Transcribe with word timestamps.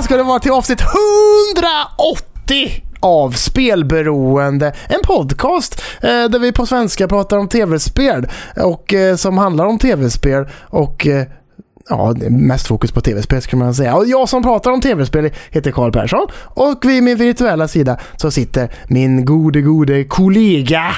välkomna 0.00 0.02
ska 0.02 0.16
det 0.16 0.22
vara 0.22 0.40
till 0.40 0.52
avsnitt 0.52 0.80
180 0.80 2.82
av 3.00 3.30
Spelberoende. 3.30 4.72
En 4.88 5.00
podcast 5.06 5.82
eh, 6.02 6.08
där 6.08 6.38
vi 6.38 6.52
på 6.52 6.66
svenska 6.66 7.08
pratar 7.08 7.38
om 7.38 7.48
tv-spel 7.48 8.28
och 8.56 8.94
eh, 8.94 9.16
som 9.16 9.38
handlar 9.38 9.66
om 9.66 9.78
tv-spel 9.78 10.48
och 10.70 11.06
eh, 11.06 11.26
Ja, 11.88 12.12
det 12.16 12.26
är 12.26 12.30
mest 12.30 12.66
fokus 12.66 12.92
på 12.92 13.00
tv-spel 13.00 13.42
skulle 13.42 13.64
man 13.64 13.74
säga. 13.74 13.96
Och 13.96 14.06
jag 14.06 14.28
som 14.28 14.42
pratar 14.42 14.70
om 14.70 14.80
tv-spel 14.80 15.30
heter 15.50 15.70
Karl 15.70 15.92
Persson 15.92 16.26
och 16.44 16.84
vid 16.84 17.02
min 17.02 17.16
virtuella 17.16 17.68
sida 17.68 17.98
så 18.16 18.30
sitter 18.30 18.70
min 18.88 19.24
gode, 19.24 19.60
gode 19.60 20.04
kollega 20.04 20.94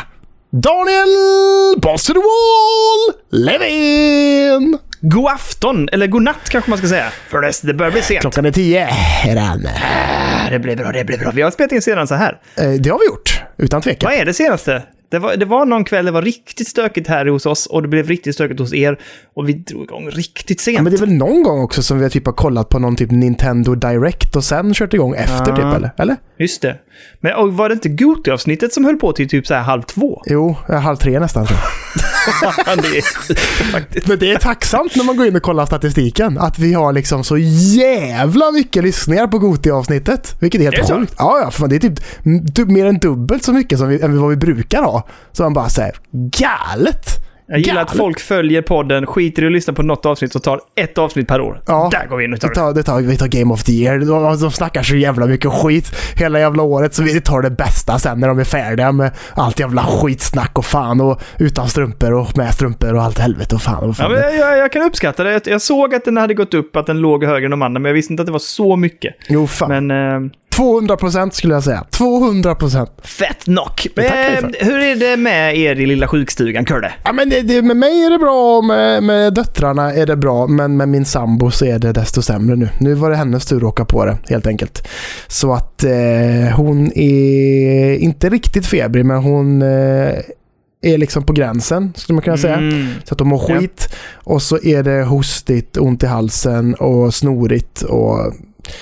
Daniel 0.51 1.81
Boss 1.81 2.09
Wall 2.09 3.15
Levin! 3.31 4.79
God 5.05 5.27
afton, 5.31 5.89
eller 5.93 6.07
god 6.07 6.23
natt 6.23 6.49
kanske 6.49 6.71
man 6.71 6.79
ska 6.79 6.89
säga. 6.89 7.07
För 7.29 7.67
det, 7.67 7.75
börjar 7.75 7.93
bli 7.93 8.03
sent. 8.03 8.21
Klockan 8.21 8.45
är 8.47 8.51
tio 8.51 8.89
är 9.27 9.35
den. 9.35 9.67
Ah, 9.67 10.51
Det 10.51 10.59
blir 10.59 10.77
bra, 10.77 10.93
det 10.93 11.05
blir 11.05 11.19
bra. 11.19 11.31
Vi 11.35 11.43
har 11.43 11.51
spelat 11.51 11.73
in 11.73 11.83
senare 11.83 12.07
så 12.07 12.15
här. 12.15 12.39
Eh, 12.57 12.71
Det 12.71 12.91
har 12.91 12.99
vi 12.99 13.07
gjort, 13.07 13.43
utan 13.59 13.83
tvekan. 13.83 14.11
Vad 14.11 14.21
är 14.21 14.25
det 14.25 14.35
senaste? 14.35 14.83
Det 15.11 15.19
var, 15.19 15.37
det 15.37 15.45
var 15.45 15.67
någon 15.67 15.85
kväll 15.85 16.05
det 16.05 16.11
var 16.11 16.23
riktigt 16.23 16.69
stökigt 16.69 17.09
här 17.09 17.27
hos 17.27 17.47
oss 17.47 17.67
och 17.67 17.83
det 17.83 17.89
blev 17.89 18.09
riktigt 18.09 18.35
stökigt 18.35 18.61
hos 18.61 18.75
er. 18.75 18.99
Och 19.37 19.49
vi 19.49 19.53
drog 19.53 19.83
igång 19.83 20.11
riktigt 20.11 20.61
sent. 20.61 20.77
Ja, 20.77 20.83
men 20.83 20.93
det 20.93 20.99
är 20.99 21.07
väl 21.07 21.13
någon 21.15 21.43
gång 21.43 21.61
också 21.63 21.83
som 21.83 21.97
vi 21.99 22.03
har 22.03 22.11
typ 22.11 22.27
har 22.27 22.33
kollat 22.33 22.69
på 22.69 22.79
någon 22.79 22.97
typ 22.97 23.11
Nintendo 23.11 23.75
Direct 23.75 24.37
och 24.37 24.45
sen 24.45 24.75
kört 24.75 24.95
igång 24.95 25.15
efter 25.15 25.49
Ja. 25.49 25.57
typ 25.57 25.65
eller? 25.77 25.91
Eller? 25.99 26.17
Just 26.39 26.63
det. 26.63 26.77
Men 27.21 27.57
var 27.57 27.69
det 27.69 27.73
inte 27.73 27.89
Goty-avsnittet 27.89 28.73
som 28.73 28.85
höll 28.85 28.97
på 28.97 29.13
till 29.13 29.29
typ 29.29 29.47
så 29.47 29.55
här 29.55 29.63
halv 29.63 29.83
två? 29.83 30.23
Jo, 30.27 30.57
eh, 30.69 30.81
halv 30.81 30.97
tre 30.97 31.21
nästan 31.21 31.47
det 32.67 32.99
är. 32.99 34.09
Men 34.09 34.19
det 34.19 34.33
är 34.33 34.39
tacksamt 34.39 34.97
när 34.97 35.05
man 35.05 35.17
går 35.17 35.27
in 35.27 35.37
och 35.37 35.43
kollar 35.43 35.67
statistiken. 35.67 36.39
Att 36.39 36.59
vi 36.59 36.75
har 36.75 36.93
liksom 36.93 37.25
så 37.25 37.39
jävla 37.39 38.51
mycket 38.51 38.85
lyssningar 38.85 39.27
på 39.27 39.39
Goti-avsnittet. 39.39 40.37
Vilket 40.41 40.61
är 40.61 40.73
helt 40.73 40.91
sjukt. 40.91 41.15
Ja, 41.19 41.41
ja, 41.45 41.51
för 41.51 41.69
det 41.69 41.77
är 41.77 41.81
typ 41.81 42.01
du, 42.55 42.65
mer 42.65 42.87
än 42.87 42.99
dubbelt 42.99 43.45
så 43.45 43.53
mycket 43.53 43.79
som 43.79 43.89
vi, 43.89 44.01
än 44.01 44.21
vad 44.21 44.31
vi 44.31 44.37
brukar 44.37 44.83
ha. 44.83 45.09
Så 45.33 45.43
man 45.43 45.55
bara 45.55 45.69
säger 45.69 45.95
galet. 46.13 47.23
Jag 47.47 47.59
gillar 47.59 47.81
att 47.83 47.89
Galet. 47.89 47.99
folk 47.99 48.21
följer 48.21 48.63
podden, 48.63 49.07
skiter 49.07 49.43
i 49.43 49.47
att 49.47 49.53
lyssna 49.53 49.73
på 49.73 49.83
något 49.83 50.07
avsnitt 50.07 50.35
och 50.35 50.43
tar 50.43 50.61
ett 50.75 50.99
avsnitt 50.99 51.29
per 51.29 51.41
år. 51.41 51.63
Ja. 51.67 51.89
Där 51.93 52.07
går 52.07 52.17
vi 52.17 52.25
in 52.25 52.33
och 52.33 52.41
tar 52.41 52.49
Det 52.49 52.55
tar, 52.55 52.73
det 52.73 52.83
tar, 52.83 53.01
vi 53.01 53.17
tar 53.17 53.27
Game 53.29 53.55
of 53.55 53.63
the 53.63 53.73
Year. 53.73 53.99
De, 53.99 54.41
de 54.41 54.51
snackar 54.51 54.83
så 54.83 54.97
jävla 54.97 55.27
mycket 55.27 55.53
skit 55.53 55.93
hela 56.17 56.41
jävla 56.41 56.63
året 56.63 56.95
så 56.95 57.03
vi 57.03 57.21
tar 57.21 57.43
det 57.43 57.51
bästa 57.51 57.99
sen 57.99 58.21
när 58.21 58.29
de 58.29 58.39
är 58.39 58.45
färdiga 58.45 58.93
med 58.93 59.11
allt 59.35 59.61
jävla 59.61 59.83
skitsnack 59.83 60.59
och 60.59 60.65
fan 60.65 61.01
och 61.01 61.21
utan 61.39 61.69
strumpor 61.69 62.13
och 62.13 62.37
med 62.37 62.55
strumpor 62.55 62.95
och 62.95 63.03
allt 63.03 63.19
helvete 63.19 63.55
och 63.55 63.63
fan 63.63 63.83
och 63.83 63.89
Ja, 63.89 63.93
fan. 63.95 64.13
men 64.13 64.21
jag, 64.21 64.35
jag, 64.37 64.59
jag 64.59 64.73
kan 64.73 64.83
uppskatta 64.83 65.25
det. 65.25 65.33
Jag, 65.33 65.43
jag 65.45 65.63
såg 65.63 65.95
att 65.95 66.05
den 66.05 66.17
hade 66.17 66.35
gått 66.35 66.55
upp, 66.55 66.77
att 66.77 66.87
den 66.87 66.99
låg 66.99 67.25
högre 67.25 67.45
än 67.45 67.51
de 67.51 67.63
andra, 67.63 67.81
men 67.81 67.89
jag 67.89 67.95
visste 67.95 68.13
inte 68.13 68.21
att 68.23 68.27
det 68.27 68.33
var 68.33 68.39
så 68.39 68.77
mycket. 68.77 69.15
jo 69.29 69.47
fan. 69.47 69.87
Men 69.87 69.91
eh, 70.25 70.31
200% 70.57 71.31
skulle 71.31 71.55
jag 71.55 71.65
säga. 71.65 71.85
200%. 71.91 72.89
fett 73.03 73.45
knock. 73.45 73.87
Men, 73.97 74.55
hur 74.61 74.79
är 74.79 74.97
det 74.97 75.17
med 75.17 75.57
er 75.59 75.81
i 75.81 75.87
lilla 75.87 76.09
sjukstugan, 76.09 76.65
Kurre? 76.65 76.93
Ja, 77.05 77.13
men 77.13 77.31
det, 77.31 77.41
det, 77.43 77.63
med 77.63 77.77
mig 77.77 78.05
är 78.05 78.11
det 78.11 78.19
bra 78.19 78.57
och 78.59 78.65
med, 78.65 79.03
med 79.03 79.35
döttrarna 79.35 79.93
är 79.95 80.07
det 80.07 80.17
bra, 80.17 80.47
men 80.47 80.77
med 80.77 80.89
min 80.89 81.05
sambo 81.05 81.51
så 81.51 81.65
är 81.65 81.79
det 81.79 81.93
desto 81.93 82.23
sämre 82.23 82.57
nu. 82.57 82.69
Nu 82.81 82.95
var 82.95 83.11
det 83.11 83.17
hennes 83.17 83.47
tur 83.47 83.57
att 83.57 83.63
åka 83.63 83.85
på 83.85 84.05
det, 84.05 84.17
helt 84.29 84.47
enkelt. 84.47 84.89
Så 85.27 85.53
att 85.53 85.85
eh, 85.85 86.57
hon 86.57 86.93
är 86.99 87.95
inte 87.97 88.29
riktigt 88.29 88.67
febrig, 88.67 89.05
men 89.05 89.17
hon 89.17 89.63
eh, 89.63 90.15
är 90.85 90.99
liksom 90.99 91.27
på 91.27 91.33
gränsen, 91.33 91.93
skulle 91.97 92.15
man 92.15 92.23
kunna 92.23 92.37
säga. 92.37 92.57
Mm. 92.57 92.87
Så 93.05 93.15
att 93.15 93.19
de 93.19 93.29
mår 93.29 93.45
Ja. 93.49 93.59
skit. 93.59 93.89
Och 94.15 94.43
så 94.43 94.59
är 94.63 94.83
det 94.83 95.05
hostigt, 95.05 95.77
ont 95.77 96.03
i 96.03 96.07
halsen 96.07 96.75
och 96.75 97.15
snorigt 97.15 97.83
och 97.83 98.33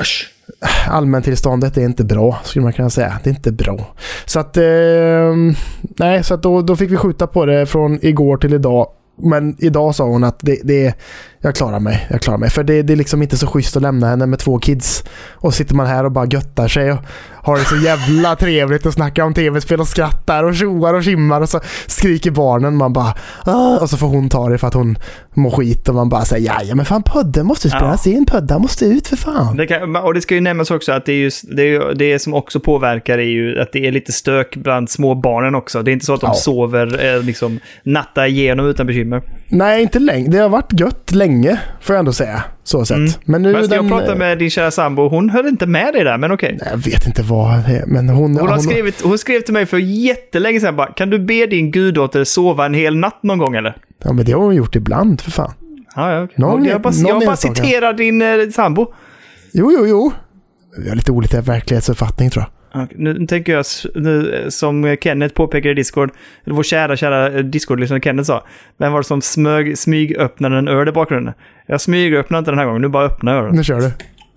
Usch 0.00 0.28
allmäntillståndet 0.88 1.76
är 1.76 1.82
inte 1.82 2.04
bra, 2.04 2.40
skulle 2.44 2.62
man 2.62 2.72
kunna 2.72 2.90
säga. 2.90 3.20
Det 3.24 3.30
är 3.30 3.34
inte 3.34 3.52
bra. 3.52 3.94
Så 4.24 4.40
att, 4.40 4.56
eh, 4.56 5.34
nej, 5.80 6.24
så 6.24 6.34
att 6.34 6.42
då, 6.42 6.62
då 6.62 6.76
fick 6.76 6.90
vi 6.90 6.96
skjuta 6.96 7.26
på 7.26 7.46
det 7.46 7.66
från 7.66 7.98
igår 8.02 8.36
till 8.36 8.54
idag. 8.54 8.86
Men 9.22 9.56
idag 9.58 9.94
sa 9.94 10.04
hon 10.04 10.24
att 10.24 10.38
det, 10.40 10.60
det, 10.64 10.94
jag 11.42 11.54
klarar 11.54 11.80
mig, 11.80 12.06
jag 12.10 12.20
klarar 12.20 12.38
mig. 12.38 12.50
För 12.50 12.64
det, 12.64 12.82
det 12.82 12.92
är 12.92 12.96
liksom 12.96 13.22
inte 13.22 13.36
så 13.36 13.46
schysst 13.46 13.76
att 13.76 13.82
lämna 13.82 14.06
henne 14.08 14.26
med 14.26 14.38
två 14.38 14.58
kids. 14.58 15.04
Och 15.32 15.54
sitter 15.54 15.74
man 15.74 15.86
här 15.86 16.04
och 16.04 16.12
bara 16.12 16.26
göttar 16.26 16.68
sig 16.68 16.92
och 16.92 16.98
har 17.42 17.58
det 17.58 17.64
så 17.64 17.76
jävla 17.76 18.36
trevligt 18.36 18.86
och 18.86 18.92
snackar 18.92 19.22
om 19.24 19.34
tv-spel 19.34 19.80
och 19.80 19.88
skrattar 19.88 20.44
och 20.44 20.54
tjoar 20.54 20.94
och 20.94 21.04
kimmar 21.04 21.40
och 21.40 21.48
så 21.48 21.60
skriker 21.86 22.30
barnen. 22.30 22.76
Man 22.76 22.92
bara 22.92 23.14
"Ah", 23.44 23.78
och 23.78 23.90
så 23.90 23.96
får 23.96 24.06
hon 24.06 24.28
ta 24.28 24.48
det 24.48 24.58
för 24.58 24.66
att 24.66 24.74
hon 24.74 24.98
mår 25.34 25.50
skit 25.50 25.88
och 25.88 25.94
man 25.94 26.08
bara 26.08 26.24
säger 26.24 26.52
ja 26.68 26.74
men 26.74 26.84
fan 26.86 27.02
podden 27.02 27.46
måste 27.46 27.70
spelas 27.70 28.06
in, 28.06 28.26
podden 28.26 28.62
måste 28.62 28.84
ut 28.84 29.06
för 29.08 29.16
fan. 29.16 29.56
Det 29.56 29.66
kan, 29.66 29.96
och 29.96 30.14
det 30.14 30.20
ska 30.20 30.34
ju 30.34 30.40
nämnas 30.40 30.70
också 30.70 30.92
att 30.92 31.06
det, 31.06 31.12
är 31.12 31.16
just, 31.16 31.44
det, 31.56 31.62
är 31.62 31.66
ju, 31.66 31.94
det 31.94 32.18
som 32.18 32.34
också 32.34 32.60
påverkar 32.60 33.18
är 33.18 33.22
ju 33.22 33.60
att 33.60 33.72
det 33.72 33.86
är 33.86 33.92
lite 33.92 34.12
stök 34.12 34.56
bland 34.56 34.90
små 34.90 35.14
barnen 35.14 35.54
också. 35.54 35.82
Det 35.82 35.90
är 35.90 35.92
inte 35.92 36.06
så 36.06 36.14
att 36.14 36.20
de 36.20 36.26
Ja. 36.30 36.34
sover 36.34 37.14
eh, 37.16 37.22
liksom 37.22 37.58
natta 37.82 38.26
igenom 38.28 38.66
utan 38.66 38.86
bekymmer. 38.86 39.22
Nej, 39.48 39.82
inte 39.82 39.98
länge. 39.98 40.28
Det 40.30 40.38
har 40.38 40.48
varit 40.48 40.80
gött 40.80 41.14
länge, 41.14 41.29
får 41.80 41.94
jag 41.94 41.98
ändå 41.98 42.12
säga. 42.12 42.42
Så 42.64 42.84
sett. 42.84 42.96
Mm. 42.96 43.10
Men 43.24 43.42
nu 43.42 43.52
jag 43.52 43.70
den, 43.70 43.88
pratade 43.88 44.18
med 44.18 44.38
din 44.38 44.50
kära 44.50 44.70
sambo, 44.70 45.08
hon 45.08 45.30
höll 45.30 45.46
inte 45.46 45.66
med 45.66 45.94
dig 45.94 46.04
där, 46.04 46.18
men 46.18 46.32
okej. 46.32 46.58
Jag 46.70 46.76
vet 46.76 47.06
inte 47.06 47.22
vad 47.22 47.64
det 47.66 47.76
är, 47.76 47.86
men 47.86 48.08
hon... 48.08 48.36
Hon, 48.36 48.48
har 48.48 48.58
skrivit, 48.58 49.00
hon 49.02 49.18
skrev 49.18 49.40
till 49.40 49.54
mig 49.54 49.66
för 49.66 49.78
jättelänge 49.78 50.60
sedan 50.60 50.76
bara, 50.76 50.92
kan 50.92 51.10
du 51.10 51.18
be 51.18 51.46
din 51.46 51.70
guddotter 51.70 52.24
sova 52.24 52.66
en 52.66 52.74
hel 52.74 52.96
natt 52.96 53.22
någon 53.22 53.38
gång 53.38 53.56
eller? 53.56 53.76
Ja, 54.04 54.12
men 54.12 54.24
det 54.24 54.32
har 54.32 54.40
hon 54.40 54.54
gjort 54.54 54.76
ibland, 54.76 55.20
för 55.20 55.30
fan. 55.30 55.52
Ja, 55.96 56.12
ja, 56.12 56.22
okej. 56.22 56.34
Någon- 56.38 56.64
jag 56.64 56.80
bara, 56.80 56.94
jag 56.94 57.26
bara 57.26 57.36
citerar 57.36 57.92
din 57.92 58.22
eh, 58.22 58.28
sambo. 58.52 58.86
Jo, 59.52 59.72
jo, 59.78 59.86
jo. 59.86 60.12
Vi 60.78 60.88
har 60.88 60.96
lite 60.96 61.12
olika 61.12 61.40
verklighetsuppfattning, 61.40 62.30
tror 62.30 62.44
jag. 62.44 62.59
Nu 62.90 63.26
tänker 63.26 63.52
jag, 63.52 63.64
nu, 63.94 64.34
eh, 64.34 64.48
som 64.48 64.96
Kenneth 65.02 65.34
påpekade 65.34 65.70
i 65.70 65.74
Discord, 65.74 66.10
vår 66.44 66.62
kära, 66.62 66.96
kära 66.96 67.32
eh, 67.32 67.44
Discord-lyssnare 67.44 68.00
Kenneth 68.00 68.26
sa, 68.26 68.46
vem 68.76 68.92
var 68.92 69.00
det 69.00 69.04
som 69.04 69.22
smög, 69.22 69.78
smygöppnade 69.78 70.58
en 70.58 70.68
öl 70.68 70.88
i 70.88 70.92
bakgrunden? 70.92 71.34
Jag 71.66 71.80
smygöppnade 71.80 72.38
inte 72.38 72.50
den 72.50 72.58
här 72.58 72.66
gången, 72.66 72.82
nu 72.82 72.88
bara 72.88 73.04
öppnar 73.04 73.34
jag 73.34 73.44
ölen. 73.44 73.56
Nu 73.56 73.64
kör 73.64 73.80
du. 73.80 73.90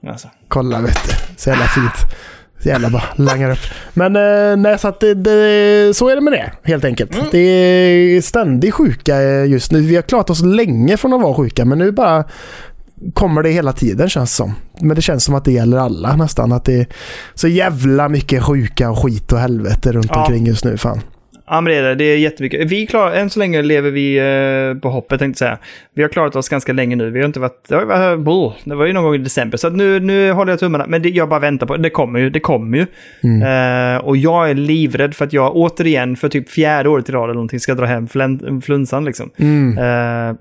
Alltså. 0.09 0.27
Kolla, 0.47 0.81
vet 0.81 1.03
du. 1.03 1.35
Så 1.37 1.49
jävla 1.49 1.65
fint. 1.65 2.13
Så 2.59 2.69
jävla 2.69 2.89
bara 2.89 3.03
langar 3.15 3.51
upp. 3.51 3.59
Men 3.93 4.15
eh, 4.15 4.57
nej, 4.57 4.79
så 4.79 4.87
att 4.87 4.99
det, 4.99 5.13
det, 5.13 5.93
så 5.95 6.09
är 6.09 6.15
det 6.15 6.21
med 6.21 6.33
det, 6.33 6.51
helt 6.63 6.85
enkelt. 6.85 7.15
Mm. 7.15 7.25
Det 7.31 7.39
är 7.39 8.21
ständig 8.21 8.73
sjuka 8.73 9.45
just 9.45 9.71
nu. 9.71 9.81
Vi 9.81 9.95
har 9.95 10.01
klarat 10.01 10.29
oss 10.29 10.41
länge 10.41 10.97
från 10.97 11.13
att 11.13 11.21
vara 11.21 11.33
sjuka, 11.33 11.65
men 11.65 11.77
nu 11.77 11.91
bara 11.91 12.23
kommer 13.13 13.43
det 13.43 13.49
hela 13.49 13.73
tiden 13.73 14.09
känns 14.09 14.31
det 14.31 14.35
som. 14.35 14.53
Men 14.81 14.95
det 14.95 15.01
känns 15.01 15.23
som 15.23 15.35
att 15.35 15.45
det 15.45 15.51
gäller 15.51 15.77
alla 15.77 16.15
nästan. 16.15 16.51
Att 16.51 16.65
det 16.65 16.73
är 16.79 16.87
så 17.33 17.47
jävla 17.47 18.09
mycket 18.09 18.43
sjuka 18.43 18.91
och 18.91 19.01
skit 19.03 19.31
och 19.31 19.39
helvete 19.39 19.91
runt 19.91 20.07
Ja. 20.09 20.21
omkring 20.21 20.45
just 20.45 20.65
nu. 20.65 20.77
Fan. 20.77 21.01
Ja, 21.49 21.61
men 21.61 21.71
det 21.73 21.75
är 21.79 21.81
det. 21.83 21.95
Det 21.95 22.03
är 22.03 22.17
jättemycket. 22.17 22.71
Vi 22.71 22.87
klarar, 22.87 23.11
än 23.15 23.29
så 23.29 23.39
länge 23.39 23.61
lever 23.61 23.91
vi 23.91 24.17
eh, 24.17 24.81
på 24.81 24.89
hoppet, 24.89 25.19
tänkte 25.19 25.45
jag 25.45 25.49
säga. 25.49 25.57
Vi 25.95 26.01
har 26.01 26.09
klarat 26.09 26.35
oss 26.35 26.49
ganska 26.49 26.73
länge 26.73 26.95
nu. 26.95 27.09
Vi 27.09 27.19
har 27.19 27.25
inte 27.25 27.39
varit... 27.39 27.65
Det, 27.67 27.85
varit 27.85 28.19
bull. 28.19 28.51
det 28.63 28.75
var 28.75 28.85
ju 28.85 28.93
någon 28.93 29.03
gång 29.03 29.15
i 29.15 29.17
december, 29.17 29.57
så 29.57 29.69
nu, 29.69 29.99
nu 29.99 30.31
håller 30.31 30.51
jag 30.51 30.59
tummarna. 30.59 30.85
Men 30.87 31.01
det, 31.01 31.09
jag 31.09 31.29
bara 31.29 31.39
väntar 31.39 31.67
på 31.67 31.77
det. 31.77 31.89
kommer 31.89 32.19
ju. 32.19 32.29
Det 32.29 32.39
kommer 32.39 32.77
ju. 32.77 32.83
Eh, 33.43 33.97
och 34.05 34.17
jag 34.17 34.49
är 34.49 34.53
livrädd 34.53 35.13
för 35.15 35.25
att 35.25 35.33
jag 35.33 35.55
återigen, 35.55 36.15
för 36.15 36.29
typ 36.29 36.49
fjärde 36.49 36.89
året 36.89 37.09
i 37.09 37.11
rad 37.11 37.23
eller 37.23 37.33
någonting, 37.33 37.59
ska 37.59 37.75
dra 37.75 37.85
hem 37.85 38.07
flunsan 38.61 39.05
liksom. 39.05 39.29
Mm. 39.37 39.77
Eh, 39.77 40.35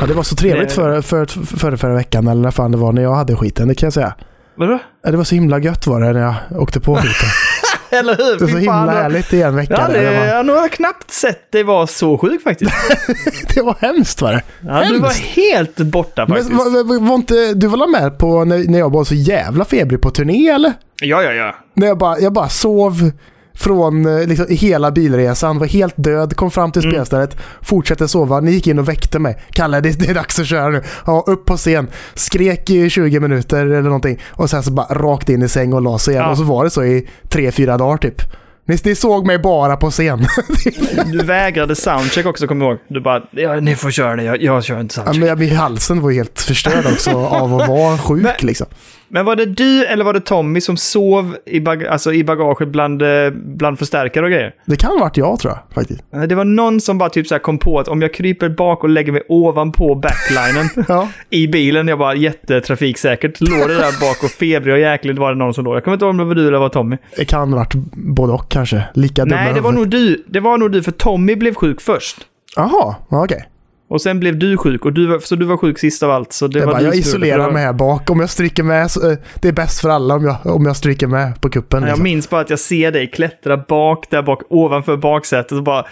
Ja, 0.00 0.06
det 0.06 0.14
var 0.14 0.22
så 0.22 0.36
trevligt 0.36 0.68
Det- 0.68 0.74
för, 0.74 1.00
för, 1.00 1.26
för, 1.56 1.76
förra 1.76 1.94
veckan, 1.94 2.26
eller 2.28 2.42
när 2.42 2.50
fan 2.50 2.72
det 2.72 2.78
var 2.78 2.92
när 2.92 3.02
jag 3.02 3.14
hade 3.14 3.36
skiten, 3.36 3.68
det 3.68 3.74
kan 3.74 3.86
jag 3.86 3.92
säga. 3.92 4.14
vadå? 4.54 4.78
Ja, 5.04 5.10
Det 5.10 5.16
var 5.16 5.24
så 5.24 5.34
himla 5.34 5.58
gött 5.58 5.86
var 5.86 6.00
det 6.00 6.12
när 6.12 6.20
jag 6.20 6.62
åkte 6.62 6.80
på 6.80 6.96
skiten. 6.96 7.28
Eller 7.98 8.16
hur? 8.16 8.38
Det 8.38 8.44
var 8.44 8.48
så 8.48 8.58
himla 8.58 8.90
härligt 8.90 9.32
i 9.32 9.42
en 9.42 9.56
vecka. 9.56 9.74
Ja, 9.78 9.92
där. 9.92 10.12
det, 10.12 10.26
jag 10.26 10.60
har 10.60 10.68
knappt 10.68 11.10
sett 11.10 11.52
dig 11.52 11.62
vara 11.62 11.86
så 11.86 12.18
sjuk 12.18 12.42
faktiskt. 12.42 12.72
det 13.54 13.62
var 13.62 13.76
hemskt 13.80 14.22
var 14.22 14.32
det. 14.32 14.42
Ja, 14.60 14.84
du 14.84 14.98
var 14.98 15.34
helt 15.36 15.76
borta 15.76 16.26
faktiskt. 16.26 16.48
Men, 16.48 16.58
var, 16.58 16.84
var, 16.84 17.08
var 17.08 17.14
inte, 17.14 17.54
du 17.54 17.66
var 17.66 17.86
med 17.86 18.18
på 18.18 18.44
när, 18.44 18.58
när 18.70 18.78
jag 18.78 18.92
var 18.92 19.04
så 19.04 19.14
jävla 19.14 19.64
febrig 19.64 20.00
på 20.00 20.10
turné 20.10 20.48
eller? 20.48 20.72
Ja, 21.00 21.22
ja, 21.22 21.32
ja. 21.32 21.54
När 21.74 21.86
jag 21.86 21.98
bara, 21.98 22.18
jag 22.18 22.32
bara 22.32 22.48
sov 22.48 23.10
från 23.58 24.06
eh, 24.20 24.26
liksom, 24.26 24.46
hela 24.50 24.90
bilresan, 24.90 25.58
var 25.58 25.66
helt 25.66 25.94
död, 25.96 26.36
kom 26.36 26.50
fram 26.50 26.72
till 26.72 26.82
Mm. 26.82 26.94
spelstället, 26.94 27.36
fortsatte 27.62 28.08
sova, 28.08 28.40
ni 28.40 28.50
gick 28.50 28.66
in 28.66 28.78
och 28.78 28.88
väckte 28.88 29.18
mig. 29.18 29.38
Kalle, 29.50 29.80
det, 29.80 29.98
det 30.00 30.10
är 30.10 30.14
dags 30.14 30.38
att 30.40 30.46
köra 30.46 30.68
nu. 30.68 30.82
Ja, 31.06 31.24
upp 31.26 31.44
på 31.46 31.56
scen, 31.56 31.88
skrek 32.14 32.70
i 32.70 32.90
20 32.90 33.20
minuter 33.20 33.66
eller 33.66 33.82
någonting 33.82 34.18
och 34.30 34.50
sen 34.50 34.62
så 34.62 34.70
bara 34.72 34.86
rakt 34.94 35.28
in 35.28 35.42
i 35.42 35.48
säng 35.48 35.72
och 35.72 35.82
la 35.82 35.98
sig 35.98 36.12
igen. 36.14 36.24
Ja. 36.24 36.30
Och 36.30 36.36
så 36.38 36.42
var 36.44 36.64
det 36.64 36.70
så 36.70 36.84
i 36.84 37.08
3-4 37.30 37.78
dagar 37.78 37.96
typ. 37.96 38.22
Ni, 38.66 38.78
ni 38.84 38.94
såg 38.94 39.26
mig 39.26 39.38
bara 39.38 39.76
på 39.76 39.90
scen. 39.90 40.26
Du 41.06 41.18
vägrade 41.18 41.76
soundcheck 41.76 42.26
också, 42.26 42.46
kommer 42.46 42.64
jag 42.66 42.72
ihåg. 42.72 42.80
Du 42.88 43.00
bara, 43.00 43.22
ja, 43.30 43.54
ni 43.60 43.74
får 43.76 43.90
köra 43.90 44.16
det, 44.16 44.22
jag, 44.22 44.42
jag 44.42 44.64
kör 44.64 44.80
inte 44.80 44.94
ja, 45.00 45.04
soundcheck. 45.04 45.20
men 45.20 45.28
jag- 45.28 45.38
min 45.38 45.56
halsen 45.56 46.00
var 46.00 46.10
helt 46.10 46.40
förstörd 46.40 46.86
också 46.92 47.10
av 47.10 47.54
att 47.60 47.68
vara 47.68 47.98
sjuk 47.98 48.22
Men- 48.22 48.32
liksom. 48.40 48.66
Men 49.08 49.24
var 49.24 49.36
det 49.36 49.46
du 49.46 49.84
eller 49.84 50.04
var 50.04 50.12
det 50.12 50.20
Tommy 50.20 50.60
som 50.60 50.76
sov 50.76 51.36
i, 51.46 51.60
bag 51.60 51.86
alltså 51.86 52.12
i 52.12 52.24
bagaget 52.24 52.68
bland, 52.68 53.02
eh, 53.02 53.30
bland 53.30 53.78
förstärkare 53.78 54.24
och 54.24 54.30
grejer? 54.30 54.54
Det 54.66 54.76
kan 54.76 54.90
ha 54.90 54.98
varit 54.98 55.16
jag 55.16 55.38
tror 55.38 55.52
jag 55.52 55.74
faktiskt. 55.74 56.00
Det 56.28 56.34
var 56.34 56.44
någon 56.44 56.80
som 56.80 56.98
bara 56.98 57.10
typ 57.10 57.26
så 57.26 57.34
här 57.34 57.40
kom 57.40 57.58
på 57.58 57.80
att 57.80 57.88
om 57.88 58.02
jag 58.02 58.14
kryper 58.14 58.48
bak 58.48 58.84
och 58.84 58.90
lägger 58.90 59.12
mig 59.12 59.22
ovanpå 59.28 59.94
backlinen 59.94 60.68
Ja. 60.88 61.08
i 61.30 61.48
bilen, 61.48 61.88
jag 61.88 61.98
bara 61.98 62.14
jättetrafiksäkert, 62.14 63.40
låg 63.40 63.68
det 63.68 63.74
där 63.74 64.00
bak 64.00 64.24
och 64.24 64.30
febrig 64.30 64.74
och 64.74 64.80
jäkligt 64.80 65.18
var 65.18 65.32
det 65.32 65.38
någon 65.38 65.54
som 65.54 65.64
låg. 65.64 65.76
Jag 65.76 65.84
kommer 65.84 65.94
inte 65.94 66.04
ihåg 66.04 66.10
om 66.10 66.16
det 66.16 66.24
var 66.24 66.34
du 66.34 66.48
eller 66.48 66.58
var 66.58 66.68
Tommy. 66.68 66.96
Det 67.16 67.24
kan 67.24 67.50
ha 67.50 67.56
varit 67.58 67.74
både 67.92 68.32
och 68.32 68.48
kanske. 68.48 68.84
Lika 68.94 69.24
Nej, 69.24 69.54
det 69.54 69.60
var 69.60 69.72
nog 69.72 69.88
du. 69.88 70.24
Det 70.26 70.40
var 70.40 70.58
nog 70.58 70.72
du, 70.72 70.82
för 70.82 70.92
Tommy 70.92 71.36
blev 71.36 71.54
sjuk 71.54 71.80
först. 71.80 72.16
Jaha, 72.56 72.94
ja, 73.10 73.24
okej. 73.24 73.48
Och 73.90 74.00
sen 74.02 74.20
blev 74.20 74.38
du 74.38 74.56
sjuk, 74.56 74.84
och 74.84 74.92
du 74.92 75.06
var, 75.06 75.18
så 75.18 75.36
du 75.36 75.46
var 75.46 75.56
sjuk 75.56 75.78
sist 75.78 76.02
av 76.02 76.10
allt. 76.10 76.32
Så 76.32 76.46
det 76.46 76.58
Jag, 76.58 76.66
var 76.66 76.72
bara, 76.72 76.82
jag 76.82 76.92
det, 76.92 76.96
det 76.96 77.00
isolerar 77.00 77.38
var- 77.44 77.50
mig 77.52 77.64
här 77.64 77.72
bak. 77.72 78.10
Om 78.10 78.20
jag 78.20 78.30
stryker 78.30 78.62
med, 78.62 78.90
så, 78.90 79.10
eh, 79.10 79.18
det 79.42 79.48
är 79.48 79.52
bäst 79.52 79.80
för 79.80 79.88
alla 79.88 80.14
om 80.14 80.24
jag, 80.24 80.36
om 80.56 80.66
jag 80.66 80.76
stryker 80.76 81.06
med 81.06 81.40
på 81.40 81.48
kuppen. 81.50 81.80
Jag 81.80 81.86
Liksom. 81.88 82.02
minns 82.04 82.30
bara 82.30 82.40
att 82.40 82.50
jag 82.50 82.58
ser 82.58 82.92
dig 82.92 83.10
klättra 83.10 83.56
bak, 83.56 84.06
där 84.10 84.22
bak, 84.22 84.42
ovanför 84.48 84.96
baksätet. 84.96 85.52
Och 85.52 85.62
bara, 85.62 85.86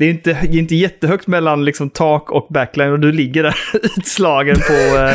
det 0.00 0.06
är 0.06 0.10
inte, 0.10 0.32
det 0.32 0.56
är 0.56 0.58
inte 0.58 0.74
jättehögt 0.74 1.26
mellan 1.26 1.64
liksom, 1.64 1.90
tak 1.90 2.30
och 2.30 2.46
backline 2.50 2.92
och 2.92 3.00
du 3.00 3.12
ligger 3.12 3.42
där 3.42 3.56
utslagen 3.98 4.56
på, 4.56 4.96
eh, 4.96 5.14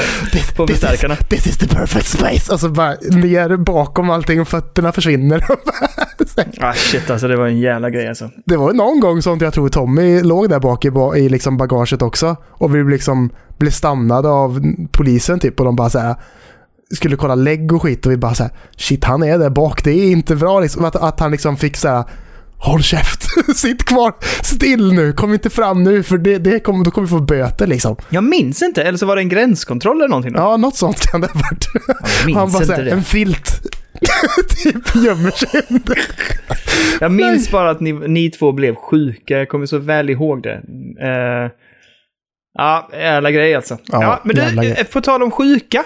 på 0.55 0.67
This 0.67 0.75
is, 0.75 0.81
förstärkarna. 0.81 1.15
this 1.15 1.47
is 1.47 1.57
the 1.57 1.67
perfect 1.67 2.07
space. 2.07 2.53
Och 2.53 2.59
så 2.59 2.69
bara 2.69 2.95
ner 3.11 3.57
bakom 3.57 4.09
allting 4.09 4.41
och 4.41 4.47
fötterna 4.47 4.91
försvinner. 4.91 5.45
Ah, 6.61 6.73
shit 6.73 7.09
alltså, 7.09 7.27
det 7.27 7.37
var 7.37 7.47
en 7.47 7.59
jävla 7.59 7.89
grej 7.89 8.07
alltså. 8.07 8.29
det 8.45 8.57
var 8.57 8.73
någon 8.73 8.99
gång 8.99 9.21
sånt 9.21 9.41
jag 9.41 9.53
tror 9.53 9.69
Tommy 9.69 10.21
låg 10.21 10.49
där 10.49 10.59
bak 10.59 10.85
i, 10.85 10.91
i 11.19 11.29
liksom 11.29 11.57
bagaget 11.57 12.01
också. 12.01 12.35
Och 12.43 12.75
vi 12.75 12.83
liksom 12.83 13.29
blev 13.57 13.71
stannade 13.71 14.29
av 14.29 14.61
polisen 14.91 15.39
typ. 15.39 15.59
Och 15.59 15.65
de 15.65 15.75
bara 15.75 15.89
så 15.89 15.99
här 15.99 16.15
skulle 16.95 17.15
kolla 17.15 17.35
lägg 17.35 17.73
och 17.73 17.81
skit 17.81 18.05
och 18.05 18.11
vi 18.11 18.17
bara 18.17 18.33
så 18.33 18.43
här, 18.43 18.51
shit 18.77 19.03
han 19.03 19.23
är 19.23 19.37
där 19.37 19.49
bak, 19.49 19.83
det 19.83 19.91
är 19.91 20.11
inte 20.11 20.35
bra 20.35 20.59
liksom. 20.59 20.85
Att, 20.85 20.95
att 20.95 21.19
han 21.19 21.31
liksom 21.31 21.57
fick 21.57 21.77
så 21.77 21.87
här, 21.87 22.03
håll 22.57 22.83
käft, 22.83 23.21
sitt 23.55 23.85
kvar, 23.85 24.13
still 24.43 24.93
nu, 24.93 25.13
kom 25.13 25.33
inte 25.33 25.49
fram 25.49 25.83
nu 25.83 26.03
för 26.03 26.17
det, 26.17 26.37
det 26.37 26.59
kommer, 26.59 26.85
då 26.85 26.91
kommer 26.91 27.07
vi 27.07 27.11
få 27.11 27.19
böter 27.19 27.67
liksom. 27.67 27.95
Jag 28.09 28.23
minns 28.23 28.61
inte, 28.61 28.83
eller 28.83 28.97
så 28.97 29.05
var 29.05 29.15
det 29.15 29.21
en 29.21 29.29
gränskontroll 29.29 29.97
eller 29.97 30.09
någonting. 30.09 30.33
Då. 30.33 30.39
Ja, 30.39 30.57
något 30.57 30.75
sånt 30.75 30.99
kan 30.99 31.21
det 31.21 31.27
ha 31.27 31.39
varit. 31.39 31.67
minns 32.25 32.37
Han 32.37 32.51
bara 32.51 32.63
inte 32.63 32.81
det. 32.81 32.91
en 32.91 33.03
filt. 33.03 33.61
typ 34.63 34.95
gömmer 34.95 35.31
sig 35.31 35.61
under. 35.69 35.99
Jag 36.99 37.11
minns 37.11 37.51
bara 37.51 37.69
att 37.69 37.79
ni, 37.79 37.93
ni 37.93 38.29
två 38.29 38.51
blev 38.51 38.75
sjuka. 38.75 39.37
Jag 39.37 39.49
kommer 39.49 39.65
så 39.65 39.77
väl 39.77 40.09
ihåg 40.09 40.43
det. 40.43 40.61
Uh, 41.03 41.51
ja, 42.57 42.89
jävla 42.93 43.31
grej 43.31 43.55
alltså. 43.55 43.77
Ja, 43.85 44.01
Ja, 44.01 44.19
men 44.23 44.35
du, 44.35 44.67
eh, 44.67 44.85
på 44.85 45.01
tal 45.01 45.23
om 45.23 45.31
sjuka. 45.31 45.83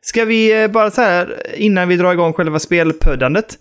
Ska 0.00 0.24
vi 0.24 0.62
eh, 0.62 0.68
bara 0.68 0.90
så 0.90 1.02
här, 1.02 1.42
innan 1.54 1.88
vi 1.88 1.96
drar 1.96 2.12
igång 2.12 2.32
själva 2.32 2.58
spelpöddandet. 2.58 3.58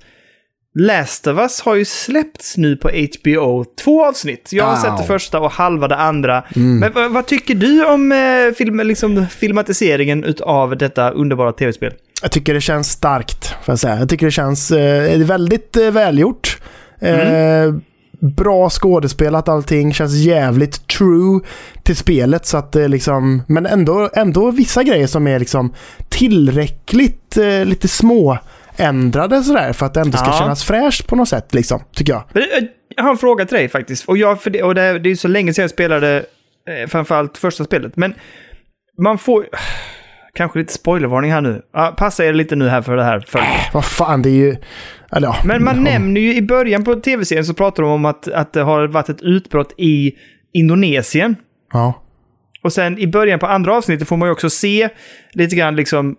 Last 0.76 1.28
of 1.28 1.38
Us 1.38 1.62
har 1.62 1.76
ju 1.76 1.86
släppts 1.86 2.58
nu 2.58 2.76
på 2.76 2.90
HBO. 2.90 3.66
Två 3.84 4.06
avsnitt. 4.06 4.50
Jag 4.52 4.66
har 4.66 4.76
Au. 4.76 4.82
sett 4.82 4.98
det 4.98 5.04
första 5.04 5.40
och 5.40 5.52
halva 5.52 5.88
det 5.88 5.96
andra. 5.96 6.44
Mm. 6.56 6.80
Men 6.80 6.92
vad, 6.94 7.12
vad 7.12 7.26
tycker 7.26 7.56
du 7.56 7.86
om 7.86 8.12
eh, 8.12 8.56
film, 8.58 8.80
liksom, 8.80 9.28
filmatiseringen 9.28 10.24
utav 10.24 10.78
detta 10.78 11.10
underbara 11.10 11.52
tv-spel? 11.52 11.94
Jag 12.22 12.32
tycker 12.32 12.54
det 12.54 12.62
känns 12.62 12.92
starkt, 12.92 13.46
får 13.46 13.72
jag 13.72 13.80
säga. 13.80 14.00
Jag 14.00 14.10
tycker 14.10 14.26
det 14.26 14.32
känns 14.32 14.72
eh, 14.72 15.20
väldigt 15.20 15.78
eh, 15.78 15.92
välgjort. 15.92 16.58
Eh, 17.00 17.74
bra 18.20 18.70
skådespelat 18.70 19.50
allting, 19.50 19.94
känns 19.94 20.14
jävligt 20.14 20.88
true 20.88 21.40
till 21.84 21.96
spelet. 21.96 22.46
Så 22.46 22.58
att 22.58 22.72
det 22.72 22.88
liksom, 22.88 23.42
men 23.48 23.66
ändå, 23.66 24.10
ändå 24.16 24.52
vissa 24.52 24.84
grejer 24.84 25.08
som 25.08 25.28
är 25.28 25.40
liksom 25.40 25.74
tillräckligt 26.10 27.38
eh, 27.38 27.66
lite 27.66 27.88
små 27.88 28.38
ändrade 28.78 29.44
sådär 29.44 29.74
för 29.74 29.86
att 29.86 29.94
det 29.94 30.02
ändå 30.02 30.18
ska 30.18 30.28
Ja. 30.28 30.34
kännas 30.40 30.64
fräscht 30.64 31.08
på 31.08 31.16
något 31.16 31.30
sätt 31.30 31.54
liksom, 31.54 31.80
tycker 31.96 32.14
jag. 32.14 32.24
Eh, 32.36 32.64
Jag 32.96 33.04
har 33.04 33.12
en 33.12 33.18
fråga 33.18 33.46
till 33.46 33.58
dig 33.58 33.70
faktiskt. 33.70 34.06
Och, 34.10 34.18
jag, 34.18 34.42
för 34.42 34.50
det, 34.50 34.64
och 34.64 34.76
det, 34.76 34.82
är- 34.82 35.00
ju 35.08 35.16
så 35.16 35.28
länge 35.28 35.54
sedan 35.54 35.64
jag 35.64 35.70
spelade 35.72 36.26
eh, 36.70 36.88
framförallt 36.90 37.38
första 37.38 37.64
spelet. 37.64 37.96
Men 37.98 38.14
man 39.04 39.18
får... 39.18 39.46
Kanske 40.36 40.60
lite 40.60 40.74
spoilervarning 40.74 41.32
här 41.32 41.42
nu. 41.42 41.62
Ja, 41.74 41.94
passa 41.98 42.26
er 42.26 42.34
lite 42.34 42.56
nu 42.56 42.68
här 42.70 42.82
för 42.82 42.96
det 42.96 43.04
här. 43.04 43.20
För. 43.28 43.42
Vad 43.74 43.86
fan, 43.86 44.22
det 44.22 44.30
är 44.30 44.34
ju... 44.34 44.56
Eller 45.12 45.28
ja. 45.28 45.36
Men 45.46 45.64
man 45.64 45.76
ja. 45.76 45.82
nämner 45.82 46.22
ju 46.22 46.36
i 46.36 46.42
början 46.42 46.84
på 46.84 46.96
tv-serien 46.96 47.46
så 47.46 47.54
pratar 47.54 47.84
de 47.84 47.92
om 47.92 48.06
att, 48.06 48.28
att 48.28 48.54
det 48.54 48.62
har 48.62 48.88
varit 48.88 49.10
ett 49.10 49.22
utbrott 49.22 49.74
i 49.78 50.12
Indonesien. 50.54 51.36
Ja. 51.74 52.04
Och 52.64 52.74
sen 52.74 52.98
i 53.00 53.08
början 53.08 53.40
på 53.40 53.48
andra 53.48 53.76
avsnittet 53.78 54.08
får 54.08 54.18
man 54.18 54.28
ju 54.28 54.32
också 54.32 54.50
se 54.50 54.90
lite 55.34 55.56
grann 55.56 55.76
liksom 55.76 56.16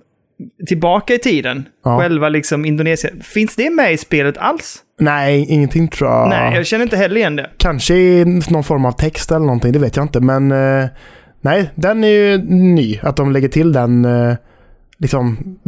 tillbaka 0.66 1.14
i 1.14 1.18
tiden. 1.18 1.68
Ja. 1.84 2.00
Själva 2.00 2.28
liksom 2.28 2.64
Indonesien. 2.64 3.20
Finns 3.20 3.56
det 3.56 3.70
med 3.70 3.92
i 3.92 3.96
spelet 3.96 4.38
alls? 4.38 4.78
Nej, 5.00 5.46
ingenting 5.48 5.88
tror 5.88 6.10
jag. 6.10 6.28
Nej, 6.28 6.56
jag 6.56 6.66
känner 6.66 6.82
inte 6.82 6.96
heller 6.96 7.16
igen 7.16 7.36
det. 7.36 7.50
Kanske 7.56 7.94
i 7.94 8.24
någon 8.24 8.64
form 8.64 8.84
av 8.84 8.92
text 8.92 9.30
eller 9.30 9.46
någonting, 9.46 9.72
det 9.72 9.78
vet 9.78 9.96
jag 9.96 10.04
inte. 10.04 10.20
Men 10.20 10.52
eh, 10.52 10.86
nej, 11.40 11.70
den 11.74 12.04
är 12.04 12.08
ju 12.08 12.38
ny. 12.48 12.98
Att 13.02 13.16
de 13.16 13.32
lägger 13.32 13.48
till 13.48 13.72
den 13.72 14.04
eh, 14.04 14.34
liksom 14.98 15.58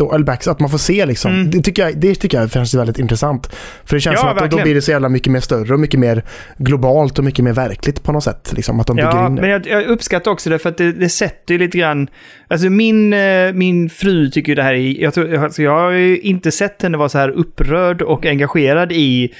eller 0.00 0.24
backs, 0.24 0.48
att 0.48 0.60
man 0.60 0.70
får 0.70 0.78
se 0.78 1.06
liksom. 1.06 1.32
Mm. 1.34 1.50
Det, 1.50 1.62
tycker 1.62 1.82
jag, 1.82 1.96
det 1.96 2.14
tycker 2.14 2.40
jag 2.40 2.50
känns 2.50 2.74
väldigt 2.74 2.98
intressant. 2.98 3.56
För 3.84 3.96
det 3.96 4.00
känns 4.00 4.14
Ja, 4.14 4.20
som 4.20 4.28
att 4.28 4.34
då, 4.36 4.40
då 4.40 4.44
verkligen. 4.44 4.62
blir 4.64 4.74
det 4.74 4.82
så 4.82 4.90
jävla 4.90 5.08
mycket 5.08 5.32
mer 5.32 5.40
större 5.40 5.74
och 5.74 5.80
mycket 5.80 6.00
mer 6.00 6.22
globalt 6.58 7.18
och 7.18 7.24
mycket 7.24 7.44
mer 7.44 7.52
verkligt 7.52 8.02
på 8.02 8.12
något 8.12 8.24
sätt. 8.24 8.52
Liksom, 8.56 8.80
att 8.80 8.86
de 8.86 8.96
bygger 8.96 9.08
Ja, 9.08 9.26
in 9.26 9.34
det. 9.34 9.40
men 9.40 9.50
jag, 9.50 9.66
jag 9.66 9.82
uppskattar 9.84 10.30
också 10.30 10.50
det 10.50 10.58
för 10.58 10.68
att 10.68 10.78
det, 10.78 10.92
det 10.92 11.08
sätter 11.08 11.54
ju 11.54 11.58
lite 11.58 11.78
grann... 11.78 12.08
Alltså 12.48 12.70
min, 12.70 13.12
eh, 13.12 13.52
min 13.52 13.90
fru 13.90 14.30
tycker 14.30 14.48
ju 14.48 14.54
det 14.56 14.62
här 14.62 14.74
är... 14.74 15.02
Jag, 15.02 15.14
tror, 15.14 15.34
alltså 15.44 15.62
jag 15.62 15.78
har 15.78 15.90
ju 15.90 16.18
inte 16.18 16.50
sett 16.50 16.82
henne 16.82 16.98
vara 16.98 17.08
så 17.08 17.18
här 17.18 17.28
upprörd 17.28 18.02
och 18.02 18.26
engagerad 18.26 18.92
i 18.92 19.32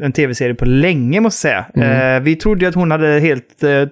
en 0.00 0.12
tv-serie 0.12 0.54
på 0.54 0.64
länge, 0.64 1.20
måste 1.20 1.48
jag 1.48 1.64
säga. 1.74 1.86
Mm. 1.86 2.16
Eh, 2.16 2.22
vi 2.22 2.36
trodde 2.36 2.64
ju 2.64 2.68
att 2.68 2.74
hon 2.74 2.90
hade 2.90 3.20
helt... 3.20 3.62
Eh, 3.62 3.82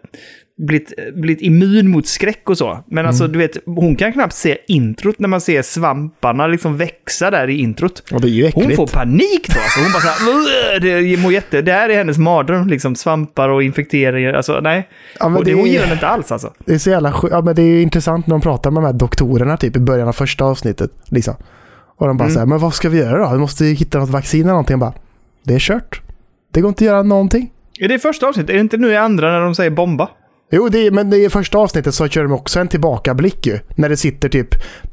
blivit, 0.66 0.92
blivit 1.14 1.42
immun 1.42 1.90
mot 1.90 2.06
skräck 2.06 2.48
och 2.48 2.58
så. 2.58 2.84
Men 2.86 3.06
alltså, 3.06 3.24
Mm. 3.24 3.32
du 3.32 3.38
vet, 3.38 3.56
hon 3.66 3.96
kan 3.96 4.12
knappt 4.12 4.34
se 4.34 4.58
introt 4.68 5.18
när 5.18 5.28
man 5.28 5.40
ser 5.40 5.62
svamparna 5.62 6.46
liksom 6.46 6.76
växa 6.76 7.30
där 7.30 7.48
i 7.48 7.58
introt. 7.60 8.02
Och 8.12 8.20
det 8.20 8.26
är 8.28 8.30
ju 8.30 8.44
äckligt. 8.46 8.66
Hon 8.66 8.76
får 8.76 8.86
panik 8.86 9.48
då. 9.54 9.60
Alltså 9.60 9.80
hon 9.80 9.92
bara 9.92 10.00
så 10.00 10.08
här, 10.08 10.30
"Ugh", 10.30 11.10
det 11.12 11.22
mår 11.22 11.32
jätte... 11.32 11.62
Det 11.62 11.72
här 11.72 11.88
är 11.88 11.94
hennes 11.94 12.18
mardröm, 12.18 12.68
liksom 12.68 12.94
svampar 12.96 13.48
och 13.48 13.62
infekteringar. 13.62 14.32
Alltså 14.32 14.60
nej. 14.60 14.88
ja, 15.20 15.26
och 15.26 15.44
det, 15.44 15.50
det, 15.50 15.56
hon 15.56 15.66
gillar 15.68 15.86
det 15.86 15.92
inte 15.92 16.06
alls 16.08 16.32
alltså. 16.32 16.52
Det 16.64 16.74
är 16.74 16.78
så 16.78 16.90
jävla 16.90 17.14
ja, 17.30 17.40
men 17.42 17.54
det 17.54 17.62
är 17.62 17.82
intressant 17.82 18.26
när 18.26 18.34
de 18.34 18.40
pratar 18.40 18.70
med 18.70 18.82
de 18.82 18.86
här 18.86 18.92
doktorerna 18.92 19.56
typ 19.56 19.76
i 19.76 19.80
början 19.80 20.08
av 20.08 20.12
första 20.12 20.44
avsnittet. 20.44 20.90
Liksom. 21.08 21.34
Och 21.96 22.06
de 22.06 22.16
bara 22.16 22.24
Mm. 22.24 22.34
säger 22.34 22.46
men 22.46 22.58
vad 22.58 22.74
ska 22.74 22.88
vi 22.88 22.98
göra 22.98 23.18
då? 23.26 23.32
Vi 23.32 23.38
måste 23.38 23.64
ju 23.64 23.74
hitta 23.74 23.98
något 23.98 24.08
vaccin 24.10 24.40
eller 24.40 24.50
någonting. 24.50 24.72
Jag 24.72 24.80
bara, 24.80 24.92
det 25.42 25.54
är 25.54 25.58
kört. 25.58 26.00
Det 26.52 26.60
går 26.60 26.68
inte 26.68 26.84
att 26.84 26.86
göra 26.86 27.02
någonting. 27.02 27.50
Är 27.78 27.88
det 27.88 27.98
första 27.98 28.28
avsnittet? 28.28 28.50
Är 28.50 28.54
det 28.54 28.60
inte 28.60 28.76
nu 28.76 28.88
i 28.90 28.96
andra 28.96 29.32
när 29.32 29.40
de 29.40 29.54
säger 29.54 29.70
bomba? 29.70 30.08
Jo, 30.52 30.68
det 30.68 30.86
är, 30.86 30.90
men 30.90 31.10
det 31.10 31.24
är 31.24 31.28
första 31.28 31.58
avsnittet 31.58 31.94
så 31.94 32.08
kör 32.08 32.22
de 32.22 32.32
också 32.32 32.60
en 32.60 32.68
tillbakablick 32.68 33.46
ju. 33.46 33.58
När 33.74 33.88
det 33.88 33.96
sitter 33.96 34.28
typ 34.28 34.48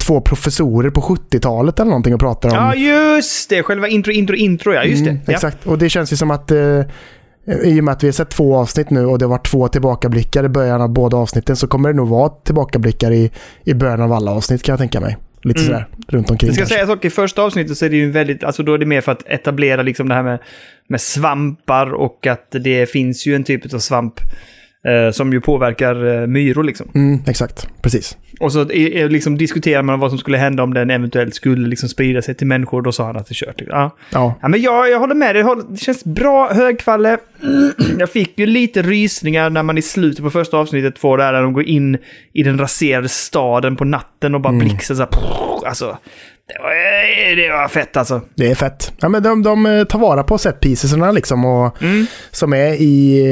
två 0.08 0.22
professorer 0.22 0.90
på 0.90 1.02
70-talet 1.02 1.80
eller 1.80 1.90
någonting 1.90 2.14
och 2.14 2.20
pratar 2.20 2.50
om... 2.50 2.56
Ja, 2.56 2.76
just 2.76 3.50
det! 3.50 3.64
Själva 3.64 3.88
intro, 3.88 4.12
intro, 4.12 4.36
intro, 4.36 4.74
ja. 4.74 4.84
Just 4.84 5.04
det. 5.04 5.10
Mm, 5.10 5.22
ja. 5.26 5.34
Exakt, 5.34 5.68
och 5.68 5.78
det 5.78 5.90
känns 5.90 6.14
ju 6.14 6.16
som 6.18 6.32
att 6.32 6.52
eh, 6.52 6.82
i 7.64 7.80
och 7.80 7.84
med 7.84 7.92
att 7.92 8.04
vi 8.04 8.08
har 8.08 8.12
sett 8.12 8.30
två 8.30 8.56
avsnitt 8.58 8.90
nu 8.90 9.06
och 9.06 9.20
det 9.20 9.26
har 9.26 9.30
varit 9.30 9.48
två 9.52 9.68
tillbakablickar 9.68 10.44
i 10.44 10.50
början 10.50 10.82
av 10.82 10.90
båda 10.90 11.18
avsnitten 11.18 11.56
så 11.56 11.68
kommer 11.68 11.90
det 11.90 11.96
nog 11.96 12.08
vara 12.08 12.30
tillbakablickar 12.30 13.12
i, 13.12 13.32
i 13.64 13.74
början 13.74 14.02
av 14.02 14.14
alla 14.14 14.32
avsnitt 14.32 14.64
kan 14.64 14.74
jag 14.74 14.80
tänka 14.80 15.00
mig. 15.00 15.18
Lite 15.44 15.60
Mm. 15.60 15.66
sådär 15.72 15.88
runt 16.08 16.30
omkring 16.32 16.48
Det 16.50 16.54
ska 16.54 16.62
kanske. 16.62 16.76
sägas 16.76 16.90
också, 16.90 17.08
i 17.08 17.10
första 17.10 17.42
avsnittet 17.42 17.78
så 17.78 17.86
är 17.86 17.90
det 17.90 17.96
ju 17.98 18.12
väldigt, 18.12 18.44
alltså 18.44 18.64
då 18.64 18.74
är 18.74 18.78
det 18.78 18.86
mer 18.86 19.02
för 19.02 19.12
att 19.12 19.24
etablera 19.28 19.82
liksom 19.82 20.10
det 20.10 20.16
här 20.16 20.24
med, 20.24 20.40
med 20.88 21.02
svampar 21.02 21.94
och 21.94 22.28
att 22.28 22.48
det 22.64 22.90
finns 22.92 23.26
ju 23.28 23.36
en 23.36 23.44
typ 23.44 23.74
av 23.74 23.80
svamp 23.80 24.14
eh, 24.88 25.12
som 25.12 25.34
ju 25.34 25.42
påverkar 25.42 26.22
eh, 26.22 26.28
myror 26.28 26.64
liksom. 26.64 26.92
Mm, 26.96 27.20
exakt, 27.28 27.68
precis. 27.82 28.18
Och 28.40 28.52
så 28.54 28.60
är 28.72 29.10
liksom 29.10 29.38
diskuterar 29.38 29.82
man 29.84 30.00
vad 30.00 30.12
som 30.12 30.18
skulle 30.20 30.38
hända 30.38 30.64
om 30.64 30.74
den 30.74 30.90
eventuellt 30.90 31.36
skulle 31.36 31.68
liksom 31.68 31.90
sprida 31.90 32.22
sig 32.22 32.36
till 32.36 32.48
människor. 32.48 32.82
Då 32.82 32.92
sa 32.92 33.06
han 33.06 33.18
att 33.18 33.28
det 33.28 33.32
är 33.32 33.46
kört. 33.46 33.62
Ja. 33.68 33.96
Ja, 34.12 34.36
Ja, 34.42 34.48
men 34.48 34.62
jag, 34.62 34.90
jag 34.90 35.00
håller 35.00 35.16
med 35.16 35.36
dig. 35.36 35.44
Det 35.70 35.78
känns 35.78 36.06
bra, 36.06 36.54
högkvalle. 36.54 37.18
Jag 38.00 38.10
fick 38.10 38.40
ju 38.40 38.46
lite 38.46 38.82
rysningar 38.82 39.50
när 39.50 39.64
man 39.64 39.78
i 39.78 39.82
slutet 39.82 40.24
på 40.24 40.30
första 40.30 40.58
avsnittet 40.58 41.00
får 41.00 41.18
det 41.18 41.24
här 41.24 41.34
när 41.34 41.42
de 41.42 41.54
går 41.54 41.64
in 41.64 41.98
i 42.34 42.44
den 42.44 42.60
raserade 42.60 43.10
staden 43.10 43.76
på 43.76 43.86
natten 43.86 44.36
och 44.36 44.42
bara 44.42 44.54
Mm. 44.54 44.80
så 44.80 44.94
här. 44.96 45.08
Alltså, 45.66 45.98
det 46.48 46.60
var, 46.64 47.36
det 47.36 47.50
var 47.52 47.68
fett 47.68 47.98
alltså. 47.98 48.22
det 48.36 48.52
är 48.52 48.56
fett. 48.56 48.92
Ja, 49.00 49.10
men 49.10 49.24
de, 49.24 49.44
de 49.44 49.66
eh, 49.66 49.84
tar 49.84 50.00
vara 50.00 50.24
på 50.24 50.38
set 50.38 50.60
piecesarna 50.60 51.12
liksom 51.12 51.46
och 51.46 51.82
Mm. 51.82 52.06
som 52.32 52.54
är 52.54 52.74
i, 52.74 53.26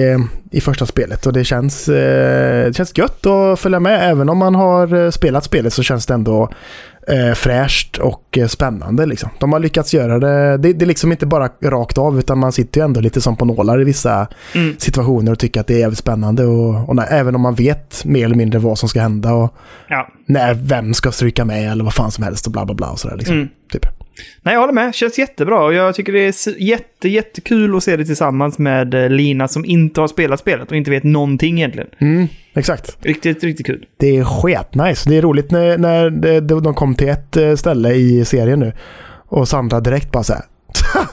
i 0.51 0.61
första 0.61 0.85
spelet 0.85 1.25
och 1.25 1.33
det 1.33 1.43
känns, 1.43 1.89
eh, 1.89 2.65
det 2.67 2.73
känns 2.77 2.97
gött 2.97 3.25
att 3.25 3.59
följa 3.59 3.79
med. 3.79 4.11
Även 4.11 4.29
om 4.29 4.37
man 4.37 4.55
har 4.55 5.03
eh, 5.05 5.09
spelat 5.09 5.43
spelet 5.43 5.73
så 5.73 5.83
känns 5.83 6.05
det 6.05 6.13
ändå 6.13 6.49
eh, 7.07 7.33
fräscht 7.33 7.97
och 7.97 8.37
eh, 8.37 8.47
spännande. 8.47 9.05
Liksom. 9.05 9.29
De 9.39 9.53
har 9.53 9.59
lyckats 9.59 9.93
göra 9.93 10.19
det. 10.19 10.57
det. 10.57 10.73
Det 10.73 10.85
är 10.85 10.87
liksom 10.87 11.11
inte 11.11 11.25
bara 11.25 11.49
rakt 11.63 11.97
av 11.97 12.19
utan 12.19 12.39
man 12.39 12.51
sitter 12.51 12.81
ju 12.81 12.85
ändå 12.85 12.99
lite 13.01 13.21
som 13.21 13.35
på 13.35 13.45
nålar 13.45 13.81
i 13.81 13.83
vissa 13.83 14.27
Mm. 14.55 14.75
situationer 14.77 15.31
och 15.31 15.39
tycker 15.39 15.59
att 15.61 15.67
det 15.67 15.73
är 15.73 15.79
jävligt 15.79 15.99
spännande. 15.99 16.45
Och, 16.45 16.89
och 16.89 16.95
när, 16.95 17.07
även 17.13 17.35
om 17.35 17.41
man 17.41 17.55
vet 17.55 18.05
mer 18.05 18.25
eller 18.25 18.35
mindre 18.35 18.59
vad 18.59 18.79
som 18.79 18.89
ska 18.89 19.01
hända 19.01 19.33
och 19.33 19.53
Ja. 19.87 20.07
när, 20.27 20.53
vem 20.53 20.93
ska 20.93 21.11
stryka 21.11 21.45
med 21.45 21.71
eller 21.71 21.83
vad 21.83 21.93
fan 21.93 22.11
som 22.11 22.23
helst 22.23 22.45
och 22.45 22.51
bla 22.51 22.65
bla 22.65 22.75
bla 22.75 22.89
och 22.89 22.99
sådär. 22.99 23.17
Liksom. 23.17 23.35
Mm. 23.35 23.47
Typ. 23.71 23.85
Nej, 24.41 24.53
jag 24.53 24.61
håller 24.61 24.73
med. 24.73 24.95
Känns 24.95 25.19
jättebra. 25.19 25.63
Och 25.63 25.73
jag 25.73 25.95
tycker 25.95 26.13
det 26.13 26.19
är 26.19 26.61
jätte, 26.61 27.09
jättekul 27.09 27.77
att 27.77 27.83
se 27.83 27.97
det 27.97 28.05
tillsammans 28.05 28.57
med 28.57 28.93
eh, 28.93 29.09
Lina 29.09 29.47
som 29.47 29.65
inte 29.65 30.01
har 30.01 30.07
spelat 30.07 30.39
spelet 30.39 30.71
och 30.71 30.77
inte 30.77 30.91
vet 30.91 31.03
någonting 31.03 31.57
egentligen. 31.57 31.89
Mm, 31.97 32.27
exakt. 32.53 32.97
Riktigt, 33.01 33.43
riktigt 33.43 33.65
kul. 33.65 33.85
Det 33.97 34.17
är 34.17 34.23
sketnice. 34.23 35.09
Det 35.09 35.17
är 35.17 35.21
roligt 35.21 35.51
när, 35.51 35.77
när 35.77 36.61
de 36.61 36.73
kom 36.73 36.95
till 36.95 37.09
ett 37.09 37.37
eh, 37.37 37.55
ställe 37.55 37.93
i 37.93 38.25
serien 38.25 38.59
nu. 38.59 38.73
Och 39.27 39.47
Sandra 39.47 39.79
direkt 39.79 40.11
bara 40.11 40.23
så 40.23 40.33
här. 40.33 40.43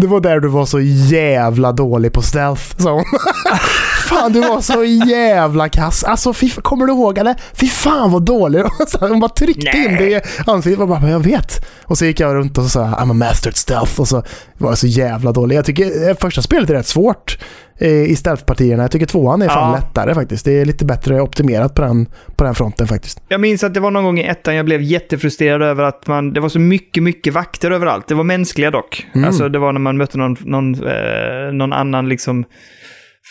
Det 0.00 0.06
var 0.06 0.20
där 0.20 0.40
du 0.40 0.48
var 0.48 0.66
så 0.66 0.80
jävla 0.80 1.72
dålig 1.72 2.12
på 2.12 2.22
stealth, 2.22 2.62
sa 2.78 2.92
hon. 2.92 3.04
Fan, 4.08 4.32
du 4.32 4.40
var 4.40 4.60
så 4.60 4.84
jävla 4.84 5.68
kass. 5.68 6.04
Alltså, 6.04 6.32
fy, 6.32 6.50
kommer 6.50 6.86
du 6.86 6.92
ihåg 6.92 7.18
eller? 7.18 7.34
Fy 7.54 7.66
fan 7.66 8.10
vad 8.12 8.22
dålig. 8.24 8.62
Hon 9.00 9.20
bara 9.20 9.28
tryckte 9.28 9.78
in 9.78 9.96
det 9.96 10.10
i 10.10 10.20
ansiktet. 10.46 10.78
Jag 10.78 10.88
bara, 10.88 11.00
"Men 11.00 11.10
jag 11.10 11.20
vet. 11.20 11.66
Och 11.84 11.98
så 11.98 12.04
gick 12.04 12.20
jag 12.20 12.34
runt 12.34 12.58
och 12.58 12.64
så 12.64 12.70
sa 12.70 12.84
I'm 12.84 13.10
a 13.10 13.14
master 13.14 13.50
at 13.50 13.56
stealth. 13.56 14.00
Och 14.00 14.08
så 14.08 14.22
var 14.58 14.70
jag 14.70 14.78
så 14.78 14.86
jävla 14.86 15.32
dålig. 15.32 15.56
Jag 15.56 15.64
tycker 15.64 16.08
eh, 16.08 16.14
första 16.16 16.42
spelet 16.42 16.70
är 16.70 16.74
rätt 16.74 16.86
svårt 16.86 17.38
eh, 17.78 17.88
i 18.02 18.16
stealth-partierna. 18.16 18.82
Jag 18.82 18.90
tycker 18.90 19.06
tvåan 19.06 19.42
är 19.42 19.48
fan 19.48 19.72
Ja. 19.72 19.76
lättare 19.78 20.14
faktiskt. 20.14 20.44
Det 20.44 20.52
är 20.60 20.64
lite 20.64 20.84
bättre 20.84 21.20
optimerat 21.20 21.74
på 21.74 21.82
den, 21.82 22.06
på 22.36 22.44
den 22.44 22.54
fronten 22.54 22.86
faktiskt. 22.88 23.20
Jag 23.28 23.40
minns 23.40 23.64
att 23.64 23.74
det 23.74 23.80
var 23.80 23.90
någon 23.90 24.04
gång 24.04 24.18
i 24.18 24.24
ettan 24.26 24.54
jag 24.54 24.64
blev 24.64 24.82
jättefrustrerad 24.82 25.62
över 25.62 25.82
att 25.84 26.06
man, 26.06 26.32
det 26.32 26.40
var 26.40 26.48
så 26.48 26.58
mycket, 26.60 27.02
mycket 27.02 27.34
vakter 27.34 27.70
överallt. 27.70 28.08
Det 28.08 28.14
var 28.14 28.24
mänskliga 28.24 28.70
dock. 28.70 29.06
Mm. 29.14 29.28
Alltså 29.28 29.48
det 29.48 29.58
var 29.58 29.72
när 29.72 29.80
man 29.80 29.96
mötte 29.96 30.18
någon, 30.18 30.36
någon, 30.40 30.74
eh, 30.74 31.52
någon 31.52 31.72
annan 31.72 32.08
liksom 32.08 32.44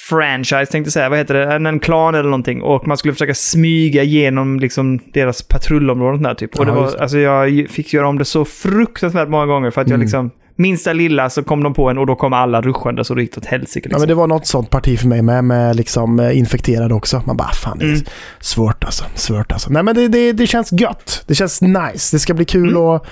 franchise, 0.09 0.65
tänkte 0.71 0.87
jag 0.87 0.93
säga. 0.93 1.09
Vad 1.09 1.17
heter 1.17 1.33
det? 1.33 1.53
En, 1.53 1.65
en 1.65 1.79
klan 1.79 2.15
eller 2.15 2.29
någonting. 2.29 2.61
Och 2.61 2.87
man 2.87 2.97
skulle 2.97 3.13
försöka 3.13 3.33
smyga 3.33 4.03
igenom 4.03 4.59
liksom 4.59 4.99
deras 5.13 5.41
patrullområden 5.41 6.23
där 6.23 6.33
typ. 6.33 6.59
Och 6.59 6.65
det 6.65 6.71
Ja, 6.71 6.75
var, 6.81 6.91
det. 6.91 6.99
alltså 7.01 7.17
jag 7.17 7.67
fick 7.69 7.93
göra 7.93 8.07
om 8.07 8.17
det 8.17 8.25
så 8.25 8.45
fruktansvärt 8.45 9.29
många 9.29 9.45
gånger 9.45 9.71
för 9.71 9.81
att 9.81 9.87
jag 9.87 9.95
Mm. 9.95 10.05
liksom, 10.05 10.31
minsta 10.55 10.93
lilla 10.93 11.29
så 11.29 11.43
kom 11.43 11.63
de 11.63 11.73
på 11.73 11.89
en 11.89 11.97
och 11.97 12.05
då 12.07 12.15
kom 12.15 12.33
alla 12.33 12.61
ruschande 12.61 13.03
så 13.03 13.13
det 13.13 13.21
gick 13.21 13.37
åt 13.37 13.45
helsike. 13.45 13.79
Ja, 13.85 13.89
Liksom. 13.89 14.01
men 14.01 14.07
det 14.07 14.15
var 14.15 14.27
något 14.27 14.47
sånt 14.47 14.69
parti 14.69 14.99
för 14.99 15.07
mig 15.07 15.21
med, 15.21 15.43
med 15.43 15.75
liksom 15.75 16.19
eh, 16.19 16.37
infekterade 16.37 16.93
också. 16.93 17.21
Man 17.25 17.37
bara, 17.37 17.51
fan 17.51 17.77
det 17.79 17.85
är 17.85 17.89
Mm. 17.89 18.01
svårt 18.39 18.83
alltså. 18.83 19.05
Svårt 19.15 19.51
alltså. 19.51 19.69
Nej 19.69 19.83
men 19.83 19.95
det, 19.95 20.07
det, 20.07 20.31
det 20.31 20.47
känns 20.47 20.71
gött. 20.71 21.23
Det 21.27 21.35
känns 21.35 21.61
nice. 21.61 22.15
Det 22.15 22.19
ska 22.19 22.33
bli 22.33 22.45
kul 22.45 22.69
Mm. 22.69 22.81
att, 22.83 23.05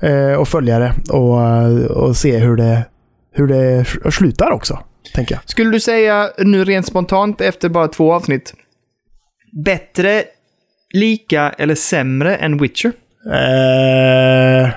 eh, 0.00 0.40
att 0.40 0.48
följa 0.48 0.78
det 0.78 0.92
och, 1.10 1.96
och 2.06 2.16
se 2.16 2.38
hur 2.38 2.56
det, 2.56 2.82
hur 3.34 3.46
det 3.48 3.84
slutar 4.12 4.50
också. 4.50 4.78
Tänker 5.14 5.34
jag. 5.34 5.42
Skulle 5.46 5.70
du 5.70 5.80
säga 5.80 6.30
nu 6.38 6.64
rent 6.64 6.86
spontant 6.86 7.40
efter 7.40 7.68
bara 7.68 7.88
två 7.88 8.12
avsnitt, 8.12 8.54
bättre, 9.64 10.22
lika 10.94 11.50
eller 11.58 11.74
sämre 11.74 12.36
än 12.36 12.58
Witcher? 12.58 12.92
Eh, 13.32 14.70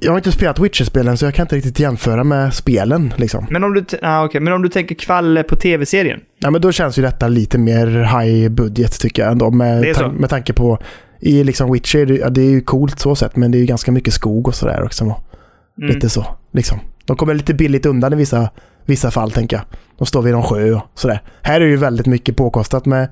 jag 0.00 0.12
har 0.12 0.16
inte 0.16 0.32
spelat 0.32 0.58
Witcher-spelen 0.58 1.16
så 1.16 1.24
jag 1.24 1.34
kan 1.34 1.44
inte 1.44 1.56
riktigt 1.56 1.80
jämföra 1.80 2.24
med 2.24 2.54
spelen. 2.54 3.14
Liksom. 3.16 3.46
Men 3.50 3.64
om 3.64 3.74
du, 3.74 3.84
ah, 4.02 4.24
okej, 4.24 4.40
men 4.40 4.52
om 4.52 4.62
du 4.62 4.68
tänker 4.68 4.94
kvalle 4.94 5.42
på 5.42 5.56
tv-serien? 5.56 6.20
Ja, 6.38 6.50
men 6.50 6.60
då 6.60 6.72
känns 6.72 6.98
ju 6.98 7.02
detta 7.02 7.28
lite 7.28 7.58
mer 7.58 7.86
high 8.20 8.48
budget 8.48 9.00
tycker 9.00 9.22
jag 9.22 9.32
ändå. 9.32 9.50
Med, 9.50 9.84
tan- 9.84 10.12
med 10.12 10.30
tanke 10.30 10.52
på 10.52 10.78
i 11.20 11.44
liksom 11.44 11.72
Witcher, 11.72 12.06
det, 12.06 12.14
ja, 12.16 12.28
det 12.30 12.40
är 12.40 12.50
ju 12.50 12.60
coolt 12.60 13.00
så 13.00 13.14
sett 13.14 13.36
men 13.36 13.50
det 13.50 13.58
är 13.58 13.60
ju 13.60 13.66
ganska 13.66 13.92
mycket 13.92 14.14
skog 14.14 14.48
och 14.48 14.54
sådär 14.54 14.82
också. 14.84 15.04
Mm. 15.04 15.94
Lite 15.94 16.08
så. 16.08 16.26
Liksom. 16.52 16.80
De 17.06 17.16
kommer 17.16 17.34
lite 17.34 17.54
billigt 17.54 17.86
undan 17.86 18.12
i 18.12 18.16
vissa, 18.16 18.50
vissa 18.84 19.10
fall 19.10 19.30
tänker 19.30 19.56
jag. 19.56 19.64
De 19.98 20.06
står 20.06 20.22
vid 20.22 20.32
någon 20.32 20.42
sjö 20.42 20.72
och 20.74 20.82
sådär. 20.94 21.22
Här 21.42 21.54
är 21.56 21.60
det 21.60 21.70
ju 21.70 21.76
väldigt 21.76 22.06
mycket 22.06 22.36
påkostat 22.36 22.86
med 22.86 23.08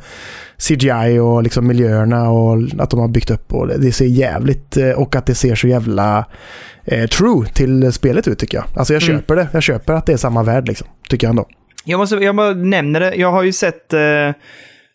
CGI 0.58 1.18
och 1.18 1.42
liksom 1.42 1.66
miljöerna 1.66 2.30
och 2.30 2.58
att 2.78 2.90
de 2.90 3.00
har 3.00 3.08
byggt 3.08 3.30
upp 3.30 3.52
och 3.54 3.66
det- 3.68 3.92
ser 3.92 4.04
jävligt 4.06 4.76
eh, 4.76 4.90
och 4.90 5.16
att 5.16 5.26
det 5.26 5.34
ser 5.34 5.54
så 5.54 5.68
jävla 5.68 6.24
eh, 6.84 7.06
true 7.06 7.46
till 7.46 7.92
spelet 7.92 8.28
ut 8.28 8.38
tycker 8.38 8.58
jag. 8.58 8.64
Alltså 8.76 8.92
jag 8.94 9.02
Mm. 9.02 9.18
köper 9.18 9.36
det. 9.36 9.48
Jag 9.52 9.62
köper 9.62 9.92
att 9.92 10.06
det 10.06 10.12
är 10.12 10.16
samma 10.16 10.42
värld 10.42 10.68
liksom. 10.68 10.86
Tycker 11.08 11.26
jag 11.26 11.30
ändå. 11.30 11.46
Jag, 11.84 11.98
måste, 11.98 12.16
jag 12.16 12.36
bara 12.36 12.54
nämner 12.54 13.00
det. 13.00 13.14
Jag 13.14 13.32
har 13.32 13.42
ju 13.42 13.52
sett... 13.52 13.92
Eh, 13.92 14.00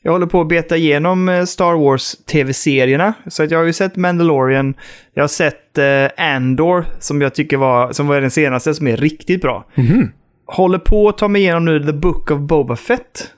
jag 0.07 0.11
håller 0.11 0.25
på 0.25 0.41
att 0.41 0.47
beta 0.47 0.77
igenom 0.77 1.29
eh, 1.29 1.45
Star 1.45 1.73
Wars-tv-serierna. 1.73 3.13
Så 3.27 3.43
att 3.43 3.51
jag 3.51 3.59
har 3.59 3.65
ju 3.65 3.73
sett 3.73 3.95
Mandalorian. 3.95 4.73
Jag 5.13 5.23
har 5.23 5.27
sett 5.27 5.77
eh, 5.77 6.25
Andor, 6.25 6.85
som 6.99 7.21
jag 7.21 7.33
tycker 7.33 7.57
var, 7.57 7.91
som 7.91 8.07
var 8.07 8.21
den 8.21 8.31
senaste, 8.31 8.73
som 8.73 8.87
är 8.87 8.97
riktigt 8.97 9.41
bra. 9.41 9.65
Mhm. 9.75 10.11
Håller 10.45 10.79
på 10.79 11.09
att 11.09 11.17
ta 11.17 11.27
mig 11.27 11.41
igenom 11.41 11.65
nu 11.65 11.83
The 11.83 11.93
Book 11.93 12.31
of 12.31 12.39
Boba 12.39 12.75
Fett. 12.75 13.33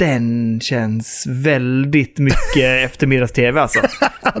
Den 0.00 0.60
känns 0.60 1.24
väldigt 1.28 2.18
mycket 2.18 2.84
eftermiddags-tv 2.84 3.60
alltså. 3.60 3.80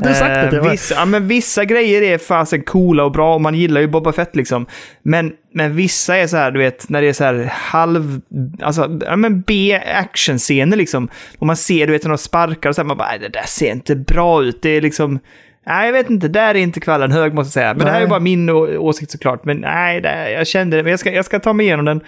Du 0.02 0.08
har 0.08 0.14
sagt 0.14 0.34
det 0.34 0.48
till 0.50 0.58
Eh, 0.58 0.70
vissa, 0.70 0.94
ja, 0.94 1.04
men 1.04 1.28
vissa 1.28 1.64
grejer 1.64 2.02
är 2.02 2.18
fasen 2.18 2.62
coola 2.62 3.04
och 3.04 3.12
bra 3.12 3.34
och 3.34 3.40
man 3.40 3.54
gillar 3.54 3.80
ju 3.80 3.86
Boba 3.86 4.12
Fett 4.12 4.36
liksom. 4.36 4.66
Men, 5.02 5.32
men 5.54 5.76
vissa 5.76 6.16
är 6.16 6.26
så 6.26 6.36
här, 6.36 6.50
du 6.50 6.58
vet, 6.58 6.88
när 6.88 7.02
det 7.02 7.08
är 7.08 7.12
så 7.12 7.24
här 7.24 7.50
halv... 7.52 8.20
Alltså, 8.62 8.98
ja 9.06 9.16
men 9.16 9.40
B-actionscener 9.40 10.76
liksom. 10.76 11.08
Och 11.38 11.46
man 11.46 11.56
ser, 11.56 11.86
du 11.86 11.92
vet, 11.92 12.02
när 12.04 12.08
de 12.10 12.18
sparkar 12.18 12.68
och 12.68 12.74
så 12.74 12.80
här, 12.80 12.86
man 12.86 12.96
bara, 12.96 13.08
"Nej, 13.08 13.18
det 13.18 13.28
där 13.28 13.46
ser 13.46 13.72
inte 13.72 13.96
bra 13.96 14.42
ut. 14.42 14.62
Det 14.62 14.70
är 14.70 14.80
liksom... 14.80 15.18
Nej, 15.66 15.86
jag 15.86 15.92
vet 15.92 16.10
inte. 16.10 16.28
Där 16.28 16.54
är 16.54 16.54
inte 16.58 16.80
kvällen 16.80 17.12
hög 17.12 17.34
måste 17.34 17.46
jag 17.48 17.64
säga. 17.64 17.74
Men 17.74 17.84
det 17.86 17.90
här 17.92 17.98
är 17.98 18.04
Nej. 18.04 18.10
bara 18.10 18.20
min 18.20 18.50
åsikt 18.50 19.10
såklart. 19.10 19.44
Men 19.44 19.56
nej, 19.56 20.00
det, 20.00 20.30
jag 20.30 20.46
kände 20.46 20.76
det. 20.76 20.82
Men 20.82 20.90
jag 20.90 21.00
ska, 21.00 21.12
jag 21.12 21.24
ska 21.24 21.38
ta 21.38 21.52
mig 21.52 21.66
igenom 21.66 21.84
den. 21.84 22.00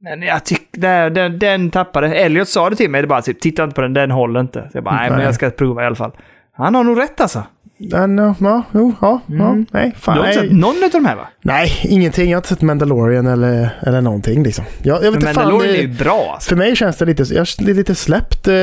Men 0.00 0.22
jag 0.22 0.44
tycker, 0.44 1.10
den, 1.10 1.38
den 1.38 1.70
tappade. 1.70 2.14
Elliot 2.14 2.48
sa 2.48 2.70
det 2.70 2.76
till 2.76 2.90
mig, 2.90 3.02
det 3.02 3.08
bara 3.08 3.22
typ, 3.22 3.40
titta 3.40 3.64
inte 3.64 3.74
på 3.74 3.80
den, 3.80 3.92
den 3.94 4.10
håller 4.10 4.40
inte. 4.40 4.62
Så 4.72 4.76
jag 4.76 4.84
bara, 4.84 4.94
nej, 4.94 5.10
men 5.10 5.20
jag 5.20 5.34
ska 5.34 5.50
prova 5.50 5.82
i 5.82 5.86
alla 5.86 5.96
fall. 5.96 6.12
Han 6.56 6.74
har 6.74 6.84
nog 6.84 6.98
rätt 7.00 7.20
alltså. 7.20 7.42
Den, 7.80 8.18
ja, 8.18 8.34
ja, 8.40 8.62
jo, 8.72 8.94
ja, 9.00 9.20
ja, 9.26 9.34
Mm. 9.48 9.66
nej, 9.72 9.94
fan, 9.98 10.14
Du 10.16 10.20
har 10.20 10.28
inte 10.28 10.40
sett 10.40 10.52
någon 10.52 10.84
av 10.84 10.90
de 10.92 11.04
här 11.04 11.16
va? 11.16 11.28
nej, 11.42 11.70
ingenting. 11.82 12.30
Jag 12.30 12.36
har 12.36 12.38
inte 12.38 12.48
sett 12.48 12.62
Mandalorian 12.62 13.26
eller, 13.26 13.78
eller 13.82 14.00
någonting 14.00 14.42
liksom. 14.42 14.64
Jag, 14.82 14.96
jag 14.96 15.00
vet 15.12 15.14
inte 15.14 15.26
fan, 15.26 15.34
Mandalorian 15.34 15.74
är 15.74 15.78
det, 15.78 15.82
ju 15.82 15.98
bra 15.98 16.30
alltså. 16.34 16.48
för 16.48 16.56
mig 16.56 16.76
känns 16.76 16.96
det 16.96 17.04
lite, 17.04 17.22
jag 17.34 17.46
det 17.58 17.70
är 17.70 17.74
lite 17.74 17.94
släppt 17.94 18.48
eh, 18.48 18.54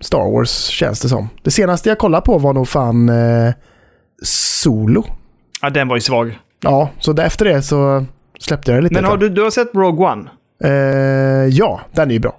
Star 0.00 0.32
Wars 0.32 0.66
känns 0.66 1.00
det 1.00 1.08
som. 1.08 1.28
Det 1.42 1.50
senaste 1.50 1.88
jag 1.88 1.98
kollade 1.98 2.22
på 2.24 2.38
var 2.38 2.52
nog 2.52 2.68
fan 2.68 3.08
eh, 3.08 3.52
Solo. 4.22 5.04
Ja, 5.62 5.70
den 5.70 5.88
var 5.88 5.96
ju 5.96 6.00
svag. 6.00 6.38
Ja, 6.62 6.90
så 6.98 7.16
efter 7.20 7.44
det 7.44 7.62
så 7.62 8.04
släppte 8.38 8.70
jag 8.72 8.78
det 8.78 8.82
lite. 8.82 8.94
Men 8.94 9.04
har 9.04 9.16
du, 9.16 9.28
du 9.28 9.42
har 9.42 9.50
sett 9.50 9.74
Rogue 9.74 10.06
One? 10.12 10.30
Eh, 10.64 10.70
ja, 11.50 11.80
den 11.92 12.10
är 12.10 12.14
ju 12.14 12.20
bra. 12.20 12.36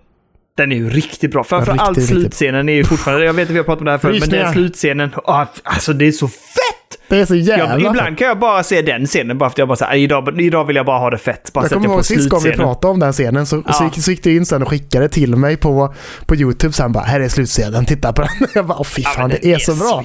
Den 0.57 0.71
är 0.71 0.75
ju 0.75 0.89
riktigt 0.89 1.31
bra. 1.31 1.39
Ja, 1.39 1.43
Framförallt 1.43 1.97
riktigt, 1.97 2.15
slutscenen 2.15 2.69
är 2.69 2.73
ju 2.73 2.83
fortfarande... 2.83 3.25
Jag 3.25 3.33
vet 3.33 3.47
att 3.47 3.53
vi 3.53 3.57
har 3.57 3.63
pratat 3.63 3.79
om 3.79 3.85
det 3.85 3.91
här 3.91 3.97
förut, 3.97 4.19
men 4.19 4.29
den 4.29 4.53
slutscenen... 4.53 5.11
ah, 5.25 5.45
Alltså 5.63 5.93
det 5.93 6.05
är 6.05 6.11
så 6.11 6.27
fett! 6.27 6.99
Det 7.09 7.19
är 7.19 7.25
så 7.25 7.35
jävla 7.35 7.79
Jag, 7.79 7.79
ibland 7.79 8.17
kan 8.17 8.27
jag 8.27 8.39
bara 8.39 8.63
se 8.63 8.81
den 8.81 9.05
scenen 9.05 9.37
bara 9.37 9.49
för 9.49 9.53
att 9.53 9.57
jag 9.57 9.67
bara 9.67 9.75
säger 9.75 9.95
idag, 10.03 10.41
idag 10.41 10.65
vill 10.65 10.75
jag 10.75 10.85
bara 10.85 10.99
ha 10.99 11.09
det 11.09 11.17
fett. 11.17 11.53
Bara 11.53 11.65
Jag 11.65 11.71
kommer 11.71 11.85
ihåg 11.87 12.05
sist 12.05 12.29
gången 12.29 12.43
vi 12.51 12.57
pratade 12.57 12.91
om 12.93 12.99
den 12.99 13.13
scenen 13.13 13.45
så, 13.45 13.63
Ja. 13.67 13.73
så, 13.73 13.83
gick, 13.83 14.03
så 14.03 14.11
gick 14.11 14.23
du 14.23 14.35
in 14.35 14.45
sen 14.45 14.61
och 14.61 14.69
skickade 14.69 15.09
till 15.09 15.35
mig 15.35 15.57
på, 15.57 15.93
på 16.25 16.35
YouTube 16.35 16.73
sen 16.73 16.91
bara 16.91 17.03
här 17.03 17.19
är 17.19 17.29
slutscenen, 17.29 17.85
titta 17.85 18.13
på 18.13 18.21
den. 18.21 18.31
Jag 18.55 18.65
bara 18.65 18.77
åh 18.77 18.85
fy 18.85 19.01
Ja, 19.01 19.09
fan 19.09 19.29
men 19.29 19.37
det 19.41 19.47
är 19.53 19.57
så 19.59 19.75
bra. 19.75 20.03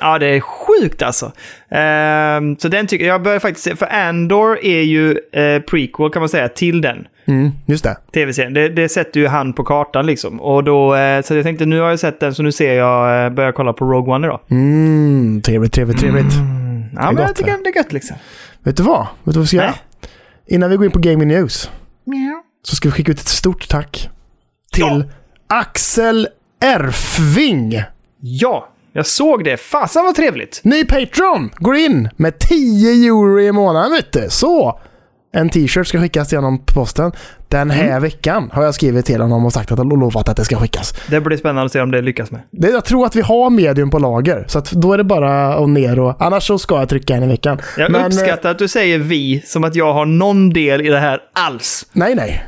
Ja, 0.00 0.18
det 0.18 0.26
är 0.26 0.40
sjukt 0.40 1.02
alltså. 1.02 1.32
Ehm, 1.70 2.56
så 2.58 2.68
den 2.68 2.86
tycker 2.86 3.06
jag 3.06 3.22
börjar 3.22 3.38
faktiskt 3.38 3.64
se, 3.64 3.76
för 3.76 3.86
Andor 3.86 4.58
är 4.62 4.82
ju 4.82 5.10
eh, 5.32 5.62
prequel 5.62 6.10
kan 6.10 6.22
man 6.22 6.28
säga 6.28 6.48
till 6.48 6.80
den 6.80 7.06
Mm, 7.26 7.50
just 7.66 7.84
det. 7.84 7.96
tv-serien. 8.14 8.54
Det, 8.54 8.68
det 8.68 8.88
sätter 8.88 9.20
ju 9.20 9.26
han 9.26 9.52
på 9.52 9.64
kartan 9.64 10.06
liksom. 10.06 10.40
Och 10.40 10.64
då, 10.64 10.94
eh, 10.94 11.22
så 11.22 11.34
jag 11.34 11.44
tänkte 11.44 11.66
nu 11.66 11.80
har 11.80 11.88
jag 11.90 11.98
sett 11.98 12.20
den 12.20 12.34
så 12.34 12.42
nu 12.42 12.52
ser 12.52 12.74
jag, 12.74 13.24
eh, 13.24 13.30
börjar 13.30 13.52
kolla 13.52 13.72
på 13.72 13.84
Rogue 13.84 14.14
One 14.14 14.26
idag. 14.26 14.40
Mm, 14.50 15.42
trevligt, 15.42 15.72
trevligt, 15.72 15.98
trevligt. 16.00 16.32
Ja, 16.94 17.02
men 17.02 17.14
gott, 17.14 17.24
jag 17.26 17.36
tycker 17.36 17.58
det 17.64 17.70
är 17.70 17.76
gött 17.76 17.92
liksom. 17.92 18.16
Vet 18.62 18.76
du 18.76 18.82
vad? 18.82 19.00
Vet 19.00 19.08
du 19.24 19.30
vad 19.32 19.42
vi 19.42 19.46
ska 19.46 19.56
Nej. 19.56 19.66
göra? 19.66 19.74
Innan 20.46 20.70
vi 20.70 20.76
går 20.76 20.84
in 20.86 20.92
på 20.92 20.98
Gaming 20.98 21.28
News 21.28 21.70
Mjau. 22.06 22.42
så 22.62 22.76
ska 22.76 22.88
vi 22.88 22.92
skicka 22.92 23.12
ut 23.12 23.20
ett 23.20 23.28
stort 23.28 23.68
tack 23.68 24.08
till 24.72 25.04
Ja. 25.48 25.56
Axel 25.58 26.28
Erfving. 26.64 27.82
Ja, 28.20 28.68
jag 28.92 29.06
såg 29.06 29.44
det. 29.44 29.56
Fasen 29.56 30.04
vad 30.04 30.14
trevligt! 30.14 30.60
Ny 30.64 30.84
Patreon! 30.84 31.50
Går 31.58 31.76
in 31.76 32.08
med 32.16 32.38
10 32.38 32.90
euro 33.08 33.40
i 33.40 33.52
månaden 33.52 33.92
vet 33.92 34.12
du. 34.12 34.26
Så! 34.30 34.80
En 35.32 35.48
t-shirt 35.48 35.86
ska 35.86 36.00
skickas 36.00 36.28
till 36.28 36.38
honom 36.38 36.58
på 36.58 36.72
posten. 36.74 37.12
Den 37.48 37.70
här 37.70 37.86
Mm. 37.88 38.02
veckan 38.02 38.50
har 38.52 38.62
jag 38.64 38.74
skrivit 38.74 39.06
till 39.06 39.20
honom 39.20 39.46
och 39.46 39.52
sagt 39.52 39.72
att 39.72 39.78
han 39.78 39.88
lovat 39.88 40.28
att 40.28 40.36
det 40.36 40.44
ska 40.44 40.56
skickas. 40.56 40.94
Det 41.10 41.20
blir 41.20 41.36
spännande 41.36 41.62
att 41.62 41.72
se 41.72 41.80
om 41.80 41.90
det 41.90 42.02
lyckas 42.02 42.30
med. 42.30 42.40
Det, 42.50 42.68
jag 42.70 42.84
tror 42.84 43.06
att 43.06 43.16
vi 43.16 43.20
har 43.20 43.50
medium 43.50 43.90
på 43.90 43.98
lager, 43.98 44.44
så 44.48 44.62
då 44.72 44.92
är 44.92 44.98
det 44.98 45.04
bara 45.04 45.54
att 45.54 45.68
ner 45.68 45.98
och... 45.98 46.14
Annars 46.22 46.46
så 46.46 46.58
ska 46.58 46.78
jag 46.78 46.88
trycka 46.88 47.14
en 47.14 47.22
i 47.22 47.26
veckan. 47.26 47.60
Jag 47.76 47.90
Men, 47.92 48.00
eh, 48.00 48.06
uppskattar 48.06 48.50
att 48.50 48.58
du 48.58 48.68
säger 48.68 48.98
vi 48.98 49.42
som 49.46 49.64
att 49.64 49.74
jag 49.74 49.92
har 49.92 50.06
någon 50.06 50.50
del 50.50 50.80
i 50.86 50.88
det 50.88 50.98
här 51.00 51.20
alls. 51.32 51.86
Nej, 51.92 52.14
nej. 52.14 52.44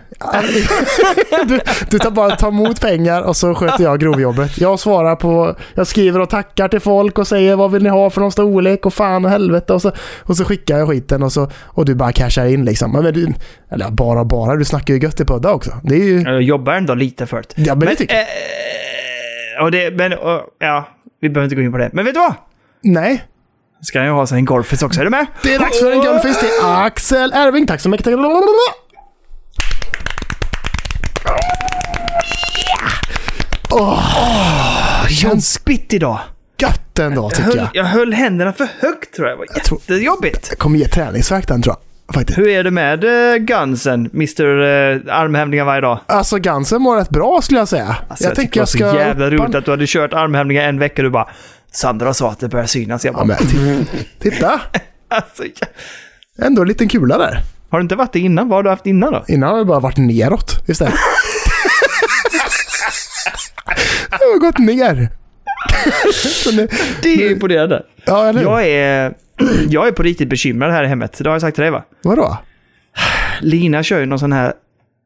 Du, 1.45 1.61
du 1.91 1.99
tar 1.99 2.11
bara 2.11 2.37
tar 2.37 2.49
emot 2.49 2.81
pengar 2.81 3.23
och 3.23 3.37
så 3.37 3.55
sköter 3.55 3.85
jag 3.85 4.01
grovjobbet. 4.01 4.59
Jag 4.59 4.81
svarar 4.81 5.17
på, 5.17 5.57
jag 5.75 5.87
skriver 5.87 6.21
och 6.21 6.31
tackar 6.31 6.69
till 6.69 6.81
folk 6.81 7.19
och 7.19 7.27
säger 7.27 7.57
vad 7.57 7.73
vill 7.73 7.83
ni 7.83 7.89
ha 7.89 8.11
för 8.11 8.21
någon 8.21 8.33
storlek 8.33 8.87
och 8.87 8.95
fan 8.95 9.25
och 9.25 9.31
helvete 9.31 9.73
och 9.73 9.83
så, 9.83 9.93
och 10.23 10.37
så 10.37 10.45
skickar 10.45 10.79
jag 10.79 10.89
skiten 10.89 11.23
och, 11.23 11.33
så, 11.33 11.51
och 11.67 11.85
du 11.85 11.95
bara 11.95 12.13
cashar 12.13 12.47
in 12.47 12.65
liksom. 12.65 12.93
Men 12.93 13.15
du, 13.15 13.35
eller 13.71 13.91
bara 13.91 14.25
bara, 14.25 14.57
du 14.57 14.65
snackar 14.65 14.95
ju 14.95 15.01
gött 15.01 15.21
i 15.21 15.25
podda 15.25 15.53
också. 15.53 15.71
Det 15.83 15.95
är 15.95 16.05
ju... 16.05 16.21
Jag 16.21 16.43
jobbar 16.43 16.73
ändå 16.73 16.95
lite 16.95 17.27
för 17.27 17.37
det. 17.37 17.63
Ja, 17.63 17.75
men 17.75 17.89
det 17.89 17.97
tycker 17.97 18.15
jag. 18.15 18.23
Eh, 18.23 19.65
och 19.65 19.71
det, 19.71 19.97
men, 19.97 20.13
och, 20.13 20.41
ja, 20.59 20.89
vi 21.21 21.29
behöver 21.29 21.45
inte 21.45 21.57
gå 21.57 21.63
in 21.63 21.73
på 21.73 21.79
det. 21.79 21.91
Men 21.93 22.05
vet 22.05 22.15
du 22.15 22.21
vad? 22.21 22.35
Nej, 22.83 23.25
Ska 23.83 24.05
jag 24.05 24.15
ha 24.15 24.27
sig 24.27 24.39
en 24.39 24.45
golfis 24.45 24.83
också? 24.83 25.01
Är 25.01 25.05
du 25.05 25.11
med? 25.11 25.27
det 25.43 25.55
är 25.55 25.59
dags 25.59 25.81
för 25.81 25.93
en 25.93 26.01
guldfisk 26.01 26.41
till 26.41 26.49
Axel 26.65 27.33
Erving. 27.33 27.67
Tack 27.67 27.81
så 27.81 27.89
mycket. 27.89 28.07
Åh, 33.71 35.07
känns 35.09 35.61
Jobbigt 35.67 35.93
idag. 35.93 36.19
gött 36.59 36.99
ändå 36.99 37.23
Jag 37.23 37.31
tycker 37.35 37.43
höll, 37.49 37.57
jag. 37.57 37.69
jag 37.73 37.85
höll 37.85 38.13
händerna 38.13 38.53
för 38.53 38.69
högt 38.81 39.15
tror 39.15 39.29
jag. 39.29 39.39
Det 39.39 39.41
var 39.41 39.47
tror- 39.47 39.81
jättejobbigt. 39.81 40.47
Jag 40.51 40.59
kommer 40.59 40.79
ge 40.79 40.89
träningsvärk 40.89 41.49
den 41.49 41.63
tror 41.63 41.75
jag. 41.79 42.15
Faktiskt. 42.15 42.39
Hur 42.39 42.49
är 42.49 42.65
det 42.65 42.71
med 42.71 43.05
uh, 43.05 43.37
Gunsen, 43.37 44.11
Mr 44.15 44.45
uh, 44.45 45.01
armhävningar 45.17 45.65
varje 45.65 45.81
dag? 45.81 45.99
Alltså 46.07 46.39
Gansen 46.39 46.83
mår 46.83 46.97
rätt 46.97 47.11
bra 47.11 47.41
skulle 47.43 47.59
jag 47.61 47.69
säga. 47.69 47.97
Alltså, 48.09 48.25
jag, 48.25 48.35
tycker 48.37 48.53
det 48.55 48.61
var 48.61 48.67
så 48.67 48.79
jävla 48.99 49.31
roligt 49.31 49.55
att 49.55 49.65
du 49.65 49.71
hade 49.71 49.85
kört 49.87 50.13
armhävningar 50.13 50.63
en 50.69 50.79
vecka 50.79 51.03
och 51.03 51.05
du 51.05 51.11
bara 51.11 51.29
Sandra 51.73 52.15
sa 52.15 52.31
att 52.31 52.41
det 52.41 52.49
börjar 52.49 52.67
synas. 52.67 53.05
Jag 53.05 53.15
bara, 53.15 53.27
Ja, 53.29 53.37
men, 53.55 53.87
titta, 54.19 54.61
alltså, 55.09 55.43
ja. 55.61 55.67
ändå 56.47 56.63
en 56.63 56.69
liten 56.69 56.89
kula 56.89 57.19
där. 57.19 57.39
Har 57.71 57.79
du 57.79 57.83
inte 57.83 57.97
varit 57.97 58.13
det 58.13 58.21
innan? 58.21 58.49
Vad 58.49 58.57
har 58.59 58.63
du 58.63 58.71
haft 58.71 58.87
innan 58.87 59.13
då? 59.13 59.25
Innan 59.29 59.51
har 59.51 59.59
det 59.59 59.65
bara 59.65 59.81
varit 59.81 59.97
neråt 59.99 60.69
istället. 60.69 60.95
det 64.11 64.25
har 64.25 64.39
gått 64.39 64.59
ner. 64.59 65.09
Nu- 66.57 66.69
Det 67.03 67.09
är 67.09 67.31
imponerande. 67.31 67.83
ja, 68.05 68.29
eller? 68.29 68.43
Jag 68.43 68.67
är, 68.69 69.15
jag 69.69 69.89
är 69.89 69.93
på 69.93 70.03
riktigt 70.03 70.29
bekymrad 70.29 70.73
här 70.73 70.85
i 70.85 70.87
hemmet. 70.87 71.19
Det 71.19 71.29
har 71.29 71.35
jag 71.35 71.41
sagt 71.41 71.55
till 71.55 71.63
dig 71.63 71.71
va? 71.71 71.85
Vadå? 72.03 72.39
Lina 73.41 73.83
kör 73.83 74.01
ju 74.01 74.07
någon 74.07 74.19
sån 74.19 74.33
här 74.33 74.53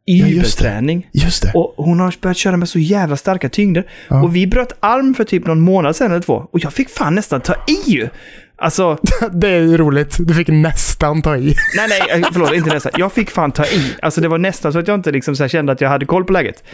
just 0.07 0.29
det. 0.29 0.35
überträning. 0.37 1.09
Just 1.13 1.43
det. 1.43 1.51
Och 1.55 1.75
hon 1.85 2.01
har 2.01 2.15
börjat 2.21 2.37
köra 2.37 2.57
med 2.57 2.69
så 2.69 2.79
jävla 2.79 3.17
starka 3.17 3.49
tyngder. 3.49 3.87
Ja. 4.09 4.23
Och 4.23 4.37
vi 4.37 4.47
bröt 4.47 4.73
arm 4.81 5.15
för 5.15 5.25
typ 5.25 5.47
någon 5.47 5.61
månad 5.61 5.97
sedan 5.97 6.11
eller 6.11 6.21
två. 6.23 6.47
Och 6.53 6.59
jag 6.65 6.73
fick 6.73 6.91
fan 6.91 7.15
nästan 7.15 7.41
ta 7.41 7.55
i 7.55 7.91
ju. 7.91 8.09
Alltså, 8.57 8.99
Det 9.33 9.49
är 9.49 9.61
ju 9.61 9.77
roligt. 9.77 10.17
Du 10.21 10.35
fick 10.35 10.49
nästan 10.49 11.23
ta 11.23 11.37
i. 11.37 11.55
nej 11.77 11.87
nej, 11.89 12.21
eh, 12.23 12.29
förlåt, 12.33 12.53
inte 12.55 12.75
nästan. 12.75 12.93
Jag 12.97 13.13
fick 13.13 13.31
fan 13.31 13.53
ta 13.53 13.65
i. 13.65 13.95
Alltså 14.03 14.21
det 14.21 14.29
var 14.29 14.39
nästan 14.39 14.73
så 14.73 14.79
att 14.79 14.89
jag 14.89 14.95
inte 14.95 15.11
liksom 15.13 15.37
så 15.37 15.49
kände 15.49 15.73
att 15.73 15.81
jag 15.81 15.89
hade 15.89 16.07
koll 16.07 16.25
på 16.25 16.33
läget. 16.33 16.65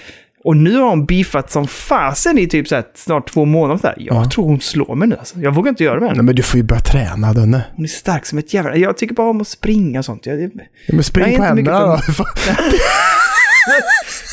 Och 0.45 0.57
nu 0.57 0.77
har 0.77 0.91
hon 0.91 1.05
beefat 1.07 1.51
som 1.51 1.67
fasen 1.69 2.39
i 2.39 2.47
typ 2.47 2.69
så 2.69 2.75
här 2.75 2.85
snart 2.95 3.31
två 3.33 3.45
månader. 3.45 3.81
Så 3.81 3.87
här. 3.87 3.97
Jag 3.99 4.17
Ja. 4.17 4.31
tror 4.31 4.45
hon 4.45 4.61
slår 4.61 4.95
mig 4.95 5.09
nu 5.09 5.17
alltså. 5.17 5.39
Jag 5.41 5.55
vågar 5.55 5.69
inte 5.69 5.85
göra 5.85 6.01
det 6.01 6.07
Nej, 6.07 6.23
men 6.23 6.35
du 6.37 6.43
får 6.43 6.57
ju 6.59 6.63
börja 6.65 6.81
träna 6.81 7.33
Dunne. 7.33 7.63
Hon 7.77 7.85
är 7.85 7.89
stark 7.89 8.27
som 8.27 8.39
ett 8.39 8.55
jävla... 8.55 8.77
Jag 8.77 8.97
tycker 8.97 9.15
bara 9.15 9.31
om 9.31 9.41
att 9.41 9.49
springa 9.49 9.99
och 9.99 10.05
sånt. 10.05 10.27
Jag, 10.27 10.43
Ja, 10.43 10.49
men 10.89 11.03
spring 11.05 11.25
är 11.35 11.39
på 11.39 11.45
inte 11.45 11.55
mycket 11.55 11.73
händerna 11.75 12.01
då. 12.19 12.25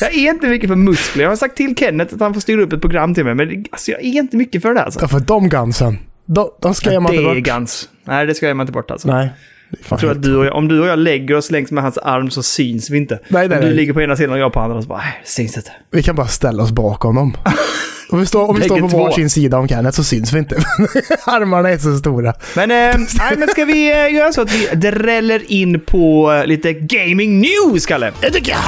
jag 0.00 0.14
är 0.14 0.30
inte 0.30 0.46
mycket 0.48 0.68
för 0.68 0.76
muskler. 0.76 1.22
Jag 1.22 1.30
har 1.30 1.36
sagt 1.36 1.56
till 1.56 1.76
Kenneth 1.76 2.14
att 2.14 2.20
han 2.20 2.34
får 2.34 2.40
styra 2.40 2.62
upp 2.62 2.72
ett 2.72 2.80
program 2.80 3.14
till 3.14 3.24
mig. 3.24 3.34
Men 3.34 3.48
det- 3.48 3.64
alltså, 3.70 3.90
jag 3.90 4.00
är 4.00 4.04
inte 4.18 4.36
mycket 4.36 4.62
för 4.62 4.74
det 4.74 4.82
alltså. 4.82 5.00
Ja, 5.02 5.08
för 5.08 5.20
de 5.20 5.48
Gansen, 5.48 5.98
de, 6.26 6.48
de 6.62 6.74
ska 6.74 7.00
man 7.00 7.12
det 7.12 7.16
inte 7.18 7.30
är 7.30 7.34
bort. 7.34 7.44
Gans. 7.44 7.88
Nej, 8.04 8.26
det 8.26 8.34
ska 8.34 8.54
man 8.54 8.60
inte 8.64 8.72
bort 8.72 8.90
alltså. 8.90 9.08
Nej. 9.08 9.28
Jag 9.88 9.98
tror 9.98 10.10
att 10.10 10.22
du 10.22 10.36
och 10.36 10.46
jag, 10.46 10.54
om 10.54 10.68
du 10.68 10.80
och 10.80 10.86
jag 10.86 10.98
lägger 10.98 11.34
oss 11.34 11.50
längs 11.50 11.70
med 11.70 11.82
hans 11.82 11.98
arm 11.98 12.30
så 12.30 12.42
syns 12.42 12.90
vi 12.90 12.98
inte. 12.98 13.18
Nej, 13.28 13.48
nej, 13.48 13.58
om 13.58 13.62
du 13.62 13.68
nej. 13.68 13.76
ligger 13.76 13.92
på 13.92 14.02
ena 14.02 14.16
sidan 14.16 14.32
och 14.32 14.38
jag 14.38 14.52
på 14.52 14.60
andra 14.60 14.82
så 14.82 14.88
bara, 14.88 14.98
nej, 14.98 15.20
syns 15.24 15.56
inte. 15.56 15.72
Vi 15.90 16.02
kan 16.02 16.16
bara 16.16 16.26
ställa 16.26 16.62
oss 16.62 16.72
bakom 16.72 17.14
dem. 17.14 17.36
Om 18.10 18.20
vi 18.20 18.26
står, 18.26 18.50
om 18.50 18.56
vi 18.56 18.62
står 18.62 18.80
på 18.80 18.88
två. 18.88 18.98
varsin 18.98 19.30
sida 19.30 19.58
om 19.58 19.68
Kenneth 19.68 19.96
så 19.96 20.04
syns 20.04 20.32
vi 20.32 20.38
inte. 20.38 20.56
Armarna 21.24 21.70
är 21.70 21.78
så 21.78 21.96
stora. 21.96 22.34
Men, 22.56 22.70
eh, 22.70 23.00
nej, 23.18 23.36
men 23.36 23.48
ska 23.48 23.64
vi 23.64 23.92
eh, 23.92 24.14
göra 24.14 24.32
så 24.32 24.40
att 24.40 24.52
vi 24.54 24.66
dräller 24.76 25.52
in 25.52 25.80
på 25.80 26.32
eh, 26.32 26.46
lite 26.46 26.72
gaming 26.72 27.40
news, 27.40 27.86
Kalle? 27.86 28.12
Det 28.20 28.30
tycker 28.30 28.52
jag. 28.52 28.60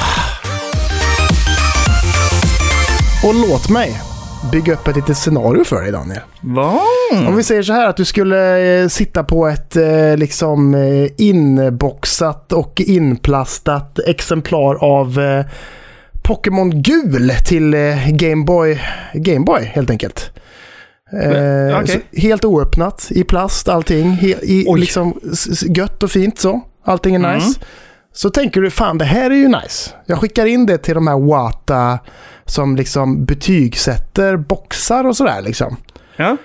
Och 3.29 3.35
låt 3.35 3.69
mig 3.69 4.10
bygga 4.51 4.73
upp 4.73 4.87
ett 4.87 4.95
litet 4.95 5.17
scenario 5.17 5.63
för 5.63 5.81
dig 5.81 5.91
Daniel. 5.91 6.21
Va? 6.41 6.79
Om 7.27 7.35
vi 7.35 7.43
säger 7.43 7.63
så 7.63 7.73
här 7.73 7.89
att 7.89 7.97
du 7.97 8.05
skulle 8.05 8.59
eh, 8.81 8.87
sitta 8.87 9.23
på 9.23 9.47
ett 9.47 9.75
eh, 9.75 10.17
liksom 10.17 10.73
eh, 10.73 11.07
inboxat 11.17 12.53
och 12.53 12.81
inplastat 12.81 13.99
exemplar 14.07 14.75
av 14.75 15.19
Pokémon 16.23 16.81
Gul 16.81 17.31
till 17.47 17.75
Gameboy 18.07 18.79
Gameboy 19.13 19.63
helt 19.63 19.89
enkelt. 19.89 20.31
Men, 21.11 21.87
så 21.87 21.97
Helt 22.17 22.45
oöppnat 22.45 23.07
i 23.11 23.23
plast 23.23 23.69
allting. 23.69 24.11
He, 24.11 24.27
i, 24.27 24.65
Oj. 24.67 24.79
liksom 24.79 25.19
gött 25.75 26.03
och 26.03 26.11
fint 26.11 26.39
så. 26.39 26.61
Allting 26.85 27.15
är 27.15 27.19
Mm. 27.19 27.53
Så 28.13 28.29
tänker 28.29 28.61
du 28.61 28.69
fan 28.69 28.97
det 28.97 29.05
här 29.05 29.31
är 29.31 29.35
ju 29.35 29.47
nice. 29.47 29.91
Jag 30.05 30.19
skickar 30.19 30.45
in 30.45 30.65
det 30.65 30.77
till 30.77 30.95
de 30.95 31.07
här 31.07 31.19
Wata 31.19 31.99
som 32.45 32.75
liksom 32.75 33.25
betygsätter 33.25 34.37
boxar 34.37 35.03
och 35.07 35.15
sådär 35.17 35.41
liksom. 35.41 35.77
Ja. 36.15 36.37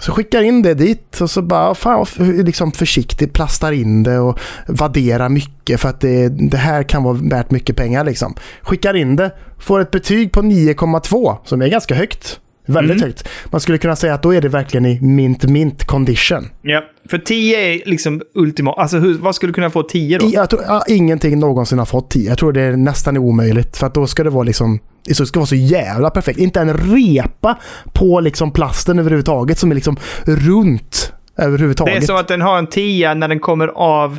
Så 0.00 0.12
skickar 0.12 0.42
in 0.42 0.62
det 0.62 0.74
dit 0.74 1.20
och 1.20 1.30
så 1.30 1.42
bara 1.42 1.74
fan 1.74 2.06
liksom 2.20 2.72
försiktigt 2.72 3.32
plastar 3.32 3.72
in 3.72 4.02
det 4.02 4.18
och 4.18 4.38
vadderar 4.66 5.28
mycket 5.28 5.80
för 5.80 5.88
att 5.88 6.00
det, 6.00 6.28
det 6.28 6.56
här 6.56 6.82
kan 6.82 7.02
vara 7.02 7.14
värt 7.14 7.50
mycket 7.50 7.76
pengar 7.76 8.04
liksom. 8.04 8.34
Skickar 8.62 8.96
in 8.96 9.16
det, 9.16 9.32
får 9.58 9.80
ett 9.80 9.90
betyg 9.90 10.32
på 10.32 10.42
9,2 10.42 11.36
som 11.44 11.62
är 11.62 11.68
ganska 11.68 11.94
högt. 11.94 12.40
Väldigt 12.74 12.96
Mm. 12.96 13.06
högt. 13.08 13.28
Man 13.50 13.60
skulle 13.60 13.78
kunna 13.78 13.96
säga 13.96 14.14
att 14.14 14.22
då 14.22 14.34
är 14.34 14.40
det 14.40 14.48
verkligen 14.48 14.86
i 14.86 15.00
mint 15.00 15.44
mint 15.44 15.84
condition. 15.84 16.48
ja. 16.62 16.82
För 17.10 17.18
10 17.18 17.58
är 17.74 17.82
liksom 17.86 18.22
ultimat. 18.34 18.78
Alltså, 18.78 18.98
hur, 18.98 19.18
vad 19.18 19.34
skulle 19.34 19.52
kunna 19.52 19.70
få 19.70 19.82
10 19.82 20.18
då? 20.18 20.26
I, 20.26 20.32
jag 20.34 20.50
tror 20.50 20.62
ja, 20.66 20.82
ingenting 20.88 21.38
någonsin 21.38 21.78
har 21.78 21.86
fått 21.86 22.10
10. 22.10 22.28
Jag 22.28 22.38
tror 22.38 22.52
det 22.52 22.60
är 22.62 22.76
nästan 22.76 23.16
omöjligt. 23.16 23.76
För 23.76 23.86
att 23.86 23.94
då 23.94 24.06
ska 24.06 24.24
det 24.24 24.30
vara 24.30 24.44
liksom 24.44 24.78
det 25.06 25.14
ska 25.14 25.40
vara 25.40 25.46
så 25.46 25.54
jävla 25.54 26.10
perfekt. 26.10 26.38
Inte 26.38 26.60
en 26.60 26.74
repa 26.74 27.58
på 27.92 28.20
liksom 28.20 28.50
plasten 28.52 28.98
överhuvudtaget 28.98 29.58
som 29.58 29.70
är 29.70 29.74
liksom 29.74 29.96
runt 30.24 31.12
Det 31.36 31.42
överhuvudtaget. 31.42 31.96
är 32.02 32.06
som 32.06 32.16
att 32.16 32.28
den 32.28 32.40
har 32.40 32.58
en 32.58 32.66
10 32.66 33.14
när 33.14 33.28
den 33.28 33.40
kommer 33.40 33.68
av 33.68 34.18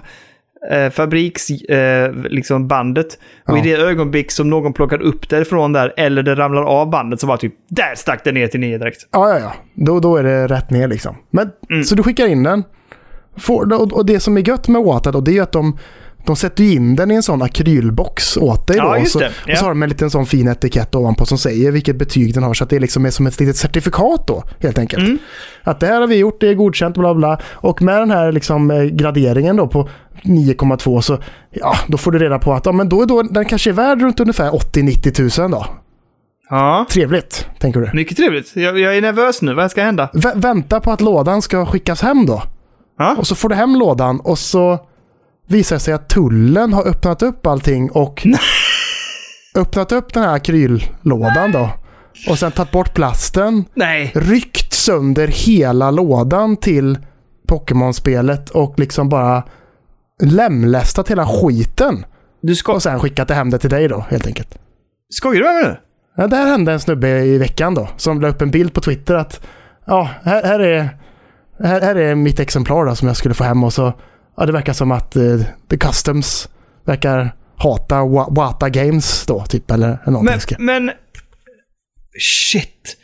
eh, 0.71 0.89
fabriksbandet. 0.89 2.15
Eh, 2.25 2.31
liksom 2.31 2.67
bandet. 2.67 3.19
Och 3.47 3.57
Ja. 3.57 3.65
i 3.65 3.69
det 3.69 3.75
ögonblick 3.81 4.31
som 4.31 4.49
någon 4.49 4.73
plockar 4.73 5.01
upp 5.01 5.29
det 5.29 5.41
ifrån 5.41 5.73
där, 5.73 5.93
eller 5.97 6.23
det 6.23 6.35
ramlar 6.35 6.63
av 6.63 6.89
bandet, 6.89 7.19
så 7.19 7.27
bara 7.27 7.37
typ 7.37 7.53
där 7.69 7.95
stack 7.95 8.23
den 8.23 8.33
ner 8.33 8.47
till 8.47 8.59
9 8.59 8.77
direkt. 8.77 9.07
Ja, 9.11 9.29
ja, 9.29 9.39
ja. 9.39 9.53
Då, 9.73 9.99
då 9.99 10.17
är 10.17 10.23
det 10.23 10.47
rätt 10.47 10.69
ner 10.69 10.87
liksom. 10.87 11.15
Men, 11.31 11.49
Mm. 11.69 11.83
Så 11.83 11.95
du 11.95 12.03
skickar 12.03 12.27
in 12.27 12.43
den. 12.43 12.63
Får, 13.37 13.73
och, 13.73 13.93
och 13.93 14.05
det 14.05 14.19
som 14.19 14.37
är 14.37 14.47
gött 14.49 14.67
med 14.67 14.81
Wata 14.83 15.11
då, 15.11 15.21
det 15.21 15.37
är 15.37 15.41
att 15.41 15.51
de, 15.51 15.77
de 16.25 16.35
sätter 16.35 16.63
ju 16.63 16.71
in 16.71 16.95
den 16.95 17.11
i 17.11 17.15
en 17.15 17.23
sån 17.23 17.41
akrylbox 17.41 18.37
åt 18.37 18.67
dig. 18.67 18.77
Ja, 18.77 18.97
då, 18.99 19.05
så. 19.05 19.21
Ja. 19.21 19.27
och 19.51 19.57
så 19.57 19.65
har 19.65 19.69
de 19.69 19.83
en 19.83 19.89
liten 19.89 20.09
sån 20.09 20.25
fin 20.25 20.47
etikett 20.47 20.95
ovanpå 20.95 21.25
som 21.25 21.37
säger 21.37 21.71
vilket 21.71 21.95
betyg 21.95 22.33
den 22.33 22.43
har. 22.43 22.53
Så 22.53 22.63
att 22.63 22.69
det 22.69 22.79
liksom 22.79 23.05
är 23.05 23.09
som 23.09 23.27
ett 23.27 23.39
litet 23.39 23.57
certifikat 23.57 24.27
då, 24.27 24.43
helt 24.59 24.77
enkelt. 24.77 25.03
Mm. 25.03 25.17
Att 25.63 25.79
det 25.79 25.87
här 25.87 26.01
har 26.01 26.07
vi 26.07 26.15
gjort, 26.15 26.41
det 26.41 26.47
är 26.47 26.53
godkänt, 26.53 26.97
bla 26.97 27.15
bla. 27.15 27.39
Och 27.51 27.81
med 27.81 27.95
den 28.01 28.11
här 28.11 28.31
liksom 28.31 28.71
eh, 28.71 28.83
graderingen 28.83 29.55
då 29.55 29.67
på 29.67 29.89
9,2 30.23 31.01
så 31.01 31.17
ja, 31.49 31.75
då 31.87 31.97
får 31.97 32.11
du 32.11 32.19
reda 32.19 32.39
på 32.39 32.53
att 32.53 32.65
ja, 32.65 32.71
men 32.71 32.89
då 32.89 33.01
är 33.01 33.05
då, 33.05 33.21
den 33.23 33.45
kanske 33.45 33.69
är 33.69 33.73
värd 33.73 34.01
runt 34.01 34.19
ungefär 34.19 34.49
80-90 34.49 35.11
tusen 35.11 35.51
då. 35.51 35.65
Ja, 36.49 36.85
Trevligt, 36.91 37.47
tänker 37.59 37.79
du. 37.81 37.89
mycket 37.93 38.17
trevligt. 38.17 38.55
Jag, 38.55 38.79
jag 38.79 38.97
är 38.97 39.01
nervös 39.01 39.41
nu. 39.41 39.53
Vad 39.53 39.71
ska 39.71 39.81
hända? 39.83 40.09
Vä- 40.13 40.41
vänta 40.41 40.79
på 40.79 40.91
att 40.91 41.01
lådan 41.01 41.41
ska 41.41 41.65
skickas 41.65 42.01
hem 42.01 42.25
då. 42.25 42.43
Ja? 42.97 43.15
Och 43.17 43.27
så 43.27 43.35
får 43.35 43.49
du 43.49 43.55
hem 43.55 43.75
lådan 43.75 44.19
och 44.19 44.39
så 44.39 44.79
visar 45.51 45.75
det 45.75 45.79
sig 45.79 45.93
att 45.93 46.09
tullen 46.09 46.73
har 46.73 46.87
öppnat 46.87 47.21
upp 47.21 47.47
allting 47.47 47.91
och 47.91 48.27
öppnat 49.55 49.91
upp 49.91 50.13
den 50.13 50.23
här 50.23 50.35
akryllådan 50.35 51.51
då. 51.51 51.69
Och 52.29 52.39
sen 52.39 52.51
tagit 52.51 52.71
bort 52.71 52.93
plasten, 52.93 53.65
Nej. 53.73 54.11
ryckt 54.15 54.73
sönder 54.73 55.27
hela 55.27 55.91
lådan 55.91 56.57
till 56.57 56.97
Pokémon-spelet 57.47 58.49
och 58.49 58.79
liksom 58.79 59.09
bara 59.09 59.43
lemlästat 60.23 61.11
hela 61.11 61.27
skiten. 61.27 62.05
Du 62.41 62.55
ska... 62.55 62.73
Och 62.73 62.83
sen 62.83 62.99
skickat 62.99 63.27
det 63.27 63.33
hem 63.33 63.49
det 63.49 63.57
till 63.57 63.69
dig 63.69 63.87
då, 63.87 64.05
helt 64.09 64.27
enkelt. 64.27 64.57
Skojar 65.09 65.39
du 65.39 65.45
med 65.45 65.53
mig 65.53 65.63
nu? 65.63 65.77
Ja, 66.17 66.27
där 66.27 66.45
hände 66.45 66.71
en 66.71 66.79
snubbe 66.79 67.09
i 67.09 67.37
veckan 67.37 67.75
då, 67.75 67.89
som 67.97 68.21
la 68.21 68.27
upp 68.27 68.41
en 68.41 68.51
bild 68.51 68.73
på 68.73 68.81
Twitter 68.81 69.15
att 69.15 69.41
ja, 69.85 70.09
här, 70.23 70.43
här, 70.43 70.59
är, 70.59 70.89
här, 71.63 71.81
här 71.81 71.95
är 71.95 72.15
mitt 72.15 72.39
exemplar 72.39 72.85
då, 72.85 72.95
som 72.95 73.07
jag 73.07 73.17
skulle 73.17 73.33
få 73.33 73.43
hem 73.43 73.63
och 73.63 73.73
så, 73.73 73.93
ja 74.37 74.45
det 74.45 74.51
verkar 74.51 74.73
som 74.73 74.91
att 74.91 75.15
eh, 75.15 75.41
The 75.69 75.77
Customs 75.77 76.49
verkar 76.85 77.35
hata 77.57 77.95
Wa- 77.95 78.35
Wata 78.35 78.69
Games 78.69 79.25
då, 79.25 79.45
typ, 79.49 79.71
eller 79.71 79.99
någonting. 80.05 80.55
Men, 80.59 80.85
men... 80.85 80.95
Shit. 82.19 82.97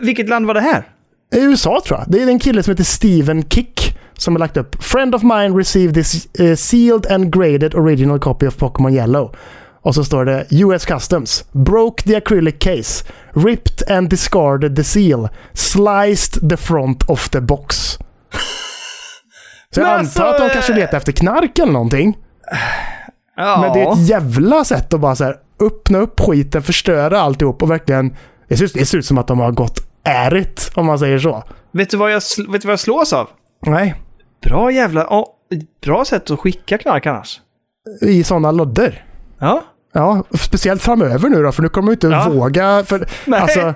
Vilket 0.00 0.28
land 0.28 0.46
var 0.46 0.54
det 0.54 0.60
här? 0.60 0.88
I 1.34 1.44
USA 1.44 1.82
tror 1.86 1.98
jag. 1.98 2.10
Det 2.10 2.22
är 2.22 2.28
en 2.28 2.38
kille 2.38 2.62
som 2.62 2.70
heter 2.70 2.84
Steven 2.84 3.42
Kick 3.48 3.98
som 4.18 4.34
har 4.34 4.38
lagt 4.38 4.56
upp 4.56 4.82
“Friend 4.84 5.14
of 5.14 5.22
mine 5.22 5.58
received 5.58 5.94
this 5.94 6.28
eh, 6.40 6.56
sealed 6.56 7.06
and 7.06 7.34
graded 7.34 7.74
original 7.74 8.18
copy 8.18 8.46
of 8.46 8.56
Pokémon 8.56 8.94
Yellow”. 8.94 9.34
Och 9.82 9.94
så 9.94 10.04
står 10.04 10.24
det 10.24 10.46
US 10.50 10.84
Customs. 10.86 11.44
Broke 11.52 12.02
the 12.02 12.16
acrylic 12.16 12.58
case. 12.58 13.04
Ripped 13.34 13.90
and 13.96 14.08
discarded 14.10 14.76
the 14.76 14.84
seal. 14.84 15.28
Sliced 15.52 16.50
the 16.50 16.56
front 16.56 17.02
of 17.02 17.28
the 17.28 17.40
box. 17.40 17.98
Så 19.74 19.80
jag 19.80 19.88
antar 19.88 19.98
alltså, 19.98 20.22
att 20.22 20.38
de 20.38 20.48
kanske 20.50 20.72
letar 20.74 20.96
efter 20.96 21.12
knark 21.12 21.58
eller 21.58 21.72
någonting. 21.72 22.18
Ja. 23.36 23.60
Men 23.60 23.72
det 23.72 23.80
är 23.82 23.92
ett 23.92 24.08
jävla 24.08 24.64
sätt 24.64 24.94
att 24.94 25.00
bara 25.00 25.14
så 25.16 25.24
här, 25.24 25.36
öppna 25.60 25.98
upp 25.98 26.20
skiten, 26.20 26.62
förstöra 26.62 27.20
alltihop 27.20 27.62
och 27.62 27.70
verkligen... 27.70 28.16
Det 28.48 28.56
ser, 28.56 28.64
ut- 28.64 28.74
det 28.74 28.86
ser 28.86 28.98
ut 28.98 29.06
som 29.06 29.18
att 29.18 29.26
de 29.26 29.38
har 29.40 29.50
gått 29.52 29.78
ärigt, 30.04 30.70
om 30.74 30.86
man 30.86 30.98
säger 30.98 31.18
så. 31.18 31.42
Vet, 31.72 31.90
du 31.90 31.96
vad 31.96 32.12
jag, 32.12 32.22
vet 32.48 32.62
du 32.62 32.66
vad 32.68 32.72
jag 32.72 32.80
slås 32.80 33.12
av? 33.12 33.28
Nej, 33.66 33.94
Bra 34.42 34.70
jävla... 34.72 35.00
ja, 35.10 35.26
bra 35.84 36.04
sätt 36.04 36.30
att 36.30 36.40
skicka 36.40 36.78
knark 36.78 37.06
annars. 37.06 37.40
i 38.00 38.24
sådana 38.24 38.50
lodder. 38.50 39.04
Ja. 39.38 39.62
Ja, 39.94 40.24
speciellt 40.38 40.82
framöver 40.82 41.28
nu 41.28 41.42
då, 41.42 41.52
för 41.52 41.62
nu 41.62 41.68
kommer 41.68 41.86
de 41.88 41.92
inte 41.92 42.06
Ja. 42.06 42.28
våga. 42.30 42.84
För, 42.84 43.08
Nej. 43.26 43.40
alltså, 43.40 43.74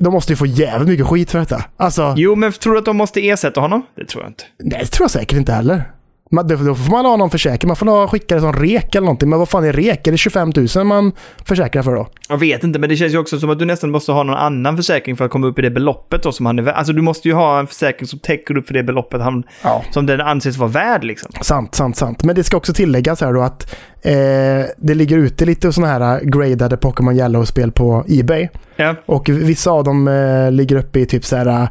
de 0.00 0.12
måste 0.12 0.32
ju 0.32 0.36
få 0.36 0.46
jävligt 0.46 0.88
mycket 0.88 1.06
skit 1.06 1.30
för 1.30 1.38
detta. 1.38 1.64
Alltså, 1.76 2.14
Jo, 2.16 2.34
men 2.36 2.52
tror 2.52 2.72
du 2.72 2.78
att 2.78 2.84
de 2.84 2.96
måste 2.96 3.28
ersätta 3.28 3.60
honom? 3.60 3.82
Det 3.96 4.04
tror 4.06 4.22
jag 4.24 4.30
inte. 4.30 4.44
nej, 4.62 4.78
det 4.80 4.86
tror 4.86 5.04
jag 5.04 5.10
säkert 5.10 5.38
inte 5.38 5.52
heller. 5.52 5.90
Man, 6.32 6.46
då 6.48 6.56
får 6.74 6.90
man 6.90 7.04
ha 7.04 7.16
någon 7.16 7.30
försäkring. 7.30 7.68
Man 7.68 7.76
får 7.76 7.86
ha, 7.86 8.08
skicka 8.08 8.34
det 8.34 8.40
som 8.40 8.52
rek 8.52 8.94
eller 8.94 9.04
någonting. 9.04 9.28
Men 9.30 9.38
vad 9.38 9.48
fan 9.48 9.64
är 9.64 9.72
rek? 9.72 10.06
Är 10.06 10.12
det 10.12 10.18
25 10.18 10.52
000 10.76 10.86
man 10.86 11.12
försäkrar 11.44 11.82
för 11.82 11.94
då? 11.94 12.08
Jag 12.28 12.38
vet 12.38 12.64
inte, 12.64 12.78
men 12.78 12.88
det 12.88 12.96
känns 12.96 13.12
ju 13.14 13.18
också 13.18 13.38
som 13.38 13.50
att 13.50 13.58
du 13.58 13.64
nästan 13.64 13.90
måste 13.90 14.12
ha 14.12 14.22
någon 14.22 14.36
annan 14.36 14.76
försäkring 14.76 15.16
för 15.16 15.24
att 15.24 15.30
komma 15.30 15.46
upp 15.46 15.58
i 15.58 15.62
det 15.62 15.70
beloppet 15.70 16.22
då 16.22 16.32
som 16.32 16.46
han 16.46 16.58
är 16.58 16.62
värd. 16.62 16.74
Alltså 16.74 16.92
du 16.92 17.02
måste 17.02 17.28
ju 17.28 17.34
ha 17.34 17.60
en 17.60 17.66
försäkring 17.66 18.06
som 18.06 18.18
täcker 18.18 18.56
upp 18.56 18.66
för 18.66 18.74
det 18.74 18.82
beloppet 18.82 19.20
han, 19.20 19.42
Ja. 19.62 19.82
som 19.90 20.06
den 20.06 20.20
anses 20.20 20.56
vara 20.56 20.70
värd 20.70 21.04
liksom. 21.04 21.32
Sant, 21.42 21.74
sant, 21.74 21.96
sant. 21.96 22.24
Men 22.24 22.34
det 22.36 22.44
ska 22.44 22.56
också 22.56 22.72
tilläggas 22.72 23.20
här 23.20 23.32
då 23.32 23.42
att 23.42 23.74
eh, 24.02 24.12
det 24.76 24.94
ligger 24.94 25.18
ute 25.18 25.44
lite 25.44 25.72
sådana 25.72 25.92
här 25.92 26.20
gradade 26.24 26.76
Pokémon 26.76 27.16
Yellow-spel 27.16 27.72
på 27.72 28.04
Ebay. 28.08 28.48
Ja. 28.76 28.94
Och 29.06 29.28
vissa 29.28 29.70
av 29.70 29.84
dem 29.84 30.08
eh, 30.08 30.50
ligger 30.52 30.76
uppe 30.76 31.00
i 31.00 31.06
typ 31.06 31.24
så 31.24 31.36
här, 31.36 31.68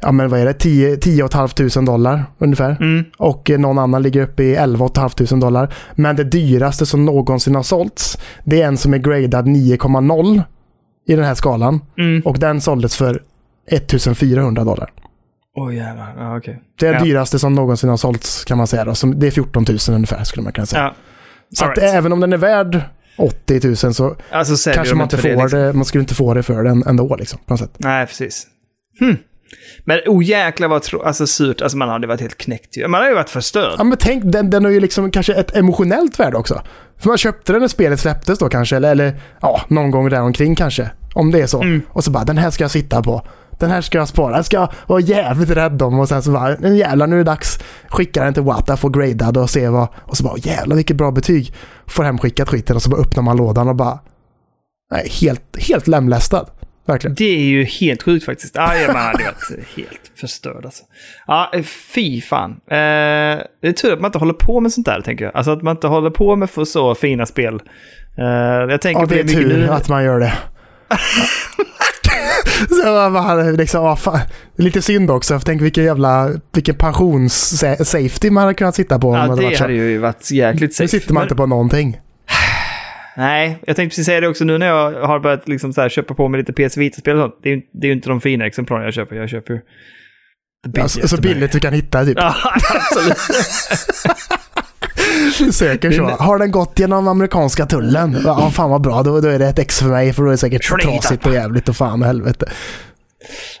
ja 0.00 0.12
men 0.12 0.28
vad 0.28 0.40
är 0.40 0.44
det, 0.44 0.52
10 0.52 0.96
10 0.96 1.28
500 1.28 1.92
dollar 1.92 2.24
ungefär. 2.38 2.76
Mm. 2.80 3.04
Och 3.18 3.50
eh, 3.50 3.58
någon 3.58 3.78
annan 3.78 4.02
ligger 4.02 4.22
uppe 4.22 4.42
i 4.42 4.54
11 4.54 4.88
500 5.18 5.46
dollar. 5.46 5.74
Men 5.94 6.16
det 6.16 6.24
dyraste 6.24 6.86
som 6.86 7.04
någonsin 7.04 7.54
har 7.54 7.62
sålts, 7.62 8.18
det 8.44 8.62
är 8.62 8.66
en 8.66 8.76
som 8.76 8.94
är 8.94 8.98
gradad 8.98 9.46
9,0 9.46 10.42
i 11.08 11.14
den 11.16 11.24
här 11.24 11.34
skalan. 11.34 11.80
Mm. 11.98 12.22
Och 12.24 12.38
den 12.38 12.60
såldes 12.60 12.96
för 12.96 13.22
1400 13.70 14.64
dollar. 14.64 14.90
Oj 15.54 15.76
jävlar, 15.76 16.14
ja 16.18 16.36
okej. 16.36 16.62
Det 16.80 16.86
är 16.86 16.92
Ja. 16.94 17.04
dyraste 17.04 17.38
som 17.38 17.54
någonsin 17.54 17.90
har 17.90 17.96
sålts 17.96 18.44
kan 18.44 18.58
man 18.58 18.66
säga. 18.66 18.84
Då. 18.84 18.94
Som, 18.94 19.18
det 19.18 19.26
är 19.26 19.30
14 19.30 19.64
000 19.68 19.78
ungefär 19.96 20.24
skulle 20.24 20.42
man 20.44 20.52
kunna 20.52 20.66
säga. 20.66 20.82
Ja. 20.82 20.94
Så 21.54 21.64
All 21.64 21.70
att 21.70 21.78
right. 21.78 21.94
även 21.94 22.12
om 22.12 22.20
den 22.20 22.32
är 22.32 22.36
värd 22.36 22.80
80 23.18 23.60
000 23.86 23.94
så 23.94 24.16
Alltså 24.30 24.70
kanske 24.70 24.94
man 24.94 25.04
inte 25.04 25.16
får 25.16 25.28
det, 25.28 25.36
liksom. 25.36 25.60
det, 25.60 25.72
man 25.72 25.84
skulle 25.84 26.02
inte 26.02 26.14
få 26.14 26.34
det 26.34 26.42
för 26.42 26.64
den 26.64 26.82
ändå 26.86 27.16
liksom, 27.16 27.38
på 27.46 27.52
något 27.52 27.60
sätt. 27.60 27.74
Nej, 27.78 28.06
precis. 28.06 28.46
Hm. 29.00 29.16
Men 29.84 30.00
oh 30.06 30.24
jäklar 30.24 30.68
vad 30.68 30.82
tro- 30.82 31.02
alltså, 31.02 31.26
surt. 31.26 31.62
Alltså 31.62 31.78
man 31.78 31.88
hade 31.88 32.06
varit 32.06 32.20
helt 32.20 32.38
knäckt 32.38 32.76
ju. 32.76 32.88
Man 32.88 32.98
hade 32.98 33.08
ju 33.10 33.14
varit 33.14 33.30
förstörd. 33.30 33.74
Ja 33.78 33.84
men 33.84 33.98
tänk, 33.98 34.22
den, 34.24 34.50
den 34.50 34.64
har 34.64 34.72
ju 34.72 34.80
liksom 34.80 35.10
kanske 35.10 35.34
ett 35.34 35.56
emotionellt 35.56 36.20
värde 36.20 36.36
också. 36.36 36.62
För 36.98 37.08
man 37.08 37.18
köpte 37.18 37.52
den 37.52 37.60
när 37.60 37.68
spelet 37.68 38.00
släpptes 38.00 38.38
då 38.38 38.48
kanske, 38.48 38.76
eller, 38.76 38.90
eller 38.90 39.20
ja, 39.40 39.60
någon 39.68 39.90
gång 39.90 40.08
där 40.10 40.20
omkring 40.20 40.54
kanske. 40.54 40.90
Om 41.14 41.30
det 41.30 41.40
är 41.40 41.46
så. 41.46 41.62
Mm. 41.62 41.82
Och 41.88 42.04
så 42.04 42.10
bara, 42.10 42.24
den 42.24 42.38
här 42.38 42.50
ska 42.50 42.64
jag 42.64 42.70
sitta 42.70 43.02
på. 43.02 43.26
Den 43.58 43.70
här 43.70 43.80
ska 43.80 43.98
jag 43.98 44.08
spara, 44.08 44.34
den 44.34 44.44
ska 44.44 44.56
jag 44.56 44.72
vara 44.86 45.00
jävligt 45.00 45.50
rädd 45.50 45.82
om. 45.82 45.98
Och 46.00 46.08
sen 46.08 46.22
så 46.22 46.30
bara, 46.30 46.56
"Nu 46.60 46.76
jävlar 46.76 47.06
nu 47.06 47.14
är 47.14 47.18
det 47.18 47.24
dags. 47.24 47.58
Skicka 47.88 48.24
den 48.24 48.34
till 48.34 48.42
Wata, 48.42 48.76
få 48.76 48.88
gradad 48.88 49.36
och 49.36 49.50
se 49.50 49.68
vad... 49.68 49.88
Och 49.96 50.16
så 50.16 50.24
bara, 50.24 50.38
jävlar 50.38 50.76
vilket 50.76 50.96
bra 50.96 51.10
betyg. 51.10 51.54
Får 51.86 52.02
hemskickat 52.04 52.48
skiten 52.48 52.76
och 52.76 52.82
så 52.82 52.90
bara 52.90 53.00
öppnar 53.00 53.22
man 53.22 53.36
lådan 53.36 53.68
och 53.68 53.76
bara... 53.76 53.98
Nej, 54.92 55.08
helt, 55.20 55.56
helt 55.68 55.86
lemlästad. 55.86 56.46
Verkligen. 56.88 57.14
Det 57.14 57.24
är 57.24 57.40
ju 57.44 57.64
helt 57.64 58.02
sjukt 58.02 58.24
faktiskt. 58.26 58.56
Ah, 58.58 58.74
ja, 58.76 58.86
man 58.92 58.96
hade 59.02 59.24
varit 59.24 59.66
helt 59.76 60.10
förstörd 60.20 60.64
alltså. 60.64 60.84
Ja, 61.26 61.52
fy 61.94 62.20
fan. 62.20 62.50
Eh, 62.50 62.56
det 62.70 63.68
är 63.68 63.72
tur 63.72 63.92
att 63.92 64.00
man 64.00 64.08
inte 64.08 64.18
håller 64.18 64.32
på 64.34 64.60
med 64.60 64.72
sånt 64.72 64.86
där, 64.86 65.00
tänker 65.00 65.24
jag. 65.24 65.36
Alltså 65.36 65.52
att 65.52 65.62
man 65.62 65.76
inte 65.76 65.86
håller 65.86 66.10
på 66.10 66.36
med 66.36 66.50
för 66.50 66.64
så 66.64 66.94
fina 66.94 67.26
spel. 67.26 67.54
Eh, 68.18 68.24
jag 68.70 68.80
tänker 68.80 69.00
Ja, 69.00 69.06
det 69.06 69.20
är 69.20 69.24
tur 69.24 69.56
nu. 69.56 69.68
att 69.68 69.88
man 69.88 70.04
gör 70.04 70.20
det. 70.20 70.32
så 72.68 73.10
bara, 73.10 73.42
liksom, 73.50 73.84
ah, 73.84 73.96
fan. 73.96 74.18
Lite 74.56 74.82
synd 74.82 75.10
också, 75.10 75.38
för 75.38 75.46
tänk 75.46 75.62
vilken 75.62 75.84
jävla, 75.84 76.30
vilken 76.52 76.74
pensions-safety 76.74 78.30
man 78.30 78.40
hade 78.42 78.54
kunnat 78.54 78.74
sitta 78.74 78.98
på. 78.98 79.14
Ja, 79.14 79.18
hade 79.18 79.28
varit 79.34 79.50
det 79.50 79.56
så. 79.56 79.64
hade 79.64 79.74
ju 79.74 79.98
varit 79.98 80.30
jäkligt 80.30 80.70
Nu 80.70 80.74
safe. 80.74 80.88
sitter 80.88 81.14
man 81.14 81.20
Men- 81.20 81.24
inte 81.26 81.34
på 81.36 81.46
någonting. 81.46 82.00
Nej, 83.18 83.58
jag 83.66 83.76
tänkte 83.76 83.92
precis 83.92 84.06
säga 84.06 84.20
det 84.20 84.28
också 84.28 84.44
nu 84.44 84.58
när 84.58 84.66
jag 84.66 85.06
har 85.06 85.20
börjat 85.20 85.48
liksom 85.48 85.72
så 85.72 85.80
här 85.80 85.88
köpa 85.88 86.14
på 86.14 86.28
mig 86.28 86.40
lite 86.40 86.52
PS 86.52 86.76
Vita-spel 86.76 87.16
och 87.16 87.22
sånt. 87.22 87.34
Det 87.42 87.52
är, 87.52 87.62
det 87.72 87.86
är 87.86 87.88
ju 87.88 87.94
inte 87.94 88.08
de 88.08 88.20
fina 88.20 88.46
exemplaren 88.46 88.84
jag 88.84 88.94
köper. 88.94 89.16
Jag 89.16 89.28
köper 89.28 89.54
ju... 89.54 89.60
Alltså, 90.82 91.08
så 91.08 91.20
billigt 91.20 91.52
du 91.52 91.60
kan 91.60 91.72
hitta 91.72 92.04
typ. 92.04 92.18
Ja, 92.20 92.34
absolut. 92.74 93.18
Söker 95.54 95.90
så. 95.90 96.04
Har 96.04 96.38
den 96.38 96.50
gått 96.50 96.78
genom 96.78 97.08
amerikanska 97.08 97.66
tullen? 97.66 98.16
Ja, 98.24 98.50
fan 98.50 98.70
vad 98.70 98.80
bra. 98.80 99.02
Då, 99.02 99.20
då 99.20 99.28
är 99.28 99.38
det 99.38 99.48
ett 99.48 99.58
ex 99.58 99.78
för 99.78 99.88
mig, 99.88 100.12
för 100.12 100.22
då 100.22 100.28
är 100.28 100.32
det 100.32 100.38
säkert 100.38 100.68
trasigt 100.82 101.26
och 101.26 101.34
jävligt 101.34 101.68
och 101.68 101.76
fan 101.76 102.02
och 102.02 102.06
helvete. 102.06 102.46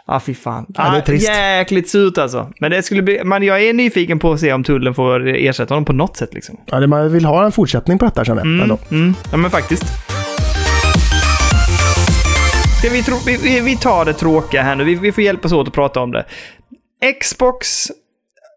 Ja, 0.06 0.20
fy 0.20 0.34
fan. 0.34 0.66
Ja, 0.74 0.90
det 0.90 0.96
är 0.96 1.00
trist. 1.00 1.28
jäkligt 1.28 1.88
surt 1.88 2.18
alltså. 2.18 2.52
Men 2.60 2.70
det 2.70 2.82
skulle 2.82 3.02
bli... 3.02 3.24
Men 3.24 3.42
jag 3.42 3.62
är 3.62 3.72
nyfiken 3.72 4.18
på 4.18 4.32
att 4.32 4.40
se 4.40 4.52
om 4.52 4.64
tullen 4.64 4.94
får 4.94 5.28
ersätta 5.28 5.74
honom 5.74 5.84
på 5.84 5.92
något 5.92 6.16
sätt 6.16 6.34
liksom. 6.34 6.60
Ja, 6.66 6.80
det, 6.80 6.86
man 6.86 7.12
vill 7.12 7.24
ha 7.24 7.44
en 7.44 7.52
fortsättning 7.52 7.98
på 7.98 8.04
detta 8.04 8.24
känner 8.24 8.40
jag. 8.40 8.46
Mm, 8.46 8.60
ändå. 8.60 8.78
mm. 8.90 9.14
Ja, 9.30 9.36
men 9.36 9.50
faktiskt. 9.50 9.84
Ska 12.78 12.88
vi, 12.90 13.36
vi, 13.42 13.60
vi 13.60 13.76
tar 13.76 14.04
det 14.04 14.12
tråkiga 14.12 14.62
här 14.62 14.76
nu. 14.76 14.84
Vi, 14.84 14.94
vi 14.94 15.12
får 15.12 15.24
hjälpas 15.24 15.52
åt 15.52 15.68
att 15.68 15.74
prata 15.74 16.00
om 16.00 16.12
det. 16.12 16.24
Xbox, 17.20 17.86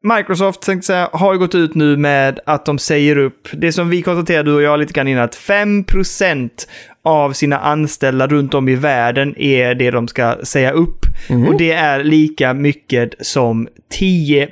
Microsoft 0.03 0.61
tänkte 0.61 0.87
säga, 0.87 1.09
har 1.13 1.35
gått 1.35 1.55
ut 1.55 1.75
nu 1.75 1.97
med 1.97 2.39
att 2.45 2.65
de 2.65 2.79
säger 2.79 3.17
upp, 3.17 3.47
det 3.53 3.71
som 3.71 3.89
vi 3.89 4.01
konstaterade 4.01 4.51
du 4.51 4.55
och 4.55 4.61
jag 4.61 4.79
lite 4.79 4.93
grann 4.93 5.07
innan, 5.07 5.23
att 5.23 5.37
5% 5.37 6.49
av 7.03 7.33
sina 7.33 7.59
anställda 7.59 8.27
runt 8.27 8.53
om 8.53 8.69
i 8.69 8.75
världen 8.75 9.37
är 9.37 9.75
det 9.75 9.91
de 9.91 10.07
ska 10.07 10.35
säga 10.43 10.71
upp. 10.71 11.05
Och 11.47 11.57
det 11.57 11.71
är 11.71 12.03
lika 12.03 12.53
mycket 12.53 13.13
som 13.19 13.67
10 13.91 14.49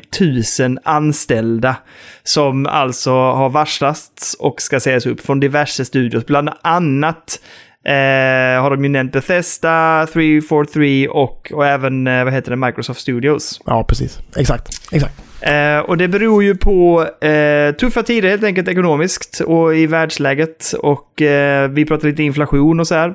000 0.59 0.77
anställda 0.83 1.75
som 2.23 2.65
alltså 2.65 3.12
har 3.12 3.49
varslats 3.49 4.33
och 4.39 4.62
ska 4.62 4.79
sägas 4.79 5.05
upp 5.05 5.21
från 5.21 5.39
diverse 5.39 5.85
studios. 5.85 6.25
Bland 6.25 6.49
annat 6.62 7.39
eh, 7.85 8.62
har 8.62 8.69
de 8.69 8.83
ju 8.83 8.89
nämnt 8.89 9.12
Bethesda, 9.12 10.07
343 10.13 11.07
och, 11.07 11.51
och 11.53 11.67
även 11.67 12.07
eh, 12.07 12.23
vad 12.23 12.33
heter 12.33 12.49
det, 12.49 12.57
Microsoft 12.57 13.01
Studios. 13.01 13.62
Ja, 13.65 13.83
precis. 13.83 14.19
Exakt. 14.35 14.67
Exakt. 14.91 15.29
Eh, 15.41 15.80
och 15.80 15.97
det 15.97 16.08
beror 16.08 16.43
ju 16.43 16.56
på 16.56 17.08
eh, 17.25 17.75
tuffa 17.75 18.04
tider 18.04 18.30
helt 18.30 18.43
enkelt 18.43 18.67
ekonomiskt 18.67 19.39
och 19.39 19.75
i 19.75 19.86
världsläget. 19.86 20.73
Och 20.80 21.21
eh, 21.21 21.69
vi 21.69 21.86
pratar 21.86 22.08
lite 22.08 22.23
inflation 22.23 22.80
och 22.80 22.88
så 22.88 22.95
här. 22.95 23.13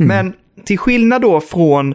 Men 0.00 0.32
till 0.64 0.78
skillnad 0.78 1.22
då 1.22 1.40
från 1.40 1.94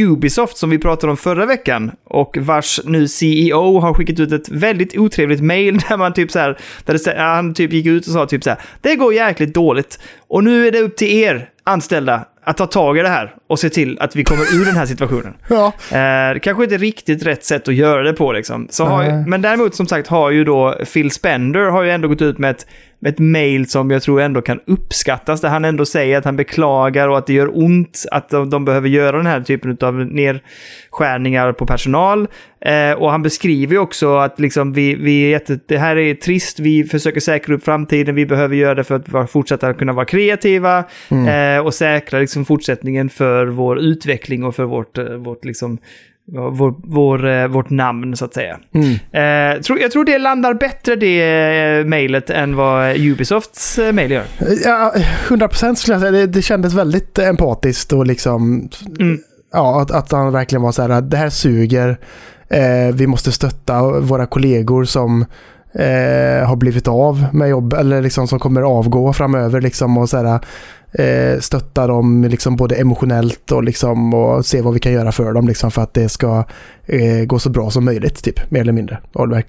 Ubisoft 0.00 0.56
som 0.56 0.70
vi 0.70 0.78
pratade 0.78 1.10
om 1.10 1.16
förra 1.16 1.46
veckan 1.46 1.90
och 2.04 2.36
vars 2.40 2.80
nu 2.84 3.08
CEO 3.08 3.78
har 3.78 3.94
skickat 3.94 4.20
ut 4.20 4.32
ett 4.32 4.48
väldigt 4.48 4.98
otrevligt 4.98 5.40
mail 5.40 5.78
där 5.88 5.96
man 5.96 6.12
typ 6.12 6.30
så 6.30 6.38
här, 6.38 6.58
där 6.84 6.98
det, 7.04 7.20
han 7.20 7.54
typ 7.54 7.72
gick 7.72 7.86
ut 7.86 8.06
och 8.06 8.12
sa 8.12 8.26
typ 8.26 8.44
så 8.44 8.50
här, 8.50 8.58
det 8.80 8.96
går 8.96 9.14
jäkligt 9.14 9.54
dåligt 9.54 10.00
och 10.28 10.44
nu 10.44 10.66
är 10.66 10.72
det 10.72 10.80
upp 10.80 10.96
till 10.96 11.08
er 11.08 11.50
anställda 11.64 12.24
att 12.48 12.56
ta 12.56 12.66
tag 12.66 12.98
i 12.98 13.02
det 13.02 13.08
här 13.08 13.34
och 13.46 13.58
se 13.58 13.70
till 13.70 13.98
att 14.00 14.16
vi 14.16 14.24
kommer 14.24 14.60
ur 14.60 14.64
den 14.64 14.76
här 14.76 14.86
situationen. 14.86 15.34
Ja. 15.48 15.66
Eh, 15.98 16.38
kanske 16.38 16.64
inte 16.64 16.76
riktigt 16.76 17.22
rätt 17.22 17.44
sätt 17.44 17.68
att 17.68 17.74
göra 17.74 18.02
det 18.02 18.12
på 18.12 18.32
liksom. 18.32 18.66
Så 18.70 19.02
ju, 19.02 19.12
men 19.26 19.42
däremot 19.42 19.74
som 19.74 19.86
sagt 19.86 20.08
har 20.08 20.30
ju 20.30 20.44
då 20.44 20.78
Phil 20.92 21.10
Spender 21.10 21.60
har 21.60 21.82
ju 21.82 21.90
ändå 21.90 22.08
gått 22.08 22.22
ut 22.22 22.38
med 22.38 22.50
ett, 22.50 22.66
med 22.87 22.87
ett 23.06 23.18
mail 23.18 23.68
som 23.68 23.90
jag 23.90 24.02
tror 24.02 24.20
ändå 24.20 24.42
kan 24.42 24.60
uppskattas. 24.66 25.40
Där 25.40 25.48
han 25.48 25.64
ändå 25.64 25.84
säger 25.84 26.18
att 26.18 26.24
han 26.24 26.36
beklagar 26.36 27.08
och 27.08 27.18
att 27.18 27.26
det 27.26 27.32
gör 27.32 27.58
ont 27.58 28.04
att 28.10 28.28
de, 28.28 28.50
de 28.50 28.64
behöver 28.64 28.88
göra 28.88 29.16
den 29.16 29.26
här 29.26 29.40
typen 29.40 29.76
av 29.80 29.94
nedskärningar 29.94 31.52
på 31.52 31.66
personal. 31.66 32.28
Eh, 32.60 32.92
och 32.92 33.10
han 33.10 33.22
beskriver 33.22 33.72
ju 33.72 33.78
också 33.78 34.16
att 34.16 34.40
liksom 34.40 34.72
vi, 34.72 34.94
vi 34.94 35.24
är 35.24 35.30
jätte, 35.30 35.58
det 35.66 35.78
här 35.78 35.96
är 35.96 36.14
trist, 36.14 36.60
vi 36.60 36.84
försöker 36.84 37.20
säkra 37.20 37.54
upp 37.54 37.64
framtiden, 37.64 38.14
vi 38.14 38.26
behöver 38.26 38.56
göra 38.56 38.74
det 38.74 38.84
för 38.84 39.18
att 39.18 39.30
fortsätta 39.30 39.74
kunna 39.74 39.92
vara 39.92 40.04
kreativa 40.04 40.84
eh, 41.10 41.64
och 41.64 41.74
säkra 41.74 42.20
liksom 42.20 42.44
fortsättningen 42.44 43.08
för 43.08 43.46
vår 43.46 43.78
utveckling 43.78 44.44
och 44.44 44.54
för 44.54 44.64
vårt, 44.64 44.98
eh, 44.98 45.04
vårt, 45.04 45.44
liksom, 45.44 45.78
vår, 46.32 46.74
vår, 46.84 47.28
eh, 47.28 47.46
vårt 47.46 47.70
namn 47.70 48.16
så 48.16 48.24
att 48.24 48.34
säga. 48.34 48.58
Mm. 48.74 49.56
Eh, 49.56 49.60
tror, 49.62 49.80
jag 49.80 49.90
tror 49.90 50.04
det 50.04 50.18
landar 50.18 50.54
bättre 50.54 50.96
det 50.96 51.22
eh, 51.78 51.84
mejlet 51.84 52.30
än 52.30 52.56
vad 52.56 52.96
Ubisofts 52.96 53.78
eh, 53.78 53.92
mejl 53.92 54.10
gör. 54.10 54.24
Ja, 54.64 54.92
100% 55.28 55.74
skulle 55.74 55.94
jag 55.94 56.00
säga. 56.00 56.12
Det, 56.12 56.26
det 56.26 56.42
kändes 56.42 56.74
väldigt 56.74 57.18
empatiskt 57.18 57.92
och 57.92 58.06
liksom... 58.06 58.68
Mm. 59.00 59.18
Ja, 59.52 59.82
att, 59.82 59.90
att 59.90 60.12
han 60.12 60.32
verkligen 60.32 60.62
var 60.62 60.72
så 60.72 60.82
här, 60.82 61.00
det 61.00 61.16
här 61.16 61.30
suger. 61.30 61.96
Eh, 62.48 62.94
vi 62.94 63.06
måste 63.06 63.32
stötta 63.32 63.82
våra 64.00 64.26
kollegor 64.26 64.84
som 64.84 65.24
eh, 65.72 66.48
har 66.48 66.56
blivit 66.56 66.88
av 66.88 67.26
med 67.32 67.48
jobb 67.48 67.72
eller 67.72 68.02
liksom 68.02 68.28
som 68.28 68.38
kommer 68.38 68.62
avgå 68.62 69.12
framöver 69.12 69.60
liksom 69.60 69.98
och 69.98 70.08
så 70.08 70.16
här, 70.16 70.40
eh, 70.92 71.40
stötta 71.40 71.86
dem 71.86 72.24
liksom 72.24 72.56
både 72.56 72.76
emotionellt 72.76 73.52
och, 73.52 73.64
liksom, 73.64 74.14
och 74.14 74.46
se 74.46 74.60
vad 74.60 74.74
vi 74.74 74.80
kan 74.80 74.92
göra 74.92 75.12
för 75.12 75.32
dem 75.32 75.48
liksom, 75.48 75.70
för 75.70 75.82
att 75.82 75.94
det 75.94 76.08
ska 76.08 76.44
eh, 76.88 77.24
gå 77.26 77.38
så 77.38 77.50
bra 77.50 77.70
som 77.70 77.84
möjligt, 77.84 78.24
typ, 78.24 78.50
mer 78.50 78.60
eller 78.60 78.72
mindre. 78.72 78.98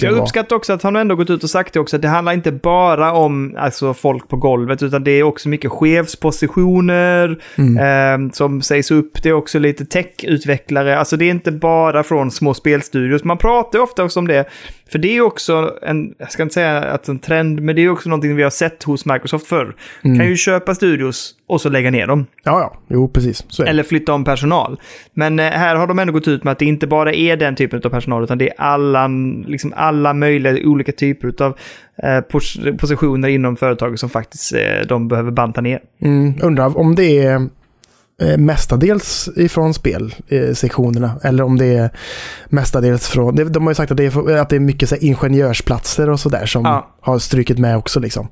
Jag 0.08 0.22
uppskattar 0.22 0.56
också 0.56 0.74
att 0.74 0.84
han 0.84 0.96
ändå 0.96 1.16
gått 1.16 1.30
ut 1.30 1.44
och 1.44 1.50
sagt 1.50 1.74
det 1.74 1.80
också, 1.80 1.96
att 1.96 2.02
det 2.02 2.08
handlar 2.08 2.34
inte 2.34 2.52
bara 2.52 3.14
om 3.14 3.56
alltså, 3.58 3.94
folk 3.94 4.28
på 4.28 4.38
golvet, 4.38 4.84
utan 4.84 5.04
det 5.04 5.12
är 5.12 5.24
också 5.24 5.50
mycket 5.50 5.72
chefspositioner 5.72 7.40
Mm. 7.56 7.78
eh, 8.28 8.32
som 8.34 8.62
sägs 8.62 8.92
upp. 8.92 9.24
Det 9.24 9.30
är 9.30 9.34
också 9.34 9.60
lite 9.60 9.86
tech-utvecklare. 9.86 10.98
Alltså 10.98 11.18
det 11.18 11.26
är 11.26 11.30
inte 11.32 11.52
bara 11.52 12.04
från 12.04 12.32
små 12.32 12.54
spelstudios. 12.54 13.24
Man 13.24 13.38
pratar 13.38 13.80
ofta 13.80 14.04
också 14.04 14.20
om 14.20 14.28
det. 14.28 14.46
För 14.92 15.00
det 15.00 15.18
är 15.18 15.22
också 15.22 15.74
en, 15.82 16.14
jag 16.18 16.32
ska 16.32 16.44
inte 16.44 16.54
säga 16.54 16.78
att 16.78 17.08
en 17.08 17.20
trend, 17.20 17.62
men 17.62 17.76
det 17.76 17.82
är 17.82 17.90
också 17.90 18.10
någonting 18.10 18.36
vi 18.36 18.44
har 18.44 18.50
sett 18.50 18.84
hos 18.84 19.06
Microsoft 19.06 19.48
förr. 19.48 19.76
Kan 20.02 20.28
ju 20.28 20.36
köpa 20.36 20.76
studios 20.76 21.36
och 21.50 21.62
så 21.62 21.70
lägga 21.70 21.92
ner 21.92 22.08
dem. 22.08 22.26
Ja, 22.44 22.60
ja. 22.60 22.78
Jo, 22.88 23.08
precis. 23.08 23.60
Eller 23.60 23.84
flytta 23.84 24.14
om 24.14 24.24
personal. 24.24 24.80
Men 25.14 25.40
eh, 25.40 25.46
här 25.46 25.76
har 25.76 25.88
de 25.88 26.00
ändå 26.00 26.14
gått 26.14 26.28
ut 26.28 26.44
med 26.44 26.52
att 26.52 26.60
det 26.60 26.66
inte 26.66 26.88
bara 26.88 27.14
är 27.14 27.38
den 27.38 27.56
typen 27.56 27.82
av 27.86 27.90
personal, 27.90 28.24
utan 28.24 28.38
det 28.38 28.50
är 28.50 28.54
alla, 28.62 29.08
liksom 29.48 29.74
alla 29.76 30.14
möjliga 30.14 30.68
olika 30.70 30.92
typer 30.92 31.44
av 31.44 31.58
eh, 32.04 32.08
pos- 32.08 32.78
positioner 32.78 33.28
inom 33.30 33.56
företaget 33.58 34.00
som 34.00 34.10
faktiskt 34.10 34.54
eh, 34.54 34.88
de 34.88 35.08
behöver 35.08 35.32
banta 35.32 35.62
ner. 35.62 35.80
Mm, 36.02 36.34
undrar 36.42 36.78
om 36.78 36.96
det 36.96 37.18
är 37.20 37.36
eh, 38.22 38.38
mestadels 38.38 39.30
ifrån 39.36 39.74
spelsektionerna 39.74 41.12
eller 41.24 41.44
om 41.44 41.58
det 41.58 41.66
är 41.66 41.90
mestadels 42.50 43.08
från... 43.08 43.36
De 43.36 43.64
har 43.64 43.72
ju 43.72 43.76
sagt 43.76 43.92
att 43.92 43.98
det 43.98 44.06
är, 44.06 44.38
att 44.38 44.50
det 44.50 44.56
är 44.56 44.60
mycket 44.60 44.90
så 44.90 44.96
ingenjörsplatser 44.96 46.10
och 46.10 46.20
sådär 46.20 46.46
som 46.46 46.66
Ja. 46.66 46.96
har 47.02 47.20
strykit 47.20 47.60
med 47.60 47.78
också. 47.78 48.00
Liksom. 48.00 48.28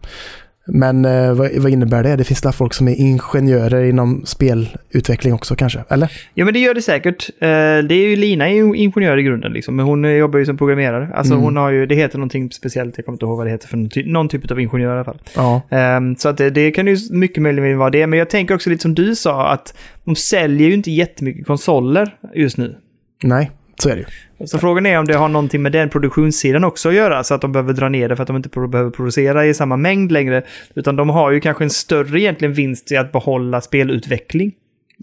Men 0.70 1.06
eh, 1.06 1.34
vad, 1.34 1.52
vad 1.58 1.72
innebär 1.72 2.04
det? 2.04 2.16
Det 2.16 2.24
finns 2.24 2.42
där 2.42 2.52
folk 2.52 2.74
som 2.74 2.88
är 2.88 2.96
ingenjörer 2.96 3.84
inom 3.84 4.22
spelutveckling 4.26 5.34
också 5.34 5.56
kanske? 5.56 5.84
Eller? 5.90 6.12
Ja, 6.34 6.46
men 6.46 6.54
det 6.54 6.60
gör 6.60 6.74
det 6.74 6.82
säkert. 6.82 7.30
Eh, 7.40 7.48
det 7.48 7.96
är 7.96 8.10
ju 8.10 8.16
Lina 8.16 8.50
är 8.50 8.54
ju 8.54 8.76
ingenjör 8.76 9.18
i 9.18 9.24
grunden, 9.24 9.52
liksom, 9.54 9.76
men 9.76 9.86
hon 9.86 10.06
eh, 10.06 10.12
jobbar 10.12 10.40
ju 10.40 10.46
som 10.46 10.58
programmerare. 10.58 11.10
Alltså 11.16 11.34
Mm. 11.34 11.44
hon 11.44 11.58
har 11.58 11.72
ju, 11.72 11.86
det 11.86 11.96
heter 11.96 12.18
någonting 12.18 12.52
speciellt, 12.52 12.94
jag 12.98 13.06
kommer 13.06 13.16
inte 13.16 13.26
ihåg 13.26 13.38
vad 13.38 13.46
det 13.48 13.52
heter 13.52 13.68
för 13.68 13.78
någon, 13.78 13.90
ty- 13.90 14.06
någon 14.12 14.30
typ 14.30 14.52
av 14.52 14.60
ingenjör 14.60 14.90
i 14.90 14.94
alla 14.96 15.04
fall. 15.04 15.22
Ja. 15.36 15.62
Ehm, 15.72 16.16
så 16.16 16.30
att 16.30 16.38
det, 16.38 16.50
det 16.50 16.72
kan 16.72 16.88
ju 16.88 16.98
mycket 17.12 17.44
möjligen 17.44 17.78
vara 17.78 17.90
det, 17.90 18.08
men 18.08 18.20
jag 18.20 18.30
tänker 18.30 18.56
också 18.56 18.70
lite 18.70 18.82
som 18.82 18.94
du 18.96 19.16
sa, 19.16 19.48
att 19.52 19.74
de 20.04 20.16
säljer 20.16 20.68
ju 20.68 20.74
inte 20.74 20.92
jättemycket 20.92 21.48
konsoler 21.48 22.16
just 22.36 22.58
nu. 22.58 22.76
Nej, 23.24 23.52
så 23.84 23.90
är 23.90 23.94
det 23.94 24.00
ju. 24.00 24.06
Så 24.46 24.58
frågan 24.58 24.86
är 24.86 25.00
om 25.00 25.06
det 25.06 25.14
har 25.14 25.28
någonting 25.28 25.62
med 25.62 25.72
den 25.72 25.90
produktionssidan 25.90 26.64
också 26.64 26.90
att 26.90 26.96
göra, 26.96 27.24
så 27.24 27.34
att 27.34 27.42
de 27.42 27.52
behöver 27.52 27.74
dra 27.74 27.90
ner 27.90 28.10
det 28.10 28.16
för 28.16 28.24
att 28.24 28.28
de 28.28 28.36
inte 28.36 28.50
behöver 28.50 28.92
producera 28.92 29.46
i 29.46 29.54
samma 29.54 29.78
mängd 29.78 30.12
längre. 30.12 30.44
Utan 30.76 30.96
de 30.96 31.10
har 31.10 31.32
ju 31.32 31.40
kanske 31.40 31.64
en 31.64 31.70
större 31.70 32.22
egentligen 32.22 32.54
vinst 32.54 32.92
i 32.92 32.98
att 32.98 33.12
behålla 33.12 33.62
spelutveckling. 33.62 34.52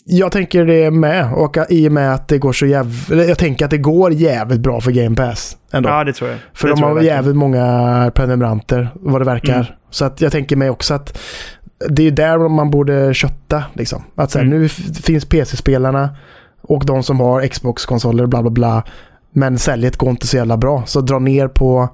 Jag 0.05 0.33
tänker 0.33 0.65
det 0.65 0.91
med. 0.91 1.33
Och 1.35 1.57
i 1.69 1.89
och 1.89 1.93
med 1.93 2.15
att 2.15 2.29
det 2.29 2.39
går 2.39 2.53
så 2.53 2.67
jävligt... 2.67 3.29
Jag 3.29 3.39
tänker 3.39 3.65
att 3.65 3.71
det 3.71 3.79
går 3.79 4.13
jävligt 4.13 4.61
bra 4.61 4.81
för 4.81 4.91
Game 4.91 5.17
Pass. 5.17 5.57
Ändå. 5.73 5.89
Ja, 5.89 6.05
det 6.05 6.13
tror 6.13 6.31
jag. 6.31 6.39
För 6.55 6.69
det 6.69 6.75
de 6.75 6.83
har 6.83 7.01
jävligt 7.01 7.37
många 7.37 8.13
prenumeranter, 8.15 8.89
vad 8.95 9.21
det 9.21 9.25
verkar. 9.25 9.55
Mm. 9.55 9.67
Så 9.91 10.05
att 10.05 10.21
jag 10.21 10.33
tänker 10.33 10.57
mig 10.57 10.71
också 10.71 10.95
att 10.95 11.19
det 11.89 12.07
är 12.07 12.11
där 12.11 12.49
man 12.49 12.71
borde 12.71 13.15
kötta. 13.15 13.65
Liksom. 13.75 14.03
Att 14.15 14.31
så 14.31 14.39
här, 14.39 14.47
Mm. 14.47 14.61
Nu 14.61 14.69
finns 15.03 15.25
PC-spelarna 15.25 16.17
och 16.63 16.87
de 16.87 17.03
som 17.03 17.21
har 17.21 17.47
Xbox-konsoler, 17.47 18.27
bla 18.27 18.43
bla 18.43 18.51
bla. 18.51 18.85
Men 19.37 19.59
säljet 19.59 19.97
går 19.97 20.11
inte 20.11 20.27
så 20.27 20.37
jävla 20.37 20.57
bra. 20.57 20.83
Så 20.87 21.01
dra 21.01 21.19
ner 21.19 21.49
på 21.49 21.89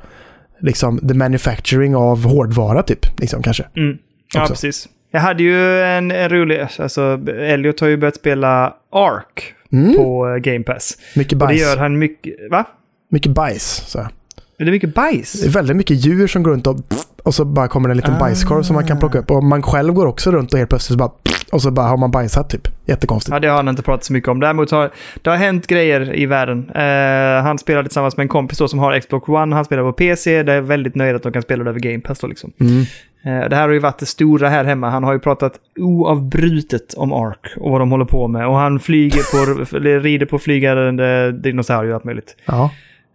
liksom, 0.61 0.99
the 1.09 1.15
manufacturing 1.15 1.97
av 1.97 2.25
hårdvara 2.25 2.83
typ. 2.83 3.21
Liksom, 3.21 3.43
kanske. 3.43 3.65
Mm. 3.77 3.99
Ja, 4.35 4.43
också. 4.43 4.53
precis. 4.55 4.89
Jag 5.11 5.21
hade 5.21 5.43
ju 5.43 5.81
en, 5.83 6.11
en 6.11 6.29
rolig... 6.29 6.67
Alltså, 6.79 7.21
Elliot 7.39 7.81
har 7.81 7.89
ju 7.89 7.97
börjat 7.97 8.17
spela 8.17 8.75
Ark 8.93 9.55
Mm. 9.73 9.95
på 9.97 10.29
eh, 10.29 10.37
Game 10.37 10.65
Pass. 10.65 10.99
Mycket 11.17 11.33
Och 11.33 11.39
det 11.39 11.45
bajs. 11.47 11.61
gör 11.61 11.77
han 11.77 11.99
mycket... 11.99 12.35
Va? 12.51 12.65
Mycket 13.11 13.33
bajs. 13.33 13.83
Så. 13.87 13.99
Är 13.99 14.65
det 14.65 14.71
mycket 14.71 14.89
Det 14.89 14.95
bajs? 14.95 15.45
är 15.45 15.51
väldigt 15.51 15.77
mycket 15.77 16.05
djur 16.07 16.27
som 16.27 16.43
går 16.43 16.51
runt 16.51 16.67
och 16.67 16.77
och 17.23 17.35
så 17.35 17.45
bara 17.45 17.69
kommer 17.69 17.89
det 17.89 17.93
en 17.93 17.97
liten 17.97 18.15
Ah. 18.15 18.19
bajskorv 18.19 18.63
som 18.63 18.75
man 18.75 18.87
kan 18.87 18.99
plocka 18.99 19.19
upp. 19.19 19.31
Och 19.31 19.45
man 19.45 19.63
själv 19.63 19.95
går 19.95 20.07
också 20.07 20.31
runt 20.31 20.53
och 20.53 20.59
helt 20.59 20.71
plötsligt 20.71 20.99
bara 20.99 21.11
och 21.53 21.63
så 21.63 21.71
bara 21.71 21.87
har 21.87 21.97
man 21.97 22.11
bajsat 22.11 22.51
typ. 22.51 22.69
Jättekonstigt. 22.87 23.33
Ja, 23.33 23.41
det 23.41 23.49
har 23.49 23.57
han 23.57 23.69
inte 23.69 23.83
pratat 23.83 24.05
så 24.05 24.13
mycket 24.13 24.29
om. 24.29 24.41
Däremot 24.41 24.71
har 24.71 24.91
det 25.23 25.31
har 25.31 25.37
hänt 25.37 25.67
grejer 25.67 26.17
i 26.17 26.27
världen. 26.27 26.71
Eh, 26.75 27.43
han 27.43 27.59
spelade 27.59 27.89
tillsammans 27.89 28.17
med 28.17 28.25
en 28.25 28.29
kompis 28.29 28.59
då 28.59 28.69
som 28.69 28.79
har 28.79 29.01
Xbox 29.01 29.29
One. 29.29 29.55
Han 29.55 29.65
spelar 29.65 29.83
på 29.83 29.93
PC. 29.93 30.43
Det 30.43 30.53
är 30.53 30.61
väldigt 30.61 30.95
nöjd 30.95 31.17
att 31.17 31.23
de 31.23 31.33
kan 31.33 31.43
spela 31.43 31.65
det 31.65 31.71
över 31.71 31.81
Game 31.81 32.01
Pass 32.01 32.19
då 32.19 32.27
liksom. 32.27 32.53
Mm. 32.61 32.81
Eh, 33.25 33.49
det 33.49 33.57
här 33.57 33.63
har 33.63 33.73
ju 33.75 33.79
varit 33.79 33.99
det 33.99 34.07
stora 34.07 34.49
här 34.49 34.65
hemma. 34.65 34.91
Han 34.91 35.05
har 35.05 35.13
ju 35.13 35.19
pratat 35.19 35.53
oavbrutet 35.79 36.95
om 36.95 37.13
Ark 37.13 37.47
och 37.57 37.71
vad 37.71 37.81
de 37.81 37.91
håller 37.91 38.05
på 38.05 38.29
med. 38.29 38.47
Och 38.47 38.55
han 38.55 38.81
flyger 38.81 39.23
på, 39.23 39.65
rider 39.79 40.27
på 40.27 40.39
flygande 40.39 41.33
dinosaurier 41.33 41.91
och 41.91 41.95
allt 41.95 42.05
möjligt. 42.05 42.37
Ja. 42.45 42.71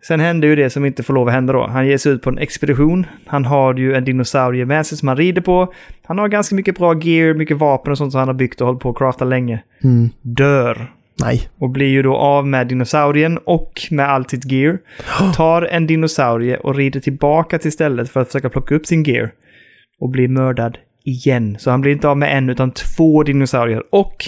Sen 0.07 0.19
händer 0.19 0.47
ju 0.47 0.55
det 0.55 0.69
som 0.69 0.85
inte 0.85 1.03
får 1.03 1.13
lov 1.13 1.27
att 1.27 1.33
hända 1.33 1.53
då. 1.53 1.67
Han 1.67 1.87
ger 1.87 1.97
sig 1.97 2.11
ut 2.11 2.21
på 2.21 2.29
en 2.29 2.37
expedition. 2.37 3.05
Han 3.25 3.45
har 3.45 3.73
ju 3.73 3.93
en 3.93 4.05
dinosaurie 4.05 4.65
med 4.65 4.85
sig 4.85 4.97
som 4.97 5.07
han 5.07 5.17
rider 5.17 5.41
på. 5.41 5.73
Han 6.03 6.17
har 6.17 6.27
ganska 6.27 6.55
mycket 6.55 6.77
bra 6.77 6.99
gear, 7.01 7.33
mycket 7.33 7.57
vapen 7.57 7.91
och 7.91 7.97
sånt 7.97 8.11
som 8.11 8.19
han 8.19 8.27
har 8.27 8.35
byggt 8.35 8.61
och 8.61 8.67
hållit 8.67 8.81
på 8.81 8.89
att 8.89 8.97
crafta 8.97 9.25
länge. 9.25 9.63
Mm. 9.83 10.09
Dör. 10.21 10.91
Nej. 11.21 11.41
Och 11.59 11.69
blir 11.69 11.87
ju 11.87 12.01
då 12.01 12.15
av 12.15 12.47
med 12.47 12.67
dinosaurien 12.67 13.37
och 13.37 13.81
med 13.91 14.09
allt 14.09 14.29
sitt 14.29 14.51
gear. 14.51 14.77
Tar 15.35 15.61
en 15.61 15.87
dinosaurie 15.87 16.57
och 16.57 16.75
rider 16.75 16.99
tillbaka 16.99 17.59
till 17.59 17.71
stället 17.71 18.09
för 18.09 18.19
att 18.19 18.27
försöka 18.27 18.49
plocka 18.49 18.75
upp 18.75 18.85
sin 18.85 19.03
gear. 19.03 19.31
Och 19.99 20.09
blir 20.09 20.27
mördad 20.27 20.77
igen. 21.03 21.55
Så 21.59 21.71
han 21.71 21.81
blir 21.81 21.91
inte 21.91 22.07
av 22.07 22.17
med 22.17 22.37
en 22.37 22.49
utan 22.49 22.71
två 22.71 23.23
dinosaurier. 23.23 23.83
Och 23.89 24.25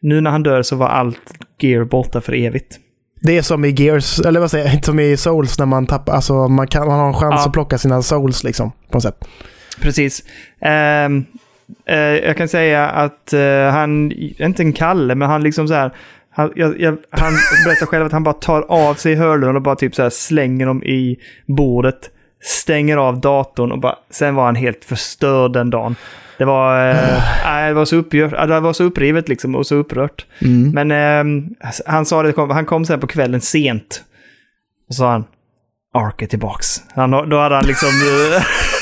nu 0.00 0.20
när 0.20 0.30
han 0.30 0.42
dör 0.42 0.62
så 0.62 0.76
var 0.76 0.88
allt 0.88 1.32
gear 1.58 1.84
borta 1.84 2.20
för 2.20 2.32
evigt. 2.34 2.80
Det 3.20 3.38
är 3.38 3.42
som 3.42 3.64
i 3.64 3.70
Gears, 3.70 4.20
eller 4.20 4.40
vad 4.40 4.50
säger 4.50 4.72
jag, 4.74 4.84
som 4.84 5.00
i 5.00 5.16
Souls 5.16 5.58
när 5.58 5.66
man 5.66 5.86
tappar, 5.86 6.12
alltså 6.12 6.48
man, 6.48 6.66
kan, 6.66 6.86
man 6.88 6.98
har 6.98 7.06
en 7.08 7.14
chans 7.14 7.34
Ja. 7.38 7.46
att 7.46 7.52
plocka 7.52 7.78
sina 7.78 8.02
Souls 8.02 8.44
liksom. 8.44 8.70
På 8.70 8.96
något 8.96 9.02
sätt. 9.02 9.24
Precis. 9.80 10.24
Ehm, 10.60 11.24
eh, 11.86 11.96
jag 11.98 12.36
kan 12.36 12.48
säga 12.48 12.88
att 12.88 13.32
eh, 13.32 13.70
han, 13.72 14.12
inte 14.38 14.62
en 14.62 14.72
Kalle, 14.72 15.14
men 15.14 15.28
han 15.30 15.42
liksom 15.42 15.68
så 15.68 15.74
här, 15.74 15.90
han, 16.30 16.52
jag, 16.56 16.80
jag, 16.80 16.96
han 17.10 17.32
berättar 17.66 17.86
själv 17.86 18.06
att 18.06 18.12
han 18.12 18.22
bara 18.24 18.34
tar 18.34 18.62
av 18.62 18.94
sig 18.94 19.14
hörlurarna 19.14 19.56
och 19.56 19.62
bara 19.62 19.76
typ 19.76 19.94
så 19.94 20.02
här 20.02 20.10
slänger 20.10 20.66
dem 20.66 20.82
i 20.82 21.16
bordet, 21.46 22.10
stänger 22.42 22.96
av 22.96 23.20
datorn 23.20 23.72
och 23.72 23.80
bara, 23.80 23.96
sen 24.10 24.34
var 24.34 24.44
han 24.44 24.54
helt 24.56 24.84
förstörd 24.84 25.52
den 25.52 25.70
dagen. 25.70 25.96
Det 26.38 26.44
var, 26.44 26.90
eh, 26.90 27.66
det 27.68 27.74
var, 27.74 27.84
så, 27.84 27.96
uppgör, 27.96 28.46
det 28.46 28.60
var 28.60 28.72
så 28.72 28.84
upprivet 28.84 29.28
liksom 29.28 29.54
och 29.54 29.66
så 29.66 29.74
upprört. 29.74 30.26
Mm. 30.38 30.70
Men 30.70 30.90
ehm, 30.90 31.48
han 31.86 32.06
sa 32.06 32.22
det, 32.22 32.36
han 32.36 32.66
kom 32.66 32.84
sen 32.84 33.00
på 33.00 33.06
kvällen 33.06 33.40
sent. 33.40 34.04
Och 34.88 34.94
sa 34.94 35.10
han, 35.10 35.24
Ark 35.94 36.22
är 36.22 36.26
tillbaks. 36.26 36.82
Han, 36.94 37.10
då 37.10 37.38
hade 37.38 37.54
han 37.54 37.66
liksom... 37.66 37.88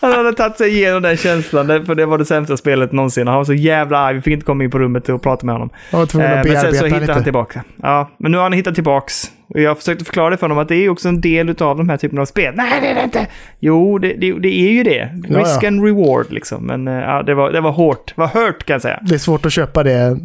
han 0.00 0.12
hade 0.12 0.32
tagit 0.32 0.56
sig 0.56 0.76
igenom 0.76 1.02
den 1.02 1.16
känslan, 1.16 1.66
för 1.86 1.94
det 1.94 2.06
var 2.06 2.18
det 2.18 2.24
sämsta 2.24 2.56
spelet 2.56 2.92
någonsin. 2.92 3.26
Han 3.26 3.36
var 3.36 3.44
så 3.44 3.54
jävla 3.54 3.98
arg, 3.98 4.14
vi 4.14 4.20
fick 4.20 4.32
inte 4.32 4.46
komma 4.46 4.64
in 4.64 4.70
på 4.70 4.78
rummet 4.78 5.08
och 5.08 5.22
prata 5.22 5.46
med 5.46 5.54
honom. 5.54 5.70
Jag 5.90 5.98
var 5.98 6.06
tvungen 6.06 6.30
Eh, 6.30 6.40
att 6.40 6.46
men 6.46 6.60
sen 6.60 6.74
så 6.74 6.80
bearbeta 6.80 7.00
hittade 7.00 7.12
han 7.12 7.24
tillbaka. 7.24 7.64
Ja, 7.82 8.10
men 8.18 8.32
nu 8.32 8.38
har 8.38 8.42
han 8.42 8.52
hittat 8.52 8.74
tillbaks. 8.74 9.30
Och 9.48 9.60
jag 9.60 9.78
försökte 9.78 10.04
förklara 10.04 10.30
det 10.30 10.36
för 10.36 10.44
honom 10.46 10.58
att 10.58 10.68
det 10.68 10.74
är 10.74 10.88
också 10.88 11.08
en 11.08 11.20
del 11.20 11.48
av 11.48 11.76
de 11.76 11.88
här 11.88 11.96
typerna 11.96 12.22
av 12.22 12.26
spel. 12.26 12.54
Nej, 12.56 12.80
det 12.80 12.86
är 12.86 12.94
det 12.94 13.02
inte! 13.02 13.26
Jo, 13.60 13.98
det, 13.98 14.12
det, 14.12 14.32
det 14.32 14.48
är 14.48 14.70
ju 14.70 14.82
det. 14.82 15.10
Ja, 15.28 15.38
Risk 15.38 15.62
ja. 15.62 15.68
and 15.68 15.84
reward 15.84 16.26
liksom. 16.30 16.66
Men 16.66 16.88
eh, 16.88 16.94
ja, 16.94 17.22
det 17.22 17.34
var, 17.34 17.50
det 17.50 17.60
var 17.60 17.72
hårt. 17.72 18.12
Det 18.16 18.20
var 18.20 18.26
hört 18.28 18.64
kan 18.64 18.74
jag 18.74 18.82
säga. 18.82 18.98
Det 19.02 19.14
är 19.14 19.18
svårt 19.18 19.46
att 19.46 19.52
köpa 19.52 19.82
det 19.82 20.18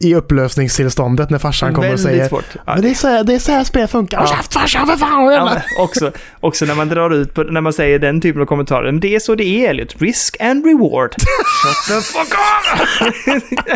i 0.00 0.14
upplösningstillståndet 0.14 1.30
när 1.30 1.38
farsan 1.38 1.74
kommer 1.74 1.92
och 1.92 2.00
säger 2.00 2.28
svårt. 2.28 2.44
Men 2.66 2.82
det 2.82 2.90
är 2.90 2.94
så 2.94 3.08
här, 3.08 3.24
det 3.24 3.34
är 3.34 3.38
så 3.38 3.52
här 3.52 3.64
spel 3.64 3.88
funkar. 3.88 4.18
Håll 4.18 4.28
Ja. 4.30 4.60
farsan 4.60 4.86
för 4.86 4.96
fan! 4.96 5.32
Ja, 5.32 5.60
också, 5.78 6.12
också 6.40 6.64
när 6.64 6.74
man 6.74 6.88
drar 6.88 7.10
ut 7.10 7.34
på, 7.34 7.42
när 7.42 7.60
man 7.60 7.72
säger 7.72 7.98
den 7.98 8.20
typen 8.20 8.42
av 8.42 8.46
kommentarer. 8.46 8.92
Men 8.92 9.00
det 9.00 9.14
är 9.14 9.20
så 9.20 9.34
det 9.34 9.44
är 9.44 9.70
Elliot. 9.70 9.94
Risk 10.02 10.36
and 10.40 10.64
reward. 10.66 11.14
Shut 11.16 11.86
the 11.88 12.00
fuck 12.00 12.32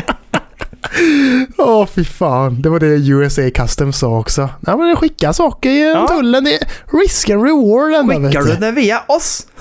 up! 0.01 0.17
Åh 1.59 1.87
fy 1.87 2.05
fan. 2.05 2.63
Det 2.63 2.69
var 2.69 2.81
det 2.81 2.87
USA 3.09 3.51
Customs 3.55 3.99
sa 3.99 4.19
också. 4.19 4.49
Ja 4.67 4.77
men 4.77 4.97
skicka 4.97 5.33
saker 5.33 5.71
genom 5.71 6.03
Ja. 6.03 6.09
tullen. 6.09 6.45
Det 6.45 6.55
är 6.55 6.69
risk 7.03 7.31
and 7.31 7.43
reward 7.45 7.93
ändå 7.93 8.29
Skickar 8.29 8.43
du 8.43 8.55
det 8.57 8.71
via 8.73 9.01
oss? 9.09 9.47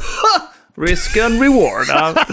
Risk 0.82 1.18
and 1.18 1.42
reward. 1.42 1.86
Ja. 1.90 2.14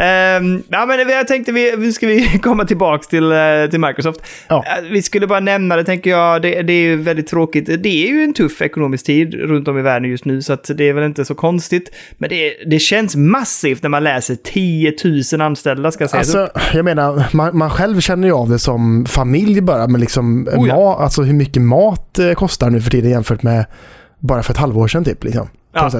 Ehm, 0.00 0.62
ja, 0.68 0.86
men 0.86 1.08
jag 1.08 1.26
tänkte 1.28 1.52
vi, 1.52 1.74
vi 1.76 1.92
ska 1.92 2.06
vi 2.06 2.38
komma 2.42 2.64
tillbaka 2.64 3.02
till, 3.10 3.32
eh, 3.32 3.38
till 3.70 3.80
Microsoft. 3.80 4.20
Ja. 4.48 4.64
Eh, 4.66 4.84
Vi 4.90 5.02
skulle 5.02 5.26
bara 5.26 5.40
nämna 5.40 5.76
det, 5.76 5.84
tänker 5.84 6.10
jag. 6.10 6.42
Det, 6.42 6.62
det 6.62 6.72
är 6.72 6.80
ju 6.80 6.96
väldigt 6.96 7.26
tråkigt. 7.26 7.66
Det 7.66 7.88
är 7.88 8.08
ju 8.08 8.24
en 8.24 8.34
tuff 8.34 8.62
ekonomisk 8.62 9.06
tid 9.06 9.34
runt 9.34 9.68
om 9.68 9.78
i 9.78 9.82
världen 9.82 10.10
just 10.10 10.24
nu, 10.24 10.42
så 10.42 10.56
det 10.68 10.88
är 10.88 10.92
väl 10.92 11.04
inte 11.04 11.24
så 11.24 11.34
konstigt. 11.34 11.90
Men 12.18 12.28
det, 12.30 12.54
det 12.66 12.78
känns 12.78 13.16
massivt 13.16 13.82
när 13.82 13.90
man 13.90 14.04
läser 14.04 14.34
10 14.34 14.94
000 15.32 15.40
anställda, 15.40 15.92
ska 15.92 16.08
sägas 16.08 16.34
upp. 16.34 16.50
Alltså, 16.54 16.76
jag 16.76 16.84
menar, 16.84 17.24
man, 17.32 17.58
man 17.58 17.70
själv 17.70 18.00
känner 18.00 18.28
ju 18.28 18.34
av 18.34 18.48
det 18.48 18.58
som 18.58 19.06
familj 19.06 19.60
bara, 19.60 19.86
men 19.88 20.00
liksom 20.00 20.48
Oh 20.56 20.68
ja. 20.68 20.98
alltså 21.00 21.22
hur 21.22 21.34
mycket 21.34 21.62
mat 21.62 22.18
eh, 22.18 22.32
kostar 22.32 22.70
nu 22.70 22.80
för 22.80 22.90
tiden 22.90 23.10
jämfört 23.10 23.42
med 23.42 23.66
bara 24.18 24.42
för 24.42 24.52
ett 24.52 24.58
halvår 24.58 24.88
sedan 24.88 25.04
typ. 25.04 25.24
Liksom. 25.24 25.48
Ja. 25.74 25.90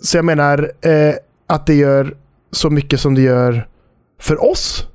Så 0.00 0.16
jag 0.16 0.24
menar 0.24 0.72
eh, 0.80 1.14
att 1.46 1.66
det 1.66 1.74
gör 1.74 2.16
så 2.52 2.70
mycket 2.70 3.00
som 3.00 3.14
det 3.14 3.22
gör 3.22 3.68
för 4.20 4.44
oss. 4.44 4.86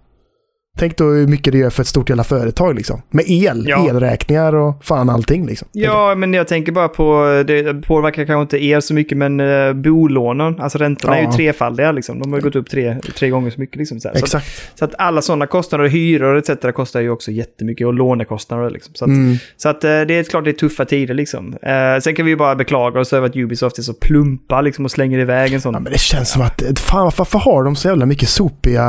Tänk 0.80 0.98
då 0.98 1.04
hur 1.04 1.28
mycket 1.28 1.54
det 1.54 1.60
gör 1.60 1.70
för 1.70 1.82
ett 1.82 1.88
stort 1.88 2.10
jävla 2.10 2.24
företag 2.24 2.76
liksom. 2.76 3.02
Med 3.10 3.26
el, 3.28 3.66
Ja. 3.68 3.90
elräkningar 3.90 4.56
och 4.56 4.86
fan 4.86 5.10
allting 5.10 5.46
liksom. 5.46 5.68
Ja, 5.72 6.16
men 6.16 6.34
jag 6.34 6.48
tänker 6.48 6.72
bara 6.72 6.88
på, 6.88 7.26
det 7.48 7.74
påverkar 7.88 8.26
kanske 8.26 8.42
inte 8.42 8.64
er 8.66 8.80
så 8.80 8.94
mycket, 8.94 9.18
men 9.18 9.40
uh, 9.40 9.74
bolånen, 9.74 10.62
alltså 10.62 10.78
räntorna 10.78 11.16
är 11.18 11.20
ju 11.22 11.26
Ja. 11.26 11.32
trefaldiga 11.34 11.92
liksom. 11.92 12.20
De 12.20 12.32
har 12.32 12.40
ju 12.40 12.44
gått 12.44 12.56
upp 12.56 12.70
tre, 12.70 12.98
tre 13.20 13.30
gånger 13.30 13.50
så 13.52 13.60
mycket 13.60 13.76
liksom. 13.76 14.00
Så, 14.00 14.08
här. 14.08 14.16
så, 14.16 14.20
att, 14.20 14.24
Exakt. 14.24 14.80
så 14.80 14.86
att 14.86 14.94
alla 14.98 15.22
sådana 15.22 15.48
kostnader, 15.48 15.88
hyror 15.88 16.38
etc. 16.38 16.50
kostar 16.76 17.02
ju 17.02 17.10
också 17.10 17.32
jättemycket 17.32 17.88
och 17.88 17.94
lånekostnader 17.94 18.70
liksom. 18.70 18.94
Så 18.96 19.06
att, 19.06 19.10
Mm. 19.10 19.36
så 19.58 19.70
att 19.70 19.84
eh, 19.84 19.90
det 19.90 20.14
är 20.14 20.24
klart 20.24 20.44
det 20.44 20.50
är 20.52 20.54
tuffa 20.54 20.86
tider 20.86 21.14
liksom. 21.14 21.54
Eh, 21.62 22.02
sen 22.02 22.16
kan 22.16 22.26
vi 22.26 22.32
ju 22.32 22.38
bara 22.38 22.56
beklaga 22.56 23.00
oss 23.00 23.14
över 23.14 23.28
att 23.28 23.36
Ubisoft 23.36 23.78
är 23.78 23.82
så 23.84 23.94
plumpa 23.94 24.62
liksom 24.62 24.86
och 24.86 24.92
slänger 24.92 25.20
iväg 25.20 25.54
en 25.54 25.62
sån. 25.62 25.74
Ja, 25.74 25.80
men 25.80 25.92
det 25.92 26.00
känns 26.00 26.30
som 26.30 26.42
att, 26.42 26.64
fan 26.80 27.12
varför 27.18 27.40
har 27.40 27.64
de 27.64 27.76
så 27.76 27.88
jävla 27.88 28.06
mycket 28.06 28.30
sopiga 28.30 28.84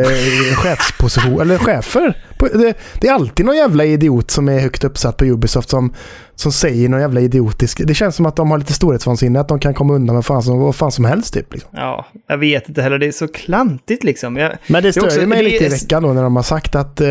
eh, 0.00 0.06
chefspositioner, 0.56 1.21
eller 1.40 1.58
chefer? 1.58 2.18
Det, 2.38 2.74
det 3.00 3.08
är 3.08 3.12
alltid 3.12 3.46
någon 3.46 3.56
jävla 3.56 3.84
idiot 3.84 4.30
som 4.30 4.48
är 4.48 4.58
högt 4.60 4.84
uppsatt 4.84 5.16
på 5.16 5.24
Ubisoft 5.24 5.68
som, 5.70 5.94
som 6.34 6.52
säger 6.52 6.88
någon 6.88 7.00
jävla 7.00 7.20
idiotisk... 7.20 7.80
Det 7.86 7.94
känns 7.94 8.16
som 8.16 8.26
att 8.26 8.36
de 8.36 8.50
har 8.50 8.58
lite 8.58 8.72
storhetsvansinne, 8.72 9.40
att 9.40 9.48
de 9.48 9.58
kan 9.60 9.74
komma 9.74 9.94
undan 9.94 10.16
med 10.16 10.24
fan 10.24 10.42
som, 10.42 10.58
vad 10.58 10.76
fan 10.76 10.92
som 10.92 11.04
helst 11.04 11.34
typ. 11.34 11.52
Liksom. 11.52 11.70
Ja, 11.72 12.06
jag 12.28 12.38
vet 12.38 12.68
inte 12.68 12.82
heller. 12.82 12.98
Det 12.98 13.06
är 13.06 13.12
så 13.12 13.28
klantigt 13.28 14.04
liksom. 14.04 14.36
Jag, 14.36 14.52
Men 14.66 14.82
det 14.82 14.88
är 14.88 14.92
stör 14.92 15.04
också- 15.04 15.20
ju 15.20 15.26
mig 15.26 15.42
lite 15.42 15.64
i 15.64 15.66
är- 15.66 15.70
veckan 15.70 16.02
då 16.02 16.12
när 16.12 16.22
de 16.22 16.36
har 16.36 16.42
sagt 16.42 16.74
att 16.76 17.00
eh, 17.00 17.08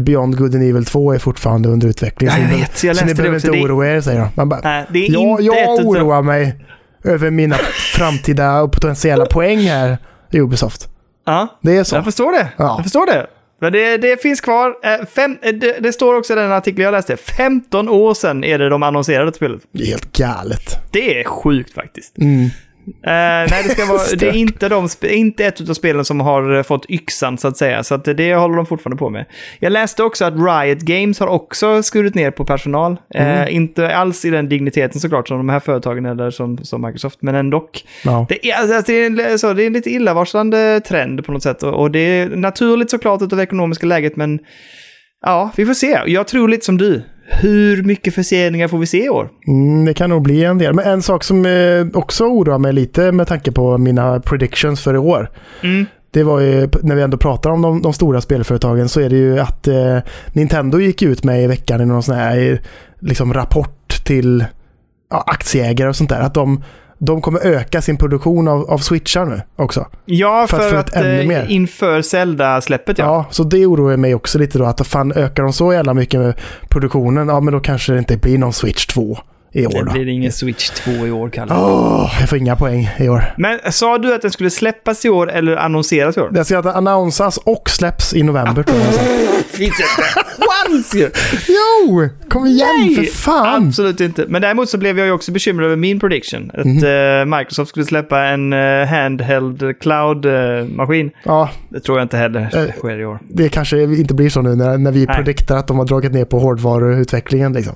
Beyond 0.00 0.36
Good 0.38 0.54
and 0.54 0.64
Evil 0.64 0.84
2 0.84 1.12
är 1.12 1.18
fortfarande 1.18 1.68
under 1.68 1.88
utveckling. 1.88 2.30
Ja, 2.30 2.38
jag 2.38 2.58
vet. 2.58 2.84
Jag 2.84 2.96
så 2.96 3.02
ni 3.04 3.08
läste 3.10 3.22
behöver 3.22 3.36
inte 3.46 3.58
är- 3.58 3.64
oroa 3.66 3.86
er, 3.88 4.00
säger 4.00 4.20
de. 4.20 4.28
Man 4.34 4.48
bara, 4.48 4.60
nej, 4.64 4.86
det 4.92 4.98
är 5.06 5.12
Ja, 5.12 5.30
inte 5.30 5.42
jag 5.42 5.86
oroar 5.86 6.22
mig 6.22 6.64
över 7.04 7.30
mina 7.30 7.56
framtida 7.94 8.62
och 8.62 8.72
potentiella 8.72 9.26
poäng 9.26 9.58
här 9.58 9.98
i 10.32 10.40
Ubisoft. 10.40 10.88
Ja, 11.24 11.58
Det 11.62 11.76
är 11.76 11.84
så. 11.84 11.96
jag 11.96 12.04
förstår 12.04 12.32
det. 12.32 12.48
Ja. 12.56 12.74
Jag 12.76 12.82
förstår 12.82 13.06
det. 13.06 13.26
Men 13.60 13.72
det, 13.72 13.96
det 13.96 14.22
finns 14.22 14.40
kvar. 14.40 14.74
Eh, 14.82 15.06
Fem, 15.06 15.38
eh, 15.42 15.52
det, 15.54 15.78
det 15.80 15.92
står 15.92 16.14
också 16.14 16.32
i 16.32 16.36
den 16.36 16.52
artikeln 16.52 16.84
jag 16.84 16.92
läste. 16.92 17.16
15 17.16 17.88
år 17.88 18.14
sedan 18.14 18.44
är 18.44 18.58
det 18.58 18.68
de 18.68 18.82
annonserade 18.82 19.32
spelet. 19.32 19.60
Det 19.72 19.82
är 19.82 19.86
helt 19.86 20.16
galet. 20.16 20.92
Det 20.92 21.20
är 21.20 21.24
sjukt 21.24 21.74
faktiskt. 21.74 22.18
Mm. 22.18 22.48
Eh, 22.90 23.10
nej, 23.50 23.62
det, 23.64 23.68
ska 23.68 23.86
vara, 23.86 24.00
det 24.18 24.28
är 24.28 24.36
inte, 24.36 24.68
de, 24.68 24.88
inte 25.02 25.44
ett 25.44 25.68
av 25.70 25.74
spelen 25.74 26.04
som 26.04 26.20
har 26.20 26.56
eh, 26.56 26.62
fått 26.62 26.90
yxan 26.90 27.38
så 27.38 27.48
att 27.48 27.56
säga. 27.56 27.82
Så 27.82 27.94
att 27.94 28.04
det 28.04 28.34
håller 28.34 28.56
de 28.56 28.66
fortfarande 28.66 28.98
på 28.98 29.10
med. 29.10 29.24
Jag 29.58 29.72
läste 29.72 30.02
också 30.02 30.24
att 30.24 30.34
Riot 30.34 30.80
Games 30.80 31.20
har 31.20 31.26
också 31.26 31.82
skurit 31.82 32.14
ner 32.14 32.30
på 32.30 32.44
personal. 32.44 32.96
Mm. 33.14 33.42
Eh, 33.42 33.54
inte 33.54 33.96
alls 33.96 34.24
i 34.24 34.30
den 34.30 34.48
digniteten 34.48 35.00
såklart 35.00 35.28
som 35.28 35.36
de 35.36 35.48
här 35.48 35.60
företagen 35.60 36.06
eller 36.06 36.30
som, 36.30 36.58
som 36.58 36.82
Microsoft, 36.82 37.18
men 37.22 37.34
ändå. 37.34 37.70
Ja. 38.04 38.26
Det 38.28 38.50
är, 38.50 38.54
alltså, 38.54 38.92
det, 38.92 39.22
är 39.22 39.36
så, 39.36 39.52
det 39.52 39.62
är 39.62 39.66
en 39.66 39.72
lite 39.72 39.90
illavarslande 39.90 40.80
trend 40.80 41.26
på 41.26 41.32
något 41.32 41.42
sätt. 41.42 41.62
Och, 41.62 41.74
och 41.74 41.90
det 41.90 41.98
är 42.00 42.28
naturligt 42.28 42.90
såklart 42.90 43.22
utav 43.22 43.36
det 43.36 43.42
ekonomiska 43.42 43.86
läget, 43.86 44.16
men 44.16 44.38
ja, 45.22 45.50
vi 45.56 45.66
får 45.66 45.74
se. 45.74 46.00
Jag 46.06 46.28
tror 46.28 46.48
lite 46.48 46.64
som 46.64 46.78
du. 46.78 47.02
Hur 47.32 47.82
mycket 47.82 48.14
förseningar 48.14 48.68
får 48.68 48.78
vi 48.78 48.86
se 48.86 49.04
i 49.04 49.08
år? 49.08 49.30
Mm, 49.46 49.84
det 49.84 49.94
kan 49.94 50.10
nog 50.10 50.22
bli 50.22 50.44
en 50.44 50.58
del. 50.58 50.74
Men 50.74 50.84
en 50.86 51.02
sak 51.02 51.24
som 51.24 51.46
eh, 51.46 51.86
också 51.94 52.24
oroar 52.24 52.58
mig 52.58 52.72
lite 52.72 53.12
med 53.12 53.28
tanke 53.28 53.52
på 53.52 53.78
mina 53.78 54.20
predictions 54.20 54.80
för 54.80 54.94
i 54.94 54.98
år. 54.98 55.30
Mm. 55.62 55.86
Det 56.10 56.22
var 56.22 56.40
ju, 56.40 56.68
när 56.82 56.94
vi 56.94 57.02
ändå 57.02 57.16
pratar 57.16 57.50
om 57.50 57.62
de, 57.62 57.82
de 57.82 57.92
stora 57.92 58.20
spelföretagen 58.20 58.88
så 58.88 59.00
är 59.00 59.08
det 59.08 59.16
ju 59.16 59.38
att 59.38 59.68
eh, 59.68 59.98
Nintendo 60.32 60.80
gick 60.80 61.02
ut 61.02 61.24
med 61.24 61.44
i 61.44 61.46
veckan 61.46 61.80
i 61.80 61.86
någon 61.86 62.02
sån 62.02 62.14
här 62.14 62.52
eh, 62.52 62.58
liksom, 63.00 63.34
rapport 63.34 64.04
till 64.04 64.44
ja, 65.10 65.24
aktieägare 65.26 65.88
och 65.88 65.96
sånt 65.96 66.10
där. 66.10 66.20
Att 66.20 66.34
de, 66.34 66.62
de 67.02 67.22
kommer 67.22 67.46
öka 67.46 67.82
sin 67.82 67.96
produktion 67.96 68.48
av, 68.48 68.70
av 68.70 68.78
switchar 68.78 69.26
nu 69.26 69.42
också. 69.56 69.86
Ja, 70.04 70.46
För 70.50 70.56
för, 70.56 70.74
att 70.76 70.90
få 70.90 70.98
att, 70.98 71.04
eh, 71.04 71.26
mer. 71.26 71.46
inför 71.48 72.02
Zelda-släppet 72.02 72.98
ja. 72.98 73.04
Ja. 73.04 73.26
så 73.30 73.44
det 73.44 73.66
oroar 73.66 73.96
mig 73.96 74.14
också 74.14 74.38
lite 74.38 74.58
då. 74.58 74.64
Att 74.64 74.86
fan 74.86 75.12
ökar 75.12 75.42
de 75.42 75.52
så 75.52 75.72
jävla 75.72 75.94
mycket 75.94 76.20
med 76.20 76.34
produktionen, 76.68 77.28
ja 77.28 77.40
men 77.40 77.52
då 77.54 77.60
kanske 77.60 77.92
det 77.92 77.98
inte 77.98 78.16
blir 78.16 78.38
någon 78.38 78.52
Switch 78.52 78.86
2 78.86 79.18
i 79.52 79.66
år 79.66 79.70
Det 79.72 79.84
då. 79.84 79.92
blir 79.92 80.08
ingen 80.08 80.32
Switch 80.32 80.70
2 80.70 80.90
i 81.06 81.10
år, 81.10 81.28
Kalle. 81.28 81.54
Åh, 81.54 82.16
jag 82.20 82.28
får 82.28 82.38
inga 82.38 82.56
poäng 82.56 82.90
i 82.98 83.08
år. 83.08 83.24
Men 83.38 83.58
sa 83.72 83.98
du 83.98 84.14
att 84.14 84.22
den 84.22 84.30
skulle 84.30 84.50
släppas 84.50 85.04
i 85.04 85.08
år 85.08 85.30
eller 85.30 85.56
annonseras 85.56 86.16
i 86.16 86.20
år? 86.20 86.30
Det 86.32 86.44
ska 86.44 86.58
att 86.58 86.66
annonsas 86.66 87.36
och 87.36 87.70
släpps 87.70 88.14
i 88.14 88.22
november. 88.22 88.64
jag. 88.66 88.76
Finns 89.44 89.60
inte. 89.80 89.82
Once 90.70 90.98
ju! 90.98 91.10
Jo! 91.48 92.08
Kom 92.28 92.46
igen 92.46 92.68
Nej! 92.86 92.94
för 92.96 93.04
fan! 93.18 93.66
Absolut 93.66 94.00
inte. 94.00 94.24
Men 94.28 94.42
däremot 94.42 94.68
så 94.68 94.78
blev 94.78 94.98
jag 94.98 95.06
ju 95.06 95.12
också 95.12 95.32
bekymrad 95.32 95.66
över 95.66 95.76
min 95.76 96.00
prediction. 96.00 96.50
Att 96.54 96.64
Mhm. 96.64 96.84
eh, 97.30 97.38
Microsoft 97.38 97.68
skulle 97.68 97.84
släppa 97.86 98.18
en 98.24 98.52
eh, 98.52 98.86
handheld 98.86 99.74
cloud-maskin. 99.80 101.10
Ja, 101.24 101.50
det 101.68 101.80
tror 101.80 101.98
jag 101.98 102.04
inte 102.04 102.16
heller 102.16 102.40
Eh, 102.66 102.72
sker 102.78 103.00
i 103.00 103.04
år. 103.04 103.18
det 103.28 103.48
kanske 103.48 103.82
inte 103.82 104.14
blir 104.14 104.30
så 104.30 104.42
nu 104.42 104.54
när, 104.56 104.78
när 104.78 104.92
vi 104.92 105.06
prediktar 105.06 105.56
att 105.56 105.66
de 105.66 105.78
har 105.78 105.84
dragit 105.86 106.12
ner 106.12 106.24
på 106.24 106.38
hårdvaruutvecklingen. 106.38 107.52
Liksom. 107.52 107.74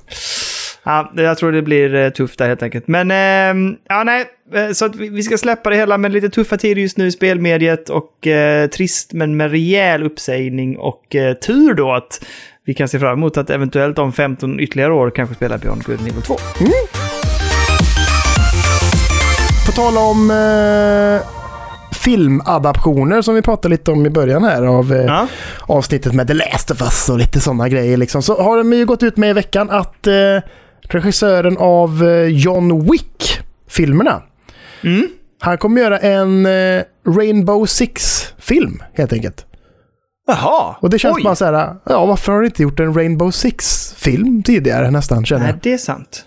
Ja, 0.85 1.11
jag 1.15 1.37
tror 1.37 1.51
det 1.51 1.61
blir 1.61 1.95
eh, 1.95 2.09
tufft 2.09 2.39
där 2.39 2.47
helt 2.47 2.63
enkelt. 2.63 2.87
Men, 2.87 3.11
ehm, 3.11 3.75
ja 3.89 4.03
nej. 4.03 4.25
eh, 4.53 4.71
Så 4.71 4.85
att 4.85 4.95
vi, 4.95 5.09
vi 5.09 5.23
ska 5.23 5.37
släppa 5.37 5.69
det 5.69 5.75
hela 5.75 5.97
med 5.97 6.11
lite 6.11 6.29
tuffa 6.29 6.57
tider 6.57 6.81
just 6.81 6.97
nu 6.97 7.07
i 7.07 7.11
spelmediet 7.11 7.89
och 7.89 8.27
eh, 8.27 8.67
trist 8.69 9.13
men 9.13 9.37
med 9.37 9.51
rejäl 9.51 10.03
uppsägning 10.03 10.77
och 10.77 11.15
eh, 11.15 11.33
tur 11.33 11.73
då 11.73 11.93
att 11.93 12.25
vi 12.65 12.73
kan 12.73 12.87
se 12.87 12.99
fram 12.99 13.13
emot 13.17 13.37
att 13.37 13.49
eventuellt 13.49 13.99
om 13.99 14.13
15 14.13 14.59
ytterligare 14.59 14.93
år 14.93 15.09
kanske 15.09 15.35
spela 15.35 15.57
Beyond 15.57 15.83
Good 15.83 16.01
nivå 16.03 16.21
2. 16.21 16.35
På 19.65 19.71
tal 19.71 19.97
om 19.97 20.31
eh, 20.31 21.27
filmadaptioner 21.97 23.21
som 23.21 23.35
vi 23.35 23.41
pratade 23.41 23.69
lite 23.69 23.91
om 23.91 24.05
i 24.05 24.09
början 24.09 24.43
här 24.43 24.63
av 24.63 24.93
eh, 24.93 25.05
Ja. 25.05 25.27
avsnittet 25.67 26.13
med 26.13 26.27
The 26.27 26.33
Last 26.33 26.71
of 26.71 26.81
Us 26.81 27.09
och 27.09 27.17
lite 27.17 27.39
sådana 27.39 27.69
grejer. 27.69 27.97
Liksom. 27.97 28.21
Så 28.21 28.41
har 28.43 28.57
de 28.57 28.73
ju 28.73 28.85
gått 28.85 29.03
ut 29.03 29.17
med 29.17 29.29
i 29.29 29.33
veckan 29.33 29.69
att 29.69 30.07
eh, 30.07 30.13
regissören 30.93 31.57
av 31.57 32.03
eh, 32.03 32.25
John 32.27 32.91
Wick-filmerna, 32.91 34.21
Mm. 34.83 35.07
han 35.41 35.57
kommer 35.57 35.81
göra 35.81 35.97
en 35.99 36.45
eh, 36.45 36.83
Rainbow 37.17 37.65
Six-film 37.65 38.83
helt 38.93 39.13
enkelt. 39.13 39.45
Jaha. 40.27 40.75
Och 40.81 40.89
det 40.89 40.99
känns 40.99 41.17
Oj. 41.17 41.23
bara 41.23 41.35
så 41.35 41.45
här, 41.45 41.75
ja 41.85 42.05
varför 42.05 42.31
har 42.31 42.39
du 42.39 42.45
inte 42.45 42.63
gjort 42.63 42.79
en 42.79 42.93
Rainbow 42.93 43.31
Six-film 43.31 44.43
tidigare 44.43 44.91
nästan 44.91 45.25
känner 45.25 45.41
Nej, 45.43 45.51
jag. 45.51 45.59
det 45.63 45.73
är 45.73 45.77
sant. 45.77 46.25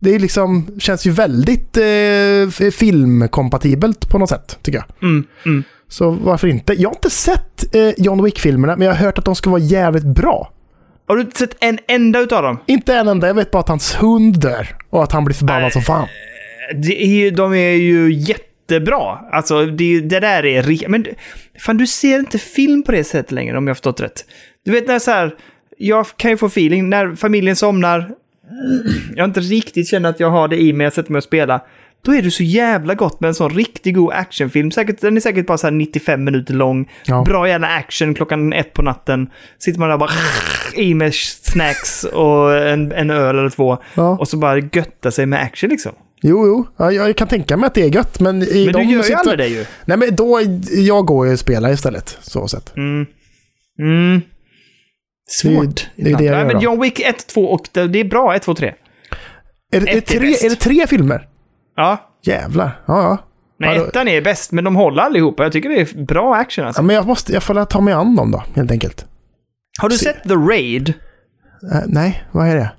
Det 0.00 0.14
är 0.14 0.18
liksom, 0.18 0.66
känns 0.78 1.06
ju 1.06 1.10
väldigt 1.10 1.76
eh, 1.76 2.70
filmkompatibelt 2.72 4.08
på 4.08 4.18
något 4.18 4.28
sätt 4.28 4.58
tycker 4.62 4.78
jag. 4.78 5.08
Mm, 5.10 5.24
mm. 5.46 5.62
Så 5.88 6.10
varför 6.10 6.48
inte? 6.48 6.72
Jag 6.72 6.88
har 6.88 6.94
inte 6.94 7.10
sett 7.10 7.74
eh, 7.74 7.90
John 8.04 8.24
Wick-filmerna 8.24 8.76
men 8.76 8.86
jag 8.86 8.94
har 8.94 9.04
hört 9.04 9.18
att 9.18 9.24
de 9.24 9.34
ska 9.34 9.50
vara 9.50 9.60
jävligt 9.60 10.04
bra. 10.04 10.52
Har 11.06 11.16
du 11.16 11.22
inte 11.22 11.38
sett 11.38 11.56
en 11.60 11.78
enda 11.88 12.20
utav 12.20 12.42
dem? 12.42 12.58
Inte 12.66 12.94
en 12.94 13.08
enda, 13.08 13.26
jag 13.26 13.34
vet 13.34 13.50
bara 13.50 13.60
att 13.60 13.68
hans 13.68 13.94
hund 13.94 14.40
dör 14.40 14.68
och 14.90 15.02
att 15.02 15.12
han 15.12 15.24
blir 15.24 15.34
förbannad 15.34 15.62
Nej. 15.62 15.70
som 15.70 15.82
fan. 15.82 16.08
Det 16.74 17.02
är 17.02 17.08
ju, 17.08 17.30
de 17.30 17.54
är 17.54 17.72
ju 17.72 18.12
jättebra. 18.12 19.18
Alltså, 19.32 19.66
det, 19.66 20.00
det 20.00 20.20
där 20.20 20.44
är. 20.44 20.88
Men 20.88 21.06
fan, 21.58 21.76
du 21.76 21.86
ser 21.86 22.18
inte 22.18 22.38
film 22.38 22.82
på 22.82 22.92
det 22.92 23.04
sättet 23.04 23.32
längre 23.32 23.58
om 23.58 23.66
jag 23.66 23.70
har 23.70 23.74
förstått 23.74 24.00
rätt. 24.00 24.24
Du 24.64 24.70
vet 24.72 24.86
när 24.86 24.98
så 24.98 25.10
här... 25.10 25.34
Jag 25.78 26.06
kan 26.16 26.30
ju 26.30 26.36
få 26.36 26.46
feeling 26.46 26.88
när 26.88 27.14
familjen 27.14 27.56
somnar. 27.56 28.10
Jag 29.16 29.24
inte 29.24 29.40
riktigt 29.40 29.88
känner 29.88 30.08
att 30.08 30.20
jag 30.20 30.30
har 30.30 30.48
det 30.48 30.62
i 30.62 30.72
mig, 30.72 30.84
jag 30.84 30.92
sätter 30.92 31.12
mig 31.12 31.18
och 31.18 31.24
spelar. 31.24 31.60
Då 32.04 32.14
är 32.14 32.22
det 32.22 32.30
så 32.30 32.42
jävla 32.42 32.94
gott 32.94 33.20
med 33.20 33.28
en 33.28 33.34
sån 33.34 33.50
riktigt 33.50 33.94
god 33.94 34.12
actionfilm. 34.12 34.70
Säkert, 34.70 35.00
den 35.00 35.16
är 35.16 35.20
säkert 35.20 35.46
bara 35.46 35.58
så 35.58 35.66
här 35.66 35.72
95 35.74 36.24
minuter 36.24 36.54
lång. 36.54 36.90
Ja. 37.06 37.22
Bra 37.26 37.48
jävla 37.48 37.66
action 37.68 38.14
klockan 38.14 38.52
ett 38.52 38.72
på 38.72 38.82
natten. 38.82 39.30
Sitter 39.58 39.80
man 39.80 39.88
där 39.88 39.92
och 39.94 39.98
bara 40.00 40.10
i 40.74 40.94
med 40.94 41.14
snacks 41.14 42.04
och 42.04 42.56
en, 42.58 42.92
en 42.92 43.10
öl 43.10 43.38
eller 43.38 43.50
två. 43.50 43.78
Ja. 43.94 44.16
Och 44.20 44.28
så 44.28 44.36
bara 44.36 44.58
götta 44.58 45.10
sig 45.10 45.26
med 45.26 45.42
action 45.42 45.70
liksom. 45.70 45.92
Jo, 46.22 46.46
jo. 46.46 46.66
Ja, 46.76 46.92
jag 46.92 47.16
kan 47.16 47.28
tänka 47.28 47.56
mig 47.56 47.66
att 47.66 47.74
det 47.74 47.82
är 47.82 47.94
gött 47.94 48.20
men... 48.20 48.42
I 48.42 48.64
Men 48.64 48.72
de 48.72 48.82
du 48.86 48.92
gör 48.92 49.04
ju 49.04 49.14
aldrig 49.14 49.38
det 49.38 49.46
ju. 49.48 49.64
Nej 49.84 49.98
men 49.98 50.16
då, 50.16 50.40
jag 50.70 51.06
går 51.06 51.26
ju 51.26 51.32
och 51.32 51.38
spelar 51.38 51.72
istället. 51.72 52.18
Så 52.20 52.48
sett. 52.48 52.76
Mm. 52.76 53.06
Mm. 53.78 54.20
Svårt. 55.30 55.86
Det- 55.96 56.02
det 56.04 56.10
är 56.10 56.16
det 56.18 56.24
jag 56.24 56.32
Nej, 56.32 56.40
gör 56.40 56.52
men. 56.52 56.60
John 56.62 56.80
Wick 56.80 57.00
1, 57.00 57.26
2 57.26 57.44
och 57.44 57.66
det, 57.72 57.80
är 58.00 58.04
bra. 58.04 58.34
1, 58.34 58.42
2, 58.42 58.54
3. 58.54 58.74
Är 59.72 59.80
det, 59.80 59.90
är, 59.96 60.00
tre, 60.00 60.28
är 60.28 60.50
det 60.50 60.56
tre 60.56 60.86
filmer? 60.86 61.28
Ja. 61.76 62.10
Jävlar. 62.22 62.80
Ja, 62.86 63.02
ja. 63.02 63.18
Nej, 63.58 63.76
Ja, 63.76 63.86
ettan 63.86 64.08
är 64.08 64.20
bäst, 64.20 64.52
men 64.52 64.64
de 64.64 64.76
håller 64.76 65.02
allihopa. 65.02 65.42
Jag 65.42 65.52
tycker 65.52 65.68
det 65.68 65.80
är 65.80 66.04
bra 66.04 66.34
action 66.34 66.66
alltså. 66.66 66.82
ja 66.82 66.86
men 66.86 66.96
jag 66.96 67.06
måste, 67.06 67.32
jag 67.32 67.42
får 67.42 67.64
ta 67.64 67.80
mig 67.80 67.94
an 67.94 68.16
dem 68.16 68.30
då, 68.30 68.42
helt 68.54 68.70
enkelt. 68.70 69.06
Har 69.80 69.88
du 69.88 69.98
se. 69.98 70.04
sett 70.04 70.22
The 70.22 70.34
Raid? 70.34 70.88
Eh, 71.72 71.80
nej, 71.86 72.24
vad 72.32 72.48
är 72.48 72.56
det? 72.56 72.72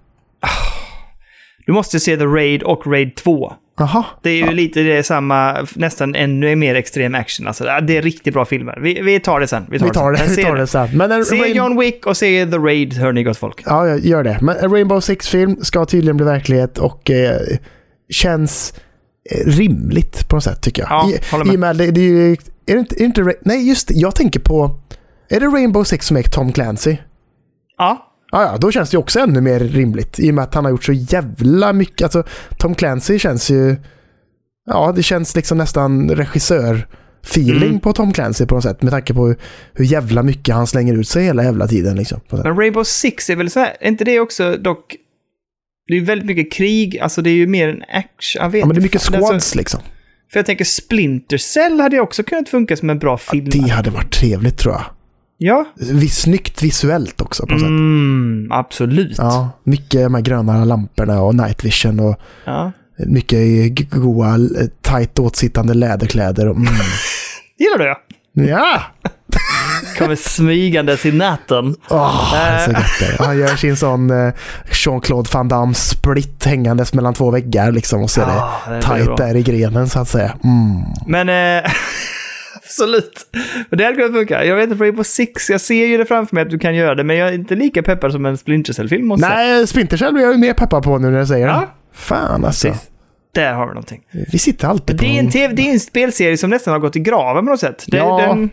Du 1.66 1.72
måste 1.74 2.00
se 2.00 2.18
The 2.18 2.26
Raid 2.26 2.64
och 2.64 2.88
Raid 2.88 3.16
2. 3.16 3.54
Jaha. 3.78 4.06
Det 4.24 4.30
är 4.30 4.36
ju 4.48 4.52
lite 4.52 4.82
det 4.84 5.04
samma, 5.04 5.68
nästan 5.76 6.16
ännu 6.16 6.56
mer 6.56 6.76
extrem 6.76 7.16
action. 7.16 7.48
Alltså, 7.48 7.66
ja, 7.66 7.82
det 7.82 7.98
är 7.98 8.02
riktigt 8.02 8.34
bra 8.34 8.46
filmer. 8.46 8.80
Vi, 8.82 9.02
vi 9.02 9.20
tar 9.20 9.40
det 9.40 9.48
sen. 9.48 9.66
Vi 9.70 9.80
tar 9.80 10.12
det, 10.12 10.18
sen. 10.18 10.28
vi 10.30 10.36
Se 10.36 10.44
tar 10.44 10.56
det 10.56 10.68
sen. 10.68 10.90
Men 10.98 11.12
en, 11.12 11.26
Se 11.26 11.36
Rain- 11.36 11.56
John 11.56 11.80
Wick 11.80 12.06
och 12.06 12.18
se 12.18 12.46
The 12.46 12.58
Raid, 12.58 12.94
hör 12.94 13.14
ni 13.14 13.24
gott 13.24 13.38
folk. 13.38 13.62
Ja, 13.66 13.88
jag 13.88 14.00
gör 14.00 14.24
det. 14.24 14.38
Men 14.42 14.58
en 14.58 14.72
Rainbow 14.72 15.00
Six-film 15.00 15.58
ska 15.62 15.86
tydligen 15.86 16.18
bli 16.18 16.26
verklighet 16.26 16.78
och 16.78 17.12
eh, 17.12 17.38
känns 18.10 18.74
eh, 19.32 19.46
rimligt 19.46 20.28
på 20.30 20.36
något 20.36 20.44
sätt 20.44 20.62
tycker 20.62 20.82
jag. 20.82 20.92
Ja, 20.92 21.10
I, 21.12 21.20
håller 21.32 21.46
med. 21.46 21.54
I 21.54 21.58
med 21.58 21.78
det, 21.78 21.92
det 21.92 22.02
är 22.02 22.74
det 22.74 22.80
inte, 22.80 22.96
är 22.96 23.00
det 23.00 23.06
inte, 23.06 23.34
nej 23.42 23.68
just 23.70 23.88
det, 23.88 23.94
jag 23.94 24.16
tänker 24.16 24.40
på, 24.40 24.80
är 25.30 25.40
det 25.40 25.46
Rainbow 25.46 25.84
Six 25.84 26.06
som 26.06 26.18
är 26.18 26.24
Tom 26.24 26.52
Clancy? 26.52 26.98
Ja, 27.78 28.12
Ja, 28.32 28.44
ja, 28.44 28.58
då 28.58 28.72
känns 28.72 28.90
det 28.90 28.96
ju 28.96 29.00
också 29.00 29.20
ännu 29.20 29.42
mer 29.42 29.60
rimligt 29.60 30.20
i 30.20 30.32
och 30.32 30.34
med 30.36 30.44
att 30.44 30.54
han 30.54 30.66
har 30.66 30.72
gjort 30.72 30.84
så 30.84 30.94
jävla 30.94 31.74
mycket. 31.74 32.04
Alltså, 32.04 32.24
Tom 32.58 32.76
Clancy 32.76 33.20
känns 33.20 33.50
ju... 33.50 33.76
Ja, 34.66 34.94
det 34.96 35.04
känns 35.04 35.36
liksom 35.36 35.58
nästan 35.58 36.12
regissör-feeling 36.12 37.68
Mm. 37.70 37.80
på 37.80 37.94
Tom 37.94 38.14
Clancy 38.14 38.46
på 38.46 38.56
något 38.56 38.64
sätt 38.64 38.82
med 38.82 38.92
tanke 38.92 39.14
på 39.14 39.28
hur, 39.28 39.38
hur 39.74 39.86
jävla 39.86 40.24
mycket 40.24 40.56
han 40.56 40.68
slänger 40.68 40.94
ut 40.94 41.08
sig 41.08 41.24
hela 41.24 41.44
jävla 41.44 41.68
tiden. 41.68 41.96
Liksom, 41.96 42.20
men 42.30 42.58
Rainbow 42.58 42.84
Six 42.84 43.30
är 43.30 43.36
väl 43.36 43.50
så 43.50 43.60
här, 43.60 43.74
är 43.80 43.88
inte 43.88 44.04
det 44.04 44.20
också 44.20 44.58
dock... 44.58 44.96
Det 45.88 45.98
är 45.98 46.02
väldigt 46.02 46.26
mycket 46.28 46.54
krig, 46.54 47.00
alltså 47.00 47.22
det 47.22 47.30
är 47.30 47.36
ju 47.36 47.48
mer 47.48 47.70
en 47.70 47.82
action, 47.82 48.42
jag 48.42 48.50
vet 48.50 48.60
Ja, 48.60 48.66
men 48.66 48.76
det 48.76 48.80
är 48.80 48.84
mycket 48.84 49.02
fan, 49.02 49.16
alltså, 49.16 49.32
squads 49.32 49.56
liksom. 49.56 49.80
För 50.32 50.40
jag 50.40 50.46
tänker 50.46 50.66
Splinter 50.66 51.38
Cell 51.38 51.80
hade 51.80 51.96
ju 51.96 52.02
också 52.02 52.24
kunnat 52.24 52.50
funka 52.50 52.78
som 52.78 52.90
en 52.90 53.00
bra 53.00 53.18
film. 53.18 53.46
Det 53.50 53.70
hade 53.70 53.90
varit 53.90 54.12
trevligt 54.12 54.58
tror 54.58 54.74
jag. 54.74 54.84
Ja. 55.38 55.66
Snyggt 56.12 56.64
visuellt 56.64 57.22
också 57.22 57.46
på 57.46 57.52
något 57.54 57.62
sätt. 57.62 57.70
Mm, 57.70 58.52
absolut. 58.52 59.18
Ja, 59.18 59.50
mycket 59.64 60.04
de 60.04 60.14
här 60.14 60.22
gröna 60.22 60.66
lamporna 60.66 61.22
och 61.22 61.36
night 61.36 61.66
vision 61.66 62.00
och 62.00 62.20
Ja. 62.46 62.72
mycket 62.98 63.90
goa, 63.90 64.38
tight 64.82 65.20
åtsittande 65.20 65.74
läderkläder. 65.74 66.48
Och, 66.48 66.56
mm. 66.56 66.68
Gillar 67.58 67.78
du 67.78 67.84
det? 67.84 68.50
Ja! 68.52 68.82
Kommer 69.98 70.16
smygandes 70.16 71.06
i 71.06 71.12
natten. 71.12 71.76
Det 71.90 71.96
är 71.96 72.60
så 72.66 72.72
Eh. 72.72 72.78
gött 72.78 73.18
det. 73.18 73.24
Han 73.24 73.38
gör 73.38 73.56
sin 73.56 73.78
sån 73.78 74.10
eh, 74.28 74.34
Jean-Claude 74.72 75.30
Van 75.34 75.48
Damme 75.48 75.74
split 75.74 76.46
hängandes 76.46 76.94
mellan 76.94 77.14
två 77.14 77.32
väggar 77.32 77.72
liksom 77.72 78.02
och 78.04 78.10
så 78.12 78.22
är 78.22 78.26
det 78.26 78.32
Ja, 78.34 78.96
det 78.98 79.04
bra. 79.06 79.16
där 79.16 79.36
i 79.36 79.44
grenen 79.44 79.90
så 79.90 80.00
att 80.00 80.10
säga. 80.10 80.34
Mm. 80.44 80.82
Men 81.08 81.30
eh, 81.64 81.72
absolut. 82.64 83.26
Det 83.72 83.84
hade 83.84 83.96
kunnat 83.96 84.12
funka. 84.14 84.46
Jag 84.46 84.56
vet 84.56 84.70
inte, 84.72 84.84
Rainbow 84.84 85.04
Six, 85.04 85.50
jag 85.50 85.62
ser 85.62 85.86
ju 85.86 85.98
det 85.98 86.06
framför 86.06 86.36
mig 86.36 86.42
att 86.42 86.50
du 86.50 86.60
kan 86.60 86.76
göra 86.76 86.96
det, 86.96 87.04
men 87.04 87.16
jag 87.18 87.30
är 87.30 87.34
inte 87.34 87.56
lika 87.56 87.84
peppad 87.84 88.12
som 88.12 88.26
en 88.26 88.38
Splinter 88.38 88.74
Cell-film 88.74 89.08
måste. 89.08 89.28
Nej, 89.30 89.68
Splinter 89.68 89.98
Cell 89.98 90.16
är 90.16 90.20
jag 90.22 90.32
ju 90.32 90.38
mer 90.38 90.54
peppad 90.54 90.84
på 90.84 90.98
nu 90.98 91.10
när 91.10 91.18
jag 91.18 91.28
säger 91.28 91.48
det. 91.48 91.54
Ja. 91.54 91.76
Fan 91.94 92.46
alltså. 92.46 92.68
Precis. 92.68 92.88
Där 93.36 93.54
har 93.54 93.66
vi 93.68 93.70
någonting. 93.74 94.02
Vi 94.32 94.40
sitter 94.40 94.68
alltid 94.68 94.98
på... 94.98 95.04
Det 95.04 95.16
är, 95.16 95.20
en 95.20 95.32
TV, 95.32 95.54
det 95.54 95.62
är 95.70 95.74
en 95.74 95.80
spelserie 95.80 96.38
som 96.38 96.50
nästan 96.50 96.72
har 96.72 96.80
gått 96.80 96.96
i 96.96 97.00
graven 97.00 97.46
på 97.46 97.52
något 97.52 97.60
sätt. 97.60 97.84
Det, 97.88 97.98
Ja. 97.98 98.18
den, 98.18 98.50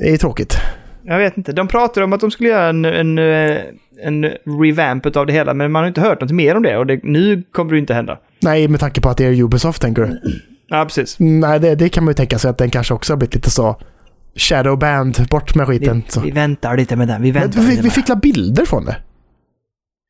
Det 0.00 0.12
är 0.12 0.16
tråkigt. 0.16 0.56
jag 1.02 1.18
vet 1.18 1.36
inte. 1.36 1.52
De 1.52 1.68
pratar 1.68 2.02
om 2.02 2.12
att 2.12 2.20
de 2.20 2.30
skulle 2.30 2.48
göra 2.48 2.68
en, 2.68 2.84
en, 2.84 3.18
eh, 3.18 3.56
en 4.02 4.24
revamp 4.62 5.16
av 5.16 5.26
det 5.26 5.32
hela, 5.32 5.54
men 5.54 5.72
man 5.72 5.82
har 5.82 5.88
inte 5.88 6.00
hört 6.00 6.20
något 6.20 6.30
mer 6.30 6.56
om 6.56 6.62
det 6.62 6.76
och 6.76 6.86
det, 6.86 7.00
nu 7.04 7.42
kommer 7.52 7.70
det 7.70 7.74
ju 7.76 7.80
inte 7.80 7.94
hända. 7.94 8.18
Nej, 8.42 8.68
med 8.68 8.80
tanke 8.80 9.00
på 9.00 9.08
att 9.08 9.16
det 9.16 9.24
är 9.24 9.42
Ubisoft 9.42 9.82
tänker 9.82 10.02
du? 10.02 10.20
Ja, 10.68 10.84
precis. 10.84 11.16
Nej, 11.18 11.60
det, 11.60 11.74
det 11.74 11.88
kan 11.88 12.04
man 12.04 12.10
ju 12.10 12.14
tänka 12.14 12.38
sig 12.38 12.50
att 12.50 12.58
den 12.58 12.70
kanske 12.70 12.94
också 12.94 13.12
har 13.12 13.18
blivit 13.18 13.34
lite 13.34 13.50
så 13.50 13.76
Shadowband, 14.36 15.26
bort 15.30 15.54
med 15.54 15.66
skiten. 15.66 16.02
Vi, 16.16 16.20
vi 16.24 16.30
väntar 16.30 16.76
lite 16.76 16.96
med 16.96 17.08
den. 17.08 17.22
Vi 17.22 17.30
väntar 17.30 17.60
vi, 17.62 17.80
vi 17.80 17.90
fick 17.90 18.08
la 18.08 18.16
bilder 18.16 18.64
från 18.64 18.84
det. 18.84 18.96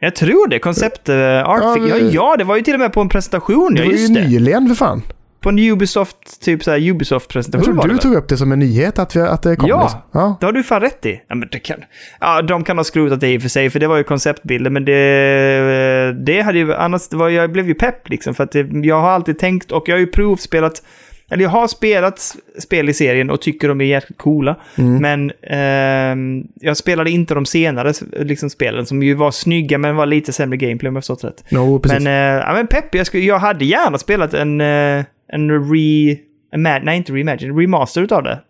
Jag 0.01 0.15
tror 0.17 0.49
det. 0.49 0.59
Koncept 0.59 1.09
uh, 1.09 1.15
Ja, 1.17 1.75
fick, 1.75 1.91
ja, 1.91 1.97
men- 1.97 2.11
ja, 2.11 2.37
det 2.39 2.45
var 2.45 2.57
ju 2.57 2.63
till 2.63 2.75
och 2.75 2.81
med 2.81 2.93
på 2.93 3.01
en 3.01 3.09
presentation. 3.09 3.75
Det 3.75 3.81
Ja, 3.81 3.87
var 3.87 3.93
ju 3.93 3.99
just 3.99 4.15
det. 4.15 4.29
nyligen 4.29 4.69
för 4.69 4.75
fan. 4.75 5.03
På 5.41 5.49
en 5.49 5.59
Ubisoft, 5.59 6.43
typ 6.45 6.65
såhär 6.65 6.79
Jag 6.79 6.89
Ubisoft-presentation 6.97 7.65
tror 7.65 7.75
var 7.75 7.83
det 7.83 7.89
du 7.89 7.95
väl? 7.95 8.03
tog 8.03 8.15
upp 8.15 8.29
det 8.29 8.37
som 8.37 8.53
en 8.53 8.59
nyhet 8.59 8.99
att, 8.99 9.17
vi, 9.17 9.21
att 9.21 9.43
det 9.43 9.57
kom. 9.57 9.69
Ja. 9.69 9.83
liksom. 9.83 10.01
ja. 10.13 10.37
Det 10.41 10.47
har 10.47 10.53
du 10.53 10.63
fan 10.63 10.81
rätt 10.81 11.07
i. 11.07 11.21
Ja, 11.29 11.35
men 11.35 11.49
det 11.53 11.59
kan... 11.59 11.77
ja, 12.21 12.43
de 12.43 12.65
kan 12.65 12.77
ha 12.77 12.85
skrotat 12.85 13.21
det 13.21 13.29
i 13.33 13.39
och 13.39 13.43
för 13.43 13.49
sig, 13.49 13.71
för 13.71 13.81
det 13.81 13.87
var 13.87 13.97
ju 13.97 14.05
konceptbilder, 14.05 14.71
men 14.71 14.85
det, 14.85 16.13
det 16.27 16.41
hade 16.41 16.59
ju... 16.59 16.75
Annars, 16.75 17.09
det 17.09 17.17
var, 17.17 17.29
jag 17.29 17.53
blev 17.53 17.69
ju 17.69 17.75
pepp 17.75 18.09
liksom, 18.09 18.35
för 18.35 18.45
att 18.45 18.53
det, 18.53 18.67
jag 18.73 19.01
har 19.01 19.11
alltid 19.11 19.39
tänkt, 19.39 19.73
och 19.73 19.89
jag 19.89 19.95
har 19.95 20.01
ju 20.01 20.07
provspelat, 20.07 20.83
eller 21.31 21.43
jag 21.43 21.51
har 21.51 21.67
spelat 21.69 22.37
spel 22.59 22.89
i 22.89 22.95
serien 22.95 23.31
och 23.31 23.41
tycker 23.41 23.69
de 23.69 23.81
är 23.81 23.85
jäkligt 23.85 24.19
coola, 24.19 24.57
Mm. 24.79 24.97
men 25.03 25.33
ehm, 25.51 26.45
jag 26.61 26.77
spelade 26.77 27.11
inte 27.11 27.35
de 27.35 27.47
senare 27.47 27.93
liksom, 28.25 28.51
spelen, 28.51 28.87
som 28.87 29.03
ju 29.03 29.15
var 29.15 29.31
snygga, 29.31 29.79
men 29.79 29.97
var 29.97 30.07
lite 30.07 30.33
sämre 30.33 30.57
gameplay 30.57 30.89
om 30.89 30.95
jag 30.97 31.03
förstått 31.05 31.25
rätt. 31.25 31.45
No. 31.51 31.81
Men, 31.89 32.07
eh, 32.07 32.13
ja, 32.47 32.53
men 32.53 32.67
pepp, 32.67 32.95
jag, 32.95 33.07
skulle, 33.07 33.23
jag 33.25 33.39
hade 33.39 33.65
gärna 33.65 33.99
spelat 33.99 34.35
en, 34.35 34.61
eh, 34.61 35.05
en 35.33 35.51
re... 35.51 36.17
Nej, 36.57 36.97
inte 36.97 37.13
reimagine, 37.13 37.51
en 37.51 37.59
remaster 37.61 38.03
utav 38.03 38.23
det. 38.23 38.41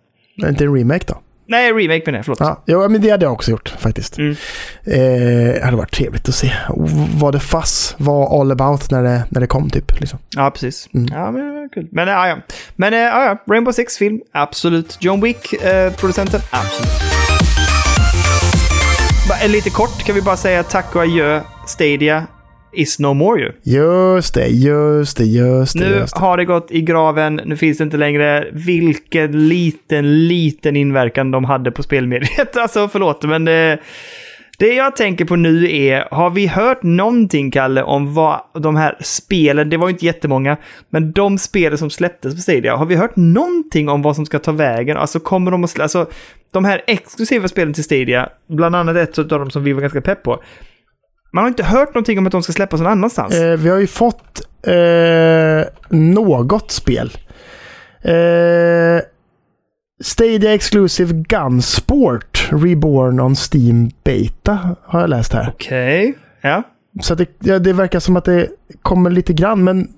Inte 0.48 0.64
en 0.64 0.76
remake 0.76 1.04
då? 1.08 1.20
Nej, 1.46 1.72
remake 1.72 2.02
menar 2.06 2.18
jag, 2.18 2.24
förlåt. 2.24 2.62
Ja, 2.66 2.88
men 2.88 3.00
det 3.00 3.10
hade 3.10 3.24
jag 3.24 3.32
också 3.32 3.50
gjort 3.50 3.68
faktiskt. 3.68 4.18
Mm. 4.18 4.30
Eh, 4.84 5.54
det 5.54 5.64
hade 5.64 5.76
varit 5.76 5.92
trevligt 5.92 6.28
att 6.28 6.34
se 6.34 6.52
vad 7.20 7.34
det 7.34 7.40
fass 7.40 7.94
var 7.98 8.40
all 8.40 8.50
about 8.52 8.90
när 8.90 9.02
det, 9.02 9.24
när 9.28 9.40
det 9.40 9.46
kom 9.46 9.70
typ. 9.70 10.00
Liksom. 10.00 10.18
Ja, 10.36 10.50
precis. 10.50 10.88
Mm. 10.94 11.06
Ja, 11.12 11.30
men 11.30 11.68
kul. 11.74 11.88
Men, 11.92 12.08
ja, 12.08 12.28
ja. 12.28 12.36
Men, 12.76 12.94
eh, 12.94 13.00
ja, 13.00 13.24
ja. 13.24 13.54
Rainbow 13.54 13.72
Six-film, 13.72 14.20
absolut. 14.32 14.98
John 15.00 15.20
Wick-producenten, 15.20 16.40
absolut. 16.50 16.90
Bara, 19.28 19.38
eh, 19.38 19.50
lite 19.50 19.70
kort 19.70 20.04
kan 20.04 20.14
vi 20.14 20.22
bara 20.22 20.36
säga 20.36 20.62
tack 20.62 20.96
och 20.96 21.02
adjö. 21.02 21.40
Stadia 21.66 22.26
is 22.72 22.98
no 22.98 23.14
more 23.14 23.40
ju. 23.40 23.52
Just 23.62 24.34
det, 24.34 24.46
just 24.46 25.16
det, 25.16 25.24
just 25.24 25.78
det. 25.78 25.88
Nu 25.88 25.94
Just 25.96 26.14
det. 26.14 26.20
har 26.20 26.36
det 26.36 26.44
gått 26.44 26.70
i 26.70 26.80
graven, 26.80 27.40
nu 27.44 27.56
finns 27.56 27.78
det 27.78 27.84
inte 27.84 27.96
längre. 27.96 28.46
Vilken 28.52 29.48
liten, 29.48 30.28
liten 30.28 30.76
inverkan 30.76 31.30
de 31.30 31.44
hade 31.44 31.70
på 31.70 31.82
spelmediet. 31.82 32.56
Alltså 32.56 32.88
förlåt, 32.88 33.22
men 33.24 33.44
det, 33.44 33.78
det 34.58 34.74
jag 34.74 34.96
tänker 34.96 35.24
på 35.24 35.36
nu 35.36 35.76
är, 35.76 36.08
har 36.10 36.30
vi 36.30 36.46
hört 36.46 36.82
någonting, 36.82 37.50
Kalle, 37.50 37.82
om 37.82 38.14
vad 38.14 38.40
de 38.54 38.76
här 38.76 38.96
spelen, 39.00 39.70
det 39.70 39.76
var 39.76 39.88
ju 39.88 39.92
inte 39.92 40.06
jättemånga, 40.06 40.56
men 40.90 41.12
de 41.12 41.38
spelen 41.38 41.78
som 41.78 41.90
släpptes 41.90 42.34
på 42.34 42.40
Stadia, 42.40 42.76
har 42.76 42.86
vi 42.86 42.96
hört 42.96 43.16
någonting 43.16 43.88
om 43.88 44.02
vad 44.02 44.16
som 44.16 44.26
ska 44.26 44.38
ta 44.38 44.52
vägen? 44.52 44.96
Alltså 44.96 45.20
kommer 45.20 45.50
de 45.50 45.64
att 45.64 45.80
alltså 45.80 46.06
de 46.52 46.64
här 46.64 46.82
exklusiva 46.86 47.48
spelen 47.48 47.72
till 47.74 47.84
Stadia, 47.84 48.28
bland 48.48 48.76
annat 48.76 48.96
ett 48.96 49.18
av 49.18 49.26
dem 49.26 49.50
som 49.50 49.64
vi 49.64 49.72
var 49.72 49.80
ganska 49.80 50.00
pepp 50.00 50.22
på, 50.22 50.42
man 51.32 51.44
har 51.44 51.48
inte 51.48 51.64
hört 51.64 51.88
någonting 51.88 52.18
om 52.18 52.26
att 52.26 52.32
de 52.32 52.42
ska 52.42 52.52
släppas 52.52 52.80
någon 52.80 52.92
annanstans. 52.92 53.34
Eh, 53.34 53.56
vi 53.58 53.68
har 53.68 53.78
ju 53.78 53.86
fått 53.86 54.40
eh, 54.66 55.72
något 55.98 56.70
spel. 56.70 57.12
Eh, 58.02 59.02
Stadia 60.02 60.54
Exclusive 60.54 61.12
Gunsport 61.28 62.48
Reborn 62.52 63.20
on 63.20 63.36
Steam 63.52 63.90
Beta 64.04 64.76
har 64.84 65.00
jag 65.00 65.10
läst 65.10 65.32
här. 65.32 65.48
Okej, 65.54 66.14
ja. 66.40 66.62
Så 67.02 67.14
det, 67.14 67.26
ja, 67.38 67.58
det 67.58 67.72
verkar 67.72 68.00
som 68.00 68.16
att 68.16 68.24
det 68.24 68.48
kommer 68.82 69.10
lite 69.10 69.32
grann, 69.32 69.64
men... 69.64 69.88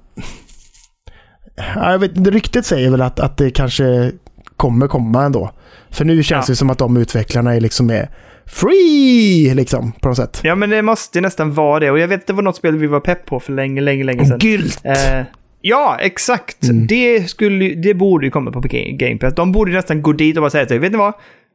Ja, 1.57 1.91
jag 1.93 1.99
vet, 1.99 2.27
ryktet 2.27 2.67
säger 2.67 2.91
väl 2.91 3.03
att, 3.03 3.21
att 3.21 3.37
det 3.37 3.51
kanske 3.51 4.13
kommer 4.57 4.89
komma 4.89 5.25
ändå. 5.25 5.51
För 5.91 6.05
nu 6.05 6.23
känns 6.23 6.49
Ja. 6.49 6.53
det 6.53 6.57
som 6.57 6.71
att 6.71 6.79
de 6.79 6.97
utvecklarna 6.97 7.55
är 7.55 7.61
liksom 7.61 7.91
är 7.91 8.09
free, 8.47 9.55
liksom, 9.55 9.93
på 9.93 10.09
något 10.09 10.17
sätt. 10.17 10.41
Ja, 10.45 10.55
men 10.55 10.71
det 10.71 10.83
måste 10.83 11.21
nästan 11.21 11.53
vara 11.55 11.81
det. 11.81 11.91
Och 11.91 11.99
jag 11.99 12.09
vet, 12.09 12.27
det 12.27 12.33
var 12.33 12.43
något 12.43 12.57
spel 12.57 12.77
vi 12.77 12.87
var 12.87 13.01
pepp 13.01 13.27
på 13.27 13.41
för 13.41 13.53
länge, 13.53 13.81
länge, 13.81 14.05
länge 14.05 14.27
sedan. 14.27 14.39
Gylt! 14.39 14.81
Eh, 14.85 15.23
ja, 15.61 15.97
exakt. 16.01 16.65
Mm. 16.65 16.87
Det, 16.87 17.31
skulle, 17.31 17.75
det 17.75 17.95
borde 17.95 18.27
ju 18.27 18.31
komma 18.31 18.51
på 18.53 18.61
Ga- 18.61 18.97
Game 18.97 19.19
Pass. 19.19 19.35
De 19.35 19.53
borde 19.53 19.73
nästan 19.73 20.03
gå 20.03 20.13
dit 20.13 20.37
och 20.37 20.41
bara 20.43 20.51
säga 20.51 20.67
till 20.67 20.81
vet 20.81 20.93
ni 20.93 20.99
vad? 20.99 21.13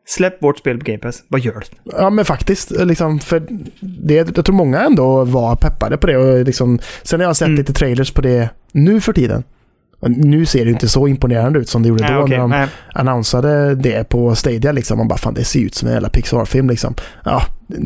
Släpp 0.07 0.43
vårt 0.43 0.57
spel 0.57 0.77
på 0.79 0.83
Game 0.85 0.99
Pass. 0.99 1.23
Vad 1.27 1.41
gör 1.41 1.53
du? 1.53 1.91
Ja, 1.97 2.09
men 2.09 2.25
faktiskt. 2.25 2.71
Liksom, 2.71 3.19
för 3.19 3.43
det, 3.79 4.13
jag 4.35 4.45
tror 4.45 4.55
många 4.55 4.79
ändå 4.81 5.23
var 5.23 5.55
peppade 5.55 5.97
på 5.97 6.07
det. 6.07 6.17
Och 6.17 6.45
liksom, 6.45 6.79
sen 7.03 7.19
har 7.19 7.27
jag 7.27 7.35
sett 7.37 7.45
Mm. 7.47 7.57
lite 7.57 7.73
trailers 7.73 8.11
på 8.11 8.21
det 8.21 8.49
nu 8.71 9.01
för 9.01 9.13
tiden. 9.13 9.43
Nu 10.05 10.45
ser 10.45 10.65
det 10.65 10.71
inte 10.71 10.89
så 10.89 11.07
imponerande 11.07 11.59
ut 11.59 11.69
som 11.69 11.83
det 11.83 11.89
gjorde 11.89 12.03
Nej, 12.03 12.13
då 12.13 12.19
okej, 12.19 12.35
när 12.37 12.41
de 12.41 12.49
nej. 12.49 12.67
annonsade 12.93 13.75
det 13.75 14.09
på 14.09 14.35
Stadia. 14.35 14.71
Liksom. 14.71 14.97
Man 14.97 15.07
bara, 15.07 15.17
fan 15.17 15.33
det 15.33 15.43
ser 15.43 15.59
ut 15.59 15.75
som 15.75 15.87
en 15.87 15.93
jävla 15.93 16.09
Pixar-film. 16.09 16.69
Liksom. 16.69 16.93
Ja, 17.25 17.41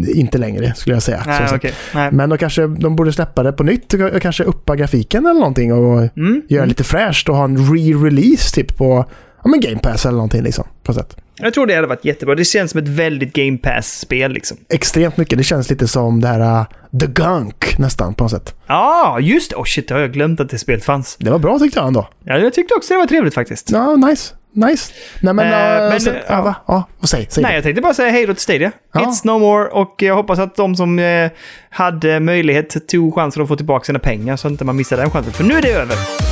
inte 0.08 0.38
längre 0.38 0.74
skulle 0.76 0.96
jag 0.96 1.04
säga. 1.04 1.24
Nej. 1.26 1.74
Nej. 1.94 2.12
Men 2.12 2.30
då 2.30 2.38
kanske 2.38 2.68
de 2.68 2.96
borde 2.96 3.14
släppa 3.14 3.44
det 3.44 3.52
på 3.52 3.64
nytt 3.64 3.94
och 3.94 4.22
kanske 4.22 4.44
uppa 4.44 4.76
grafiken 4.76 5.26
eller 5.26 5.40
någonting 5.40 5.74
och 5.74 6.02
Mm. 6.18 6.42
göra 6.50 6.66
lite 6.66 6.84
fräscht 6.84 7.30
och 7.30 7.36
ha 7.36 7.44
en 7.44 7.58
re-release 7.58 8.54
typ 8.56 8.78
på 8.78 9.06
ja, 9.44 9.50
men 9.50 9.60
Game 9.60 9.80
Pass 9.80 10.06
eller 10.06 10.16
någonting 10.16 10.44
liksom. 10.44 10.68
På 10.84 10.94
sätt. 10.94 11.18
Jag 11.36 11.54
tror 11.54 11.66
det 11.66 11.76
hade 11.76 11.88
varit 11.88 12.06
jättebra. 12.06 12.36
Det 12.36 12.46
känns 12.46 12.72
som 12.72 12.80
ett 12.80 12.88
väldigt 12.88 13.34
Game 13.34 13.58
Pass-spel 13.58 14.32
liksom. 14.32 14.58
Extremt 14.70 15.18
mycket. 15.18 15.38
Det 15.38 15.44
känns 15.44 15.70
lite 15.70 15.88
som 15.88 16.22
det 16.22 16.28
här 16.28 16.60
uh, 16.60 16.66
The 17.00 17.08
Gunk 17.08 17.78
nästan 17.78 18.14
på 18.14 18.24
något 18.24 18.32
sätt. 18.32 18.56
Ja, 18.68 19.14
ah, 19.16 19.20
just 19.20 19.50
det. 19.50 19.56
Oh 19.56 19.64
shit, 19.64 19.88
det 19.88 19.94
har 19.94 20.02
jag 20.02 20.14
glömt 20.14 20.40
att 20.40 20.50
det 20.50 20.58
spelet 20.58 20.84
fanns. 20.84 21.18
Det 21.20 21.30
var 21.30 21.40
bra 21.40 21.60
tyckte 21.60 21.80
jag 21.80 21.88
ändå. 21.88 22.08
Ja, 22.24 22.38
jag 22.38 22.54
tyckte 22.54 22.74
också 22.74 22.94
det 22.94 22.98
var 22.98 23.06
trevligt 23.06 23.34
faktiskt. 23.34 23.72
Ja, 23.72 23.96
nice. 23.96 24.34
Nice. 24.54 24.94
Nej 25.22 25.34
men... 25.34 25.48
Eh, 25.48 25.84
uh, 25.84 25.90
men, 25.90 26.02
så, 26.02 26.12
ja. 26.28 26.42
va? 26.42 26.56
Ja, 26.68 26.88
säg? 27.04 27.28
säg 27.30 27.44
Nej, 27.44 27.52
det. 27.52 27.56
jag 27.56 27.64
tänkte 27.64 27.82
bara 27.82 27.94
säga 27.94 28.12
hej 28.12 28.26
då 28.26 28.34
till 28.34 28.44
Stadia. 28.44 28.72
Ja. 28.94 29.00
It's 29.00 29.22
no 29.24 29.40
more 29.40 29.68
och 29.68 29.96
jag 29.98 30.16
hoppas 30.16 30.40
att 30.40 30.56
de 30.56 30.76
som 30.76 31.00
eh, 31.00 31.32
hade 31.70 32.20
möjlighet 32.20 32.88
tog 32.88 33.16
chansen 33.16 33.44
att 33.44 33.50
få 33.50 33.56
tillbaka 33.56 33.86
sina 33.86 34.00
pengar 34.00 34.36
så 34.38 34.48
att 34.48 34.52
inte 34.52 34.66
man 34.66 34.76
missar 34.76 34.98
den 34.98 35.12
chansen. 35.12 35.34
För 35.34 35.44
nu 35.44 35.54
är 35.54 35.62
det 35.62 35.72
över. 35.72 36.31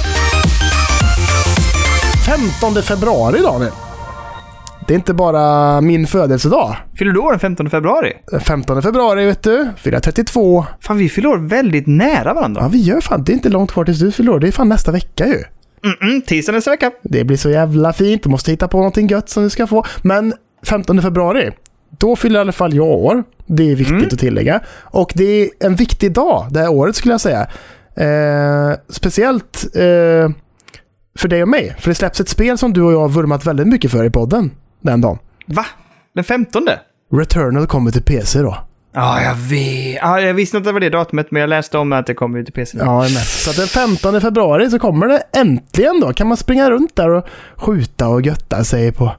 15 2.29 2.83
februari 2.83 3.41
Daniel. 3.41 3.71
Det 4.87 4.93
är 4.93 4.95
inte 4.95 5.13
bara 5.13 5.81
min 5.81 6.07
födelsedag. 6.07 6.75
Fyller 6.97 7.11
du 7.11 7.19
år 7.19 7.31
den 7.31 7.39
15 7.39 7.69
februari? 7.69 8.13
15 8.45 8.81
februari, 8.81 9.25
vet 9.25 9.43
du. 9.43 9.69
Fyller 9.77 9.99
32. 9.99 10.65
Fan, 10.79 10.97
vi 10.97 11.09
fyller 11.09 11.29
år 11.29 11.37
väldigt 11.37 11.87
nära 11.87 12.33
varandra. 12.33 12.61
Ja, 12.61 12.67
vi 12.67 12.81
gör 12.81 13.01
fan. 13.01 13.23
Det 13.23 13.31
är 13.31 13.33
inte 13.33 13.49
långt 13.49 13.71
kvar 13.71 13.85
tills 13.85 13.99
du 13.99 14.11
fyller 14.11 14.31
år. 14.31 14.39
Det 14.39 14.47
är 14.47 14.51
fan 14.51 14.69
nästa 14.69 14.91
vecka 14.91 15.27
ju. 15.27 15.43
Mm-mm, 15.89 16.21
tisdag 16.21 16.51
nästa 16.51 16.71
vecka. 16.71 16.91
Det 17.03 17.23
blir 17.23 17.37
så 17.37 17.49
jävla 17.49 17.93
fint. 17.93 18.23
Du 18.23 18.29
måste 18.29 18.51
hitta 18.51 18.67
på 18.67 18.77
någonting 18.77 19.07
gött 19.07 19.29
som 19.29 19.43
du 19.43 19.49
ska 19.49 19.67
få. 19.67 19.85
Men 20.01 20.33
15 20.65 21.01
februari, 21.01 21.51
då 21.99 22.15
fyller 22.15 22.39
i 22.39 22.41
alla 22.41 22.51
fall 22.51 22.73
jag 22.75 22.87
år. 22.87 23.23
Det 23.45 23.71
är 23.71 23.75
viktigt 23.75 23.91
Mm. 23.95 24.09
att 24.11 24.19
tillägga. 24.19 24.59
Och 24.83 25.11
det 25.15 25.41
är 25.43 25.49
en 25.59 25.75
viktig 25.75 26.11
dag 26.13 26.47
det 26.51 26.59
här 26.59 26.71
året 26.71 26.95
skulle 26.95 27.13
jag 27.13 27.21
säga. 27.21 27.47
Eh, 27.95 28.77
speciellt 28.89 29.75
eh, 29.75 30.29
för 31.19 31.27
dig 31.27 31.41
och 31.41 31.49
mig. 31.49 31.75
För 31.79 31.89
det 31.89 31.95
släpps 31.95 32.19
ett 32.19 32.29
spel 32.29 32.57
som 32.57 32.73
du 32.73 32.81
och 32.81 32.93
jag 32.93 32.99
har 32.99 33.09
vurmat 33.09 33.45
väldigt 33.45 33.67
mycket 33.67 33.91
för 33.91 34.05
i 34.05 34.09
podden 34.09 34.51
den 34.81 35.01
dagen. 35.01 35.17
Va? 35.45 35.65
Den 36.15 36.23
15? 36.23 36.67
Returnal 37.13 37.67
kommer 37.67 37.91
till 37.91 38.03
PC 38.03 38.39
då. 38.39 38.57
Ja, 38.93 39.21
jag 39.21 39.35
vet. 39.35 39.97
Ja, 40.01 40.21
jag 40.21 40.33
visste 40.33 40.57
inte 40.57 40.69
att 40.69 40.69
det 40.69 40.73
var 40.73 40.79
det 40.79 40.89
datumet, 40.89 41.31
men 41.31 41.39
jag 41.39 41.49
läste 41.49 41.77
om 41.77 41.93
att 41.93 42.05
det 42.07 42.13
kommer 42.13 42.43
till 42.43 42.53
PC. 42.53 42.77
Ja, 42.77 42.99
men. 42.99 43.09
Så 43.09 43.51
den 43.51 43.67
15 43.67 44.21
februari 44.21 44.69
så 44.69 44.79
kommer 44.79 45.07
det 45.07 45.23
äntligen 45.33 45.99
då. 45.99 46.13
Kan 46.13 46.27
man 46.27 46.37
springa 46.37 46.69
runt 46.71 46.95
där 46.95 47.09
och 47.09 47.25
skjuta 47.55 48.07
och 48.07 48.21
götta 48.21 48.63
sig 48.63 48.91
på, 48.91 49.11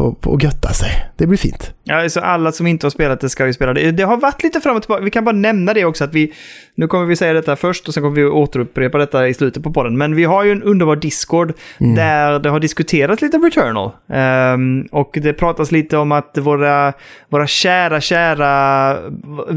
på, 0.00 0.14
på 0.14 0.30
och 0.30 0.44
götta 0.44 0.68
sig. 0.68 0.90
Det 1.16 1.26
blir 1.26 1.38
fint. 1.38 1.74
Ja, 1.84 2.08
så 2.08 2.20
alla 2.20 2.52
som 2.52 2.66
inte 2.66 2.86
har 2.86 2.90
spelat 2.90 3.20
det 3.20 3.28
ska 3.28 3.46
ju 3.46 3.52
spela 3.52 3.72
det. 3.72 3.90
Det 3.90 4.02
har 4.02 4.16
varit 4.16 4.42
lite 4.42 4.60
fram 4.60 4.76
och 4.76 4.82
tillbaka. 4.82 5.04
Vi 5.04 5.10
kan 5.10 5.24
bara 5.24 5.36
nämna 5.36 5.74
det 5.74 5.84
också 5.84 6.04
att 6.04 6.14
vi... 6.14 6.32
Nu 6.74 6.86
kommer 6.86 7.06
vi 7.06 7.16
säga 7.16 7.32
detta 7.32 7.56
först 7.56 7.88
och 7.88 7.94
sen 7.94 8.02
kommer 8.02 8.16
vi 8.16 8.24
återupprepa 8.24 8.98
detta 8.98 9.28
i 9.28 9.34
slutet 9.34 9.62
på 9.62 9.72
podden. 9.72 9.98
Men 9.98 10.16
vi 10.16 10.24
har 10.24 10.44
ju 10.44 10.52
en 10.52 10.62
underbar 10.62 10.96
Discord 10.96 11.52
där 11.78 12.38
det 12.38 12.50
har 12.50 12.60
diskuterats 12.60 13.22
lite 13.22 13.36
Returnal. 13.36 13.90
Ehm, 14.12 14.88
och 14.90 15.18
det 15.22 15.32
pratas 15.32 15.72
lite 15.72 15.96
om 15.96 16.12
att 16.12 16.38
våra, 16.38 16.92
våra 17.28 17.46
kära, 17.46 18.00
kära... 18.00 18.96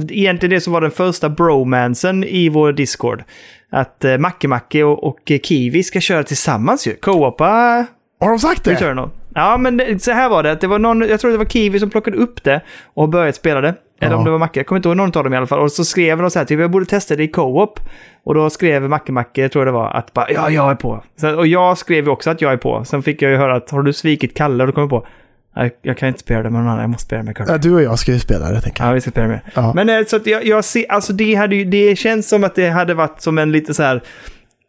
Egentligen 0.10 0.50
det 0.50 0.62
som 0.62 0.74
var 0.74 0.82
den 0.82 0.92
första 0.92 1.30
bromansen 1.30 2.24
i 2.24 2.50
vår 2.50 2.74
Discord. 2.74 3.24
Att 3.72 4.06
uh, 4.06 4.18
Macke 4.18 4.48
Macke 4.48 4.84
och, 4.84 5.04
och 5.04 5.32
Kiwi 5.44 5.84
ska 5.84 6.00
köra 6.00 6.24
tillsammans 6.24 6.88
ju. 6.88 6.96
Co-opa 6.96 7.86
Har 8.20 8.30
de 8.30 8.40
sagt 8.40 8.64
det? 8.64 8.72
Returnal. 8.72 9.10
Ja, 9.36 9.58
men 9.58 9.78
det, 9.78 10.04
så 10.04 10.12
här 10.12 10.30
var 10.30 10.44
det. 10.44 10.52
Att 10.52 10.62
det 10.62 10.68
var 10.68 10.80
någon, 10.80 11.02
jag 11.10 11.20
tror 11.20 11.32
det 11.32 11.38
var 11.38 11.46
Kiwi 11.46 11.80
som 11.80 11.90
plockade 11.90 12.18
upp 12.18 12.44
det 12.44 12.62
och 12.94 13.10
började 13.10 13.34
spela 13.34 13.62
det. 13.62 13.74
Eller 14.02 14.12
Ja. 14.12 14.18
om 14.18 14.26
det 14.26 14.32
var 14.32 14.38
Macke, 14.40 14.60
jag 14.60 14.68
kommer 14.68 14.78
inte 14.80 14.90
ihåg 14.90 14.98
någon 14.98 15.18
av 15.18 15.24
dem 15.24 15.34
i 15.34 15.38
alla 15.38 15.48
fall. 15.48 15.60
Och 15.60 15.72
så 15.72 15.86
skrev 15.86 16.18
de 16.22 16.30
så 16.32 16.40
här, 16.40 16.46
typ 16.46 16.60
jag 16.60 16.72
borde 16.72 16.86
testa 16.86 17.16
det 17.16 17.24
i 17.24 17.28
co-op. 17.28 17.80
Och 18.24 18.34
då 18.36 18.50
skrev 18.50 18.90
Macke 18.90 19.12
Macke, 19.12 19.50
tror 19.50 19.66
jag 19.66 19.68
det 19.68 19.78
var, 19.78 19.90
att 19.92 20.14
bara 20.14 20.32
ja, 20.32 20.50
jag 20.50 20.72
är 20.72 20.76
på. 20.76 21.04
Sen, 21.20 21.38
och 21.38 21.48
jag 21.48 21.78
skrev 21.78 22.04
ju 22.06 22.10
också 22.12 22.30
att 22.30 22.42
jag 22.42 22.54
är 22.54 22.58
på. 22.58 22.86
Sen 22.86 23.04
fick 23.04 23.22
jag 23.22 23.32
ju 23.32 23.38
höra 23.38 23.56
att 23.56 23.72
har 23.72 23.82
du 23.82 23.94
svikit 23.94 24.38
Kalle? 24.38 24.64
Och 24.64 24.68
då 24.68 24.74
kom 24.74 24.82
jag 24.82 24.90
på, 24.90 25.08
"Nej, 25.56 25.72
jag 25.82 25.98
kan 25.98 26.08
inte 26.08 26.20
spela 26.20 26.44
det 26.44 26.50
med 26.50 26.60
någon 26.62 26.70
annan, 26.70 26.82
jag 26.82 26.90
måste 26.90 27.04
spela 27.06 27.24
med 27.24 27.38
Kalle. 27.38 27.52
Ja, 27.52 27.58
du 27.58 27.74
och 27.74 27.82
jag 27.82 28.00
ska 28.00 28.12
ju 28.12 28.20
spela 28.20 28.50
det, 28.52 28.62
tänker 28.62 28.84
jag. 28.84 28.90
Ja, 28.90 28.94
vi 28.94 29.02
ska 29.02 29.12
spela 29.12 29.28
med. 29.28 29.40
Ja. 29.56 29.72
Men 29.76 29.90
eh, 29.90 30.06
så 30.06 30.16
att 30.16 30.28
jag, 30.28 30.46
jag 30.46 30.64
ser, 30.66 30.86
alltså 30.92 31.14
det 31.14 31.36
hade 31.36 31.56
ju, 31.56 31.66
det 31.66 31.96
känns 31.96 32.30
som 32.30 32.44
att 32.44 32.56
det 32.56 32.70
hade 32.70 32.94
varit 32.94 33.22
som 33.22 33.38
en 33.38 33.52
lite 33.52 33.74
så 33.74 33.84
här, 33.84 34.02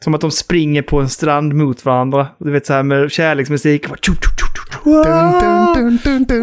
som 0.05 0.15
att 0.15 0.21
de 0.21 0.31
springer 0.31 0.83
på 0.83 1.01
en 1.01 1.09
strand 1.09 1.55
mot 1.55 1.85
varandra. 1.85 2.27
Du 2.39 2.51
vet 2.51 2.67
så 2.67 2.73
här 2.73 2.83
med 2.83 3.13
kärleksmusik. 3.13 3.87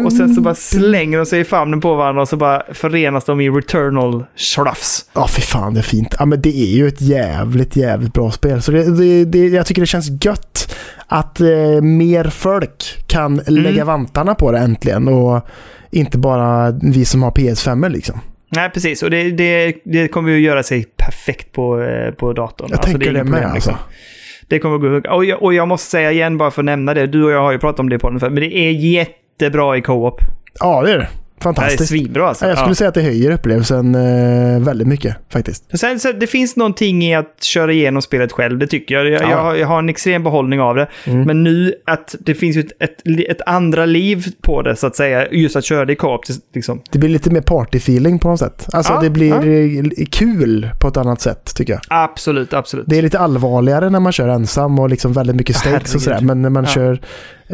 Och 0.04 0.12
sen 0.12 0.34
så 0.34 0.40
bara 0.40 0.54
slänger 0.54 1.18
de 1.18 1.26
sig 1.26 1.40
i 1.40 1.44
famnen 1.44 1.80
på 1.80 1.94
varandra 1.94 2.22
och 2.22 2.28
så 2.28 2.36
bara 2.36 2.62
förenas 2.72 3.24
de 3.24 3.40
i 3.40 3.50
Returnal 3.50 4.24
Shrafs. 4.36 5.04
Ja, 5.12 5.28
fy 5.36 5.42
fan 5.42 5.74
det 5.74 5.80
är 5.80 5.82
fint. 5.82 6.14
Ja, 6.18 6.24
men 6.24 6.42
det 6.42 6.56
är 6.56 6.76
ju 6.76 6.88
ett 6.88 7.00
jävligt, 7.00 7.76
jävligt 7.76 8.12
bra 8.12 8.30
spel. 8.30 8.62
Så 8.62 8.72
det, 8.72 8.96
det, 8.96 9.24
det, 9.24 9.48
jag 9.48 9.66
tycker 9.66 9.82
det 9.82 9.86
känns 9.86 10.24
gött 10.24 10.76
att 11.06 11.40
eh, 11.40 11.80
mer 11.82 12.24
folk 12.24 13.04
kan 13.06 13.40
lägga 13.46 13.84
vantarna 13.84 14.34
på 14.34 14.52
det 14.52 14.58
äntligen. 14.58 15.08
Och 15.08 15.46
inte 15.90 16.18
bara 16.18 16.70
vi 16.70 17.04
som 17.04 17.22
har 17.22 17.30
PS5 17.30 17.88
liksom. 17.88 18.20
Nej, 18.48 18.70
precis. 18.70 19.02
Och 19.02 19.10
det, 19.10 19.30
det, 19.30 19.74
det 19.84 20.08
kommer 20.08 20.30
ju 20.30 20.40
göra 20.40 20.62
sig 20.62 20.86
perfekt 21.04 21.52
på, 21.52 21.82
eh, 21.82 22.14
på 22.14 22.32
datorn. 22.32 22.68
Jag 22.70 22.82
tänker 22.82 23.08
är 23.08 23.12
det 23.12 23.24
med, 23.24 23.50
liksom. 23.54 23.74
alltså. 23.74 23.76
Det 24.48 24.58
kommer 24.58 24.78
gå 24.78 24.88
hugga. 24.88 25.12
Och 25.12 25.24
jag, 25.24 25.42
och 25.42 25.54
jag 25.54 25.68
måste 25.68 25.90
säga 25.90 26.12
igen, 26.12 26.38
bara 26.38 26.50
för 26.50 26.62
att 26.62 26.66
nämna 26.66 26.94
det. 26.94 27.06
Du 27.06 27.24
och 27.24 27.30
jag 27.30 27.42
har 27.42 27.52
ju 27.52 27.58
pratat 27.58 27.80
om 27.80 27.88
det 27.88 27.98
på 27.98 28.10
den 28.10 28.20
förr, 28.20 28.30
men 28.30 28.40
det 28.40 28.56
är 28.56 28.70
jättebra 28.70 29.76
i 29.76 29.82
co-op. 29.82 30.20
Ja, 30.60 30.82
det 30.82 30.92
är 30.92 30.98
det. 30.98 31.08
Det 31.42 31.48
är 31.50 31.54
Fantastiskt. 31.54 31.88
svinbra 31.88 32.28
alltså. 32.28 32.44
Ja, 32.44 32.48
jag 32.48 32.58
skulle 32.58 32.70
Ja. 32.70 32.74
säga 32.74 32.88
att 32.88 32.94
det 32.94 33.02
höjer 33.02 33.30
upplevelsen 33.30 33.94
eh, 33.94 34.60
väldigt 34.60 34.88
mycket 34.88 35.16
faktiskt. 35.32 35.78
Sen, 35.78 36.00
så, 36.00 36.12
det 36.12 36.26
finns 36.26 36.56
någonting 36.56 37.02
i 37.04 37.14
att 37.14 37.42
köra 37.42 37.72
igenom 37.72 38.02
spelet 38.02 38.32
själv, 38.32 38.58
det 38.58 38.66
tycker 38.66 38.94
jag. 38.94 39.06
Jag, 39.06 39.22
Ja. 39.22 39.56
jag, 39.56 39.66
har- 39.66 39.78
en 39.78 39.88
extrem 39.88 40.22
behållning 40.24 40.60
av 40.60 40.76
det. 40.76 40.88
Mm. 41.04 41.22
Men 41.22 41.42
nu 41.44 41.74
att 41.86 42.14
det 42.20 42.34
finns 42.34 42.56
ju 42.56 42.60
ett, 42.60 42.72
ett, 42.82 43.30
ett 43.30 43.40
andra 43.46 43.86
liv 43.86 44.26
på 44.42 44.62
det, 44.62 44.76
så 44.76 44.86
att 44.86 44.96
säga. 44.96 45.28
Just 45.32 45.56
att 45.56 45.64
köra 45.64 45.84
det 45.84 45.92
i 45.92 45.96
co-op. 45.96 46.20
Liksom. 46.54 46.80
Det 46.90 46.98
blir 46.98 47.08
lite 47.08 47.30
mer 47.30 47.40
party-feeling 47.40 48.18
på 48.18 48.28
något 48.28 48.38
sätt. 48.38 48.66
Alltså 48.72 48.92
Ja, 48.92 49.00
det 49.00 49.10
blir 49.10 49.32
eh, 49.32 50.06
kul 50.10 50.68
på 50.80 50.88
ett 50.88 50.96
annat 50.96 51.20
sätt 51.20 51.54
tycker 51.56 51.72
jag. 51.72 51.82
Absolut, 51.88 52.52
absolut. 52.54 52.84
Det 52.88 52.98
är 52.98 53.02
lite 53.02 53.18
allvarligare 53.18 53.90
när 53.90 54.00
man 54.00 54.12
kör 54.12 54.28
ensam 54.28 54.78
och 54.78 54.90
liksom 54.90 55.12
väldigt 55.12 55.36
mycket 55.36 55.56
stakes 55.56 55.72
Herregud. 55.72 55.94
och 55.96 56.02
sådär. 56.02 56.20
Men 56.20 56.42
när 56.42 56.50
man 56.50 56.66
kör 56.66 57.00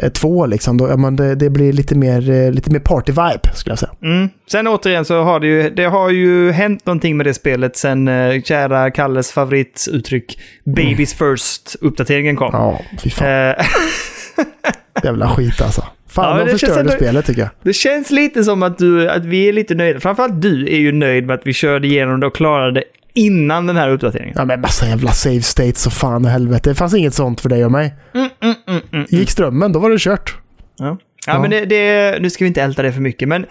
två 0.09 0.45
liksom, 0.45 0.77
då, 0.77 0.89
ja, 0.89 0.97
men 0.97 1.15
det, 1.15 1.35
det 1.35 1.49
blir 1.49 1.73
lite 1.73 1.95
mer, 1.95 2.29
eh, 2.29 2.51
lite 2.51 2.71
mer 2.71 2.79
party-vibe 2.79 3.53
skulle 3.53 3.71
jag 3.71 3.79
säga. 3.79 3.91
Mm. 4.03 4.29
Sen 4.51 4.67
återigen 4.67 5.05
så 5.05 5.21
har 5.23 5.39
det 5.39 5.47
ju, 5.47 5.69
det 5.69 5.85
har 5.85 6.09
ju 6.09 6.51
hänt 6.51 6.85
någonting 6.85 7.17
med 7.17 7.25
det 7.25 7.33
spelet 7.33 7.77
sen 7.77 8.07
uh, 8.07 8.41
kära 8.41 8.91
Kalles 8.91 9.31
favorituttryck 9.31 10.39
Babies 10.65 11.15
First-uppdateringen 11.19 12.35
kom. 12.35 12.55
Mm. 12.55 12.61
Ja, 12.67 12.81
fy 13.03 13.09
fan. 13.09 13.27
Eh, 13.49 13.55
Jävla 15.03 15.29
skit 15.29 15.61
alltså. 15.61 15.83
Fan, 16.09 16.39
Ja, 16.39 16.45
de 16.45 16.51
förstörde 16.51 16.79
ändå- 16.79 16.91
spelet 16.91 17.25
tycker 17.25 17.41
jag. 17.41 17.49
det 17.63 17.73
känns 17.73 18.11
lite 18.11 18.43
som 18.43 18.63
att, 18.63 18.77
du, 18.77 19.09
att 19.09 19.25
vi 19.25 19.49
är 19.49 19.53
lite 19.53 19.75
nöjda. 19.75 19.99
Framförallt 19.99 20.41
du 20.41 20.67
är 20.67 20.77
ju 20.77 20.91
nöjd 20.91 21.25
med 21.25 21.33
att 21.33 21.41
vi 21.47 21.53
körde 21.53 21.87
igenom 21.87 22.19
det 22.19 22.27
och 22.27 22.35
klarade 22.35 22.83
innan 23.19 23.67
den 23.67 23.75
här 23.75 23.89
uppdateringen. 23.89 24.33
Ja, 24.37 24.45
men 24.45 24.61
massa 24.61 24.85
jävla 24.87 25.11
save 25.11 25.41
states 25.41 25.87
och 25.87 25.93
fan 25.93 26.25
i 26.25 26.27
helvete. 26.27 26.69
Det 26.69 26.75
fanns 26.75 26.93
inget 26.93 27.13
sånt 27.13 27.41
för 27.41 27.49
dig 27.49 27.65
och 27.65 27.71
mig. 27.71 27.95
Mm, 28.13 28.29
mm, 28.43 28.55
mm, 28.67 28.81
mm. 28.93 29.05
Gick 29.09 29.29
strömmen, 29.29 29.71
då 29.71 29.79
var 29.79 29.89
det 29.89 29.97
kört. 29.99 30.37
Ja, 30.79 30.85
ja, 30.85 30.97
Ja. 31.33 31.39
men 31.41 31.49
det, 31.49 31.65
det, 31.65 32.17
nu 32.21 32.29
ska 32.29 32.43
vi 32.43 32.47
inte 32.47 32.61
älta 32.61 32.81
det 32.81 32.91
för 32.93 33.01
mycket, 33.01 33.27
men 33.27 33.45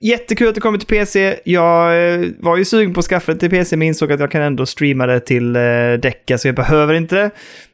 jättekul 0.00 0.48
att 0.48 0.54
det 0.54 0.60
kommer 0.60 0.78
till 0.78 0.86
PC. 0.88 1.36
Jag 1.44 2.12
eh, 2.14 2.20
var 2.40 2.56
ju 2.56 2.64
sugen 2.64 2.94
på 2.94 3.00
att 3.00 3.06
skaffa 3.06 3.32
det 3.32 3.38
till 3.38 3.50
PC, 3.50 3.76
men 3.76 3.88
insåg 3.88 4.12
att 4.12 4.20
jag 4.20 4.30
kan 4.30 4.42
ändå 4.42 4.66
streama 4.66 5.06
det 5.06 5.20
till 5.20 5.56
eh, 5.56 5.62
Decca, 6.02 6.38
så 6.38 6.48
jag 6.48 6.54
behöver 6.54 6.94
inte 6.94 7.14
det. 7.14 7.30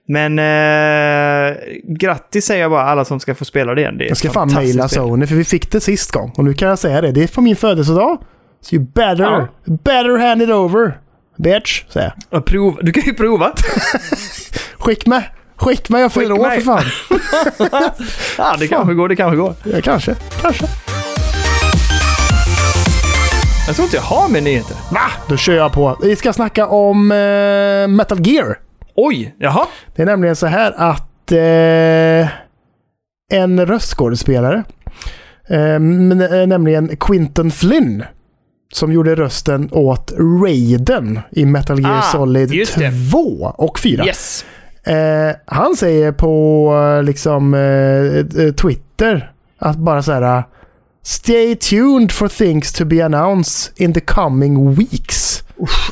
Men 0.08 0.38
eh, 0.38 1.56
grattis 1.98 2.44
säger 2.46 2.62
jag 2.62 2.70
bara 2.70 2.82
alla 2.82 3.04
som 3.04 3.20
ska 3.20 3.34
få 3.34 3.44
spela 3.44 3.74
det 3.74 3.80
igen. 3.80 3.98
Det 3.98 4.04
Jag 4.08 4.16
ska 4.16 4.30
fan 4.30 4.54
mejla. 4.54 4.88
Sony 4.88 5.26
för 5.26 5.34
vi 5.34 5.44
fick 5.44 5.70
det 5.72 5.80
sist 5.80 6.12
gång. 6.12 6.32
Och 6.36 6.44
nu 6.44 6.54
kan 6.54 6.68
jag 6.68 6.78
säga 6.78 7.00
det. 7.00 7.12
Det 7.12 7.22
är 7.22 7.28
på 7.28 7.40
min 7.40 7.56
födelsedag. 7.56 8.18
So 8.60 8.74
you 8.74 8.84
better, 8.94 9.24
Ja. 9.24 9.48
better 9.84 10.18
hand 10.28 10.42
it 10.42 10.48
over. 10.50 10.98
Bitch, 11.38 11.84
säger 11.88 12.06
jag. 12.06 12.38
Ja, 12.38 12.40
prova. 12.40 12.82
Du 12.82 12.92
kan 12.92 13.02
ju 13.02 13.14
prova. 13.14 13.52
Skick 14.78 15.06
mig! 15.06 15.30
Skick 15.56 15.88
mig, 15.88 16.02
jag 16.02 16.12
fyller 16.12 16.32
år 16.32 16.50
för 16.50 16.60
fan. 16.60 16.84
ja, 18.38 18.56
det 18.58 18.68
kanske 18.68 18.94
går, 18.94 19.08
det 19.08 19.16
kanske 19.16 19.36
går. 19.36 19.54
Ja, 19.64 19.80
kanske, 19.80 20.14
kanske. 20.42 20.64
Jag 23.66 23.76
tror 23.76 23.84
inte 23.84 23.96
jag 23.96 24.02
har 24.02 24.28
med 24.28 24.42
nyheter. 24.42 24.76
Va? 24.92 25.10
Då 25.28 25.36
kör 25.36 25.54
jag 25.54 25.72
på. 25.72 25.98
Vi 26.02 26.16
ska 26.16 26.32
snacka 26.32 26.66
om 26.66 27.12
eh, 27.12 27.88
Metal 27.88 28.26
Gear. 28.26 28.58
Oj, 28.94 29.34
jaha. 29.38 29.66
Det 29.96 30.02
är 30.02 30.06
nämligen 30.06 30.36
så 30.36 30.46
här 30.46 30.72
att 30.76 31.32
eh, 31.32 32.28
en 33.32 33.66
röstskådespelare, 33.66 34.64
eh, 35.48 35.60
eh, 35.60 35.80
nämligen 36.46 36.96
Quinton 36.96 37.50
Flynn, 37.50 38.04
som 38.72 38.92
gjorde 38.92 39.14
rösten 39.14 39.68
åt 39.72 40.12
Raiden 40.18 41.20
i 41.30 41.44
Metal 41.44 41.80
Gear 41.80 41.98
Ah, 41.98 42.02
Solid 42.02 42.52
just 42.52 42.78
det. 42.78 42.92
2 43.12 43.18
och 43.58 43.78
4. 43.78 44.06
Yes. 44.06 44.44
Eh, 44.84 45.36
han 45.46 45.76
säger 45.76 46.12
på 46.12 46.72
eh, 46.98 47.02
liksom 47.02 47.54
eh, 47.54 48.40
eh, 48.44 48.52
Twitter 48.54 49.32
att 49.58 49.76
bara 49.76 50.02
så 50.02 50.12
här 50.12 50.42
Stay 51.02 51.56
tuned 51.56 52.12
for 52.12 52.28
things 52.28 52.72
to 52.72 52.84
be 52.84 53.04
announced 53.04 53.72
in 53.76 53.94
the 53.94 54.00
coming 54.00 54.74
weeks. 54.74 55.42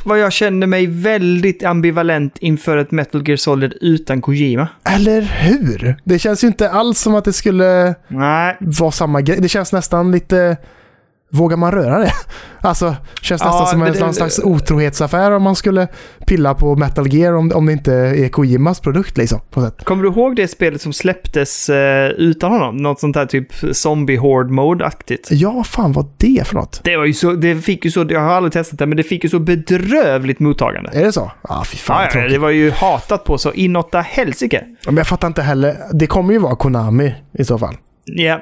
Vad 0.05 0.19
jag 0.19 0.33
känner 0.33 0.67
mig 0.67 0.87
väldigt 0.87 1.65
ambivalent 1.65 2.39
inför 2.41 2.77
ett 2.77 2.91
Metal 2.91 3.29
Gear 3.29 3.37
Solid 3.37 3.73
utan 3.81 4.21
Kojima. 4.21 4.69
Eller 4.85 5.21
hur? 5.21 5.97
Det 6.05 6.19
känns 6.19 6.45
ju 6.45 6.49
inte 6.49 6.71
alls 6.71 7.01
som 7.01 7.15
att 7.15 7.25
det 7.25 7.33
skulle 7.33 7.95
Nej, 8.09 8.57
vara 8.61 8.91
samma 8.91 9.21
grej. 9.21 9.39
Det 9.41 9.49
känns 9.49 9.73
nästan 9.73 10.13
lite... 10.13 10.57
Vågar 11.31 11.57
man 11.57 11.73
röra 11.73 11.99
det? 11.99 12.13
Alltså, 12.61 12.97
känns 13.23 13.43
Ja, 13.43 13.47
nästan 13.51 13.67
som 13.67 13.83
en 13.83 13.93
det- 13.93 14.13
slags 14.15 14.39
otrohetsaffär 14.39 15.31
om 15.31 15.43
man 15.43 15.57
skulle 15.57 15.89
pilla 16.27 16.55
på 16.55 16.77
Metal 16.77 17.15
Gear 17.15 17.33
om, 17.33 17.53
om 17.55 17.67
det 17.67 17.73
inte 17.73 17.93
är 17.95 18.29
Kojimas 18.29 18.81
produkt 18.81 19.17
liksom. 19.17 19.41
På 19.51 19.61
sätt. 19.61 19.85
Kommer 19.85 20.03
du 20.03 20.09
ihåg 20.09 20.37
det 20.37 20.49
spelet 20.49 20.81
som 20.83 20.93
släpptes 20.93 21.69
eh, 21.69 22.09
utan 22.09 22.53
honom? 22.53 22.77
Något 22.77 23.01
sånt 23.01 23.17
här 23.17 23.27
typ 23.27 23.47
zombie 23.73 24.17
horde 24.17 24.53
mode-aktigt. 24.53 25.29
Ja, 25.31 25.51
vad 25.51 25.67
fan 25.67 25.93
var 25.93 26.07
det 26.17 26.47
för 26.47 26.55
något? 26.55 26.81
Det 26.85 26.97
var 26.97 27.05
ju 27.05 27.13
så, 27.13 27.33
det 27.33 27.57
fick 27.57 27.85
ju 27.85 27.91
så, 27.91 28.07
jag 28.09 28.21
har 28.21 28.33
aldrig 28.33 28.53
testat 28.53 28.79
det, 28.79 28.87
men 28.87 28.97
det 28.97 29.03
fick 29.03 29.25
ju 29.25 29.31
så 29.31 29.39
bedrövligt 29.39 30.41
mottagande. 30.41 30.91
Är 30.95 31.05
det 31.05 31.13
så? 31.13 31.31
Ah, 31.43 31.65
fy 31.65 31.77
fan 31.77 31.95
Ja, 31.97 31.99
vad 32.01 32.07
ja, 32.09 32.13
tråkigt. 32.13 32.33
det 32.33 32.39
var 32.39 32.51
ju 32.51 32.71
hatat 32.71 33.25
på 33.25 33.39
så 33.39 33.53
inåtta 33.53 34.01
helsike. 34.01 34.65
Men 34.87 34.97
jag 34.97 35.07
fattar 35.07 35.27
inte 35.29 35.43
heller. 35.43 35.77
Det 35.93 36.07
kommer 36.07 36.33
ju 36.33 36.39
vara 36.39 36.57
Konami 36.57 37.15
i 37.39 37.45
så 37.45 37.59
fall. 37.59 37.75
Ja. 38.05 38.41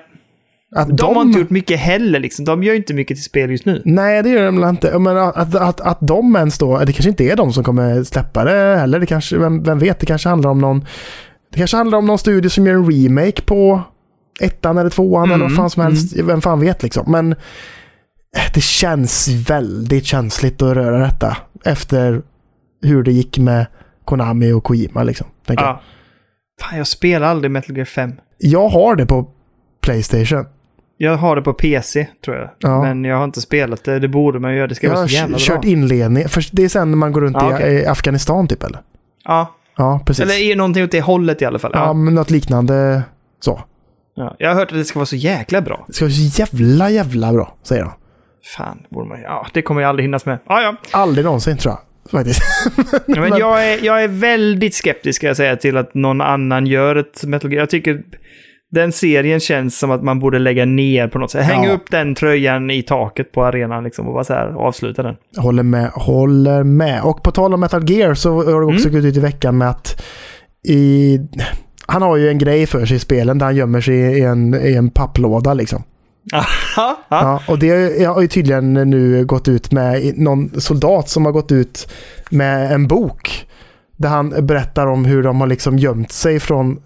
Att 0.74 0.96
De, 0.96 1.16
har 1.16 1.22
inte 1.22 1.38
gjort 1.38 1.50
mycket 1.50 1.80
heller 1.80 2.20
liksom. 2.20 2.44
De 2.44 2.62
gör 2.62 2.74
inte 2.74 2.94
mycket 2.94 3.16
till 3.16 3.24
spel 3.24 3.50
just 3.50 3.64
nu. 3.64 3.82
Nej, 3.84 4.22
det 4.22 4.28
gör 4.28 4.44
de 4.44 4.60
väl 4.60 4.70
inte. 4.70 4.98
Men 4.98 5.16
att, 5.16 5.36
att, 5.36 5.54
att, 5.54 5.80
att 5.80 5.98
de 6.00 6.36
ens 6.36 6.58
då, 6.58 6.78
det 6.78 6.92
kanske 6.92 7.08
inte 7.10 7.24
är 7.24 7.36
de 7.36 7.52
som 7.52 7.64
kommer 7.64 8.02
släppa 8.02 8.44
det 8.44 8.76
heller. 8.76 9.00
Det 9.00 9.06
kanske, 9.06 9.38
vem, 9.38 9.62
vem 9.62 9.78
vet, 9.78 10.00
det 10.00 10.06
kanske 10.06 10.28
handlar 10.28 10.50
om 10.50 10.58
någon 10.58 10.84
det 11.54 11.58
kanske 11.58 11.76
handlar 11.76 11.98
om 11.98 12.06
någon 12.06 12.18
studio 12.18 12.50
som 12.50 12.66
gör 12.66 12.74
en 12.74 12.90
remake 12.92 13.42
på 13.42 13.82
ettan 14.40 14.78
eller 14.78 14.90
tvåan 14.90 15.24
Mm, 15.24 15.34
eller 15.34 15.44
vad 15.44 15.56
fan 15.56 15.70
som 15.70 15.82
helst. 15.82 16.16
Vem 16.16 16.40
fan 16.40 16.60
vet 16.60 16.82
liksom. 16.82 17.12
Men 17.12 17.32
eh, 17.32 18.52
det 18.54 18.62
känns 18.62 19.28
väldigt 19.28 20.04
känsligt 20.04 20.62
att 20.62 20.76
röra 20.76 20.98
detta 20.98 21.36
efter 21.64 22.22
hur 22.82 23.02
det 23.02 23.12
gick 23.12 23.38
med 23.38 23.66
Konami 24.04 24.52
och 24.52 24.64
Kojima 24.64 25.02
liksom. 25.02 25.26
tänker 25.46 25.64
Jag. 25.64 25.70
Ja. 25.70 25.82
Fan, 26.60 26.78
jag 26.78 26.86
spelar 26.86 27.26
aldrig 27.26 27.50
Metal 27.50 27.76
Gear 27.76 27.84
5. 27.84 28.12
jag 28.38 28.68
har 28.68 28.96
det 28.96 29.06
på 29.06 29.30
Playstation. 29.82 30.46
Jag 31.04 31.16
har 31.16 31.36
det 31.36 31.42
på 31.42 31.52
PC, 31.52 32.06
tror 32.24 32.36
jag. 32.36 32.50
Ja. 32.58 32.82
Men 32.82 33.04
jag 33.04 33.16
har 33.16 33.24
inte 33.24 33.40
spelat 33.40 33.84
det. 33.84 33.98
Det 33.98 34.08
borde 34.08 34.38
man 34.38 34.54
göra. 34.54 34.66
Det 34.66 34.74
ska 34.74 34.86
Jag 34.86 34.92
vara 34.92 35.00
har 35.02 35.08
så 35.08 35.14
jävla 35.14 35.36
kört 35.38 35.60
bra. 35.60 35.70
inledning. 35.70 36.28
För 36.28 36.44
det 36.52 36.64
är 36.64 36.68
sen 36.68 36.90
när 36.90 36.96
man 36.96 37.12
går 37.12 37.20
runt 37.20 37.36
Ja, 37.40 37.50
i, 37.50 37.54
okej. 37.54 37.74
i 37.74 37.86
Afghanistan 37.86 38.48
typ 38.48 38.62
eller? 38.62 38.80
Ja. 39.24 39.54
Ja, 39.76 40.00
precis. 40.06 40.24
Eller 40.24 40.34
är 40.52 40.56
någonting 40.56 40.84
åt 40.84 40.90
det 40.90 41.00
hållet 41.00 41.42
i 41.42 41.44
alla 41.44 41.58
fall. 41.58 41.70
ja. 41.74 41.92
Men 41.92 42.14
något 42.14 42.30
liknande 42.30 43.02
så. 43.40 43.60
Ja. 44.16 44.36
Jag 44.38 44.48
har 44.48 44.54
hört 44.54 44.72
att 44.72 44.78
det 44.78 44.84
ska 44.84 44.98
vara 44.98 45.06
så 45.06 45.16
jäkla 45.16 45.60
bra. 45.60 45.84
Det 45.86 45.92
ska 45.92 46.04
vara 46.04 46.12
så 46.12 46.40
jävla, 46.40 46.90
jävla 46.90 47.32
bra, 47.32 47.54
säger 47.62 47.82
de. 47.82 47.92
Fan, 48.56 48.78
borde 48.90 49.08
man... 49.08 49.20
Ja, 49.22 49.46
det 49.52 49.62
kommer 49.62 49.80
jag 49.80 49.88
aldrig 49.88 50.04
hinnas 50.04 50.26
med. 50.26 50.38
Ja, 50.48 50.62
ja. 50.62 50.76
Aldrig 50.90 51.24
någonsin 51.24 51.56
tror 51.56 51.72
jag. 51.74 51.80
Faktiskt. 52.10 52.40
Men 53.06 53.38
jag 53.38 53.66
är, 53.72 53.84
jag 53.84 54.04
är 54.04 54.08
väldigt 54.08 54.74
skeptisk 54.74 55.16
ska 55.16 55.26
jag 55.26 55.36
säga 55.36 55.56
till 55.56 55.76
att 55.76 55.94
någon 55.94 56.20
annan 56.20 56.66
gör 56.66 56.96
ett 56.96 57.24
Metal 57.24 57.52
Gear. 57.52 57.62
Jag 57.62 57.70
tycker 57.70 58.02
den 58.74 58.92
serien 58.92 59.40
känns 59.40 59.78
som 59.78 59.90
att 59.90 60.02
man 60.02 60.18
borde 60.20 60.38
lägga 60.38 60.64
ner 60.64 61.08
på 61.08 61.18
något 61.18 61.30
sätt. 61.30 61.44
Hänga 61.44 61.68
Ja. 61.68 61.72
upp 61.74 61.90
den 61.90 62.14
tröjan 62.14 62.70
i 62.70 62.82
taket 62.82 63.32
på 63.32 63.44
arenan 63.44 63.84
liksom 63.84 64.06
och 64.08 64.14
bara 64.14 64.24
så 64.24 64.32
här 64.32 64.46
avsluta 64.48 65.02
den. 65.02 65.14
Håller 65.36 65.62
med, 65.62 65.90
håller 65.90 66.64
med. 66.64 67.02
Och 67.02 67.22
på 67.22 67.30
tal 67.30 67.54
om 67.54 67.60
Metal 67.60 67.90
Gear 67.90 68.14
så 68.14 68.34
har 68.52 68.60
det 68.60 68.66
också 68.74 68.88
Mm. 68.88 69.00
gått 69.00 69.08
ut 69.08 69.16
i 69.16 69.20
veckan 69.20 69.58
med 69.58 69.68
att 69.70 70.04
i, 70.68 71.18
han 71.86 72.02
har 72.02 72.16
ju 72.16 72.28
en 72.28 72.38
grej 72.38 72.66
för 72.66 72.86
sig 72.86 72.96
i 72.96 73.00
spelen 73.00 73.38
där 73.38 73.46
han 73.46 73.56
gömmer 73.56 73.80
sig 73.80 73.96
i 73.96 74.20
en, 74.22 74.54
i 74.54 74.74
en 74.74 74.90
papplåda 74.90 75.54
liksom. 75.54 75.82
Ja, 76.76 76.96
ja. 77.08 77.40
Och 77.48 77.58
det 77.58 78.04
har 78.06 78.20
ju 78.22 78.28
tydligen 78.28 78.72
nu 78.74 79.24
gått 79.24 79.48
ut 79.48 79.72
med 79.72 80.18
någon 80.18 80.60
soldat 80.60 81.08
som 81.08 81.24
har 81.24 81.32
gått 81.32 81.52
ut 81.52 81.88
med 82.30 82.72
en 82.72 82.86
bok. 82.88 83.46
Där 83.96 84.08
han 84.08 84.46
berättar 84.46 84.86
om 84.86 85.04
hur 85.04 85.22
de 85.22 85.40
har 85.40 85.46
liksom 85.46 85.78
gömt 85.78 86.12
sig 86.12 86.40
från 86.40 86.80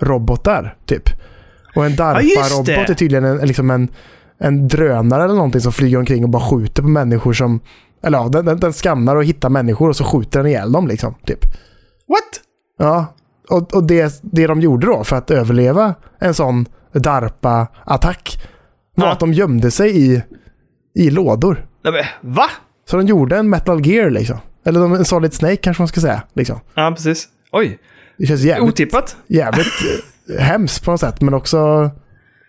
DARPA-robotar, 0.00 0.76
typ. 0.86 1.08
Och 1.76 1.86
en. 1.86 1.92
DARPA-robot 1.96 2.68
är 2.90 2.94
tydligen 2.94 3.24
en, 3.24 3.36
liksom 3.46 3.70
en, 3.70 3.88
en 4.38 4.68
drönare 4.68 5.24
eller 5.24 5.34
någonting 5.34 5.60
som 5.60 5.72
flyger 5.72 5.98
omkring 5.98 6.24
och 6.24 6.30
bara 6.30 6.42
skjuter 6.42 6.82
på 6.82 6.88
människor 6.88 7.32
som... 7.32 7.60
Eller 8.02 8.18
ja, 8.18 8.28
den, 8.28 8.44
den, 8.44 8.60
den 8.60 8.72
skannar 8.72 9.16
och 9.16 9.24
hittar 9.24 9.48
människor 9.48 9.88
och 9.88 9.96
så 9.96 10.04
skjuter 10.04 10.38
den 10.38 10.46
ihjäl 10.48 10.72
dem 10.72 10.88
liksom, 10.88 11.14
typ. 11.26 11.44
What? 12.08 12.40
Ja, 12.78 13.06
och, 13.50 13.74
och 13.74 13.84
det, 13.84 14.20
det 14.22 14.46
de 14.46 14.60
gjorde 14.60 14.86
då 14.86 15.04
för 15.04 15.16
att 15.16 15.30
överleva 15.30 15.94
en 16.18 16.34
sån 16.34 16.66
DARPA-attack 16.92 18.38
var 18.94 19.06
Ja. 19.06 19.12
att 19.12 19.20
de 19.20 19.32
gömde 19.32 19.70
sig 19.70 20.14
i, 20.14 20.22
i 20.94 21.10
lådor. 21.10 21.66
Nej, 21.84 21.92
men, 21.92 22.34
Va? 22.34 22.46
Så 22.90 22.96
de 22.96 23.06
gjorde 23.06 23.36
en 23.36 23.50
Metal 23.50 23.86
Gear 23.86 24.10
liksom. 24.10 24.36
Eller 24.66 24.96
en 24.96 25.04
Solid 25.04 25.32
Snake 25.34 25.56
kanske 25.56 25.80
man 25.82 25.88
ska 25.88 26.00
säga. 26.00 26.22
Liksom. 26.34 26.60
Ja, 26.74 26.92
precis. 26.96 27.28
Oj, 27.52 27.78
Det 28.18 28.26
känns 28.26 28.42
jävligt, 28.42 28.68
otippat. 28.72 29.16
jävligt 29.26 29.66
eh, 30.38 30.44
hemskt 30.44 30.84
på 30.84 30.90
något 30.90 31.00
sätt, 31.00 31.20
men 31.20 31.34
också 31.34 31.90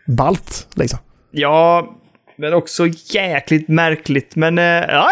balt 0.07 0.67
liksom. 0.75 0.99
Ja, 1.31 1.87
men 2.37 2.53
också 2.53 2.87
jäkligt 3.13 3.67
märkligt. 3.67 4.35
Men 4.35 4.57
eh, 4.57 4.63
ja, 4.63 5.07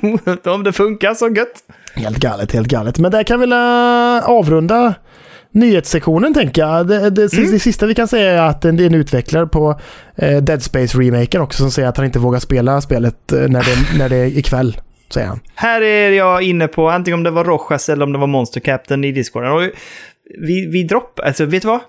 ja, 0.00 0.26
om 0.54 0.64
det 0.64 0.72
funkar 0.72 1.14
så 1.14 1.28
gött. 1.28 1.62
Helt 1.94 2.18
galet, 2.18 2.52
helt 2.52 2.68
galet. 2.68 2.98
Men 2.98 3.10
där 3.10 3.22
kan 3.22 3.40
vi 3.40 3.46
väl 3.46 3.52
eh, 4.22 4.28
avrunda 4.30 4.94
nyhetssektionen 5.52 6.34
tänker 6.34 6.62
jag. 6.62 6.86
Det, 6.88 7.10
det, 7.10 7.32
Mm. 7.32 7.52
det 7.52 7.58
sista 7.58 7.86
vi 7.86 7.94
kan 7.94 8.08
säga 8.08 8.30
är 8.44 8.48
att 8.48 8.62
det 8.62 8.68
är 8.68 8.80
en 8.80 8.94
utvecklare 8.94 9.46
på 9.46 9.80
eh, 10.16 10.36
Dead 10.42 10.62
Space-remaken 10.62 11.40
också 11.40 11.58
som 11.58 11.70
säger 11.70 11.88
att 11.88 11.96
han 11.96 12.06
inte 12.06 12.18
vågar 12.18 12.38
spela 12.38 12.80
spelet 12.80 13.16
när 13.30 13.48
det, 13.48 13.98
när 13.98 14.08
det 14.08 14.16
är 14.16 14.26
ikväll. 14.38 14.76
Säger 15.14 15.26
han. 15.26 15.40
Här 15.54 15.82
är 15.82 16.10
jag 16.10 16.42
inne 16.42 16.68
på 16.68 16.90
antingen 16.90 17.18
om 17.18 17.24
det 17.24 17.30
var 17.30 17.44
Rojas 17.44 17.88
eller 17.88 18.04
om 18.04 18.12
det 18.12 18.18
var 18.18 18.26
Monster 18.26 18.60
Captain 18.60 19.04
i 19.04 19.12
Discorden. 19.12 19.52
Och 19.52 19.62
vi, 20.40 20.66
vi 20.66 20.82
droppar, 20.82 21.24
alltså 21.24 21.44
vet 21.44 21.62
du 21.62 21.68
vad? 21.68 21.80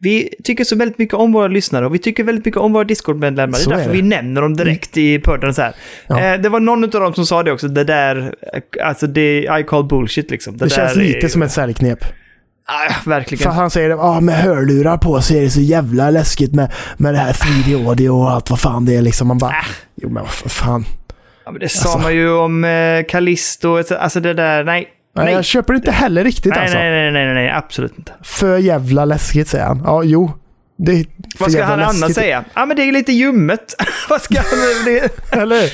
Vi 0.00 0.34
tycker 0.44 0.64
så 0.64 0.76
väldigt 0.76 0.98
mycket 0.98 1.14
om 1.14 1.32
våra 1.32 1.48
lyssnare 1.48 1.86
och 1.86 1.94
vi 1.94 1.98
tycker 1.98 2.24
väldigt 2.24 2.44
mycket 2.44 2.60
om 2.60 2.72
våra 2.72 2.84
Discord-medlemmar. 2.84 3.58
Det 3.58 3.64
är 3.64 3.72
är 3.72 3.76
därför 3.76 3.90
det. 3.90 3.96
vi 3.96 4.02
nämner 4.02 4.42
dem 4.42 4.56
direkt 4.56 4.96
i 4.96 5.18
podden 5.18 5.54
så 5.54 5.62
här. 5.62 5.74
Ja. 6.06 6.20
Eh, 6.20 6.40
det 6.40 6.48
var 6.48 6.60
någon 6.60 6.84
av 6.84 6.90
dem 6.90 7.14
som 7.14 7.26
sa 7.26 7.42
det 7.42 7.52
också, 7.52 7.68
det 7.68 7.84
där, 7.84 8.34
alltså 8.84 9.06
det, 9.06 9.38
I 9.60 9.64
call 9.66 9.84
bullshit 9.84 10.30
liksom. 10.30 10.56
Det, 10.56 10.70
känns 10.70 10.94
där 10.94 11.00
lite 11.00 11.26
är, 11.26 11.28
som 11.28 11.42
ett 11.42 11.52
säljknep. 11.52 12.04
Ah, 12.66 12.92
verkligen. 13.06 13.42
För 13.42 13.50
han 13.50 13.70
säger 13.70 13.90
att 13.90 14.00
ah, 14.00 14.20
med 14.20 14.34
hörlurar 14.34 14.98
på 14.98 15.20
så 15.20 15.34
är 15.34 15.42
det 15.42 15.50
så 15.50 15.60
jävla 15.60 16.10
läskigt 16.10 16.54
med, 16.54 16.72
med 16.96 17.14
det 17.14 17.18
här 17.18 17.32
3D 17.32 17.88
audio 17.88 18.10
och 18.10 18.30
allt 18.30 18.50
vad 18.50 18.60
fan 18.60 18.84
det 18.84 18.96
är 18.96 19.02
liksom. 19.02 19.28
Man 19.28 19.38
bara, 19.38 19.50
Äh. 19.50 19.56
jo 19.94 20.08
men 20.08 20.22
vad 20.22 20.52
fan. 20.52 20.84
Ja, 21.44 21.50
men 21.50 21.60
det 21.60 21.68
sa 21.68 21.82
Alltså. 21.82 21.98
man 21.98 22.14
ju 22.14 22.30
om 22.32 22.64
eh, 22.64 23.04
Callisto, 23.08 23.76
alltså 23.98 24.20
det 24.20 24.34
där, 24.34 24.64
nej. 24.64 24.88
Nej, 25.16 25.24
Nej, 25.24 25.34
jag 25.34 25.44
köper 25.44 25.72
det 25.72 25.76
inte 25.76 25.90
heller 25.90 26.24
riktigt 26.24 26.52
nej, 26.54 26.60
alltså. 26.60 26.78
nej, 26.78 26.90
nej, 26.90 27.10
nej, 27.12 27.24
nej, 27.26 27.34
nej, 27.34 27.50
absolut 27.50 27.98
inte. 27.98 28.12
För 28.22 28.58
jävla 28.58 29.04
läskigt 29.04 29.48
säger 29.48 29.64
han. 29.64 29.82
Ja, 29.84 30.02
jo. 30.02 30.38
Det 30.78 31.06
Vad 31.38 31.52
ska 31.52 31.64
han 31.64 31.80
annars 31.80 32.14
säga? 32.14 32.44
Ja, 32.54 32.66
men 32.66 32.76
det 32.76 32.82
är 32.82 32.92
lite 32.92 33.12
ljummet. 33.12 33.74
Vad 34.08 34.22
ska 34.22 34.34
han... 34.34 34.84
Det, 34.84 35.32
Eller 35.32 35.60
hur? 35.60 35.70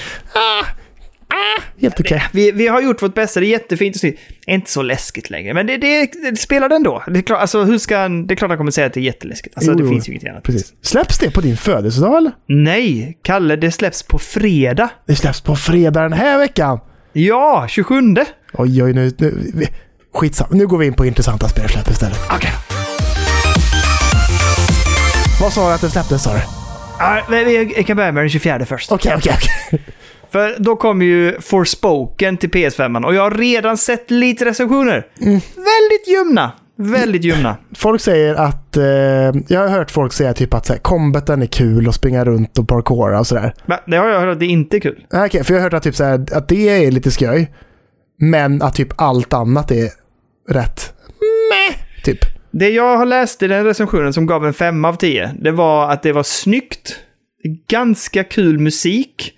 Ah, 1.31 1.62
Helt 1.81 2.01
okej. 2.01 2.22
vi, 2.33 2.51
vi 2.51 2.68
har 2.68 2.81
gjort 2.83 3.03
vårt 3.03 3.14
bästa, 3.14 3.41
det 3.41 3.47
är 3.47 3.49
jättefint 3.49 3.97
och 3.97 4.01
snyggt. 4.01 4.20
Inte 4.47 4.70
så 4.70 4.83
läskigt 4.83 5.31
längre, 5.31 5.55
men 5.55 5.66
det, 5.66 5.76
det, 5.76 6.11
det 6.31 6.37
spelar 6.37 6.68
den 6.68 6.83
då. 6.83 7.03
Det 7.09 7.18
är, 7.18 7.22
klart, 7.22 7.41
alltså, 7.41 7.62
hur 7.64 7.79
ska 7.79 7.99
han, 7.99 8.26
det 8.26 8.35
är 8.35 8.37
klart 8.37 8.49
han 8.51 8.59
kommer 8.59 8.70
säga 8.70 8.87
att 8.87 8.93
det 8.93 9.01
är 9.01 9.03
jätteläskigt. 9.03 9.57
Alltså, 9.57 9.70
Jo, 9.72 9.76
det 9.79 9.83
jo. 9.85 9.91
finns 9.91 10.09
ju 10.09 10.12
inget 10.12 10.29
annat. 10.29 10.43
Precis. 10.43 10.72
Släpps 10.83 11.18
det 11.18 11.31
på 11.31 11.41
din 11.41 11.57
födelsedag 11.57 12.16
eller? 12.16 12.33
Nej, 12.47 13.18
Kalle, 13.22 13.57
det 13.57 13.70
släpps 13.70 14.03
på 14.03 14.18
fredag. 14.18 14.89
Det 15.07 15.16
släpps 15.16 15.41
på 15.41 15.57
fredag 15.57 16.03
den 16.03 16.12
här 16.12 16.39
veckan. 16.39 16.79
Ja, 17.12 17.66
27. 17.68 17.95
Oj, 18.53 18.83
oj, 18.83 18.93
nu... 18.93 19.12
nu 19.18 19.35
skitsamma. 20.14 20.51
Nu 20.53 20.66
går 20.66 20.79
vi 20.79 20.87
in 20.87 20.95
på 20.95 21.07
intressanta 21.07 21.49
spelsläpp 21.49 21.91
istället. 21.91 22.18
Okej. 22.31 22.51
Vad 25.41 25.53
sa 25.53 25.68
du 25.68 25.74
att 25.74 25.81
det 25.81 25.91
släpptes 25.91 26.22
sa 26.22 26.31
du? 26.35 26.41
Vi 27.45 27.72
jag 27.76 27.87
kan 27.87 27.97
börja 27.97 28.12
med 28.12 28.22
den 28.22 28.31
24 28.31 28.66
först. 28.66 28.93
Okej, 28.93 29.14
okej, 29.16 29.35
okej. 29.37 29.81
För 30.33 30.57
då 30.59 30.76
kommer 30.76 31.07
ju 31.07 31.41
Forspoken 31.41 32.37
till 32.37 32.51
PS5 32.51 33.05
och 33.05 33.14
jag 33.14 33.22
har 33.22 33.31
redan 33.31 33.76
sett 33.76 34.11
lite 34.11 34.45
recensioner. 34.45 35.07
Mm. 35.20 35.41
Väldigt 35.57 36.09
ljumna. 36.09 36.53
Väldigt 36.81 37.24
ljumna. 37.24 37.57
Folk 37.74 38.01
säger 38.01 38.35
att... 38.35 38.76
Eh, 38.76 38.85
jag 39.49 39.61
har 39.61 39.68
hört 39.68 39.91
folk 39.91 40.12
säga 40.12 40.35
typ 40.35 40.55
att 40.55 40.66
så 40.66 40.72
här, 40.72 40.81
combaten 40.81 41.43
är 41.43 41.47
kul 41.47 41.89
och 41.89 41.95
springa 41.95 42.24
runt 42.24 42.59
och 42.59 42.68
parkoura 42.68 43.18
och 43.18 43.26
sådär. 43.26 43.55
Va? 43.66 43.81
Det 43.87 43.97
har 43.97 44.09
jag 44.09 44.20
hört 44.20 44.33
att 44.33 44.41
det 44.41 44.47
inte 44.47 44.76
är 44.76 44.81
kul. 44.81 45.05
Nej, 45.12 45.26
Okej, 45.26 45.45
för 45.45 45.55
jag 45.55 45.61
har 45.61 45.64
hört 45.64 45.74
att, 45.74 45.83
typ 45.83 45.95
så 45.95 46.05
här, 46.05 46.26
att 46.33 46.49
det 46.49 46.68
är 46.85 46.91
lite 46.91 47.11
skoj. 47.11 47.53
Men 48.20 48.62
att 48.62 48.74
typ 48.74 48.89
allt 48.97 49.33
annat 49.33 49.70
är 49.70 49.89
rätt 50.51 50.93
meh, 51.51 51.76
typ. 52.05 52.18
Det 52.51 52.70
jag 52.70 52.97
har 52.97 53.07
läst 53.07 53.43
i 53.43 53.47
den 53.47 53.64
recensionen 53.64 54.12
som 54.12 54.26
gav 54.26 54.47
en 54.47 54.55
femma 54.55 54.89
av 54.89 54.95
tio, 54.95 55.31
det 55.41 55.51
var 55.51 55.91
att 55.91 56.03
det 56.03 56.12
var 56.12 56.22
snyggt, 56.22 56.97
ganska 57.68 58.24
kul 58.24 58.59
musik 58.59 59.33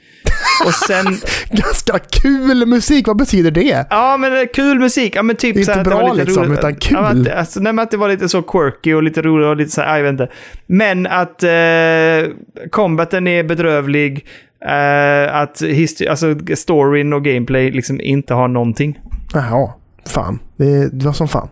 och 0.67 0.75
sen... 0.75 1.07
Ganska 1.51 1.99
kul 1.99 2.67
musik, 2.67 3.07
vad 3.07 3.17
betyder 3.17 3.51
det? 3.51 3.87
Ja, 3.91 4.17
men 4.17 4.49
kul 4.55 4.79
musik. 4.79 5.17
Ja, 5.17 5.23
men 5.23 5.37
typ 5.37 5.55
Det 5.55 5.61
är 5.61 5.65
så 5.65 5.73
inte 5.73 5.91
bra 5.91 6.01
var 6.01 6.15
lite 6.15 6.25
liksom, 6.25 6.45
roligt. 6.45 6.59
utan 6.59 6.75
kul. 6.75 6.97
Ja, 6.97 7.03
men 7.03 7.21
att, 7.21 7.33
alltså, 7.33 7.61
nej, 7.61 7.73
men 7.73 7.83
att 7.83 7.91
det 7.91 7.97
var 7.97 8.09
lite 8.09 8.29
så 8.29 8.43
quirky 8.43 8.95
och 8.95 9.03
lite 9.03 9.23
roligt 9.23 9.47
och 9.47 9.57
lite 9.57 9.71
så 9.71 9.81
här, 9.81 9.97
jag 9.97 10.03
vet 10.03 10.11
inte. 10.11 10.29
Men 10.67 11.07
att 11.07 11.43
eh, 11.43 12.33
combaten 12.71 13.27
är 13.27 13.43
bedrövlig, 13.45 14.27
eh, 14.67 15.35
att 15.37 15.63
alltså, 16.09 16.35
storyn 16.57 17.13
och 17.13 17.25
gameplay 17.25 17.71
liksom 17.71 18.01
inte 18.01 18.35
har 18.35 18.49
någonting. 18.49 18.99
Jaha, 19.35 19.71
fan. 20.07 20.39
Det, 20.57 20.89
det 20.99 21.07
var 21.07 21.13
som 21.13 21.29
fan. 21.29 21.49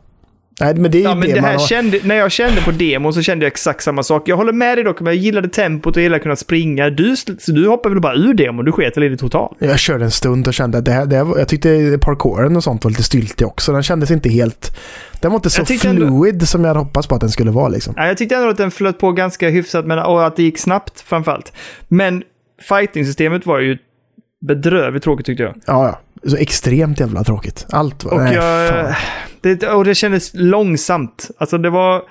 Nej, 0.60 0.74
men 0.74 0.90
det 0.90 0.98
är 0.98 1.00
ju 1.00 1.08
Ja, 1.08 1.14
det, 1.14 1.32
det 1.32 1.40
man 1.42 1.58
kände, 1.58 2.00
när 2.04 2.14
jag 2.14 2.32
kände 2.32 2.60
på 2.62 2.70
demon 2.70 3.14
så 3.14 3.22
kände 3.22 3.44
jag 3.44 3.50
exakt 3.50 3.82
samma 3.82 4.02
sak. 4.02 4.28
Jag 4.28 4.36
håller 4.36 4.52
med 4.52 4.78
dig 4.78 4.84
dock, 4.84 5.00
men 5.00 5.06
jag 5.14 5.22
gillade 5.22 5.48
tempot 5.48 5.96
och 5.96 6.02
gillade 6.02 6.16
att 6.16 6.22
kunna 6.22 6.36
springa. 6.36 6.90
Du, 6.90 7.16
så 7.16 7.52
du 7.52 7.68
hoppade 7.68 7.94
väl 7.94 8.02
bara 8.02 8.14
ur 8.14 8.34
demon? 8.34 8.64
Du 8.64 8.72
sket 8.72 8.96
väl 8.96 9.04
i 9.04 9.08
det 9.08 9.16
totalt? 9.16 9.56
Jag 9.58 9.78
körde 9.78 10.04
en 10.04 10.10
stund 10.10 10.48
och 10.48 10.54
kände 10.54 10.78
att 10.78 10.84
det 10.84 10.92
här, 10.92 11.06
det 11.06 11.16
här, 11.16 11.38
jag 11.38 11.48
tyckte 11.48 11.98
parkouren 12.00 12.56
och 12.56 12.64
sånt 12.64 12.84
var 12.84 12.90
lite 12.90 13.02
styltig 13.02 13.46
också. 13.46 13.72
Den 13.72 13.82
kändes 13.82 14.10
inte 14.10 14.28
helt... 14.28 14.76
Den 15.20 15.30
var 15.30 15.36
inte 15.36 15.50
så 15.50 15.64
tyckte 15.64 15.88
ändå- 15.88 16.06
fluid 16.06 16.48
som 16.48 16.60
jag 16.60 16.68
hade 16.68 16.80
hoppats 16.80 17.06
på 17.06 17.14
att 17.14 17.20
den 17.20 17.30
skulle 17.30 17.50
vara 17.50 17.68
liksom. 17.68 17.94
Ja, 17.96 18.06
jag 18.06 18.16
tyckte 18.18 18.36
ändå 18.36 18.48
att 18.48 18.56
den 18.56 18.70
flöt 18.70 18.98
på 18.98 19.12
ganska 19.12 19.48
hyfsat 19.48 19.86
men, 19.86 19.98
och 19.98 20.26
att 20.26 20.36
det 20.36 20.42
gick 20.42 20.58
snabbt 20.58 21.00
framförallt. 21.00 21.52
Men 21.88 22.22
fighting-systemet 22.68 23.46
var 23.46 23.58
ju 23.58 23.78
bedrövligt 24.40 25.04
tråkigt 25.04 25.26
tyckte 25.26 25.42
jag. 25.42 25.54
Ja, 25.66 25.84
ja. 25.86 26.00
Så 26.26 26.36
extremt 26.36 27.00
jävla 27.00 27.24
tråkigt. 27.24 27.66
Allt 27.70 28.04
var... 28.04 28.12
Och, 28.12 28.20
nej, 28.20 28.34
jag, 28.34 28.94
det, 29.40 29.68
och 29.68 29.84
det 29.84 29.94
kändes 29.94 30.30
långsamt. 30.34 31.30
Alltså 31.38 31.58
det 31.58 31.70
var 31.70 32.02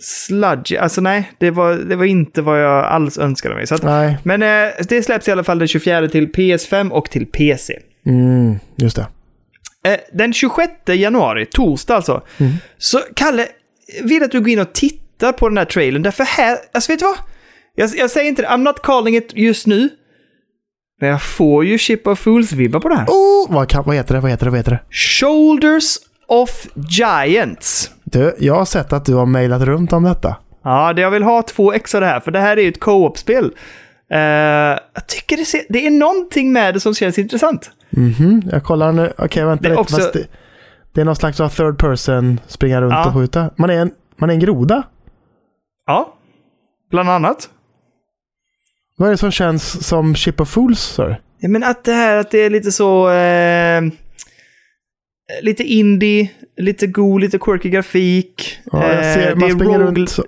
sludgy. 0.00 0.76
Alltså 0.76 1.00
nej, 1.00 1.32
det 1.38 1.50
var, 1.50 1.74
det 1.74 1.96
var 1.96 2.04
inte 2.04 2.42
vad 2.42 2.62
jag 2.62 2.84
alls 2.84 3.18
önskade 3.18 3.54
mig. 3.54 3.66
Så 3.66 3.74
att, 3.74 3.82
Nej. 3.82 4.18
men 4.22 4.42
eh, 4.42 4.68
det 4.88 5.02
släpps 5.02 5.28
i 5.28 5.32
alla 5.32 5.44
fall 5.44 5.58
den 5.58 5.68
24 5.68 6.08
till 6.08 6.28
PS5 6.32 6.90
och 6.90 7.10
till 7.10 7.26
PC. 7.26 7.78
Mm, 8.06 8.58
just 8.76 8.96
det. 8.96 9.06
Eh, 9.86 9.98
den 10.12 10.32
26 10.32 10.72
januari, 10.86 11.46
torsdag 11.46 11.96
alltså, 11.96 12.22
Mm. 12.38 12.52
så 12.78 13.00
Kalle, 13.16 13.46
vill 14.02 14.22
att 14.22 14.30
du 14.30 14.40
går 14.40 14.48
in 14.48 14.58
och 14.58 14.72
tittar 14.72 15.32
på 15.32 15.48
den 15.48 15.58
här 15.58 15.64
trailern. 15.64 16.02
Därför 16.02 16.24
här, 16.24 16.58
alltså 16.74 16.92
vet 16.92 16.98
du 16.98 17.04
vad? 17.04 17.16
Jag, 17.74 17.90
jag 17.96 18.10
säger 18.10 18.28
inte 18.28 18.42
det, 18.42 18.48
I'm 18.48 18.62
not 18.64 18.82
calling 18.82 19.16
it 19.16 19.32
just 19.34 19.66
nu. 19.66 19.88
Men 21.00 21.08
jag 21.08 21.22
får 21.22 21.64
ju 21.64 21.78
Ship 21.78 22.06
of 22.06 22.26
Fools-vibbar 22.26 22.80
på 22.80 22.88
det 22.88 22.94
här. 22.96 23.06
Oh, 23.06 23.52
vad, 23.54 23.68
kan, 23.68 23.84
vad 23.86 23.94
heter 23.96 24.14
det? 24.14 24.20
Vad 24.20 24.30
heter 24.30 24.44
det? 24.44 24.50
Vad 24.50 24.58
heter 24.58 24.70
det? 24.70 24.80
Shoulders 24.90 25.96
of 26.28 26.66
Giants. 26.74 27.90
Du, 28.04 28.36
jag 28.38 28.54
har 28.54 28.64
sett 28.64 28.92
att 28.92 29.04
du 29.04 29.14
har 29.14 29.26
mejlat 29.26 29.62
runt 29.62 29.92
om 29.92 30.02
detta. 30.02 30.36
Ja, 30.64 30.92
det 30.92 31.02
jag 31.02 31.10
vill 31.10 31.22
ha 31.22 31.42
två 31.42 31.72
ex 31.72 31.94
av 31.94 32.00
det 32.00 32.06
här, 32.06 32.20
för 32.20 32.30
det 32.30 32.38
här 32.40 32.56
är 32.56 32.62
ju 32.62 32.68
ett 32.68 32.80
co-op-spel. 32.80 33.52
Eh, 34.10 34.18
jag 34.18 35.06
tycker 35.08 35.36
det, 35.36 35.44
ser, 35.44 35.60
det 35.68 35.86
är 35.86 35.90
någonting 35.90 36.52
med 36.52 36.74
det 36.74 36.80
som 36.80 36.94
känns 36.94 37.18
intressant. 37.18 37.70
Mhm, 37.90 38.42
jag 38.52 38.64
kollar 38.64 38.92
nu. 38.92 39.12
Okej, 39.18 39.44
vänta 39.44 39.62
Det 39.62 39.68
är 39.68 39.70
lite. 39.70 39.80
också- 39.80 40.10
det, 40.12 40.26
det 40.92 41.00
är 41.00 41.04
någon 41.04 41.16
slags 41.16 41.40
av 41.40 41.48
third 41.48 41.78
person, 41.78 42.40
springa 42.46 42.80
runt 42.80 42.92
Ja. 42.92 43.06
och 43.08 43.14
skjuta. 43.14 43.50
Man 43.56 43.70
är, 43.70 43.74
en, 43.80 43.90
man 44.16 44.30
är 44.30 44.34
en 44.34 44.40
groda. 44.40 44.82
Ja, 45.86 46.14
bland 46.90 47.10
annat. 47.10 47.48
Vad 48.96 49.08
är 49.08 49.10
det 49.12 49.18
som 49.18 49.30
känns 49.30 49.86
som 49.86 50.14
Ship 50.14 50.40
of 50.40 50.48
Fools, 50.48 50.96
du? 50.96 51.16
Ja, 51.38 51.48
men 51.48 51.64
att 51.64 51.84
det 51.84 51.92
här 51.92 52.16
att 52.16 52.30
det 52.30 52.38
är 52.38 52.50
lite 52.50 52.72
så... 52.72 53.10
Eh, 53.10 53.82
lite 55.42 55.62
indie, 55.64 56.30
lite 56.56 56.86
god, 56.86 57.20
lite 57.20 57.38
quirky 57.38 57.68
grafik. 57.70 58.58
Ja, 58.72 58.82
jag 58.92 58.92
Eh, 59.06 59.14
ser, 59.14 59.34
man, 59.34 59.50
springer 59.50 59.78
rogue- 59.78 59.98
runt, 59.98 60.18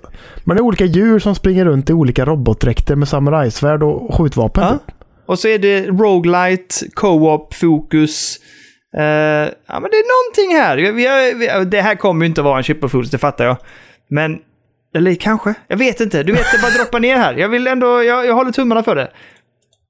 man 0.43 0.57
är 0.57 0.61
olika 0.61 0.85
djur 0.85 1.19
som 1.19 1.35
springer 1.35 1.65
runt 1.65 1.89
i 1.89 1.93
olika 1.93 2.25
robotdräkter 2.25 2.95
med 2.95 3.07
samurajsvärd 3.07 3.83
och 3.83 4.15
skjutvapen. 4.15 4.63
Ja. 4.63 4.71
typ. 4.71 4.95
Och 5.27 5.39
så 5.39 5.47
är 5.47 5.59
det 5.59 5.85
roguelite, 5.87 6.75
co-op, 6.93 7.53
fokus. 7.53 8.37
Eh, 8.97 9.03
ja, 9.03 9.79
men 9.79 9.81
det 9.91 9.97
är 9.97 10.37
någonting 10.47 10.57
här. 10.63 10.77
Vi, 10.77 10.91
vi, 10.91 11.05
har- 11.07 11.59
vi, 11.59 11.65
det 11.69 11.81
här 11.81 11.95
kommer 11.95 12.25
ju 12.25 12.29
inte 12.29 12.41
att 12.41 12.45
vara 12.45 12.57
en 12.57 12.63
chip 12.63 12.83
of 12.83 12.91
fools, 12.91 13.11
det 13.11 13.17
fattar 13.17 13.45
jag. 13.45 13.57
Men, 14.09 14.39
eller 14.95 15.15
kanske. 15.15 15.53
Jag 15.67 15.77
vet 15.77 15.99
inte. 15.99 16.23
Du 16.23 16.31
vet, 16.33 16.51
det 16.51 16.61
bara 16.61 16.71
droppar 16.71 16.99
ner 16.99 17.17
här. 17.17 17.33
Jag 17.33 17.49
vill 17.49 17.67
ändå, 17.67 18.03
jag, 18.03 18.25
jag 18.25 18.33
håller 18.33 18.51
tummarna 18.51 18.83
för 18.83 18.95
det. 18.95 19.11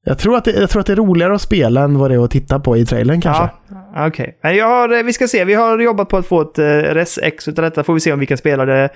Jag, 0.05 0.17
tror 0.19 0.37
att 0.37 0.45
det, 0.45 0.51
jag 0.51 0.69
tror 0.69 0.79
att 0.79 0.85
det 0.87 0.93
är 0.93 0.97
roligare 0.97 1.35
att 1.35 1.41
spela 1.41 1.81
än 1.81 1.97
vad 1.97 2.11
det 2.11 2.15
är 2.15 2.23
att 2.23 2.31
titta 2.31 2.59
på 2.59 2.77
i 2.77 2.85
trailern 2.85 3.21
kanske. 3.21 3.49
Ja, 3.95 4.07
okej. 4.07 4.37
Men 4.43 4.55
jag 4.55 4.65
har, 4.67 4.97
eh, 4.97 5.03
Vi 5.03 5.13
ska 5.13 5.27
se, 5.27 5.45
vi 5.45 5.53
har 5.53 5.79
jobbat 5.79 6.09
på 6.09 6.17
att 6.17 6.25
få 6.27 6.41
ett 6.41 6.59
eh, 6.59 6.63
res-ex 6.65 7.47
utav 7.47 7.63
detta. 7.63 7.83
Får 7.83 7.93
vi 7.93 7.99
se 7.99 8.13
om 8.13 8.19
vi 8.19 8.25
kan 8.25 8.37
spela 8.37 8.65
det 8.65 8.89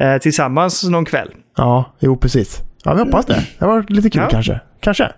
eh, 0.00 0.16
tillsammans 0.18 0.84
någon 0.84 1.04
kväll. 1.04 1.30
Ja, 1.56 1.96
jo 2.00 2.16
precis. 2.16 2.62
Ja, 2.84 2.94
vi 2.94 3.00
hoppas 3.02 3.26
det. 3.26 3.42
Det 3.58 3.66
var 3.66 3.84
lite 3.88 4.10
kul 4.10 4.22
Ja. 4.22 4.28
kanske. 4.30 4.60
Kanske. 4.80 5.12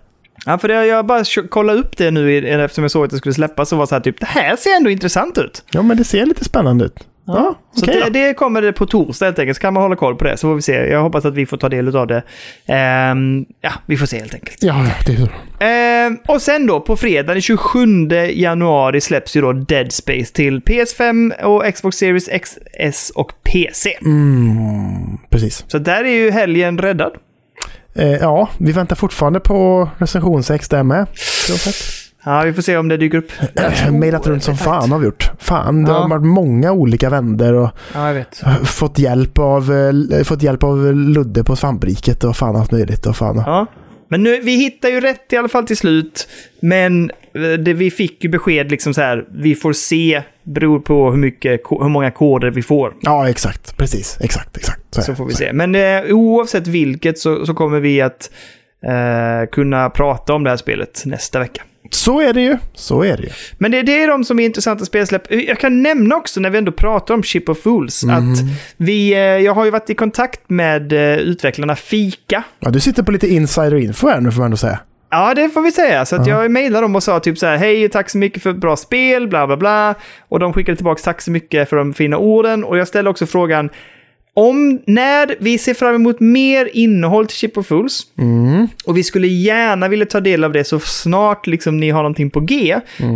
Ja, 0.45 0.57
för 0.57 0.67
det, 0.67 0.85
jag 0.85 1.05
bara 1.05 1.23
kollade 1.49 1.79
upp 1.79 1.97
det 1.97 2.11
nu 2.11 2.37
eftersom 2.37 2.83
jag 2.83 2.91
såg 2.91 3.05
att 3.05 3.11
det 3.11 3.17
skulle 3.17 3.33
släppas 3.33 3.71
och 3.71 3.77
var 3.77 3.85
så 3.85 3.95
här 3.95 4.01
typ, 4.01 4.19
det 4.19 4.25
här 4.25 4.55
ser 4.55 4.75
ändå 4.77 4.89
intressant 4.89 5.37
ut. 5.37 5.63
Ja, 5.71 5.81
men 5.81 5.97
det 5.97 6.03
ser 6.03 6.25
lite 6.25 6.45
spännande 6.45 6.85
ut. 6.85 7.07
Ja, 7.33 7.55
Så 7.75 7.85
okej 7.85 8.01
det, 8.03 8.09
det 8.09 8.33
kommer 8.33 8.61
det 8.61 8.73
på 8.73 8.85
torsdag 8.85 9.25
helt 9.25 9.39
enkelt, 9.39 9.57
så 9.57 9.61
kan 9.61 9.73
man 9.73 9.83
hålla 9.83 9.95
koll 9.95 10.15
på 10.15 10.23
det. 10.23 10.37
Så 10.37 10.47
får 10.47 10.55
vi 10.55 10.61
se. 10.61 10.73
Jag 10.73 11.01
hoppas 11.01 11.25
att 11.25 11.33
vi 11.35 11.45
får 11.45 11.57
ta 11.57 11.69
del 11.69 11.95
av 11.95 12.07
det. 12.07 12.23
Ehm, 12.65 13.45
ja, 13.61 13.71
vi 13.85 13.97
får 13.97 14.05
se 14.05 14.19
helt 14.19 14.33
enkelt. 14.33 14.57
Ja, 14.63 14.85
det 15.05 15.13
är 15.13 15.17
så. 15.17 15.27
Ehm, 15.65 16.17
och 16.27 16.41
sen 16.41 16.67
då, 16.67 16.79
på 16.79 16.97
fredag 16.97 17.33
den 17.33 17.41
27 17.41 18.07
januari 18.33 19.01
släpps 19.01 19.35
ju 19.35 19.41
då 19.41 19.53
Dead 19.53 19.91
Space 19.91 20.33
till 20.33 20.59
PS5 20.61 21.43
och 21.43 21.73
Xbox 21.75 21.97
Series 21.97 22.29
X, 22.29 22.57
S 22.73 23.11
och 23.15 23.31
PC. 23.43 23.97
Mm, 24.01 25.17
precis. 25.29 25.65
Så 25.67 25.77
där 25.77 26.03
är 26.03 26.13
ju 26.13 26.31
helgen 26.31 26.77
räddad. 26.77 27.11
Eh, 27.95 28.13
ja, 28.13 28.49
vi 28.57 28.71
väntar 28.71 28.95
fortfarande 28.95 29.39
på 29.39 29.89
recension 29.97 30.43
6 30.43 30.69
där 30.69 30.83
med. 30.83 31.07
Ja, 32.29 32.41
vi 32.45 32.53
får 32.53 32.61
se 32.61 32.77
om 32.77 32.87
det 32.87 32.97
dyker 32.97 33.17
upp. 33.17 33.31
Eh, 33.55 33.91
Mailat 33.91 34.27
runt 34.27 34.43
som 34.43 34.57
fan 34.57 34.91
har 34.91 34.99
vi 34.99 35.05
gjort. 35.05 35.31
Fan, 35.39 35.83
det 35.85 35.91
Ja. 35.91 35.97
har 35.99 36.09
varit 36.09 36.25
många 36.25 36.71
olika 36.71 37.09
vändor 37.09 37.53
och 37.53 37.69
Ja, 37.93 38.07
jag 38.07 38.13
vet. 38.13 38.41
fått 38.65 38.99
hjälp 38.99 39.37
av, 39.39 39.71
eh, 40.11 40.23
fått 40.23 40.43
hjälp 40.43 40.63
av 40.63 40.93
Ludde 40.93 41.43
på 41.43 41.55
svampriket 41.55 42.23
och 42.23 42.35
fan 42.35 42.55
allt 42.55 42.71
möjligt. 42.71 43.05
Och 43.05 43.15
fan. 43.15 43.43
Ja. 43.45 43.65
Men 44.11 44.23
nu, 44.23 44.39
vi 44.41 44.51
hittar 44.55 44.89
ju 44.89 44.99
rätt 45.01 45.33
i 45.33 45.37
alla 45.37 45.47
fall 45.47 45.65
till 45.67 45.77
slut. 45.77 46.27
Men 46.61 47.11
eh, 47.35 47.41
det, 47.59 47.73
vi 47.73 47.91
fick 47.91 48.23
ju 48.23 48.29
besked 48.29 48.71
liksom 48.71 48.93
så 48.93 49.01
här, 49.01 49.25
vi 49.31 49.55
får 49.55 49.73
se, 49.73 50.21
beror 50.43 50.79
på 50.79 51.11
hur, 51.11 51.17
mycket, 51.17 51.61
hur 51.69 51.89
många 51.89 52.11
koder 52.11 52.51
vi 52.51 52.61
får. 52.61 52.93
Ja, 53.01 53.29
exakt. 53.29 53.77
Precis. 53.77 54.17
Exakt, 54.21 54.57
exakt. 54.57 54.81
Så 54.89 55.11
det. 55.11 55.15
får 55.17 55.25
vi 55.25 55.33
se. 55.33 55.53
Men 55.53 55.75
eh, 55.75 56.01
oavsett 56.15 56.67
vilket 56.67 57.17
så, 57.19 57.45
så 57.45 57.53
kommer 57.53 57.79
vi 57.79 58.01
att 58.01 58.31
eh, 58.85 59.49
kunna 59.51 59.89
prata 59.89 60.33
om 60.33 60.43
det 60.43 60.49
här 60.49 60.57
spelet 60.57 61.03
nästa 61.05 61.39
vecka. 61.39 61.61
Så 61.91 62.21
är 62.21 62.33
det 62.33 62.41
ju. 62.41 62.57
Så 62.73 63.03
är 63.03 63.17
det 63.17 63.23
ju. 63.23 63.29
Men 63.57 63.71
det, 63.71 63.81
det 63.81 64.03
är 64.03 64.07
de 64.07 64.23
som 64.23 64.39
är 64.39 64.45
intressanta 64.45 64.85
spelsläpp. 64.85 65.31
Jag 65.33 65.59
kan 65.59 65.83
nämna 65.83 66.15
också 66.15 66.39
när 66.39 66.49
vi 66.49 66.57
ändå 66.57 66.71
pratar 66.71 67.13
om 67.13 67.23
Ship 67.23 67.49
of 67.49 67.59
Fools 67.61 68.03
Mhm. 68.03 68.15
att 68.33 68.39
vi, 68.77 69.13
eh, 69.13 69.19
jag 69.19 69.53
har 69.53 69.65
ju 69.65 69.71
varit 69.71 69.89
i 69.89 69.95
kontakt 69.95 70.41
med 70.49 70.93
eh, 70.93 71.17
utvecklarna 71.17 71.75
Fika. 71.75 72.43
Ja, 72.59 72.69
du 72.69 72.79
sitter 72.79 73.03
på 73.03 73.11
lite 73.11 73.27
insider-info 73.27 74.07
här 74.09 74.21
nu 74.21 74.31
får 74.31 74.37
man 74.39 74.45
ändå 74.45 74.57
säga. 74.57 74.79
Ja, 75.11 75.33
det 75.35 75.49
får 75.49 75.61
vi 75.61 75.71
säga. 75.71 76.05
Så 76.05 76.15
att 76.15 76.27
jag 76.27 76.51
mejlade 76.51 76.81
dem 76.85 76.95
och 76.95 77.03
sa 77.03 77.19
typ 77.19 77.37
så 77.37 77.45
här, 77.45 77.57
hej, 77.57 77.89
tack 77.89 78.09
så 78.09 78.17
mycket 78.17 78.43
för 78.43 78.49
ett 78.49 78.55
bra 78.57 78.75
spel, 78.75 79.27
bla 79.27 79.47
bla 79.47 79.57
bla. 79.57 79.95
Och 80.29 80.39
de 80.39 80.53
skickade 80.53 80.75
tillbaka 80.75 81.01
tack 81.03 81.21
så 81.21 81.31
mycket 81.31 81.69
för 81.69 81.77
de 81.77 81.93
fina 81.93 82.17
orden. 82.17 82.63
Och 82.63 82.77
jag 82.77 82.87
ställde 82.87 83.09
också 83.09 83.25
frågan, 83.25 83.69
om 84.39 84.81
när 84.87 85.35
vi 85.39 85.57
ser 85.57 85.73
fram 85.73 85.95
emot 85.95 86.19
mer 86.19 86.69
innehåll 86.73 87.27
till 87.27 87.37
Chip 87.37 87.57
of 87.57 87.67
Fools, 87.67 88.01
Mm. 88.17 88.67
och 88.85 88.97
vi 88.97 89.03
skulle 89.03 89.27
gärna 89.27 89.87
vilja 89.87 90.05
ta 90.05 90.19
del 90.19 90.43
av 90.43 90.51
det 90.51 90.63
så 90.63 90.79
snart 90.79 91.47
liksom 91.47 91.77
ni 91.79 91.89
har 91.89 91.99
någonting 92.01 92.29
på 92.29 92.39
G. 92.39 92.71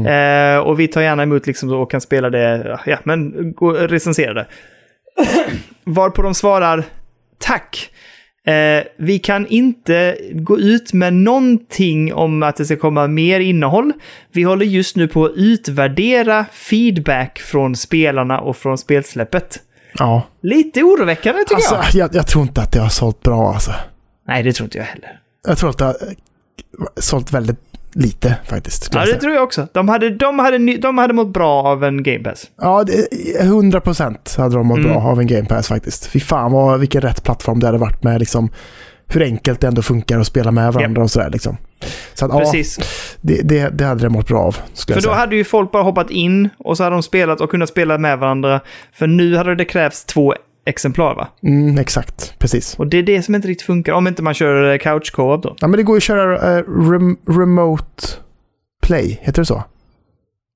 Eh, 0.07 0.57
och 0.57 0.79
vi 0.79 0.87
tar 0.87 1.01
gärna 1.01 1.23
emot 1.23 1.47
liksom 1.47 1.71
och 1.71 1.91
kan 1.91 2.01
spela 2.01 2.29
det, 2.29 2.79
ja 2.85 2.97
men 3.03 3.53
recensera 3.87 4.33
det. 4.33 4.45
Varpå 5.83 6.21
de 6.21 6.33
svarar 6.33 6.83
tack. 7.39 7.89
Eh, 8.47 8.83
vi 8.97 9.19
kan 9.19 9.47
inte 9.47 10.17
gå 10.31 10.59
ut 10.59 10.93
med 10.93 11.13
någonting 11.13 12.13
om 12.13 12.43
att 12.43 12.55
det 12.55 12.65
ska 12.65 12.75
komma 12.75 13.07
mer 13.07 13.39
innehåll. 13.39 13.93
Vi 14.33 14.43
håller 14.43 14.65
just 14.65 14.95
nu 14.95 15.07
på 15.07 15.25
att 15.25 15.31
utvärdera 15.35 16.45
feedback 16.51 17.39
från 17.39 17.75
spelarna 17.75 18.39
och 18.39 18.57
från 18.57 18.77
spelsläppet. 18.77 19.59
Ja. 19.99 20.21
Lite 20.41 20.83
oroväckande 20.83 21.39
tycker 21.43 21.55
Alltså, 21.55 21.75
jag. 21.75 22.05
jag, 22.05 22.15
jag 22.15 22.27
tror 22.27 22.43
inte 22.43 22.61
att 22.61 22.71
det 22.71 22.79
har 22.79 22.89
sålt 22.89 23.21
bra 23.23 23.53
alltså. 23.53 23.71
Nej, 24.27 24.43
det 24.43 24.53
tror 24.53 24.65
inte 24.65 24.77
jag 24.77 24.85
heller. 24.85 25.19
Jag 25.47 25.57
tror 25.57 25.69
att 25.69 25.77
det 25.77 25.85
har 25.85 25.91
eh, 25.93 26.13
sålt 26.97 27.31
väldigt 27.33 27.59
lite 27.95 28.35
faktiskt. 28.45 28.89
Ja, 28.93 29.05
det 29.05 29.15
tror 29.15 29.33
jag 29.33 29.43
också. 29.43 29.67
De 29.73 29.89
hade, 29.89 30.09
de, 30.09 30.39
hade, 30.39 30.77
de 30.77 30.97
hade 30.97 31.13
mått 31.13 31.27
bra 31.33 31.63
av 31.63 31.83
en 31.83 32.03
Game 32.03 32.19
Pass. 32.23 32.45
Ja, 32.61 32.83
det- 32.83 33.41
100 33.41 33.81
procent 33.81 34.35
hade 34.37 34.55
de 34.55 34.67
mått 34.67 34.77
Mm. 34.77 34.89
bra 34.91 35.01
av 35.01 35.19
en 35.19 35.27
Game 35.27 35.45
Pass 35.45 35.67
faktiskt. 35.67 36.05
Fy 36.05 36.19
fan 36.19 36.51
vad, 36.51 36.79
vilken 36.79 37.01
rätt 37.01 37.23
plattform 37.23 37.59
det 37.59 37.65
hade 37.65 37.77
varit 37.77 38.03
med 38.03 38.19
liksom 38.19 38.49
hur 39.07 39.23
enkelt 39.23 39.59
det 39.61 39.67
ändå 39.67 39.81
funkar 39.81 40.19
att 40.19 40.27
spela 40.27 40.51
med 40.51 40.73
varandra 40.73 41.03
och 41.03 41.11
sådär 41.11 41.29
liksom. 41.29 41.57
Så 42.13 42.25
att, 42.25 42.31
Precis. 42.31 42.77
ja, 42.79 42.85
det, 43.21 43.41
det, 43.41 43.69
det 43.69 43.85
hade 43.85 44.01
det 44.01 44.09
mått 44.09 44.27
bra 44.27 44.39
av, 44.41 44.51
För 44.51 44.93
då 44.95 45.01
säga. 45.01 45.13
hade 45.13 45.35
ju 45.35 45.43
folk 45.43 45.71
bara 45.71 45.83
hoppat 45.83 46.09
in 46.09 46.49
och 46.57 46.77
så 46.77 46.83
hade 46.83 46.95
de 46.95 47.03
spelat 47.03 47.41
och 47.41 47.49
kunnat 47.51 47.69
spela 47.69 47.97
med 47.97 48.19
varandra. 48.19 48.59
För 48.93 49.07
nu 49.07 49.35
hade 49.37 49.55
det 49.55 49.65
krävts 49.65 50.05
två 50.05 50.33
exemplar 50.65 51.15
va? 51.15 51.27
Mm, 51.43 51.77
exakt, 51.77 52.39
precis. 52.39 52.75
Och 52.79 52.87
det 52.87 52.97
är 52.97 53.03
det 53.03 53.21
som 53.23 53.35
inte 53.35 53.47
riktigt 53.47 53.65
funkar 53.67 53.93
om 53.93 54.07
inte 54.07 54.21
man 54.23 54.33
kör 54.33 54.71
eh, 54.73 54.77
couch 54.77 55.11
co-op 55.11 55.43
då. 55.43 55.55
Ja, 55.59 55.67
men 55.67 55.77
det 55.77 55.83
går 55.83 55.95
ju 55.95 55.97
att 55.97 56.03
köra 56.03 56.57
eh, 56.57 56.63
rem, 56.91 57.17
remote 57.27 58.07
play, 58.81 59.19
heter 59.21 59.41
det 59.41 59.45
så? 59.45 59.63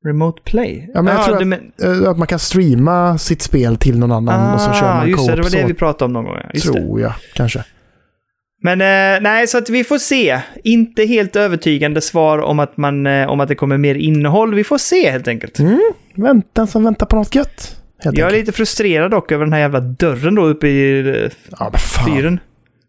Remote 0.05 0.41
play? 0.43 0.89
Ja, 0.93 1.01
men 1.01 1.13
jag 1.13 1.21
Ah, 1.21 1.25
tror 1.25 1.41
att- 1.41 1.47
men- 1.47 1.71
Eh, 1.83 2.09
Att 2.09 2.17
man 2.17 2.27
kan 2.27 2.39
streama 2.39 3.17
sitt 3.17 3.41
spel 3.41 3.77
till 3.77 3.99
någon 3.99 4.11
annan 4.11 4.53
och 4.53 4.61
så 4.61 4.73
kör 4.73 4.81
man 4.81 4.97
Ah, 4.97 5.05
just 5.05 5.27
det, 5.27 5.31
det 5.35 5.41
co-op 5.41 5.51
var 5.53 5.59
det 5.61 5.67
vi 5.67 5.73
pratade 5.73 6.05
om 6.05 6.13
någon 6.13 6.25
gång. 6.25 6.35
ja. 6.43 6.49
Just 6.53 6.73
tror 6.73 7.01
jag, 7.01 7.13
kanske. 7.33 7.63
Men 8.61 8.81
eh, 8.81 9.21
nej, 9.21 9.47
så 9.47 9.57
att 9.57 9.69
vi 9.69 9.83
får 9.83 9.97
se. 9.97 10.41
Inte 10.63 11.03
helt 11.05 11.35
övertygande 11.35 12.01
svar 12.01 12.37
om 12.39 12.59
att, 12.59 12.77
man, 12.77 13.07
eh, 13.07 13.27
om 13.29 13.39
att 13.39 13.47
det 13.47 13.55
kommer 13.55 13.77
mer 13.77 13.95
innehåll. 13.95 14.55
Vi 14.55 14.63
får 14.63 14.77
se 14.77 15.11
helt 15.11 15.27
enkelt. 15.27 15.59
Mm, 15.59 15.81
väntan 16.15 16.67
som 16.67 16.83
väntar 16.83 17.05
på 17.05 17.15
något 17.15 17.35
gött. 17.35 17.75
Jag 18.03 18.17
är 18.17 18.23
enkelt. 18.23 18.39
lite 18.39 18.51
frustrerad 18.51 19.11
dock 19.11 19.31
över 19.31 19.45
den 19.45 19.53
här 19.53 19.59
jävla 19.59 19.79
dörren 19.79 20.35
då 20.35 20.45
uppe 20.45 20.67
i 20.67 20.99
eh, 21.09 21.31
Ja, 21.59 21.71
fan. 21.77 22.05
fyren. 22.15 22.39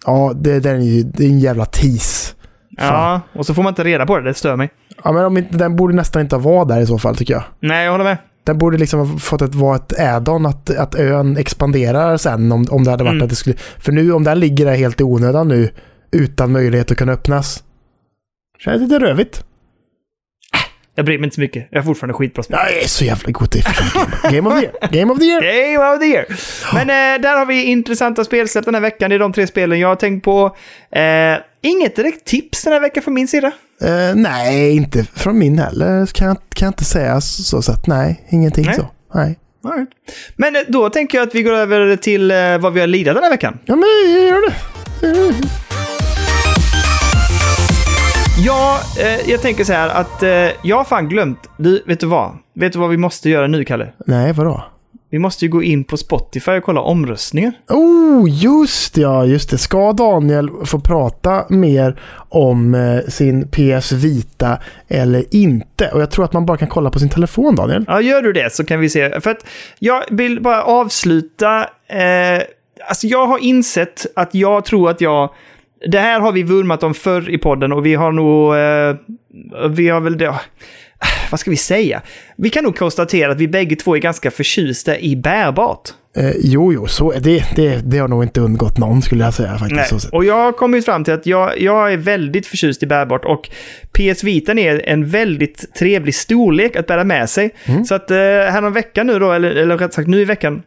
Ja, 0.06 0.32
det, 0.36 0.60
det, 0.60 0.70
är 0.70 0.78
ju, 0.78 1.02
det 1.02 1.24
är 1.24 1.28
en 1.28 1.40
jävla 1.40 1.64
tease. 1.64 2.34
Ja, 2.80 3.20
och 3.32 3.46
så 3.46 3.54
får 3.54 3.62
man 3.62 3.70
inte 3.70 3.84
reda 3.84 4.06
på 4.06 4.18
det. 4.18 4.24
Det 4.24 4.34
stör 4.34 4.56
mig. 4.56 4.70
Ja, 5.04 5.12
men 5.12 5.24
om 5.24 5.36
inte, 5.38 5.56
den 5.56 5.76
borde 5.76 5.94
nästan 5.94 6.22
inte 6.22 6.36
vara 6.36 6.64
där 6.64 6.80
i 6.80 6.86
så 6.86 6.98
fall 6.98 7.16
tycker 7.16 7.34
jag. 7.34 7.42
Nej, 7.60 7.84
jag 7.84 7.92
håller 7.92 8.04
med. 8.04 8.16
Den 8.48 8.58
borde 8.58 8.78
liksom 8.78 9.00
ha 9.00 9.18
fått 9.18 9.42
ett, 9.42 9.54
vara 9.54 9.76
ett 9.76 10.00
add-on 10.00 10.46
att, 10.46 10.70
att 10.70 10.94
ön 10.94 11.36
expanderar 11.36 12.16
sen 12.16 12.52
om, 12.52 12.66
om 12.70 12.84
det 12.84 12.90
hade 12.90 13.04
varit 13.04 13.12
Mm. 13.12 13.22
att 13.24 13.30
det 13.30 13.36
skulle... 13.36 13.56
För 13.56 13.92
nu 13.92 14.12
om 14.12 14.24
den 14.24 14.40
ligger 14.40 14.64
där 14.64 14.76
helt 14.76 15.00
i 15.00 15.04
onödan 15.04 15.48
nu 15.48 15.70
utan 16.10 16.52
möjlighet 16.52 16.90
att 16.90 16.96
kunna 16.96 17.12
öppnas. 17.12 17.64
Känns 18.58 18.82
lite 18.82 18.98
rövigt. 18.98 19.44
Jag 20.98 21.04
bryr 21.04 21.18
mig 21.18 21.24
inte 21.24 21.34
så 21.34 21.40
mycket. 21.40 21.68
Jag 21.70 21.78
har 21.78 21.84
fortfarande 21.84 22.14
skitbra 22.14 22.42
spel. 22.42 22.58
Jag 22.60 22.82
är 22.82 22.86
så 22.86 23.04
jävla 23.04 23.30
god 23.30 23.56
i 23.56 23.62
Game, 24.32 24.48
of 24.48 24.54
the 24.60 24.64
year. 24.64 24.88
Game 24.92 25.12
of 25.12 25.18
the 25.18 25.24
year. 25.24 25.72
Game 25.72 25.94
of 25.94 26.00
the 26.00 26.06
year! 26.06 26.26
Men 26.74 26.90
eh, 26.90 27.22
där 27.22 27.36
har 27.36 27.46
vi 27.46 27.62
intressanta 27.64 28.24
spelsläpp 28.24 28.64
den 28.64 28.74
här 28.74 28.80
veckan. 28.80 29.10
Det 29.10 29.16
är 29.16 29.18
de 29.18 29.32
tre 29.32 29.46
spelen 29.46 29.78
jag 29.78 29.88
har 29.88 29.96
tänkt 29.96 30.24
på. 30.24 30.56
Eh, 30.92 31.02
inget 31.62 31.96
direkt 31.96 32.24
tips 32.24 32.64
den 32.64 32.72
här 32.72 32.80
veckan 32.80 33.02
från 33.02 33.14
min 33.14 33.28
sida. 33.28 33.52
Eh, 33.82 34.14
nej, 34.14 34.76
inte 34.76 35.04
från 35.04 35.38
min 35.38 35.58
heller. 35.58 36.06
Kan 36.06 36.26
jag, 36.28 36.36
kan 36.54 36.66
jag 36.66 36.70
inte 36.70 36.84
säga 36.84 37.20
så. 37.20 37.62
så 37.62 37.72
att, 37.72 37.86
nej, 37.86 38.26
ingenting 38.28 38.64
Nej. 38.64 38.74
så. 38.74 38.86
Nej. 39.14 39.38
Right. 39.64 39.88
Men 40.36 40.56
eh, 40.56 40.62
då 40.68 40.90
tänker 40.90 41.18
jag 41.18 41.28
att 41.28 41.34
vi 41.34 41.42
går 41.42 41.52
över 41.52 41.96
till 41.96 42.30
eh, 42.30 42.58
vad 42.58 42.72
vi 42.72 42.80
har 42.80 42.86
lidat 42.86 43.14
den 43.14 43.24
här 43.24 43.30
veckan. 43.30 43.58
Ja, 43.64 43.76
men 43.76 43.88
gör 44.26 44.50
det. 44.50 44.54
Ja, 48.44 48.80
eh, 48.98 49.30
jag 49.30 49.42
tänker 49.42 49.64
så 49.64 49.72
här 49.72 49.88
att 49.88 50.22
eh, 50.22 50.30
jag 50.62 50.76
har 50.76 50.84
fan 50.84 51.08
glömt. 51.08 51.50
Du, 51.56 51.82
vet 51.86 52.00
du 52.00 52.06
vad? 52.06 52.38
Vet 52.54 52.72
du 52.72 52.78
vad 52.78 52.90
vi 52.90 52.96
måste 52.96 53.30
göra 53.30 53.46
nu, 53.46 53.64
Kalle? 53.64 53.88
Nej, 54.06 54.32
vadå? 54.32 54.64
Vi 55.10 55.18
måste 55.18 55.44
ju 55.44 55.50
gå 55.50 55.62
in 55.62 55.84
på 55.84 55.96
Spotify 55.96 56.50
och 56.50 56.62
kolla 56.64 56.80
omröstningen. 56.80 57.52
Oh, 57.68 58.30
just 58.30 58.96
ja, 58.96 59.24
just 59.24 59.50
det. 59.50 59.58
Ska 59.58 59.92
Daniel 59.92 60.50
få 60.64 60.80
prata 60.80 61.46
mer 61.48 62.00
om 62.28 62.74
eh, 62.74 63.10
sin 63.10 63.48
PS 63.48 63.92
Vita 63.92 64.58
eller 64.88 65.24
inte? 65.34 65.90
Och 65.92 66.00
jag 66.00 66.10
tror 66.10 66.24
att 66.24 66.32
man 66.32 66.46
bara 66.46 66.58
kan 66.58 66.68
kolla 66.68 66.90
på 66.90 66.98
sin 66.98 67.08
telefon, 67.08 67.54
Daniel. 67.54 67.84
Ja, 67.88 68.00
gör 68.00 68.22
du 68.22 68.32
det 68.32 68.52
så 68.52 68.64
kan 68.64 68.80
vi 68.80 68.88
se. 68.88 69.20
För 69.20 69.30
att 69.30 69.46
jag 69.78 70.04
vill 70.10 70.42
bara 70.42 70.62
avsluta. 70.62 71.60
Eh, 71.86 72.42
alltså 72.88 73.06
jag 73.06 73.26
har 73.26 73.38
insett 73.38 74.06
att 74.16 74.34
jag 74.34 74.64
tror 74.64 74.90
att 74.90 75.00
jag... 75.00 75.30
Det 75.86 75.98
här 75.98 76.20
har 76.20 76.32
vi 76.32 76.42
vurmat 76.42 76.82
om 76.82 76.94
förr 76.94 77.30
i 77.30 77.38
podden 77.38 77.72
och 77.72 77.86
vi 77.86 77.94
har 77.94 78.12
nog... 78.12 78.56
Eh, 78.56 78.96
vi 79.70 79.88
har 79.88 80.00
väl... 80.00 80.18
Det, 80.18 80.34
vad 81.30 81.40
ska 81.40 81.50
vi 81.50 81.56
säga? 81.56 82.02
Vi 82.36 82.50
kan 82.50 82.64
nog 82.64 82.76
konstatera 82.76 83.32
att 83.32 83.38
vi 83.38 83.48
bägge 83.48 83.76
två 83.76 83.96
är 83.96 84.00
ganska 84.00 84.30
förtjusta 84.30 84.98
i 84.98 85.16
bärbart. 85.16 85.90
Eh, 86.16 86.32
jo, 86.38 86.72
jo, 86.72 86.86
så 86.86 87.12
det, 87.12 87.56
det. 87.56 87.90
Det 87.90 87.98
har 87.98 88.08
nog 88.08 88.22
inte 88.22 88.40
undgått 88.40 88.78
någon 88.78 89.02
skulle 89.02 89.24
jag 89.24 89.34
säga 89.34 89.58
faktiskt. 89.58 90.08
Och 90.12 90.24
jag 90.24 90.34
har 90.34 90.52
kommit 90.52 90.84
fram 90.84 91.04
till 91.04 91.14
att 91.14 91.26
jag, 91.26 91.60
jag 91.60 91.92
är 91.92 91.96
väldigt 91.96 92.46
förtjust 92.46 92.82
i 92.82 92.86
bärbart 92.86 93.24
och 93.24 93.50
PS 93.92 94.24
Vita 94.24 94.52
är 94.52 94.88
en 94.88 95.06
väldigt 95.08 95.74
trevlig 95.74 96.14
storlek 96.14 96.76
att 96.76 96.86
bära 96.86 97.04
med 97.04 97.30
sig. 97.30 97.54
Så 97.86 97.94
att 97.94 98.10
eh, 98.10 98.70
veckan 98.70 99.06
nu 99.06 99.18
då, 99.18 99.32
eller, 99.32 99.50
eller 99.50 99.78
rätt 99.78 99.92
sagt 99.92 100.08
nu 100.08 100.20
i 100.20 100.24
veckan, 100.24 100.62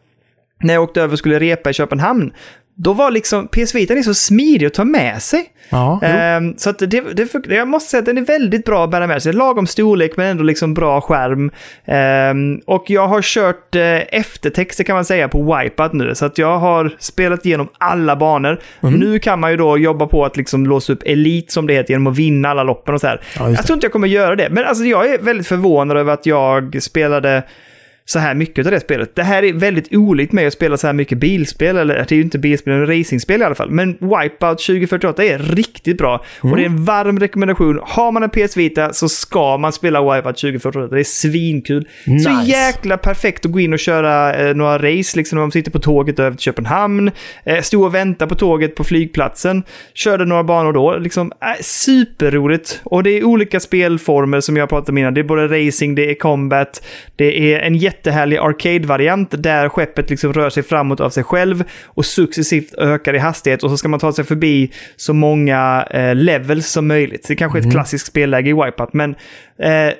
när 0.62 0.74
jag 0.74 0.82
åkte 0.82 1.02
över 1.02 1.12
och 1.12 1.18
skulle 1.18 1.38
repa 1.38 1.70
i 1.70 1.72
Köpenhamn, 1.72 2.32
då 2.74 2.92
var 2.92 3.10
liksom 3.10 3.48
PS 3.48 3.74
Vita 3.74 3.94
är 3.94 4.02
så 4.02 4.14
smidig 4.14 4.66
att 4.66 4.74
ta 4.74 4.84
med 4.84 5.22
sig. 5.22 5.44
Ja. 5.70 6.00
Ehm, 6.02 6.54
så 6.56 6.70
att 6.70 6.78
det, 6.78 6.86
det, 6.86 7.46
jag 7.48 7.68
måste 7.68 7.90
säga 7.90 7.98
att 7.98 8.06
den 8.06 8.18
är 8.18 8.22
väldigt 8.22 8.64
bra 8.64 8.84
att 8.84 8.90
bära 8.90 9.06
med 9.06 9.22
sig. 9.22 9.32
Lagom 9.32 9.66
storlek 9.66 10.16
men 10.16 10.26
ändå 10.26 10.42
liksom 10.42 10.74
bra 10.74 11.00
skärm. 11.00 11.50
Ehm, 11.84 12.60
och 12.66 12.84
jag 12.86 13.08
har 13.08 13.22
kört 13.22 13.74
eh, 13.74 14.14
eftertexter 14.14 14.84
kan 14.84 14.94
man 14.94 15.04
säga 15.04 15.28
på 15.28 15.56
Wipeout 15.56 15.92
nu. 15.92 16.14
Så 16.14 16.24
att 16.24 16.38
jag 16.38 16.58
har 16.58 16.96
spelat 16.98 17.46
igenom 17.46 17.68
alla 17.78 18.16
banor. 18.16 18.60
Mhm. 18.80 18.94
Nu 18.94 19.18
kan 19.18 19.40
man 19.40 19.50
ju 19.50 19.56
då 19.56 19.78
jobba 19.78 20.06
på 20.06 20.24
att 20.24 20.36
liksom 20.36 20.66
låsa 20.66 20.92
upp 20.92 21.02
elit 21.04 21.50
som 21.50 21.66
det 21.66 21.74
heter 21.74 21.90
genom 21.90 22.06
att 22.06 22.16
vinna 22.16 22.48
alla 22.48 22.62
loppen 22.62 22.94
och 22.94 23.00
så 23.00 23.06
här. 23.06 23.20
Ja, 23.38 23.50
jag 23.50 23.66
tror 23.66 23.74
inte 23.74 23.84
jag 23.84 23.92
kommer 23.92 24.08
göra 24.08 24.36
det. 24.36 24.48
Men 24.50 24.64
alltså 24.64 24.84
jag 24.84 25.14
är 25.14 25.18
väldigt 25.18 25.46
förvånad 25.46 25.96
över 25.96 26.12
att 26.12 26.26
jag 26.26 26.82
spelade 26.82 27.42
så 28.04 28.18
här 28.18 28.34
mycket 28.34 28.66
av 28.66 28.72
det 28.72 28.80
spelet. 28.80 29.14
Det 29.14 29.22
här 29.22 29.42
är 29.42 29.52
väldigt 29.52 29.94
olikt 29.94 30.32
mig 30.32 30.46
att 30.46 30.52
spela 30.52 30.76
så 30.76 30.86
här 30.86 30.94
mycket 30.94 31.18
bilspel, 31.18 31.76
eller 31.76 31.94
det 31.94 32.12
är 32.12 32.16
ju 32.16 32.22
inte 32.22 32.38
bilspel, 32.38 32.72
men 32.78 32.86
racingspel 32.86 33.40
i 33.40 33.44
alla 33.44 33.54
fall. 33.54 33.70
Men 33.70 33.92
Wipeout 33.92 34.58
2048 34.58 35.24
är 35.24 35.38
riktigt 35.38 35.98
bra 35.98 36.24
och 36.40 36.56
det 36.56 36.62
är 36.62 36.66
en 36.66 36.84
varm 36.84 37.20
rekommendation. 37.20 37.80
Har 37.82 38.12
man 38.12 38.22
en 38.22 38.30
PS 38.30 38.56
Vita 38.56 38.92
så 38.92 39.08
ska 39.08 39.56
man 39.56 39.72
spela 39.72 40.00
Wipeout 40.14 40.36
2048. 40.36 40.94
Det 40.94 41.00
är 41.00 41.04
svinkul. 41.04 41.88
Så 42.04 42.10
Nice. 42.10 42.42
jäkla 42.50 42.96
perfekt 42.96 43.46
att 43.46 43.52
gå 43.52 43.60
in 43.60 43.72
och 43.72 43.78
köra 43.78 44.34
eh, 44.34 44.54
några 44.54 44.78
race, 44.78 45.16
liksom 45.16 45.36
när 45.36 45.42
man 45.42 45.52
sitter 45.52 45.70
på 45.70 45.78
tåget 45.78 46.18
över 46.18 46.30
till 46.30 46.40
Köpenhamn. 46.44 47.10
Eh, 47.44 47.60
stod 47.60 47.84
och 47.84 47.94
väntade 47.94 48.28
på 48.28 48.34
tåget 48.34 48.74
på 48.74 48.84
flygplatsen. 48.84 49.62
Körde 49.94 50.24
några 50.24 50.44
banor 50.44 50.72
då. 50.72 50.96
Liksom, 50.98 51.32
eh, 51.40 51.62
superroligt. 51.62 52.80
Och 52.84 53.02
det 53.02 53.10
är 53.10 53.24
olika 53.24 53.60
spelformer 53.60 54.40
som 54.40 54.56
jag 54.56 54.68
pratade 54.68 54.92
om 54.92 54.98
innan. 54.98 55.14
Det 55.14 55.20
är 55.20 55.24
både 55.24 55.66
racing, 55.66 55.94
det 55.94 56.10
är 56.10 56.14
combat, 56.14 56.82
det 57.16 57.54
är 57.54 57.60
en 57.60 57.76
jättehärlig 57.92 58.36
arcade-variant 58.36 59.42
där 59.42 59.68
skeppet 59.68 60.10
liksom 60.10 60.32
rör 60.32 60.50
sig 60.50 60.62
framåt 60.62 61.00
av 61.00 61.10
sig 61.10 61.24
själv 61.24 61.64
och 61.84 62.06
successivt 62.06 62.74
ökar 62.78 63.14
i 63.14 63.18
hastighet 63.18 63.62
och 63.62 63.70
så 63.70 63.76
ska 63.76 63.88
man 63.88 64.00
ta 64.00 64.12
sig 64.12 64.24
förbi 64.24 64.72
så 64.96 65.14
många 65.14 65.86
eh, 65.90 66.14
levels 66.14 66.66
som 66.66 66.86
möjligt. 66.86 67.28
Det 67.28 67.34
är 67.34 67.36
kanske 67.36 67.58
är 67.58 67.66
ett 67.66 67.72
klassiskt 67.72 68.06
spelläge 68.06 68.50
i 68.50 68.52
Wipeout, 68.52 68.92
men 68.92 69.14
eh, 69.58 69.92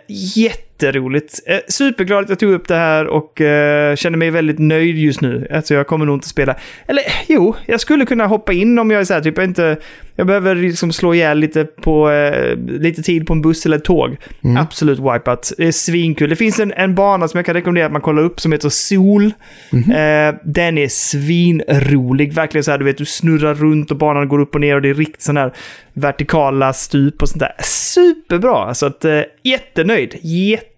jätteroligt. 0.82 1.40
Eh, 1.46 1.58
superglad 1.68 2.24
att 2.24 2.28
jag 2.28 2.38
tog 2.38 2.52
upp 2.52 2.68
det 2.68 2.74
här 2.74 3.06
och 3.06 3.40
eh, 3.40 3.96
känner 3.96 4.18
mig 4.18 4.30
väldigt 4.30 4.58
nöjd 4.58 4.98
just 4.98 5.20
nu. 5.20 5.48
Alltså 5.54 5.74
jag 5.74 5.86
kommer 5.86 6.06
nog 6.06 6.16
inte 6.16 6.28
spela. 6.28 6.56
Eller 6.86 7.02
jo, 7.28 7.54
jag 7.66 7.80
skulle 7.80 8.06
kunna 8.06 8.26
hoppa 8.26 8.52
in 8.52 8.78
om 8.78 8.90
jag 8.90 9.00
är 9.00 9.04
så 9.04 9.14
här, 9.14 9.20
typ 9.20 9.36
jag 9.36 9.46
inte... 9.46 9.76
Jag 10.16 10.26
behöver 10.26 10.54
liksom 10.54 10.92
slå 10.92 11.14
ihjäl 11.14 11.38
lite, 11.38 11.64
på, 11.64 12.10
eh, 12.10 12.56
lite 12.56 13.02
tid 13.02 13.26
på 13.26 13.32
en 13.32 13.42
buss 13.42 13.66
eller 13.66 13.76
ett 13.76 13.84
tåg. 13.84 14.16
Absolut 14.58 14.98
Wipeout. 14.98 15.52
Det 15.58 15.66
är 15.66 15.72
svinkul. 15.72 16.30
Det 16.30 16.36
finns 16.36 16.60
en, 16.60 16.72
en 16.72 16.94
bana 16.94 17.28
som 17.28 17.38
jag 17.38 17.46
kan 17.46 17.54
rekommendera 17.54 17.86
att 17.86 17.92
man 17.92 18.00
kollar 18.00 18.22
upp 18.22 18.40
som 18.40 18.52
heter 18.52 18.68
Sol. 18.68 19.24
Eh, 19.72 20.34
den 20.44 20.78
är 20.78 20.88
svinrolig. 20.88 22.32
Verkligen 22.32 22.64
så 22.64 22.70
här, 22.70 22.78
du 22.78 22.84
vet, 22.84 22.98
du 22.98 23.04
snurrar 23.04 23.54
runt 23.54 23.90
och 23.90 23.96
banan 23.96 24.28
går 24.28 24.38
upp 24.40 24.54
och 24.54 24.60
ner 24.60 24.74
och 24.74 24.82
det 24.82 24.88
är 24.88 24.94
riktigt 24.94 25.22
sån 25.22 25.36
här 25.36 25.52
vertikala 25.92 26.72
stup 26.72 27.22
och 27.22 27.28
sånt 27.28 27.40
där. 27.40 27.54
Superbra! 27.64 28.74
Så 28.74 28.86
att, 28.86 29.04
eh, 29.04 29.20
jättenöjd. 29.42 30.14
Jättenöjd. 30.22 30.71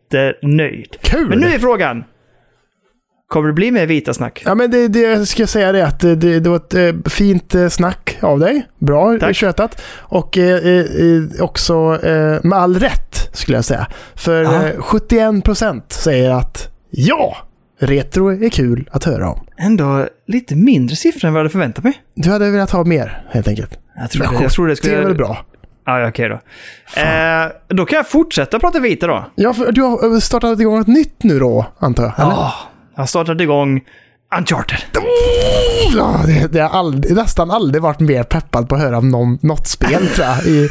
Kul! 1.02 1.28
Men 1.28 1.38
nu 1.38 1.46
är 1.46 1.58
frågan. 1.58 2.04
Kommer 3.28 3.46
det 3.48 3.52
bli 3.52 3.70
mer 3.70 3.86
vita 3.86 4.14
snack? 4.14 4.42
Ja, 4.46 4.54
men 4.54 4.70
det, 4.70 4.88
det 4.88 5.00
jag 5.00 5.28
ska 5.28 5.46
säga 5.46 5.72
det 5.72 5.86
att 5.86 6.00
det, 6.00 6.14
det 6.14 6.48
var 6.48 6.56
ett 6.56 6.74
eh, 6.74 7.10
fint 7.10 7.54
eh, 7.54 7.68
snack 7.68 8.18
av 8.20 8.38
dig. 8.40 8.66
Bra 8.78 9.18
Tack. 9.18 9.36
tjötat. 9.36 9.82
Och 9.98 10.38
eh, 10.38 10.66
eh, 10.66 11.22
också 11.40 12.00
eh, 12.02 12.38
med 12.42 12.58
all 12.58 12.78
rätt 12.78 13.30
skulle 13.32 13.58
jag 13.58 13.64
säga. 13.64 13.86
För 14.14 14.42
eh, 14.42 14.48
71% 14.78 15.82
säger 15.88 16.30
att 16.30 16.68
ja, 16.90 17.36
retro 17.80 18.44
är 18.44 18.48
kul 18.48 18.88
att 18.92 19.04
höra 19.04 19.30
om. 19.30 19.46
Ändå 19.58 20.08
lite 20.26 20.56
mindre 20.56 20.96
siffror 20.96 21.28
än 21.28 21.32
vad 21.32 21.38
jag 21.38 21.44
hade 21.44 21.52
förväntat 21.52 21.84
mig. 21.84 21.94
Du 22.14 22.30
hade 22.30 22.50
velat 22.50 22.70
ha 22.70 22.84
mer 22.84 23.26
helt 23.30 23.48
enkelt. 23.48 23.78
Jag 23.96 24.10
tror 24.10 24.22
det, 24.38 24.42
jag 24.42 24.52
tror 24.52 24.68
det 24.68 24.76
skulle... 24.76 24.94
Det 24.94 25.02
är 25.02 25.06
väl 25.06 25.14
bra. 25.16 25.44
Ja, 25.86 26.00
ja, 26.00 26.08
okej 26.08 26.28
då. 26.28 26.34
Eh, 27.00 27.46
då 27.68 27.84
kan 27.86 27.96
jag 27.96 28.08
fortsätta 28.08 28.58
prata 28.58 28.80
vita 28.80 29.06
då. 29.06 29.24
Ja, 29.34 29.54
för 29.54 29.72
du 29.72 29.82
har 29.82 30.20
startat 30.20 30.60
igång 30.60 30.80
ett 30.80 30.86
nytt 30.86 31.22
nu 31.22 31.38
då, 31.38 31.66
antar 31.78 32.02
jag? 32.02 32.12
Ja, 32.18 32.54
jag 32.94 33.02
har 33.02 33.06
startat 33.06 33.40
igång 33.40 33.80
Uncharted. 34.38 34.78
Ja, 35.96 36.20
det, 36.26 36.52
det 36.52 36.60
har 36.60 36.78
aldrig, 36.78 37.14
nästan 37.16 37.50
aldrig 37.50 37.82
varit 37.82 38.00
mer 38.00 38.22
peppad 38.22 38.68
på 38.68 38.74
att 38.74 38.80
höra 38.80 38.98
om 38.98 39.08
någon, 39.08 39.38
något 39.42 39.66
spel 39.68 40.06
tror 40.06 40.26
jag, 40.26 40.46
i, 40.46 40.70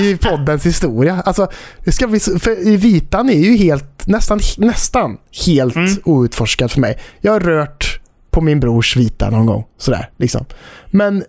i 0.00 0.18
poddens 0.22 0.66
historia. 0.66 1.22
Alltså, 1.24 1.48
det 1.84 1.92
ska 1.92 2.06
bli, 2.06 2.20
för 2.20 2.76
Vitan 2.76 3.28
är 3.28 3.38
ju 3.38 3.56
helt, 3.56 4.06
nästan, 4.06 4.40
nästan 4.58 5.16
helt 5.46 5.76
Mm. 5.76 5.90
outforskad 6.04 6.70
för 6.70 6.80
mig. 6.80 6.98
Jag 7.20 7.32
har 7.32 7.40
rört 7.40 8.00
på 8.30 8.40
min 8.40 8.60
brors 8.60 8.96
Vita 8.96 9.30
någon 9.30 9.46
gång, 9.46 9.64
sådär 9.78 10.10
liksom. 10.16 10.44
Men, 10.90 11.24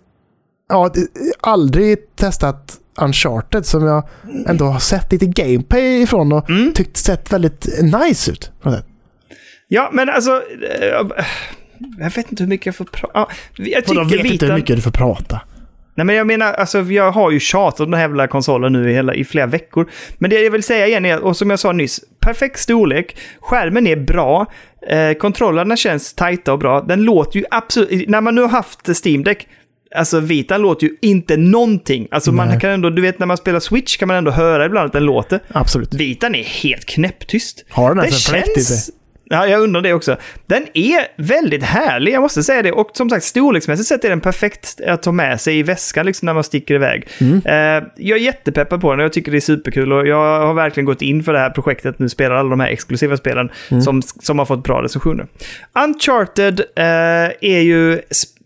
ja, 0.68 0.90
aldrig 1.40 1.98
testat 2.16 2.76
Uncharted 2.98 3.66
som 3.66 3.86
jag 3.86 4.08
ändå 4.48 4.64
har 4.64 4.78
sett 4.80 5.12
lite 5.12 5.26
gameplay 5.26 6.02
ifrån 6.02 6.32
och 6.32 6.50
Mm. 6.50 6.72
tyckt 6.72 6.96
sett 6.96 7.32
väldigt 7.32 7.68
nice 7.82 8.30
ut. 8.30 8.50
Ja, 9.68 9.90
men 9.92 10.08
alltså... 10.10 10.42
eh, 10.80 11.06
jag 11.98 12.10
vet 12.14 12.30
inte 12.30 12.42
hur 12.42 12.48
mycket 12.50 12.66
jag 12.66 12.76
får 12.76 12.84
prata... 12.84 13.10
Ja, 13.14 13.28
jag 13.56 13.84
tycker 13.84 14.04
vet 14.04 14.12
inte 14.12 14.22
vitan... 14.22 14.48
hur 14.48 14.56
mycket 14.56 14.76
du 14.76 14.82
får 14.82 14.90
prata. 14.90 15.40
Nej, 15.94 16.06
men 16.06 16.16
jag 16.16 16.26
menar, 16.26 16.52
alltså, 16.52 16.80
jag 16.82 17.12
har 17.12 17.30
ju 17.30 17.40
tjatat 17.40 17.80
om 17.80 17.90
den 17.90 17.94
här 18.00 18.08
jävla 18.08 18.26
konsolen 18.26 18.72
nu 18.72 18.90
i, 18.90 18.94
hela, 18.94 19.14
i 19.14 19.24
flera 19.24 19.46
veckor. 19.46 19.90
Men 20.18 20.30
det 20.30 20.40
jag 20.42 20.50
vill 20.50 20.62
säga 20.62 20.86
igen 20.86 21.04
är, 21.04 21.18
och 21.24 21.36
som 21.36 21.50
jag 21.50 21.58
sa 21.58 21.72
nyss, 21.72 22.00
perfekt 22.20 22.58
storlek, 22.58 23.16
skärmen 23.40 23.86
är 23.86 23.96
bra, 23.96 24.46
eh, 24.88 25.12
kontrollerna 25.12 25.76
känns 25.76 26.14
tajta 26.14 26.52
och 26.52 26.58
bra. 26.58 26.80
Den 26.80 27.02
låter 27.02 27.38
ju 27.38 27.44
absolut... 27.50 28.08
När 28.08 28.20
man 28.20 28.34
nu 28.34 28.40
har 28.40 28.48
haft 28.48 28.88
Steam 29.06 29.24
Deck, 29.24 29.48
alltså 29.94 30.20
Vita 30.20 30.58
låter 30.58 30.86
ju 30.86 30.92
inte 31.00 31.36
någonting. 31.36 32.08
Alltså 32.10 32.32
man 32.32 32.48
Nej. 32.48 32.60
kan 32.60 32.70
ändå, 32.70 32.90
du 32.90 33.02
vet 33.02 33.18
när 33.18 33.26
man 33.26 33.36
spelar 33.36 33.60
Switch 33.60 33.96
kan 33.96 34.08
man 34.08 34.16
ändå 34.16 34.30
höra 34.30 34.66
ibland 34.66 34.86
att 34.86 34.92
den 34.92 35.04
låter. 35.04 35.40
Absolut. 35.48 35.94
Vitan 35.94 36.34
är 36.34 36.44
helt 36.44 36.84
knäpptyst. 36.84 37.64
Har 37.70 37.94
den 37.94 38.04
ens 38.04 38.28
en 38.28 38.32
fläkt 38.32 38.58
i 38.58 38.60
sig? 38.60 38.94
Ja, 39.28 39.46
jag 39.46 39.60
undrar 39.60 39.82
det 39.82 39.92
också. 39.92 40.16
Den 40.46 40.66
är 40.74 41.22
väldigt 41.22 41.62
härlig, 41.62 42.12
jag 42.12 42.22
måste 42.22 42.42
säga 42.42 42.62
det. 42.62 42.72
Och 42.72 42.90
som 42.92 43.10
sagt, 43.10 43.24
storleksmässigt 43.24 43.88
sett 43.88 44.04
är 44.04 44.08
den 44.10 44.20
perfekt 44.20 44.80
att 44.86 45.02
ta 45.02 45.12
med 45.12 45.40
sig 45.40 45.58
i 45.58 45.62
väskan 45.62 46.06
liksom, 46.06 46.26
när 46.26 46.34
man 46.34 46.44
sticker 46.44 46.74
iväg. 46.74 47.08
Mm. 47.20 47.42
Eh, 47.44 47.88
jag 47.96 48.18
är 48.18 48.22
jättepeppad 48.22 48.80
på 48.80 48.90
den 48.90 49.00
och 49.00 49.04
jag 49.04 49.12
tycker 49.12 49.30
det 49.32 49.38
är 49.38 49.40
superkul. 49.40 49.92
Och 49.92 50.06
jag 50.06 50.46
har 50.46 50.54
verkligen 50.54 50.84
gått 50.84 51.02
in 51.02 51.22
för 51.22 51.32
det 51.32 51.38
här 51.38 51.50
projektet 51.50 51.98
nu, 51.98 52.08
spelar 52.08 52.36
alla 52.36 52.50
de 52.50 52.60
här 52.60 52.68
exklusiva 52.68 53.16
spelen 53.16 53.50
Mm. 53.70 53.82
som, 53.82 54.02
som 54.02 54.38
har 54.38 54.46
fått 54.46 54.64
bra 54.64 54.82
recensioner. 54.82 55.26
Uncharted 55.84 56.60
eh, 56.76 56.84
är 57.40 57.60
ju... 57.60 58.00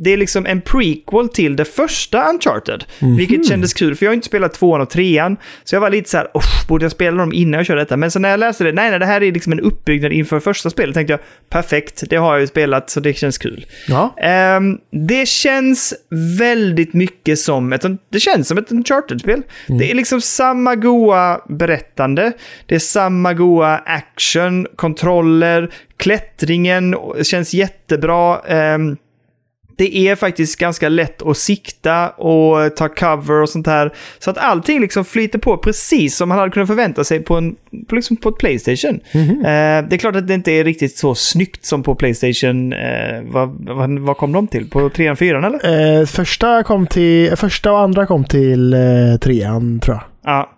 det 0.05 0.11
är 0.11 0.17
liksom 0.17 0.47
en 0.47 0.61
prequel 0.61 1.29
till 1.29 1.57
det 1.57 1.65
första 1.65 2.31
Uncharted. 2.31 2.85
Mhm. 2.99 3.17
Vilket 3.17 3.49
kändes 3.49 3.75
kul, 3.75 3.95
för 3.97 4.07
jag 4.07 4.11
har 4.11 4.15
inte 4.15 4.27
spelat 4.27 4.55
tvåan 4.55 4.81
och 4.81 4.91
trean. 4.91 5.37
Så 5.65 5.75
jag 5.75 5.81
var 5.81 5.91
lite 5.91 6.11
så 6.11 6.17
här, 6.17 6.27
"Uff, 6.35 6.67
borde 6.69 6.85
jag 6.85 6.93
spela 6.93 7.17
dem 7.17 7.33
innan 7.33 7.59
jag 7.59 7.67
kör 7.67 7.77
detta? 7.77 7.97
Men 7.97 8.11
så 8.11 8.19
när 8.19 8.29
jag 8.29 8.41
läste 8.41 8.65
det, 8.65 8.73
nej, 8.73 8.91
nej, 8.91 8.99
det 8.99 9.07
här 9.07 9.23
är 9.23 9.33
liksom 9.33 9.53
en 9.53 9.61
uppbyggnad 9.61 10.13
inför 10.13 10.41
första 10.41 10.71
spelet, 10.71 10.95
tänkte 10.95 11.13
jag, 11.13 11.21
perfekt, 11.49 12.03
det 12.11 12.17
har 12.17 12.33
jag 12.33 12.41
ju 12.41 12.47
spelat, 12.47 12.91
så 12.91 13.01
det 13.01 13.15
känns 13.15 13.39
kul. 13.39 13.67
Ja. 13.89 14.15
Ehm, 14.23 14.79
det 15.07 15.29
känns 15.29 15.95
väldigt 16.39 16.95
mycket 16.95 17.39
som 17.39 17.73
ett, 17.73 17.85
det 18.13 18.21
känns 18.21 18.49
som 18.49 18.59
ett 18.59 18.73
Uncharted-spel. 18.73 19.43
Det 19.67 19.91
är 19.91 19.95
liksom 19.95 20.21
samma 20.21 20.75
goa 20.75 21.41
berättande, 21.49 22.33
det 22.67 22.75
är 22.75 22.79
samma 22.79 23.35
goa 23.35 23.79
action, 23.79 24.67
kontroller, 24.77 25.71
klättringen 25.97 26.97
känns 27.23 27.55
jättebra. 27.55 28.39
Ehm, 28.49 28.97
det 29.77 29.97
är 29.97 30.17
faktiskt 30.17 30.59
ganska 30.59 30.89
lätt 30.89 31.23
att 31.23 31.37
sikta 31.37 32.09
och 32.09 32.77
ta 32.77 32.89
cover 32.89 33.43
och 33.43 33.49
sånt 33.49 33.67
här. 33.67 33.95
Så 34.19 34.31
att 34.31 34.39
allting 34.39 34.81
liksom 34.81 35.05
flyter 35.05 35.39
på 35.39 35.57
precis 35.57 36.17
som 36.17 36.29
man 36.29 36.39
hade 36.39 36.51
kunnat 36.51 36.69
förvänta 36.69 37.05
sig 37.05 37.21
på, 37.21 37.37
en, 37.37 37.57
på, 37.89 37.95
liksom 37.95 38.17
på 38.17 38.29
ett 38.29 38.39
Playstation. 38.39 39.01
Eh, 39.15 39.89
det 39.89 39.95
är 39.95 39.99
klart 39.99 40.17
att 40.17 40.29
det 40.29 40.35
inte 40.35 40.53
är 40.53 40.65
riktigt 40.65 40.97
så 40.97 41.15
snyggt 41.15 41.65
som 41.65 41.83
på 41.83 41.95
Playstation. 41.95 42.73
Eh, 42.73 43.23
vad, 43.23 43.49
vad, 43.61 43.99
vad 43.99 44.17
kom 44.17 44.33
de 44.33 44.47
till? 44.47 44.71
På 44.71 44.91
3 44.91 45.17
4 45.17 45.47
eller? 45.47 46.01
Eh, 46.01 46.07
första, 46.07 46.63
kom 46.63 46.87
till, 46.87 47.37
första 47.37 47.73
och 47.73 47.81
andra 47.81 48.07
kom 48.07 48.25
till 48.25 48.73
eh, 48.73 48.81
trean 49.21 49.81
tror 49.81 49.97
jag. 49.97 50.05
Ja. 50.35 50.51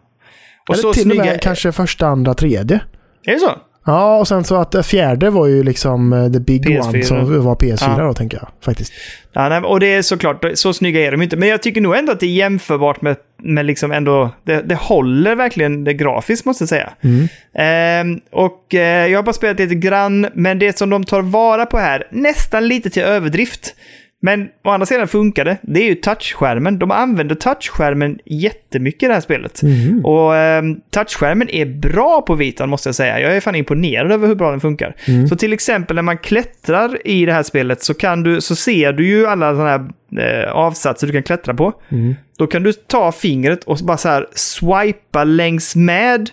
Och 0.69 0.75
Eller 0.75 0.83
så 0.83 0.93
till 0.93 1.03
och 1.03 1.15
snygga... 1.15 1.25
med 1.25 1.41
kanske 1.41 1.73
första, 1.73 2.07
andra, 2.07 2.35
tredje. 2.35 2.81
Är 3.25 3.33
det 3.33 3.39
så? 3.39 3.53
Ja, 3.85 4.19
och 4.19 4.29
sen 4.29 4.45
så 4.45 4.57
att 4.57 4.87
fjärde 4.87 5.31
var 5.31 5.47
ju 5.47 5.63
liksom 5.63 6.13
eh, 6.13 6.33
the 6.33 6.41
big 6.41 6.67
PS4. 6.69 6.89
one 6.89 7.03
som 7.05 7.45
var 7.45 7.55
PS4 7.55 7.99
Ja. 7.99 8.05
då 8.05 8.15
tänker 8.15 8.37
jag 8.37 8.49
faktiskt. 8.65 8.93
Ja, 9.33 9.49
nej, 9.49 9.61
och 9.61 9.81
det 9.81 9.95
är 9.95 10.03
såklart, 10.03 10.45
så 10.55 10.73
snygga 10.73 11.01
är 11.07 11.11
de 11.13 11.23
inte. 11.23 11.37
Men 11.37 11.49
jag 11.49 11.63
tycker 11.63 11.81
nog 11.81 11.97
ändå 11.97 12.13
att 12.13 12.21
det 12.21 12.27
är 12.27 12.31
jämförbart 12.31 13.03
med, 13.03 13.17
med 13.43 13.67
liksom 13.67 13.93
ändå, 13.93 14.31
det, 14.45 14.63
det 14.63 14.75
håller 14.75 15.35
verkligen 15.35 15.85
det 15.85 15.95
grafiskt 15.95 16.47
måste 16.47 16.63
jag 16.63 16.69
säga. 16.69 16.93
Mm. 17.01 17.29
Ehm, 17.55 18.21
och 18.33 18.75
eh, 18.75 19.07
jag 19.07 19.19
har 19.19 19.23
bara 19.23 19.33
spelat 19.33 19.59
lite 19.59 19.75
grann, 19.75 20.27
men 20.35 20.59
det 20.59 20.79
som 20.79 20.91
de 20.91 21.05
tar 21.05 21.23
vara 21.23 21.67
på 21.67 21.79
här, 21.79 22.07
nästan 22.11 22.69
lite 22.69 22.91
till 22.91 23.03
överdrift. 23.03 23.75
Men 24.25 24.49
å 24.65 24.71
andra 24.71 24.87
sidan 24.87 25.09
funkar 25.09 25.45
det. 25.45 25.57
Det 25.63 25.81
är 25.81 25.85
ju 25.85 25.95
touchskärmen. 25.95 26.79
De 26.79 26.91
använder 26.91 27.35
touchskärmen 27.35 28.19
jättemycket 28.25 29.03
i 29.03 29.07
det 29.07 29.15
här 29.15 29.21
spelet. 29.21 29.63
Mhm. 29.63 30.05
Och 30.05 30.37
ehm, 30.37 30.81
touchskärmen 30.91 31.49
är 31.51 31.67
bra 31.67 32.23
på 32.23 32.35
Vitan 32.35 32.69
måste 32.69 32.89
jag 32.89 32.95
säga. 32.95 33.21
Jag 33.21 33.37
är 33.37 33.41
fan 33.41 33.55
imponerad 33.55 34.13
över 34.13 34.29
hur 34.29 34.35
bra 34.35 34.51
den 34.51 34.61
funkar. 34.61 34.97
Mm. 35.09 35.29
Så 35.29 35.37
till 35.37 35.53
exempel 35.53 35.95
när 35.95 36.03
man 36.03 36.19
klättrar 36.19 37.07
i 37.07 37.27
det 37.27 37.33
här 37.33 37.43
spelet 37.43 37.83
så, 37.83 37.95
kan 37.95 38.23
du, 38.23 38.41
så 38.41 38.57
ser 38.57 38.93
du 38.93 39.07
ju 39.07 39.27
alla 39.27 39.53
sådana 39.53 39.71
här 39.71 40.45
eh, 40.45 40.53
avsatser 40.53 41.07
du 41.07 41.13
kan 41.13 41.23
klättra 41.23 41.55
på. 41.55 41.73
Mm. 41.89 42.15
Då 42.39 42.47
kan 42.47 42.63
du 42.63 42.73
ta 42.73 43.13
fingret 43.13 43.65
och 43.65 43.79
bara 43.83 43.97
så 43.97 44.09
här 44.09 44.27
swipa 44.35 45.25
längs 45.25 45.77
med 45.77 46.31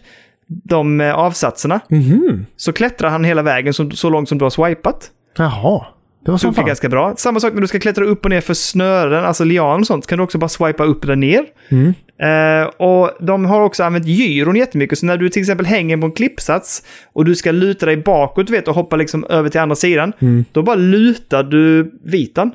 de 0.47 1.01
eh, 1.01 1.13
avsatserna. 1.13 1.79
Mhm. 1.89 2.45
Så 2.55 2.73
klättrar 2.73 3.09
han 3.09 3.23
hela 3.23 3.41
vägen 3.41 3.73
så, 3.73 3.89
så 3.89 4.09
långt 4.09 4.29
som 4.29 4.37
du 4.37 4.45
har 4.45 4.49
swipat. 4.49 5.11
Jaha, 5.37 5.85
det 6.25 6.31
var 6.31 6.37
som 6.37 6.47
funkar 6.49 6.61
fan. 6.61 6.67
ganska 6.67 6.89
bra. 6.89 7.13
Samma 7.17 7.39
sak 7.39 7.53
när 7.53 7.61
du 7.61 7.67
ska 7.67 7.79
klättra 7.79 8.05
upp 8.05 8.25
och 8.25 8.29
ner 8.31 8.41
för 8.41 8.53
snören, 8.53 9.25
alltså 9.25 9.43
lianer 9.43 9.79
och 9.79 9.87
sånt, 9.87 10.07
kan 10.07 10.17
du 10.17 10.23
också 10.23 10.37
bara 10.37 10.49
swipa 10.49 10.83
upp 10.83 11.03
eller 11.03 11.15
ner. 11.15 11.45
Mm. 11.69 11.93
Eh, 12.21 12.67
och 12.67 13.11
de 13.19 13.45
har 13.45 13.61
också 13.61 13.83
använt 13.83 14.05
gyron 14.05 14.55
jättemycket, 14.55 14.99
så 14.99 15.05
när 15.05 15.17
du 15.17 15.29
till 15.29 15.41
exempel 15.41 15.65
hänger 15.65 15.97
på 15.97 16.05
en 16.05 16.11
klippsats 16.11 16.83
och 17.13 17.25
du 17.25 17.35
ska 17.35 17.51
luta 17.51 17.85
dig 17.85 17.97
bakåt 17.97 18.49
vet, 18.49 18.67
och 18.67 18.75
hoppa 18.75 18.95
liksom 18.95 19.25
över 19.29 19.49
till 19.49 19.59
andra 19.59 19.75
sidan, 19.75 20.13
Mm. 20.19 20.45
då 20.51 20.61
bara 20.61 20.75
lutar 20.75 21.43
du 21.43 21.91
vitan. 22.03 22.51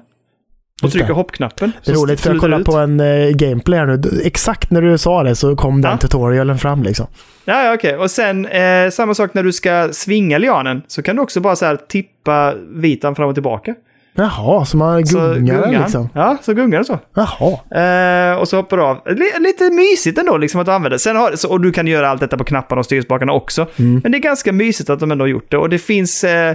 Och 0.83 0.89
det. 0.89 0.93
trycker 0.99 1.13
hoppknappen. 1.13 1.73
Det 1.85 1.91
är 1.91 1.95
så 1.95 2.03
roligt 2.03 2.21
för 2.21 2.35
jag 2.35 2.61
ut. 2.61 2.67
på 2.67 2.77
en 2.77 3.01
eh, 3.01 3.31
gameplay 3.31 3.79
här 3.79 3.87
nu. 3.87 4.01
Exakt 4.25 4.71
när 4.71 4.83
du 4.83 4.99
sa 4.99 5.23
det 5.23 5.35
så 5.35 5.57
kom 5.57 5.81
den 5.81 5.91
Ja. 5.91 5.99
tutorialen 5.99 6.59
fram 6.59 6.83
liksom. 6.83 7.07
Ja, 7.45 7.63
ja 7.65 7.75
okej. 7.75 7.97
Och 7.97 8.11
sen 8.11 8.47
eh, 8.47 8.91
samma 8.91 9.15
sak 9.15 9.35
när 9.35 9.43
du 9.43 9.53
ska 9.53 9.89
svinga 9.93 10.39
lianen, 10.39 10.83
så 10.87 11.03
kan 11.03 11.17
du 11.17 11.23
också 11.23 11.41
bara 11.41 11.57
så 11.57 11.65
här 11.67 11.77
tippa 11.77 12.55
vitan 12.75 13.15
fram 13.15 13.29
och 13.29 13.35
tillbaka. 13.35 13.75
Jaha, 14.17 14.65
så 14.65 14.77
man 14.77 15.07
Så 15.07 15.19
gungar 15.19 15.61
den 15.61 15.75
han. 15.75 15.83
liksom? 15.83 16.09
Ja, 16.15 16.37
så 16.43 16.55
gungar 16.55 16.79
den 16.79 16.85
så. 16.85 16.99
Jaha. 17.15 18.33
Eh, 18.33 18.39
och 18.39 18.49
så 18.49 18.57
hoppar 18.57 18.77
du 18.77 18.83
av. 18.83 18.97
L- 19.07 19.23
lite 19.41 19.71
mysigt 19.71 20.19
ändå 20.19 20.37
liksom 20.37 20.61
att 20.61 20.67
du 20.67 20.73
använder. 20.73 20.99
Sen 20.99 21.17
har, 21.17 21.33
så, 21.37 21.51
och 21.51 21.61
du 21.61 21.73
kan 21.73 21.87
göra 21.87 22.09
allt 22.09 22.21
detta 22.21 22.37
på 22.39 22.45
knapparna 22.45 22.79
och 22.79 22.85
styrspakarna 22.85 23.33
också. 23.33 23.67
Mm. 23.77 24.01
Men 24.03 24.13
det 24.13 24.19
är 24.19 24.23
ganska 24.23 24.53
mysigt 24.53 24.91
att 24.91 25.01
de 25.01 25.11
ändå 25.11 25.23
har 25.23 25.29
gjort 25.29 25.51
det. 25.51 25.57
Och 25.57 25.69
det 25.69 25.79
finns... 25.79 26.25
Eh, 26.25 26.55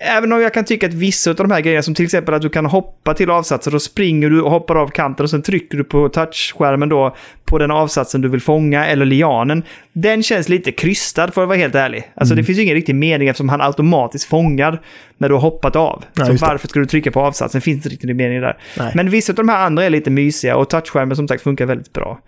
även 0.00 0.32
om 0.32 0.40
jag 0.40 0.54
kan 0.54 0.64
tycka 0.64 0.86
att 0.86 0.94
vissa 0.94 1.30
av 1.30 1.36
de 1.36 1.50
här 1.50 1.60
grejerna, 1.60 1.82
som 1.82 1.94
till 1.94 2.04
exempel 2.04 2.34
att 2.34 2.42
du 2.42 2.48
kan 2.48 2.66
hoppa 2.66 3.14
till 3.14 3.30
avsatser, 3.30 3.70
då 3.70 3.80
springer 3.80 4.30
du 4.30 4.42
och 4.42 4.50
hoppar 4.50 4.74
av 4.74 4.88
kanten 4.88 5.24
och 5.24 5.30
sen 5.30 5.42
trycker 5.42 5.78
du 5.78 5.84
på 5.84 6.08
touchskärmen 6.08 6.88
då 6.88 7.16
på 7.44 7.58
den 7.58 7.70
avsatsen 7.70 8.20
du 8.20 8.28
vill 8.28 8.40
fånga, 8.40 8.86
eller 8.86 9.04
lianen. 9.06 9.62
Den 9.92 10.22
känns 10.22 10.48
lite 10.48 10.72
krystad 10.72 11.28
för 11.30 11.42
att 11.42 11.48
vara 11.48 11.58
helt 11.58 11.74
ärlig. 11.74 12.10
Alltså 12.14 12.32
Mm. 12.34 12.42
det 12.42 12.46
finns 12.46 12.58
ju 12.58 12.62
ingen 12.62 12.74
riktig 12.74 12.94
mening 12.94 13.28
eftersom 13.28 13.48
han 13.48 13.60
automatiskt 13.60 14.24
fångar 14.24 14.80
när 15.18 15.28
du 15.28 15.34
har 15.34 15.42
hoppat 15.42 15.76
av. 15.76 16.04
Ja, 16.14 16.26
så 16.26 16.32
varför 16.32 16.68
ska 16.68 16.80
du 16.80 16.86
trycka 16.86 17.10
på 17.10 17.20
avsatsen? 17.20 17.60
Finns 17.60 17.76
det 17.76 17.78
inte 17.78 17.88
riktigt 17.88 18.16
mening 18.16 18.40
där. 18.40 18.58
Nej. 18.78 18.92
Men 18.94 19.10
vissa 19.10 19.32
av 19.32 19.36
de 19.36 19.48
här 19.48 19.66
andra 19.66 19.84
är 19.84 19.90
lite 19.90 20.10
mysiga 20.10 20.56
och 20.56 20.70
touchskärmen 20.70 21.16
som 21.16 21.28
sagt 21.28 21.42
funkar 21.42 21.66
väldigt 21.66 21.92
bra. 21.92 22.20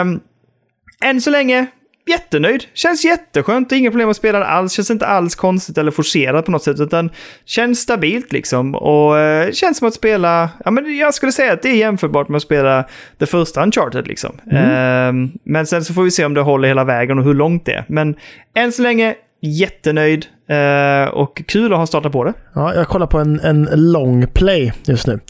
Um, 0.00 0.20
än 1.04 1.20
så 1.20 1.30
länge, 1.30 1.66
jättenöjd. 2.06 2.64
Känns 2.74 3.04
jätteskönt, 3.04 3.72
inga 3.72 3.90
problem 3.90 4.08
att 4.10 4.16
spela 4.16 4.44
alls. 4.44 4.72
Känns 4.72 4.90
inte 4.90 5.06
alls 5.06 5.34
konstigt 5.34 5.78
eller 5.78 5.90
forcerat 5.90 6.44
på 6.44 6.50
något 6.50 6.62
sätt, 6.62 6.80
utan 6.80 7.10
känns 7.44 7.80
stabilt 7.80 8.32
liksom. 8.32 8.74
Och 8.74 9.18
eh, 9.18 9.50
känns 9.52 9.78
som 9.78 9.88
att 9.88 9.94
spela, 9.94 10.50
ja 10.64 10.70
men 10.70 10.96
jag 10.96 11.14
skulle 11.14 11.32
säga 11.32 11.52
att 11.52 11.62
det 11.62 11.68
är 11.68 11.76
jämförbart 11.76 12.28
med 12.28 12.36
att 12.36 12.42
spela 12.42 12.84
det 13.18 13.26
första 13.26 13.62
Uncharted 13.62 14.06
liksom. 14.08 14.32
Ehm, 14.52 15.30
men 15.44 15.66
sen 15.66 15.84
så 15.84 15.94
får 15.94 16.02
vi 16.02 16.10
se 16.10 16.24
om 16.24 16.34
det 16.34 16.40
håller 16.40 16.68
hela 16.68 16.84
vägen 16.84 17.18
och 17.18 17.24
hur 17.24 17.34
långt 17.34 17.64
det 17.66 17.72
är. 17.72 17.84
Men 17.88 18.14
än 18.54 18.72
så 18.72 18.82
länge, 18.82 19.14
jättenöjd 19.42 20.26
eh, 20.48 21.08
och 21.08 21.42
kul 21.46 21.72
att 21.72 21.78
ha 21.78 21.86
startat 21.86 22.12
på 22.12 22.24
det. 22.24 22.32
Ja, 22.54 22.74
jag 22.74 22.88
kollar 22.88 23.06
på 23.06 23.18
en, 23.18 23.40
en 23.40 23.68
long 23.72 24.26
play 24.34 24.72
just 24.86 25.06
nu. 25.06 25.12
Som 25.12 25.20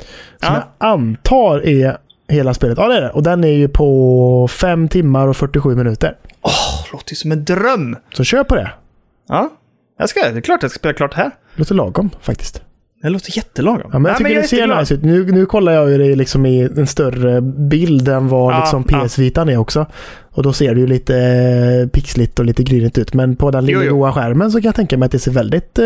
Ja. 0.40 0.54
jag 0.78 0.88
antar 0.90 1.66
är 1.66 1.96
hela 2.28 2.54
spelet. 2.54 2.78
Ja, 2.78 2.88
det 2.88 2.96
är 2.96 3.00
det. 3.00 3.10
Och 3.10 3.22
den 3.22 3.44
är 3.44 3.48
ju 3.52 3.68
på 3.68 4.48
5 4.48 4.88
timmar 4.88 5.28
och 5.28 5.36
47 5.36 5.74
minuter. 5.76 6.14
Åh, 6.46 6.92
låter 6.92 7.12
ju 7.12 7.16
som 7.16 7.32
en 7.32 7.44
dröm! 7.44 7.96
Så 8.14 8.24
kör 8.24 8.44
på 8.44 8.54
det. 8.54 8.70
Ja, 9.28 9.52
jag 9.98 10.08
ska, 10.08 10.20
det 10.20 10.38
är 10.38 10.40
klart 10.40 10.62
jag 10.62 10.70
ska 10.70 10.78
spela 10.78 10.94
klart 10.94 11.10
det 11.14 11.16
här. 11.22 11.30
Låter 11.54 11.74
lagom 11.74 12.10
faktiskt. 12.20 12.62
Det 13.02 13.08
låter 13.08 13.36
jättelagom. 13.36 13.90
Ja, 13.92 13.98
men 13.98 14.12
jag 14.12 14.12
Nej, 14.12 14.16
tycker 14.18 14.30
jag 14.30 14.38
är 14.38 14.42
det 14.42 14.48
ser 14.48 14.80
nice 14.80 14.94
ut. 14.94 15.02
Nu, 15.02 15.32
nu 15.32 15.46
kollar 15.46 15.72
jag 15.72 15.90
ju 15.90 15.98
det 15.98 16.16
liksom 16.16 16.46
i 16.46 16.60
en 16.60 16.86
större 16.86 17.40
bild 17.40 18.08
än 18.08 18.28
vad 18.28 18.54
Ja, 18.54 18.60
liksom 18.60 18.84
ja. 18.88 19.04
PS-vitan 19.04 19.48
är 19.48 19.56
också. 19.56 19.86
Och 20.32 20.42
då 20.42 20.52
ser 20.52 20.74
det 20.74 20.80
ju 20.80 20.86
lite 20.86 21.16
eh, 21.18 21.88
pixligt 21.88 22.38
och 22.38 22.44
lite 22.44 22.62
grynigt 22.62 22.98
ut. 22.98 23.14
Men 23.14 23.36
på 23.36 23.50
den 23.50 23.66
lilla 23.66 23.84
goa 23.84 24.12
skärmen 24.12 24.50
så 24.50 24.58
kan 24.60 24.68
jag 24.68 24.74
tänka 24.74 24.98
mig 24.98 25.06
att 25.06 25.12
det 25.12 25.18
ser 25.18 25.30
väldigt 25.32 25.78
eh, 25.78 25.84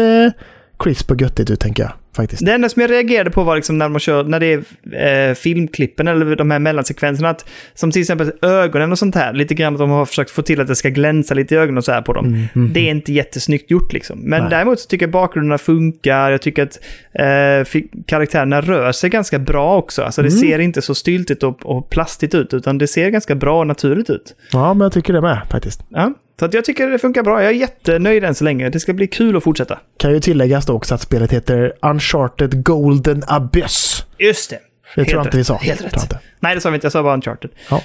crisp 0.79 1.11
och 1.11 1.21
göttigt 1.21 1.51
ut 1.51 1.61
tänker 1.61 1.83
jag. 1.83 1.93
Faktiskt. 2.17 2.47
Det 2.47 2.53
enda 2.53 2.69
som 2.69 2.83
jag 2.83 2.91
reagerade 2.91 3.31
på 3.31 3.43
var 3.43 3.57
liksom 3.57 3.79
när 3.79 3.89
man 3.89 4.01
kör, 4.01 4.25
när 4.25 4.41
det 4.41 4.53
är 4.93 5.29
eh, 5.29 5.35
filmklippen 5.35 6.09
eller 6.09 6.37
de 6.37 6.51
här 6.51 6.59
mellansekvenserna, 6.59 7.31
att, 7.31 7.49
som 7.75 7.91
till 7.91 8.01
exempel 8.01 8.33
ögonen 8.43 8.93
och 8.93 8.99
sånt 8.99 9.15
här, 9.15 9.33
lite 9.33 9.55
grann 9.55 9.73
att 9.75 9.79
de 9.79 9.91
har 9.91 10.07
försökt 10.07 10.31
få 10.31 10.43
till 10.43 10.61
att 10.61 10.67
det 10.69 10.77
ska 10.77 10.89
glänsa 10.89 11.35
lite 11.35 11.55
i 11.55 11.59
ögonen 11.59 11.79
och 11.79 11.85
så 11.85 11.93
här 11.93 12.03
på 12.03 12.13
dem. 12.13 12.27
Mm, 12.27 12.45
mm. 12.55 12.73
Det 12.73 12.81
är 12.81 12.91
inte 12.91 13.13
jättesnyggt 13.13 13.71
gjort 13.71 13.93
liksom. 13.93 14.19
Men 14.19 14.41
Nej. 14.41 14.51
däremot 14.51 14.81
så 14.81 14.87
tycker 14.89 15.07
jag 15.07 15.11
bakgrunderna 15.11 15.59
funkar, 15.59 16.31
jag 16.31 16.43
tycker 16.43 16.63
att 16.63 16.79
eh, 17.13 17.81
karaktärerna 18.07 18.61
rör 18.61 18.93
sig 18.93 19.11
ganska 19.11 19.39
bra 19.39 19.77
också. 19.77 20.03
Alltså 20.03 20.23
det 20.23 20.29
Mm. 20.29 20.41
ser 20.41 20.59
inte 20.59 20.83
så 20.83 20.95
styltigt 20.95 21.43
och, 21.43 21.67
och 21.67 21.91
plastigt 21.91 22.35
ut, 22.35 22.55
utan 22.55 22.79
det 22.79 22.87
ser 22.87 23.11
ganska 23.11 23.35
bra 23.35 23.61
och 23.61 23.67
naturligt 23.67 24.11
ut. 24.11 24.35
Ja, 24.53 24.75
men 24.75 24.85
jag 24.85 24.93
tycker 24.93 25.13
det 25.13 25.21
med 25.21 25.39
faktiskt. 25.51 25.85
Ja, 25.89 26.13
så 26.41 26.49
jag 26.53 26.65
tycker 26.65 26.87
det 26.87 26.99
funkar 26.99 27.23
bra. 27.23 27.43
Jag 27.43 27.51
är 27.51 27.55
jättenöjd 27.55 28.25
än 28.25 28.35
så 28.35 28.45
länge. 28.45 28.69
Det 28.69 28.81
ska 28.81 28.93
bli 28.93 29.07
kul 29.07 29.37
att 29.37 29.45
fortsätta. 29.45 29.79
Kan 29.97 30.13
ju 30.13 30.21
tilläggas 30.21 30.67
då 30.67 30.73
också 30.73 30.95
att 30.95 31.01
spelet 31.01 31.33
heter 31.33 31.73
Uncharted 31.83 32.65
Golden 32.65 33.23
Abyss. 33.27 34.05
Just 34.19 34.51
det. 34.51 34.59
Det 34.95 35.05
tror 35.05 35.19
jag 35.19 35.27
inte 35.27 35.37
vi 35.37 35.45
sa. 35.45 35.57
Helt 35.57 35.85
rätt. 35.85 36.13
Nej, 36.41 36.55
det 36.55 36.61
sa 36.61 36.71
vi 36.71 36.75
inte. 36.75 36.85
Jag 36.85 36.93
sa 36.93 37.03
bara 37.03 37.15
Uncharted. 37.15 37.51
Ja. 37.71 37.83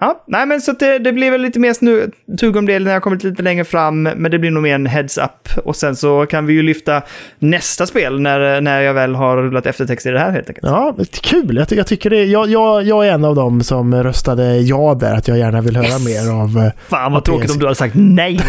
Ja, 0.00 0.24
nej 0.26 0.46
men 0.46 0.60
så 0.60 0.72
det, 0.72 0.98
det 0.98 1.12
blir 1.12 1.30
väl 1.30 1.40
lite 1.40 1.58
mer 1.60 1.72
snu, 1.72 2.10
tugg 2.40 2.56
om 2.56 2.66
det 2.66 2.78
när 2.78 2.92
jag 2.92 3.02
kommit 3.02 3.24
lite 3.24 3.42
längre 3.42 3.64
fram, 3.64 4.02
men 4.02 4.30
det 4.30 4.38
blir 4.38 4.50
nog 4.50 4.62
mer 4.62 4.74
en 4.74 4.86
heads-up. 4.86 5.48
Och 5.64 5.76
sen 5.76 5.96
så 5.96 6.26
kan 6.26 6.46
vi 6.46 6.52
ju 6.52 6.62
lyfta 6.62 7.02
nästa 7.38 7.86
spel 7.86 8.20
när, 8.20 8.60
när 8.60 8.80
jag 8.80 8.94
väl 8.94 9.14
har 9.14 9.36
rullat 9.36 9.66
eftertext 9.66 10.06
i 10.06 10.10
det 10.10 10.18
här 10.18 10.30
helt 10.30 10.48
enkelt. 10.48 10.66
Ja, 10.66 10.96
kul. 11.22 11.56
Jag, 11.56 11.78
jag, 11.78 11.86
tycker 11.86 12.10
det, 12.10 12.24
jag, 12.24 12.48
jag, 12.48 12.82
jag 12.82 13.06
är 13.08 13.12
en 13.12 13.24
av 13.24 13.34
dem 13.34 13.62
som 13.62 13.94
röstade 14.02 14.56
ja 14.58 14.96
där, 15.00 15.14
att 15.14 15.28
jag 15.28 15.38
gärna 15.38 15.60
vill 15.60 15.76
höra 15.76 15.86
Yes. 15.86 16.04
mer 16.06 16.32
av... 16.32 16.64
eh, 16.66 16.72
Fan 16.88 17.12
vad 17.12 17.18
Och 17.20 17.24
tråkigt 17.24 17.46
PS. 17.48 17.52
om 17.54 17.58
du 17.58 17.66
hade 17.66 17.74
sagt 17.76 17.94
nej. 17.96 18.40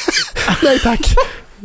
Nej 0.62 0.78
tack! 0.78 1.14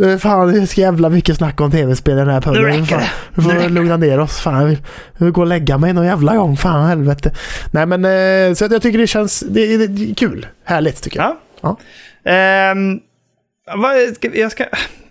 Eh, 0.04 0.18
Fan, 0.18 0.54
det 0.54 0.60
är 0.62 0.66
så 0.66 0.82
jävla 0.82 1.10
mycket 1.10 1.38
snack 1.38 1.62
om 1.62 1.72
tv-spel 1.72 2.14
i 2.14 2.20
den 2.20 2.30
här 2.30 2.36
Nu 2.36 2.42
podden. 2.42 2.64
räcker 2.64 2.86
Fan, 2.86 3.00
det. 3.00 3.10
Vi 3.36 3.42
Nu 3.42 3.44
får 3.44 3.52
räcker 3.52 3.70
lugna 3.70 3.98
ner 3.98 4.20
oss. 4.20 4.40
Fan, 4.40 4.60
jag 4.60 4.66
vill, 4.66 4.78
jag 5.18 5.26
vill 5.26 5.34
gå 5.34 5.42
och 5.42 5.48
lägga 5.48 5.78
mig 5.78 5.94
någon 5.94 6.06
jävla 6.06 6.36
gång. 6.36 6.58
Fan 6.58 6.88
helvete. 6.88 7.32
Nej 7.72 7.86
men, 7.86 8.06
eh, 8.06 8.54
så 8.56 8.66
att 8.66 8.72
jag 8.72 8.82
tycker 8.82 9.00
det 9.00 9.08
känns 9.08 9.40
det, 9.40 9.78
det, 9.78 9.88
det 9.88 10.16
kul. 10.16 10.48
Härligt 10.64 11.02
tycker 11.02 11.20
jag. 11.20 11.36
Ja. 11.62 11.78
Ja. 12.24 12.32
Ehm, 12.32 13.00
vad, 13.78 14.16
ska, 14.16 14.36
jag 14.38 14.52
ska, 14.52 14.66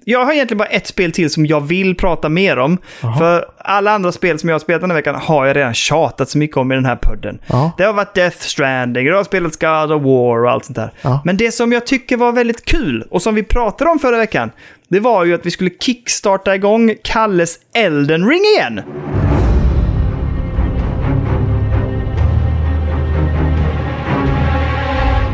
Jag 0.05 0.24
har 0.24 0.32
egentligen 0.32 0.59
bara 0.59 0.68
ett 0.68 0.86
spel 0.86 1.12
till 1.12 1.30
som 1.30 1.46
jag 1.46 1.61
vill 1.61 1.96
prata 1.96 2.28
mer 2.28 2.59
om. 2.59 2.78
Jaha. 3.00 3.18
För 3.18 3.44
alla 3.59 3.90
andra 3.90 4.12
spel 4.12 4.38
som 4.38 4.48
jag 4.48 4.55
har 4.55 4.61
spelat 4.61 4.80
den 4.80 4.90
här 4.90 4.96
veckan 4.96 5.14
har 5.14 5.46
jag 5.46 5.57
redan 5.57 5.74
tjatat 5.74 6.28
så 6.28 6.38
mycket 6.38 6.57
om 6.57 6.72
i 6.72 6.74
den 6.74 6.84
här 6.84 6.96
podden. 6.96 7.38
Ja. 7.46 7.72
Det 7.78 7.84
har 7.84 7.92
varit 7.92 8.14
Death 8.14 8.38
Stranding, 8.38 9.07
det 9.07 9.16
har 9.16 9.24
spelat 9.24 9.61
God 9.61 9.96
of 9.96 10.03
War 10.03 10.44
och 10.44 10.50
allt 10.50 10.64
sånt 10.64 10.76
där. 10.76 10.92
Ja. 11.03 11.22
Men 11.24 11.36
det 11.36 11.53
som 11.53 11.72
jag 11.72 11.86
tycker 11.86 12.16
var 12.16 12.32
väldigt 12.32 12.64
kul 12.64 13.07
och 13.11 13.22
som 13.22 13.34
vi 13.34 13.42
pratade 13.42 13.90
om 13.90 13.98
förra 13.98 14.16
veckan, 14.16 14.50
det 14.88 15.00
var 15.00 15.24
ju 15.24 15.34
att 15.34 15.46
vi 15.46 15.50
skulle 15.50 15.70
kickstarta 15.80 16.55
igång 16.55 16.94
Kalles 17.05 17.59
Elden 17.74 18.28
Ring 18.28 18.42
igen. 18.57 18.80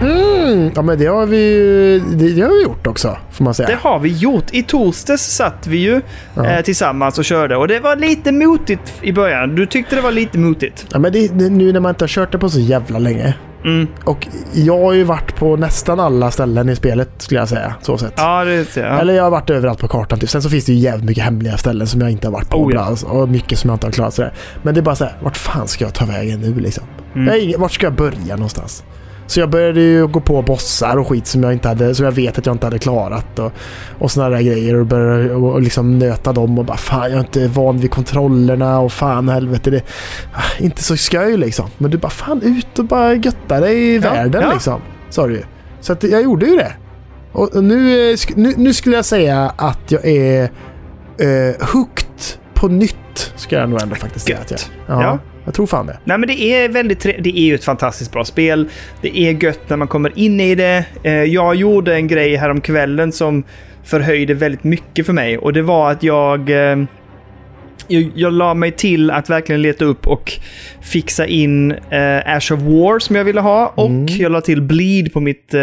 Mm, 0.01 0.71
ja, 0.75 0.83
men 0.83 0.99
det 0.99 1.07
har 1.07 1.27
vi 1.27 2.03
det, 2.17 2.33
det 2.35 2.43
har 2.43 2.51
vi 2.51 2.63
gjort 2.63 2.87
också, 2.87 3.17
får 3.33 3.45
man 3.45 3.55
säga. 3.55 3.69
Det 3.69 3.79
har 3.81 3.99
vi 3.99 4.09
gjort. 4.09 4.45
I 4.51 4.63
torsdags 4.63 5.23
satt 5.23 5.67
vi 5.67 5.77
ju 5.77 6.01
Ja. 6.35 6.47
eh, 6.47 6.61
tillsammans 6.63 7.19
och 7.19 7.25
körde 7.25 7.57
och 7.57 7.69
det 7.69 7.81
var 7.81 7.97
lite 7.97 8.33
motigt 8.33 8.93
i 9.03 9.13
början. 9.13 9.55
Du 9.55 9.67
tyckte 9.67 9.97
det 9.97 10.03
var 10.03 10.13
lite 10.13 10.39
motigt. 10.39 10.87
Ja, 10.93 10.99
men 10.99 11.13
det, 11.13 11.29
det, 11.29 11.49
nu 11.51 11.73
när 11.73 11.81
man 11.81 11.89
inte 11.91 12.03
har 12.03 12.09
kört 12.09 12.33
det 12.33 12.39
på 12.39 12.49
så 12.51 12.61
jävla 12.61 12.99
länge. 12.99 13.35
Mm. 13.65 13.87
Och 14.05 14.27
jag 14.53 14.79
har 14.81 14.93
ju 14.93 15.05
varit 15.05 15.37
på 15.37 15.57
nästan 15.57 16.01
alla 16.01 16.31
ställen 16.31 16.69
i 16.69 16.77
spelet, 16.77 17.11
skulle 17.19 17.41
jag 17.41 17.49
säga. 17.49 17.75
Så 17.83 17.99
sett. 17.99 18.13
Ja, 18.17 18.45
det 18.45 18.65
ser 18.65 18.87
jag. 18.87 19.01
Eller 19.01 19.15
jag 19.15 19.23
har 19.25 19.31
varit 19.31 19.51
överallt 19.51 19.79
på 19.81 19.89
kartan. 19.89 20.19
Typ. 20.19 20.31
Sen 20.31 20.43
så 20.43 20.51
finns 20.51 20.65
det 20.65 20.73
ju 20.73 20.79
jävligt 20.79 21.05
mycket 21.05 21.25
hemliga 21.25 21.57
ställen 21.57 21.87
som 21.87 22.01
jag 22.01 22.11
inte 22.11 22.27
har 22.27 22.33
varit 22.33 22.49
på. 22.51 22.59
Oh, 22.59 22.75
ja. 22.75 22.97
Och 23.07 23.29
mycket 23.29 23.59
som 23.59 23.69
jag 23.71 23.75
inte 23.75 23.87
har 23.87 23.93
klarat. 23.93 24.15
Sådär. 24.15 24.33
Men 24.63 24.75
det 24.75 24.81
är 24.81 24.83
bara 24.83 24.97
så 24.97 25.05
här, 25.05 25.17
vart 25.23 25.37
fan 25.37 25.69
ska 25.69 25.85
jag 25.85 25.95
ta 25.95 26.05
vägen 26.07 26.41
nu 26.41 26.55
liksom? 26.55 26.85
Mm. 27.15 27.51
Jag 27.51 27.59
vart 27.59 27.73
ska 27.73 27.87
jag 27.87 27.95
börja 27.95 28.37
någonstans? 28.37 28.85
Så 29.29 29.41
jag 29.41 29.51
började 29.51 29.81
ju 29.81 30.07
gå 30.07 30.21
på 30.21 30.43
bossar 30.43 30.97
och 30.97 31.09
skit 31.09 31.27
som 31.27 31.43
jag, 31.43 31.53
inte 31.53 31.69
hade, 31.69 31.95
som 31.95 32.05
jag 32.05 32.13
vet 32.13 32.39
att 32.39 32.47
jag 32.47 32.55
inte 32.55 32.67
hade 32.67 32.79
klarat. 32.79 33.39
Och, 33.39 33.53
och 33.99 34.11
sådana 34.11 34.37
där 34.37 34.43
grejer. 34.43 34.75
Och 34.75 34.87
började 34.87 35.35
och, 35.35 35.53
och 35.53 35.63
liksom 35.63 35.99
nöta 35.99 36.33
dem 36.33 36.59
och 36.59 36.65
bara 36.65 36.77
fan 36.77 37.03
jag 37.03 37.13
är 37.13 37.19
inte 37.19 37.49
van 37.49 37.79
vid 37.79 37.91
kontrollerna 37.91 38.79
och 38.81 38.93
fan 38.93 39.29
helvete. 39.29 39.71
Det, 39.71 39.83
ah, 40.35 40.43
inte 40.63 40.83
så 40.83 40.97
skoj 40.97 41.37
liksom. 41.37 41.67
Men 41.79 41.91
du 41.91 41.99
bara 41.99 42.11
fan 42.11 42.43
ut 42.43 42.79
och 42.79 42.85
bara 42.85 43.15
götta 43.15 43.61
dig 43.61 43.79
i 43.79 43.95
Ja, 43.95 44.01
världen 44.01 44.43
ja. 44.43 44.53
liksom. 44.53 44.81
Sa 45.11 45.27
du 45.27 45.35
ju. 45.35 45.43
Så 45.81 45.93
att 45.93 46.03
jag 46.03 46.23
gjorde 46.23 46.47
ju 46.47 46.57
det. 46.57 46.73
Och 47.33 47.65
nu, 47.65 48.17
nu, 48.35 48.55
nu 48.57 48.73
skulle 48.73 48.97
jag 48.97 49.05
säga 49.05 49.53
att 49.57 49.91
jag 49.91 50.07
är 50.07 50.43
eh, 51.19 51.67
hooked 51.73 52.07
på 52.55 52.69
nytt. 52.69 53.33
Ska 53.37 53.57
jag 53.57 53.69
nog 53.71 53.83
ändå 53.83 53.95
faktiskt 53.95 54.27
säga 54.27 54.39
att 54.39 54.51
jag 54.51 54.61
Gött. 54.61 54.71
ja, 54.87 55.03
Ja. 55.03 55.19
Jag 55.49 55.55
tror 55.55 55.67
fan 55.67 55.87
det. 55.87 55.99
Nej, 56.05 56.19
men 56.19 56.27
det 56.29 56.41
är 56.43 56.69
väldigt 56.69 57.01
Det 57.03 57.39
är 57.39 57.43
ju 57.45 57.55
ett 57.55 57.65
fantastiskt 57.65 58.13
bra 58.13 58.25
spel. 58.25 58.69
Det 59.03 59.19
är 59.19 59.45
gött 59.45 59.61
när 59.69 59.77
man 59.77 59.89
kommer 59.89 60.19
in 60.19 60.41
i 60.41 60.55
det. 60.55 60.85
Eh, 61.03 61.13
Jag 61.13 61.55
gjorde 61.55 61.95
en 61.95 62.07
grej 62.09 62.37
häromkvällen 62.37 63.13
som 63.13 63.45
förhöjde 63.85 64.35
väldigt 64.35 64.65
mycket 64.65 65.07
för 65.07 65.13
mig 65.13 65.39
och 65.39 65.53
det 65.53 65.63
var 65.63 65.91
att 65.91 66.03
jag... 66.03 66.51
eh, 66.51 66.77
Jag, 67.91 68.11
jag 68.15 68.33
la 68.33 68.55
mig 68.55 68.71
till 68.73 69.11
att 69.11 69.31
verkligen 69.31 69.63
leta 69.63 69.85
upp 69.85 70.07
och 70.07 70.33
fixa 70.81 71.27
in 71.27 71.71
eh, 71.73 72.17
Ash 72.37 72.53
of 72.53 72.61
War 72.61 72.99
som 72.99 73.17
jag 73.17 73.25
ville 73.25 73.41
ha 73.41 73.73
och 73.77 73.87
Mm. 73.87 74.07
jag 74.09 74.33
la 74.33 74.41
till 74.41 74.63
Bleed 74.63 75.13
på 75.13 75.21
mitt 75.21 75.55
eh, 75.55 75.61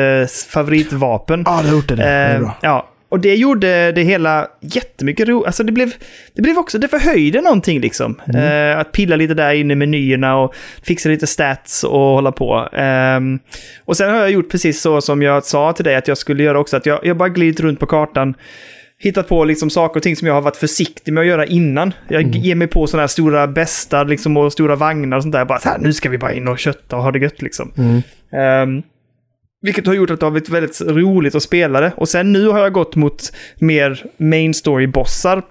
favoritvapen. 0.50 1.44
Ja, 1.46 1.60
du 1.62 1.68
har 1.68 1.76
gjort 1.76 1.88
det. 1.88 1.96
det. 1.96 2.40
Eh, 2.42 2.52
ja, 2.62 2.90
och 3.16 3.22
det 3.22 3.36
gjorde 3.36 3.92
det 3.92 4.02
hela 4.02 4.48
jättemycket 4.62 5.28
roligt. 5.28 5.46
Alltså 5.48 5.64
det 5.64 5.72
blev, 5.72 5.94
det 6.36 6.42
blev 6.42 6.58
också, 6.58 6.78
det 6.78 6.88
förhöjde 6.88 7.42
någonting 7.42 7.80
liksom. 7.82 8.22
Mm. 8.28 8.72
Eh, 8.72 8.80
att 8.80 8.92
pilla 8.92 9.16
lite 9.16 9.34
där 9.34 9.54
inne 9.54 9.74
i 9.74 9.76
menyerna 9.76 10.38
och 10.38 10.56
fixa 10.84 11.10
lite 11.10 11.28
stats 11.28 11.84
och 11.84 12.00
hålla 12.00 12.32
på. 12.32 12.70
Ehm, 12.74 13.40
och 13.86 13.98
sen 13.98 14.10
har 14.10 14.18
jag 14.18 14.32
gjort 14.32 14.52
precis 14.52 14.82
så 14.82 15.02
som 15.02 15.22
jag 15.22 15.44
sa 15.44 15.74
till 15.74 15.86
dig 15.86 15.96
att 15.96 16.08
jag 16.08 16.18
skulle 16.18 16.44
göra 16.44 16.60
också. 16.60 16.78
Att 16.78 16.86
jag, 16.86 17.00
jag 17.06 17.18
bara 17.18 17.30
glidit 17.30 17.60
runt 17.60 17.80
på 17.80 17.86
kartan. 17.86 18.34
Hittat 19.00 19.28
på 19.28 19.44
liksom 19.46 19.70
saker 19.70 20.00
och 20.00 20.04
ting 20.04 20.16
som 20.16 20.28
jag 20.28 20.34
har 20.34 20.42
varit 20.42 20.58
försiktig 20.58 21.14
med 21.14 21.22
att 21.22 21.28
göra 21.28 21.46
innan. 21.46 21.94
Jag 22.08 22.22
Mm. 22.22 22.32
ger 22.42 22.56
mig 22.56 22.68
på 22.68 22.88
sådana 22.88 23.02
här 23.02 23.08
stora 23.08 23.48
bästar 23.48 24.06
liksom, 24.06 24.38
och 24.38 24.52
stora 24.54 24.76
vagnar 24.76 25.18
och 25.18 25.24
sånt 25.24 25.34
där. 25.34 25.46
Bara 25.46 25.60
så 25.60 25.70
här, 25.70 25.78
nu 25.78 25.94
ska 25.94 26.10
vi 26.10 26.18
bara 26.18 26.34
in 26.34 26.48
och 26.48 26.60
kötta 26.60 26.96
och 26.96 27.04
ha 27.04 27.12
det 27.12 27.20
gött 27.20 27.42
liksom. 27.42 27.72
Mm. 27.78 28.02
Ehm, 28.42 28.84
vilket 29.66 29.88
har 29.88 29.94
gjort 29.94 30.10
att 30.10 30.20
det 30.20 30.26
har 30.26 30.32
blivit 30.32 30.50
väldigt 30.50 30.82
roligt 30.82 31.36
att 31.36 31.44
spela 31.44 31.82
det. 31.82 31.92
Och 31.98 32.10
sen 32.10 32.32
nu 32.32 32.48
har 32.48 32.60
jag 32.60 32.74
gått 32.74 32.96
mot 32.96 33.32
mer 33.56 34.06
main 34.18 34.54
story-bossar. 34.54 35.42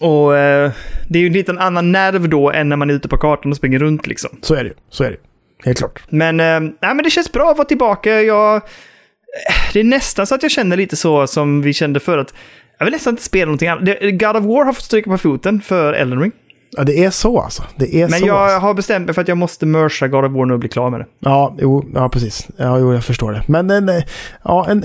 Och 0.00 0.36
eh, 0.36 0.72
det 1.08 1.18
är 1.18 1.20
ju 1.20 1.26
en 1.26 1.32
liten 1.32 1.58
annan 1.58 1.92
nerv 1.92 2.28
då 2.28 2.50
än 2.50 2.68
när 2.68 2.76
man 2.76 2.90
är 2.90 2.94
ute 2.94 3.08
på 3.08 3.16
kartan 3.16 3.52
och 3.52 3.56
springer 3.56 3.78
runt 3.78 4.06
liksom. 4.06 4.30
Så 4.42 4.54
är 4.54 4.64
det 4.64 4.68
ju. 4.68 4.74
Så 4.90 5.04
är 5.04 5.10
det. 5.10 5.16
Helt 5.64 5.78
klart. 5.78 6.02
Men, 6.08 6.40
eh, 6.40 6.60
nej, 6.60 6.94
men 6.94 7.02
det 7.02 7.10
känns 7.10 7.32
bra 7.32 7.50
att 7.50 7.58
vara 7.58 7.68
tillbaka. 7.68 8.22
Jag, 8.22 8.56
eh, 8.56 8.62
det 9.72 9.80
är 9.80 9.84
nästan 9.84 10.26
så 10.26 10.34
att 10.34 10.42
jag 10.42 10.52
känner 10.52 10.76
lite 10.76 10.96
så 10.96 11.26
som 11.26 11.62
vi 11.62 11.72
kände 11.72 12.00
förr. 12.00 12.18
Att 12.18 12.34
jag 12.78 12.86
vill 12.86 12.92
nästan 12.92 13.12
inte 13.12 13.22
spela 13.22 13.44
någonting 13.44 13.68
annat. 13.68 13.84
God 14.00 14.36
of 14.36 14.44
War 14.44 14.64
har 14.64 14.72
fått 14.72 14.84
stryka 14.84 15.10
på 15.10 15.18
foten 15.18 15.60
för 15.60 15.92
Elden 15.92 16.20
Ring. 16.20 16.32
Ja, 16.70 16.84
det 16.84 17.04
är 17.04 17.10
så 17.10 17.40
alltså. 17.40 17.62
Det 17.76 17.94
är 18.02 18.08
Men 18.08 18.20
så. 18.20 18.26
jag 18.26 18.36
alltså. 18.36 18.58
har 18.58 18.74
bestämt 18.74 19.06
mig 19.06 19.14
för 19.14 19.22
att 19.22 19.28
jag 19.28 19.38
måste 19.38 19.66
mersa 19.66 20.08
God 20.08 20.24
of 20.24 20.32
War 20.32 20.44
nu 20.46 20.52
och 20.54 20.60
bli 20.60 20.68
klar 20.68 20.90
med 20.90 21.00
det. 21.00 21.06
Ja, 21.20 21.54
jo, 21.58 21.84
ja, 21.94 22.08
precis. 22.08 22.48
Ja, 22.56 22.78
jo, 22.78 22.92
jag 22.94 23.04
förstår 23.04 23.32
det. 23.32 23.42
Men 23.46 23.70
en, 23.70 23.90
ja, 24.44 24.66
en, 24.70 24.84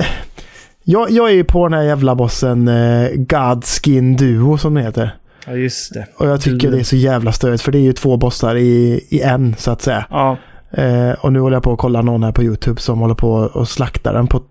jag, 0.83 1.11
jag 1.11 1.29
är 1.29 1.33
ju 1.33 1.43
på 1.43 1.67
den 1.67 1.77
här 1.79 1.85
jävla 1.85 2.15
bossen 2.15 2.67
eh, 2.67 3.09
Godskin 3.15 4.15
Duo 4.15 4.57
som 4.57 4.73
det 4.73 4.81
heter. 4.81 5.15
Ja, 5.47 5.53
just 5.53 5.93
det. 5.93 6.07
Och 6.17 6.27
jag 6.27 6.41
tycker 6.41 6.67
Du- 6.67 6.75
det 6.75 6.79
är 6.79 6.83
så 6.83 6.95
jävla 6.95 7.31
störigt 7.31 7.63
för 7.63 7.71
det 7.71 7.77
är 7.77 7.81
ju 7.81 7.93
två 7.93 8.17
bossar 8.17 8.55
i, 8.55 9.03
i 9.09 9.21
en 9.21 9.55
så 9.57 9.71
att 9.71 9.81
säga. 9.81 10.05
Ja, 10.09 10.37
Eh, 10.77 11.11
och 11.11 11.33
nu 11.33 11.39
håller 11.39 11.55
jag 11.55 11.63
på 11.63 11.73
att 11.73 11.79
kolla 11.79 12.01
någon 12.01 12.23
här 12.23 12.31
på 12.31 12.43
YouTube 12.43 12.81
som 12.81 12.99
håller 12.99 13.15
på 13.15 13.31
och 13.31 13.67
slaktar 13.69 14.13
den 14.13 14.27
på 14.27 14.41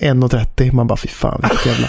1.30. 0.00 0.72
Man 0.72 0.86
bara 0.86 0.96
fy 0.96 1.08
fan 1.08 1.40
vilket 1.42 1.66
jävla, 1.66 1.88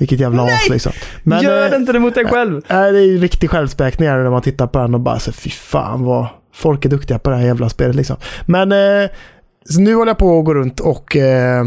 vilket 0.00 0.20
jävla 0.20 0.42
as 0.42 0.68
liksom. 0.68 0.92
Men, 1.22 1.42
Gör 1.42 1.72
eh, 1.72 1.80
inte 1.80 1.92
det 1.92 1.98
mot 1.98 2.14
dig 2.14 2.24
själv! 2.24 2.62
Nej, 2.68 2.92
det 2.92 2.98
är 2.98 3.06
ju 3.06 3.18
riktig 3.18 3.50
självspäkning 3.50 4.08
när 4.08 4.30
man 4.30 4.42
tittar 4.42 4.66
på 4.66 4.78
den 4.78 4.94
och 4.94 5.00
bara 5.00 5.18
så 5.18 5.32
fy 5.32 5.50
fan 5.50 6.04
vad 6.04 6.26
folk 6.54 6.84
är 6.84 6.88
duktiga 6.88 7.18
på 7.18 7.30
det 7.30 7.36
här 7.36 7.46
jävla 7.46 7.68
spelet 7.68 7.96
liksom. 7.96 8.16
Men 8.46 8.72
eh, 8.72 9.10
nu 9.78 9.94
håller 9.94 10.10
jag 10.10 10.18
på 10.18 10.38
att 10.38 10.44
gå 10.44 10.54
runt 10.54 10.80
och 10.80 11.16
eh, 11.16 11.64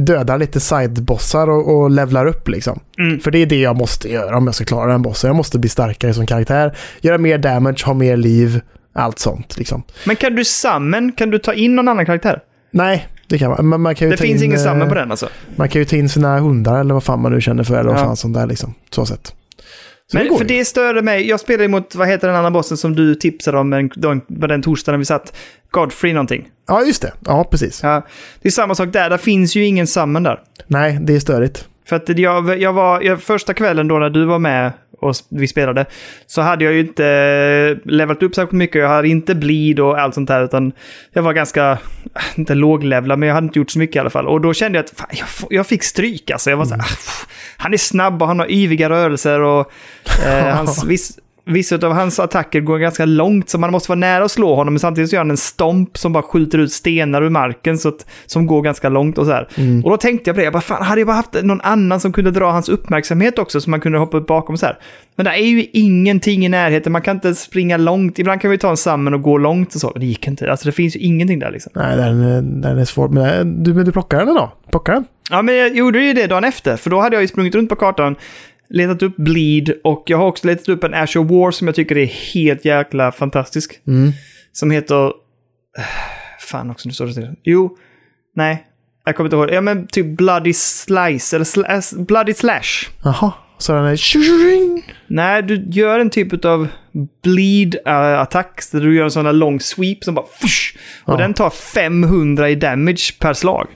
dödar 0.00 0.38
lite 0.38 0.60
sidebossar 0.60 1.50
och, 1.50 1.76
och 1.76 1.90
levlar 1.90 2.26
upp 2.26 2.48
liksom. 2.48 2.80
Mm. 2.98 3.20
För 3.20 3.30
det 3.30 3.38
är 3.38 3.46
det 3.46 3.60
jag 3.60 3.76
måste 3.76 4.12
göra 4.12 4.36
om 4.36 4.46
jag 4.46 4.54
ska 4.54 4.64
klara 4.64 4.92
den 4.92 5.02
bossen. 5.02 5.28
Jag 5.28 5.36
måste 5.36 5.58
bli 5.58 5.68
starkare 5.68 6.14
som 6.14 6.26
karaktär, 6.26 6.76
göra 7.00 7.18
mer 7.18 7.38
damage, 7.38 7.84
ha 7.84 7.94
mer 7.94 8.16
liv, 8.16 8.60
allt 8.92 9.18
sånt 9.18 9.58
liksom. 9.58 9.82
Men 10.06 10.16
kan 10.16 10.34
du 10.34 10.44
summon, 10.44 11.12
kan 11.12 11.30
du 11.30 11.38
ta 11.38 11.52
in 11.52 11.76
någon 11.76 11.88
annan 11.88 12.06
karaktär? 12.06 12.40
Nej, 12.70 13.08
det 13.30 13.38
kan 13.38 13.50
man. 13.50 13.68
Men 13.68 13.80
man 13.80 13.94
kan 13.94 14.08
ju 14.08 14.12
Det 14.12 14.16
finns 14.16 14.42
in, 14.42 14.46
ingen 14.46 14.58
eh, 14.58 14.64
summon 14.64 14.88
på 14.88 14.94
den 14.94 15.10
alltså? 15.10 15.28
Man 15.56 15.68
kan 15.68 15.80
ju 15.80 15.84
ta 15.84 15.96
in 15.96 16.08
sina 16.08 16.38
hundar 16.38 16.80
eller 16.80 16.94
vad 16.94 17.04
fan 17.04 17.20
man 17.20 17.32
nu 17.32 17.40
känner 17.40 17.64
för 17.64 17.74
eller 17.74 17.90
vad 17.90 18.00
Ja. 18.00 18.04
fan 18.04 18.16
sånt 18.16 18.34
där 18.34 18.46
liksom. 18.46 18.74
Så 18.90 19.06
sätt. 19.06 19.34
Så 20.12 20.16
Men 20.18 20.28
går 20.28 20.36
för 20.38 20.44
ju. 20.44 20.56
det 20.58 20.64
störde 20.64 21.02
mig. 21.02 21.28
Jag 21.28 21.40
spelade 21.40 21.68
mot, 21.68 21.94
vad 21.94 22.08
heter 22.08 22.26
den 22.28 22.36
andra 22.36 22.50
bossen 22.50 22.76
som 22.76 22.96
du 22.96 23.14
tipsade 23.14 23.58
om 23.58 23.72
en, 23.72 23.90
den, 23.96 24.20
på 24.20 24.46
den 24.46 24.62
torsdagen 24.62 24.98
vi 24.98 25.04
satt? 25.04 25.36
Godfrey 25.70 26.12
någonting. 26.12 26.48
Ja, 26.68 26.82
just 26.82 27.02
det. 27.02 27.12
Ja, 27.26 27.44
precis. 27.50 27.80
Ja, 27.82 28.06
det 28.42 28.48
är 28.48 28.52
samma 28.52 28.74
sak 28.74 28.92
där. 28.92 29.10
Där 29.10 29.18
finns 29.18 29.56
ju 29.56 29.64
ingen 29.64 29.86
summon 29.86 30.22
där. 30.22 30.40
Nej, 30.66 30.98
det 31.00 31.14
är 31.14 31.20
störigt. 31.20 31.66
För 31.88 31.96
att 31.96 32.18
jag, 32.18 32.60
jag 32.60 32.72
var, 32.72 33.00
jag, 33.00 33.22
första 33.22 33.54
kvällen 33.54 33.88
då 33.88 33.98
när 33.98 34.10
du 34.10 34.24
var 34.24 34.38
med 34.38 34.72
och 35.00 35.14
vi 35.28 35.48
spelade, 35.48 35.86
så 36.26 36.42
hade 36.42 36.64
jag 36.64 36.74
ju 36.74 36.80
inte 36.80 37.78
levlat 37.84 38.22
upp 38.22 38.34
särskilt 38.34 38.52
mycket. 38.58 38.80
Jag 38.80 38.88
hade 38.88 39.08
inte 39.08 39.34
bleed 39.34 39.80
och 39.80 39.98
allt 40.00 40.14
sånt 40.14 40.28
där, 40.28 40.44
utan 40.44 40.72
jag 41.12 41.22
var 41.22 41.32
ganska, 41.32 41.78
inte 42.36 42.54
låglevlad, 42.54 43.18
men 43.18 43.26
jag 43.28 43.34
hade 43.34 43.44
inte 43.44 43.58
gjort 43.58 43.70
så 43.70 43.78
mycket 43.78 43.96
i 43.96 43.98
alla 43.98 44.10
fall. 44.10 44.26
Och 44.26 44.40
då 44.40 44.54
kände 44.54 44.78
jag 44.78 44.84
att 44.84 44.90
fan, 44.90 45.08
jag, 45.10 45.28
jag 45.50 45.66
fick 45.66 45.82
stryk 45.82 46.30
alltså. 46.30 46.50
Jag 46.50 46.56
var 46.56 46.64
så 46.64 46.74
här, 46.74 46.80
"Ah, 46.80 46.84
pff, 46.84 47.26
han 47.56 47.72
är 47.72 47.76
snabb 47.78 48.22
och 48.22 48.28
han 48.28 48.38
har 48.38 48.50
yviga 48.50 48.90
rörelser 48.90 49.40
och 49.40 49.72
eh, 50.26 50.46
hans, 50.56 50.84
vissa 51.50 51.76
av 51.86 51.92
hans 51.92 52.20
attacker 52.20 52.60
går 52.60 52.78
ganska 52.78 53.04
långt, 53.04 53.48
så 53.48 53.58
man 53.58 53.70
måste 53.70 53.88
vara 53.90 53.98
nära 53.98 54.24
och 54.24 54.30
slå 54.30 54.54
honom, 54.54 54.74
men 54.74 54.78
samtidigt 54.80 55.10
så 55.10 55.14
gör 55.16 55.20
han 55.20 55.30
en 55.30 55.36
stomp 55.36 55.98
som 55.98 56.12
bara 56.12 56.22
skjuter 56.22 56.58
ut 56.58 56.72
stenar 56.72 57.22
ur 57.22 57.30
marken, 57.30 57.78
så 57.78 57.88
att, 57.88 58.06
som 58.26 58.46
går 58.46 58.62
ganska 58.62 58.88
långt 58.88 59.18
och 59.18 59.26
så 59.26 59.32
här. 59.32 59.48
Mm. 59.54 59.84
Och 59.84 59.90
då 59.90 59.96
tänkte 59.96 60.30
jag 60.30 60.34
på 60.36 60.40
det, 60.40 60.44
jag 60.44 60.52
bara, 60.52 60.60
fan, 60.62 60.82
hade 60.82 61.00
jag 61.00 61.06
bara 61.06 61.16
haft 61.16 61.42
någon 61.42 61.60
annan 61.60 62.00
som 62.00 62.12
kunde 62.12 62.30
dra 62.30 62.50
hans 62.50 62.68
uppmärksamhet 62.68 63.38
också, 63.38 63.60
så 63.60 63.70
man 63.70 63.80
kunde 63.80 63.98
hoppa 63.98 64.16
upp 64.16 64.26
bakom 64.26 64.56
så 64.56 64.66
här. 64.66 64.78
Men 65.16 65.24
det 65.24 65.30
är 65.30 65.44
ju 65.46 65.66
ingenting 65.72 66.46
i 66.46 66.48
närheten, 66.48 66.92
man 66.92 67.02
kan 67.02 67.16
inte 67.16 67.34
springa 67.34 67.76
långt. 67.76 68.18
Ibland 68.18 68.40
kan 68.40 68.50
vi 68.50 68.58
ta 68.58 68.70
en 68.70 68.76
summon 68.76 69.14
och 69.14 69.22
gå 69.22 69.38
långt 69.38 69.74
och 69.74 69.80
så. 69.80 69.90
Det 69.92 70.06
gick 70.06 70.26
inte. 70.26 70.50
Alltså 70.50 70.66
det 70.68 70.72
finns 70.72 70.96
ju 70.96 71.00
ingenting 71.00 71.38
där 71.38 71.50
liksom. 71.50 71.72
Nej, 71.74 71.96
den, 71.96 72.22
är- 72.22 72.42
den 72.42 72.78
är 72.78 72.84
svår. 72.84 73.08
Men 73.08 73.24
eh, 73.38 73.44
du, 73.44 73.74
men 73.74 73.84
du 73.84 73.92
plockar 73.92 74.26
den 74.26 74.34
då? 74.34 74.52
Plockar 74.70 74.92
den? 74.92 75.04
Ja, 75.30 75.42
men 75.42 75.56
jag 75.56 75.76
gjorde 75.76 76.02
ju 76.02 76.12
det 76.12 76.26
dagen 76.26 76.44
efter, 76.44 76.76
för 76.76 76.90
då 76.90 77.00
hade 77.00 77.16
jag 77.16 77.22
ju 77.22 77.28
sprungit 77.28 77.54
runt 77.54 77.68
på 77.68 77.76
kartan, 77.76 78.16
letat 78.70 79.02
upp 79.02 79.16
Bleed 79.16 79.72
och 79.84 80.02
jag 80.06 80.18
har 80.18 80.26
också 80.26 80.46
letat 80.46 80.68
upp 80.68 80.84
en 80.84 80.94
of 80.94 81.14
War 81.30 81.50
som 81.50 81.66
jag 81.66 81.74
tycker 81.74 81.98
är 81.98 82.06
helt 82.06 82.64
jäkla 82.64 83.12
fantastisk. 83.12 83.80
Mm. 83.86 84.12
Som 84.52 84.70
heter... 84.70 85.12
Fan 86.40 86.70
också, 86.70 86.88
nu 86.88 86.92
står 86.94 87.06
det 87.06 87.12
still. 87.12 87.34
Jo, 87.44 87.76
nej. 88.36 88.66
Jag 89.04 89.16
kommer 89.16 89.28
inte 89.28 89.36
ihåg. 89.36 89.50
Ja, 89.50 89.60
men 89.60 89.86
typ 89.86 90.06
Bloody 90.06 90.52
Slice, 90.52 91.36
eller 91.36 91.44
sl 91.44 91.60
äh, 92.00 92.04
Bloody 92.04 92.34
Slash. 92.34 92.88
Jaha, 93.04 93.32
så 93.58 93.72
den 93.72 93.84
är... 93.84 93.96
Nej, 95.12 95.42
du 95.42 95.64
gör 95.70 95.98
en 95.98 96.10
typ 96.10 96.44
av 96.44 96.68
bleed-attack. 97.24 98.70
där 98.72 98.80
du 98.80 98.96
gör 98.96 99.04
en 99.04 99.10
sån 99.10 99.24
där 99.24 99.32
lång 99.32 99.60
sweep 99.60 100.04
som 100.04 100.14
bara... 100.14 100.26
Fush, 100.40 100.76
och 101.04 101.14
Ja. 101.14 101.18
den 101.18 101.34
tar 101.34 101.50
500 101.50 102.50
i 102.50 102.54
damage 102.54 103.18
per 103.20 103.32
slag. 103.34 103.66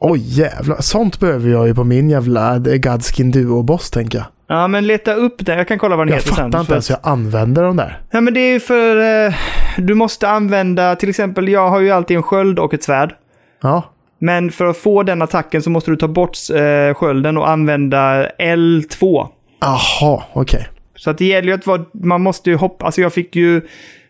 Oj 0.00 0.20
jävlar, 0.40 0.80
sånt 0.80 1.20
behöver 1.20 1.50
jag 1.50 1.66
ju 1.66 1.74
på 1.74 1.84
min 1.84 2.10
jävla 2.10 2.58
Godskin 2.58 3.32
Duo-boss 3.32 3.90
tänker 3.90 4.18
jag. 4.18 4.26
Ja, 4.46 4.68
men 4.68 4.86
leta 4.86 5.14
upp 5.14 5.34
den. 5.46 5.58
Jag 5.58 5.68
kan 5.68 5.78
kolla 5.78 5.96
vad 5.96 6.06
den 6.06 6.12
Jag 6.12 6.16
heter 6.20 6.32
sen. 6.34 6.44
fattar 6.52 6.60
inte 6.60 6.72
ens 6.72 6.90
hur 6.90 6.96
jag 7.02 7.12
använder 7.12 7.62
de 7.62 7.76
där. 7.76 8.00
Ja, 8.10 8.20
men 8.20 8.34
det 8.34 8.40
är 8.40 8.52
ju 8.52 8.60
för... 8.60 9.24
Eh, 9.26 9.34
du 9.78 9.94
måste 9.94 10.28
använda, 10.28 10.96
till 10.96 11.08
exempel, 11.08 11.48
jag 11.48 11.70
har 11.70 11.80
ju 11.80 11.90
alltid 11.90 12.16
en 12.16 12.22
sköld 12.22 12.58
och 12.58 12.74
ett 12.74 12.82
svärd. 12.82 13.14
Ja, 13.62 13.82
Men 14.18 14.50
för 14.50 14.64
att 14.66 14.76
få 14.76 15.02
den 15.02 15.22
attacken 15.22 15.62
så 15.62 15.70
måste 15.70 15.90
du 15.90 15.96
ta 15.96 16.08
bort 16.08 16.36
eh, 16.54 16.94
skölden 16.94 17.36
och 17.38 17.48
använda 17.50 18.28
L2. 18.38 19.28
aha, 19.62 20.24
okej. 20.32 20.68
Så 20.96 21.10
att 21.10 21.18
det 21.18 21.24
gäller 21.24 21.48
ju 21.48 21.54
att 21.54 21.66
vara, 21.66 21.84
man 21.92 22.20
måste 22.22 22.50
ju 22.50 22.56
hoppa, 22.56 22.84
alltså 22.84 23.00
jag 23.00 23.12
fick 23.12 23.36
ju 23.36 23.60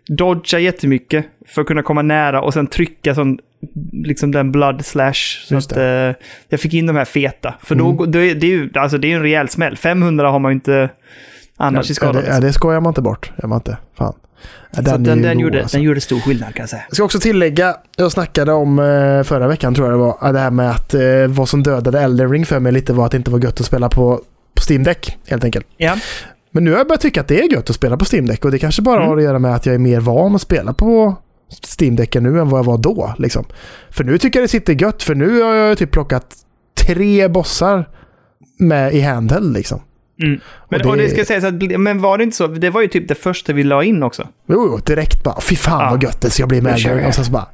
dodga 0.09 0.59
jättemycket 0.59 1.27
för 1.47 1.61
att 1.61 1.67
kunna 1.67 1.83
komma 1.83 2.03
nära 2.03 2.41
och 2.43 2.53
sen 2.55 2.67
trycka 2.67 3.15
sån, 3.15 3.39
liksom 3.93 4.31
den 4.33 4.53
blood 4.53 4.85
slash. 4.85 5.15
Så 5.49 5.57
att 5.57 5.77
eh, 5.77 5.83
jag 6.49 6.61
fick 6.61 6.75
in 6.75 6.87
de 6.87 6.97
här 6.97 7.05
feta. 7.05 7.55
För 7.63 7.75
då, 7.75 7.91
Mm. 7.91 8.05
är 8.05 8.35
det 8.35 8.47
är 8.47 8.51
ju, 8.51 8.71
alltså 8.75 8.99
det 8.99 9.13
är 9.13 9.17
en 9.17 9.23
rejäl 9.23 9.49
smäll. 9.49 9.77
500 9.77 10.31
har 10.31 10.39
man 10.39 10.51
ju 10.51 10.55
inte 10.55 10.89
annars 11.57 11.91
i 11.91 11.93
Ja, 11.93 11.95
skada. 11.95 12.13
det, 12.13 12.19
liksom. 12.19 12.35
ja, 12.35 12.41
det 12.41 12.53
skojar 12.53 12.81
man 12.81 12.91
inte 12.91 13.03
bort. 13.03 13.33
Gör 13.43 13.49
man 13.49 13.57
inte. 13.59 13.77
Fan. 13.99 14.15
Är 14.77 14.83
den, 14.83 15.05
ju 15.05 15.23
den, 15.23 15.37
god, 15.37 15.43
gjorde, 15.43 15.63
alltså. 15.63 15.77
den 15.77 15.85
gjorde 15.85 16.01
stor 16.01 16.21
skillnad 16.21 16.55
kan 16.55 16.63
jag 16.63 16.69
säga. 16.71 16.83
Jag 16.89 16.95
ska 16.97 17.05
också 17.05 17.19
tillägga, 17.21 17.77
jag 17.97 18.13
snackade 18.13 18.53
om 18.53 18.79
eh, 18.79 19.23
förra 19.23 19.49
veckan 19.49 19.75
tror 19.75 19.91
jag 19.91 19.99
det 19.99 20.05
var, 20.05 20.33
det 20.33 20.39
här 20.39 20.51
med 20.51 20.71
att 20.71 20.95
eh, 20.95 21.03
vad 21.29 21.49
som 21.49 21.63
dödade 21.63 22.01
Elden 22.01 22.31
Ring 22.31 22.47
för 22.47 22.61
mig 22.61 22.73
lite 22.73 22.93
var 22.93 23.05
att 23.07 23.11
det 23.11 23.17
inte 23.17 23.31
var 23.31 23.39
gött 23.39 23.61
att 23.61 23.67
spela 23.67 23.89
på, 23.89 24.17
på 24.55 24.63
Steam 24.71 24.83
Deck 24.83 25.17
helt 25.29 25.45
enkelt. 25.45 25.67
Ja. 25.77 25.97
Men 26.55 26.65
nu 26.65 26.71
har 26.71 26.79
jag 26.79 26.87
börjat 26.87 27.01
tycka 27.01 27.21
att 27.21 27.29
det 27.29 27.41
är 27.41 27.53
gött 27.53 27.71
att 27.71 27.77
spela 27.77 27.97
på 27.97 28.05
Steam 28.13 28.27
Deck 28.27 28.45
och 28.45 28.51
det 28.51 28.59
kanske 28.59 28.83
bara 28.83 28.97
Mm. 28.97 29.09
har 29.09 29.17
att 29.17 29.23
göra 29.23 29.39
med 29.39 29.55
att 29.55 29.67
jag 29.67 29.75
är 29.75 29.79
mer 29.79 30.01
van 30.01 30.35
att 30.35 30.41
spela 30.41 30.73
på 30.73 31.17
Steam 31.81 31.97
Decken 31.97 32.23
nu 32.23 32.41
än 32.41 32.49
vad 32.49 32.59
jag 32.59 32.65
var 32.65 32.79
då. 32.79 33.15
Liksom. 33.19 33.45
För 33.91 34.05
nu 34.05 34.19
tycker 34.19 34.39
jag 34.39 34.45
det 34.45 34.49
sitter 34.49 34.83
gött 34.83 35.03
för 35.03 35.15
nu 35.15 35.43
har 35.43 35.55
jag 35.55 35.79
typ 35.79 35.91
plockat 35.91 36.27
tre 36.87 37.29
bossar 37.29 37.89
med 38.59 38.95
i 38.95 39.01
handheld 39.01 39.53
liksom. 39.53 39.81
Mm. 40.23 40.41
Men, 40.69 40.81
Och 40.81 40.87
och 40.87 40.97
det- 40.97 41.03
det, 41.03 41.09
ska 41.11 41.25
sägas 41.25 41.45
att, 41.45 41.55
men 41.81 42.01
var 42.01 42.19
det 42.19 42.25
inte 42.25 42.37
så? 42.37 42.47
Det 42.47 42.71
var 42.71 42.81
ju 42.83 42.89
typ 42.89 43.09
det 43.09 43.15
första 43.15 43.53
vi 43.53 43.63
la 43.65 43.83
in 43.85 44.03
också. 44.03 44.29
Jo, 44.49 44.79
direkt 44.87 45.25
bara 45.25 45.41
fy 45.41 45.57
fan 45.57 45.85
Ja. 45.85 45.91
vad 45.91 46.03
gött 46.03 46.21
det 46.21 46.31
ska 46.31 46.47
bli 46.47 46.61
med. 46.61 46.75
Och 47.07 47.15
sen 47.15 47.25
så 47.25 47.33
bara, 47.33 47.49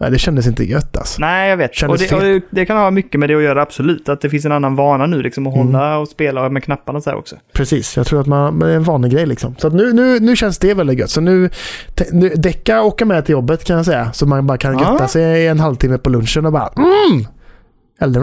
nej 0.00 0.10
det 0.10 0.18
kändes 0.18 0.46
inte 0.46 0.64
gött 0.64 0.96
alltså. 0.96 1.20
Nej, 1.20 1.50
jag 1.50 1.56
vet. 1.56 1.82
Och 1.82 1.98
det, 1.98 2.12
och 2.12 2.20
det, 2.20 2.40
det 2.50 2.66
kan 2.66 2.76
ha 2.76 2.90
mycket 2.90 3.20
med 3.20 3.28
det 3.30 3.34
att 3.34 3.42
göra, 3.42 3.62
absolut. 3.62 4.08
Att 4.08 4.20
det 4.20 4.30
finns 4.30 4.44
en 4.44 4.52
annan 4.52 4.76
vana 4.76 5.06
nu, 5.06 5.22
liksom 5.22 5.46
att 5.46 5.54
Mm. 5.54 5.66
hålla 5.66 5.98
och 5.98 6.08
spela 6.08 6.48
med 6.48 6.64
knapparna 6.64 7.00
så 7.00 7.10
här 7.10 7.16
också. 7.16 7.36
Precis, 7.52 7.96
jag 7.96 8.06
tror 8.06 8.20
att 8.20 8.26
man, 8.26 8.58
det 8.58 8.70
är 8.72 8.76
en 8.76 8.82
vanlig 8.84 9.12
grej 9.12 9.26
liksom. 9.26 9.54
Så 9.58 9.68
nu, 9.68 9.92
nu, 9.92 10.20
nu 10.20 10.36
känns 10.36 10.58
det 10.58 10.74
väldigt 10.74 10.98
gött. 10.98 11.10
Så 11.10 11.20
nu, 11.20 11.50
nu 12.12 12.28
Decka 12.28 12.82
åker 12.82 13.04
med 13.04 13.24
till 13.24 13.32
jobbet 13.32 13.64
kan 13.64 13.76
jag 13.76 13.84
säga. 13.86 14.12
Så 14.12 14.26
man 14.26 14.46
bara 14.46 14.58
kan 14.58 14.78
götta 14.78 15.08
sig 15.08 15.42
i 15.42 15.46
en 15.46 15.60
halvtimme 15.60 15.98
på 15.98 16.10
lunchen 16.10 16.46
och 16.46 16.52
bara 16.52 16.68
mm! 16.76 17.26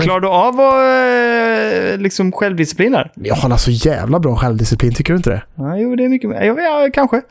Klarar 0.01 0.19
du 0.19 0.27
av 0.27 0.59
att 0.59 1.93
eh, 1.93 2.01
liksom 2.01 2.31
självdisciplin 2.31 2.93
här? 2.93 3.11
Jag 3.15 3.35
har 3.35 3.49
alltså 3.49 3.71
jävla 3.71 4.19
bra 4.19 4.35
självdisciplin, 4.35 4.93
tycker 4.93 5.13
du 5.13 5.17
inte 5.17 5.29
det? 5.29 5.43
Ja, 5.55 5.77
jo, 5.77 5.95
det 5.95 6.03
är 6.05 6.09
mycket. 6.09 6.29
Ja, 6.29 6.43
ja, 6.61 6.89
kanske. 6.93 7.21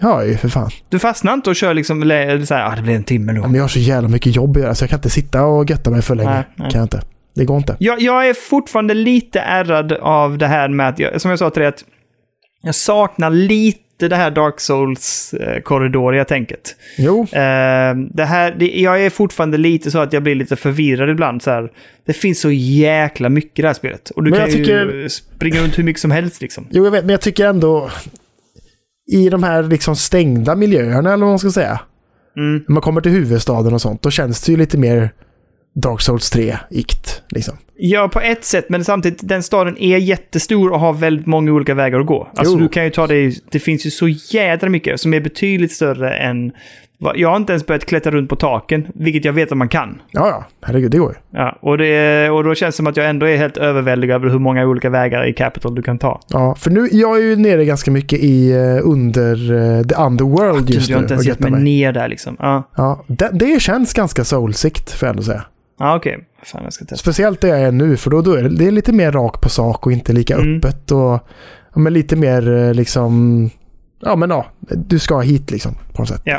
Ja, 0.00 0.24
ju 0.24 0.36
för 0.36 0.48
fan. 0.48 0.70
Du 0.88 0.98
fastnar 0.98 1.34
inte 1.34 1.50
och 1.50 1.56
kör 1.56 1.74
liksom 1.74 2.02
så 2.46 2.54
här, 2.54 2.72
ah, 2.72 2.76
det 2.76 2.82
blir 2.82 2.94
en 2.94 3.04
timme 3.04 3.32
nu. 3.32 3.40
Ja, 3.40 3.46
Men 3.46 3.54
jag 3.54 3.62
har 3.62 3.68
så 3.68 3.78
jävla 3.78 4.08
mycket 4.08 4.36
jobb 4.36 4.56
att 4.56 4.62
göra 4.62 4.74
så 4.74 4.82
jag 4.82 4.90
kan 4.90 4.98
inte 4.98 5.10
sitta 5.10 5.44
och 5.44 5.70
götta 5.70 5.90
mig 5.90 6.02
för 6.02 6.14
länge. 6.14 6.30
Nej, 6.30 6.42
nej. 6.56 6.70
Kan 6.70 6.78
jag 6.78 6.84
inte. 6.84 7.02
Det 7.34 7.44
går 7.44 7.56
inte. 7.56 7.76
Jag, 7.78 8.00
jag 8.00 8.28
är 8.28 8.34
fortfarande 8.34 8.94
lite 8.94 9.40
ärrad 9.40 9.92
av 9.92 10.38
det 10.38 10.46
här 10.46 10.68
med 10.68 10.88
att, 10.88 10.98
jag, 10.98 11.20
som 11.20 11.30
jag 11.30 11.38
sa 11.38 11.50
till 11.50 11.60
dig, 11.60 11.68
att 11.68 11.84
jag 12.62 12.74
saknar 12.74 13.30
lite 13.30 14.08
det 14.08 14.16
här 14.16 14.30
Dark 14.30 14.60
Souls-korridoriga 14.60 16.24
tänket. 16.24 16.76
Jo, 16.98 17.22
Eh, 17.32 17.94
det 18.14 18.24
här, 18.24 18.54
det, 18.58 18.66
jag 18.80 19.04
är 19.04 19.10
fortfarande 19.10 19.56
lite 19.58 19.90
så 19.90 19.98
att 19.98 20.12
jag 20.12 20.22
blir 20.22 20.34
lite 20.34 20.56
förvirrad 20.56 21.10
ibland. 21.10 21.42
Så 21.42 21.50
här. 21.50 21.70
Det 22.06 22.12
finns 22.12 22.40
så 22.40 22.50
jäkla 22.50 23.28
mycket 23.28 23.58
i 23.58 23.62
det 23.62 23.68
här 23.68 23.74
spelet. 23.74 24.10
Och 24.10 24.24
du 24.24 24.30
Men 24.30 24.40
kan 24.40 24.48
ju 24.50 24.56
tycker- 24.56 25.08
springa 25.08 25.60
runt 25.62 25.78
hur 25.78 25.84
mycket 25.84 26.02
som 26.02 26.10
helst 26.10 26.42
liksom. 26.42 26.66
jo, 26.70 26.84
jag 26.84 26.90
vet, 26.90 27.04
men 27.04 27.10
jag 27.12 27.20
tycker 27.20 27.46
ändå 27.46 27.90
i 29.06 29.28
de 29.28 29.42
här 29.42 29.62
liksom 29.62 29.96
stängda 29.96 30.56
miljöerna 30.56 31.12
eller 31.12 31.24
vad 31.24 31.32
man 31.32 31.38
ska 31.38 31.50
säga. 31.50 31.80
Mm. 32.36 32.64
När 32.68 32.72
man 32.72 32.82
kommer 32.82 33.00
till 33.00 33.12
huvudstaden 33.12 33.74
och 33.74 33.80
sånt, 33.80 34.02
då 34.02 34.10
känns 34.10 34.42
det 34.42 34.52
ju 34.52 34.58
lite 34.58 34.78
mer 34.78 35.10
Dark 35.74 36.00
Souls 36.00 36.34
3-ikt. 36.34 37.22
Liksom. 37.28 37.56
Ja, 37.78 38.08
på 38.08 38.20
ett 38.20 38.44
sätt, 38.44 38.68
men 38.68 38.84
samtidigt, 38.84 39.28
den 39.28 39.42
staden 39.42 39.78
är 39.78 39.98
jättestor 39.98 40.72
och 40.72 40.80
har 40.80 40.92
väldigt 40.92 41.26
många 41.26 41.52
olika 41.52 41.74
vägar 41.74 42.00
att 42.00 42.06
gå. 42.06 42.28
Alltså 42.34 42.54
Jo. 42.54 42.60
du 42.60 42.68
kan 42.68 42.84
ju 42.84 42.90
ta 42.90 43.06
det, 43.06 43.34
det 43.50 43.58
finns 43.58 43.86
ju 43.86 43.90
så 43.90 44.08
jädra 44.08 44.68
mycket 44.68 45.00
som 45.00 45.14
är 45.14 45.20
betydligt 45.20 45.72
större 45.72 46.16
än... 46.16 46.52
Jag 47.14 47.28
har 47.28 47.36
inte 47.36 47.52
ens 47.52 47.66
börjat 47.66 47.84
klättra 47.86 48.12
runt 48.12 48.28
på 48.30 48.36
taken, 48.36 48.86
vilket 48.94 49.24
jag 49.24 49.32
vet 49.32 49.52
att 49.52 49.58
man 49.58 49.68
kan. 49.68 50.02
Ja, 50.10 50.28
ja. 50.28 50.44
Herregud, 50.66 50.90
det 50.90 50.98
går 50.98 51.10
ju. 51.12 51.38
Ja, 51.38 51.58
och, 51.60 51.78
det, 51.78 52.30
och 52.30 52.44
då 52.44 52.54
känns 52.54 52.74
det 52.74 52.76
som 52.76 52.86
att 52.86 52.96
jag 52.96 53.08
ändå 53.10 53.26
är 53.26 53.36
helt 53.36 53.56
överväldigad 53.56 54.14
över 54.16 54.30
hur 54.30 54.38
många 54.38 54.66
olika 54.66 54.90
vägar 54.90 55.26
i 55.28 55.32
Capital 55.32 55.74
du 55.74 55.82
kan 55.82 55.98
ta. 55.98 56.20
Ja, 56.28 56.54
för 56.54 56.70
nu, 56.70 56.88
jag 56.92 57.16
är 57.18 57.22
ju 57.22 57.36
nere 57.36 57.64
ganska 57.64 57.90
mycket 57.90 58.18
i 58.22 58.52
uh, 58.54 58.80
under 58.82 59.52
uh, 59.52 59.82
the 59.86 59.94
underworld 59.94 60.70
just 60.70 60.88
jag 60.88 60.96
har 60.96 61.00
nu. 61.00 61.04
inte 61.04 61.14
och 61.14 61.24
ens 61.24 61.26
gett 61.26 61.50
mig 61.50 61.62
ner 61.62 61.92
där 61.92 62.08
liksom. 62.08 62.36
Ja, 62.38 62.62
Ja, 62.76 63.04
det, 63.06 63.30
det 63.32 63.62
känns 63.62 63.92
ganska 63.94 64.24
soulsikt 64.24 64.90
får 64.92 65.06
jag 65.06 65.10
ändå 65.10 65.22
säga. 65.22 65.42
ja 65.78 65.96
okej. 65.96 66.18
Fan, 66.42 66.60
jag 66.64 66.72
ska 66.72 66.84
testa. 66.84 66.96
Speciellt 66.96 67.40
där 67.40 67.48
jag 67.48 67.60
är 67.60 67.72
nu, 67.72 67.96
för 67.96 68.10
då, 68.10 68.20
då 68.22 68.32
är 68.34 68.42
det, 68.42 68.48
det 68.48 68.66
är 68.66 68.70
lite 68.70 68.92
mer 68.92 69.12
rak 69.12 69.40
på 69.40 69.48
sak 69.48 69.86
och 69.86 69.92
inte 69.92 70.12
lika 70.12 70.34
Mm. 70.34 70.56
öppet. 70.56 70.90
Och, 70.90 70.98
ja, 71.74 71.80
men 71.80 71.92
lite 71.92 72.16
mer 72.16 72.52
eh, 72.56 72.74
liksom... 72.74 73.50
Ja, 74.00 74.16
men 74.16 74.30
ja. 74.30 74.46
Du 74.60 74.98
ska 74.98 75.18
hit 75.20 75.50
liksom, 75.50 75.74
på 75.92 76.02
något 76.02 76.08
sätt. 76.08 76.20
Ja. 76.24 76.38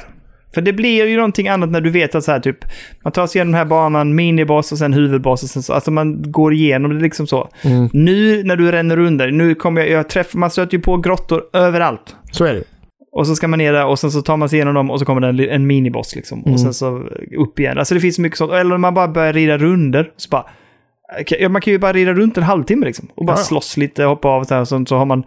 För 0.58 0.62
det 0.62 0.74
blir 0.74 1.06
ju 1.06 1.16
någonting 1.16 1.48
annat 1.48 1.70
när 1.70 1.82
du 1.82 1.90
vet 1.90 2.16
att 2.16 2.24
så 2.24 2.32
här 2.32 2.40
typ, 2.40 2.58
man 3.04 3.14
tar 3.14 3.28
sig 3.28 3.40
igenom 3.40 3.52
den 3.52 3.58
här 3.58 3.66
banan, 3.66 4.16
miniboss 4.16 4.72
och 4.72 4.78
sen 4.78 4.94
huvudboss 4.94 5.44
och 5.44 5.50
sen 5.50 5.64
så, 5.64 5.74
alltså 5.74 5.92
man 5.92 6.32
går 6.32 6.54
igenom 6.54 6.96
det 6.96 7.02
liksom 7.02 7.28
så. 7.28 7.50
Mm, 7.62 7.90
Nu 7.94 8.44
när 8.44 8.56
du 8.56 8.72
ränner 8.72 9.00
under, 9.00 9.32
nu 9.32 9.56
kommer 9.56 9.82
jag, 9.82 9.90
jag 9.90 10.10
träffar, 10.10 10.40
man 10.40 10.50
stöter 10.50 10.78
ju 10.78 10.84
på 10.84 10.98
grottor 10.98 11.44
överallt. 11.54 12.16
så 12.32 12.46
är 12.46 12.54
det 12.54 12.64
Och 13.12 13.28
så 13.28 13.36
ska 13.36 13.48
man 13.48 13.60
ner 13.60 13.74
där 13.74 13.86
och 13.86 14.00
sen 14.00 14.12
så 14.12 14.22
tar 14.22 14.38
man 14.38 14.50
sig 14.50 14.58
igenom 14.58 14.74
dem 14.74 14.92
och 14.92 15.00
så 15.00 15.06
kommer 15.06 15.22
det 15.22 15.28
en, 15.28 15.40
en 15.62 15.68
miniboss 15.68 16.16
liksom. 16.16 16.40
Mm. 16.40 16.54
Och 16.54 16.60
sen 16.60 16.74
så 16.74 17.04
upp 17.38 17.60
igen. 17.60 17.78
Alltså 17.78 17.94
det 17.94 18.02
finns 18.02 18.20
mycket 18.20 18.38
sånt. 18.38 18.52
Eller 18.52 18.78
man 18.78 18.94
bara 18.94 19.08
börjar 19.08 19.34
rida 19.34 19.58
runder. 19.58 20.12
Så 20.18 20.30
bara, 20.30 20.46
man 21.50 21.62
kan 21.62 21.74
ju 21.74 21.80
bara 21.80 21.94
rida 21.94 22.14
runt 22.14 22.38
en 22.38 22.44
halvtimme 22.44 22.86
liksom. 22.86 23.08
Och 23.16 23.26
bara 23.26 23.38
Ja, 23.38 23.44
slåss 23.44 23.78
lite, 23.78 24.04
hoppa 24.04 24.28
av 24.28 24.42
och 24.42 24.48
så, 24.48 24.54
här, 24.54 24.62
och 24.62 24.68
så, 24.68 24.86
så 24.86 24.98
har 24.98 25.06
man 25.06 25.24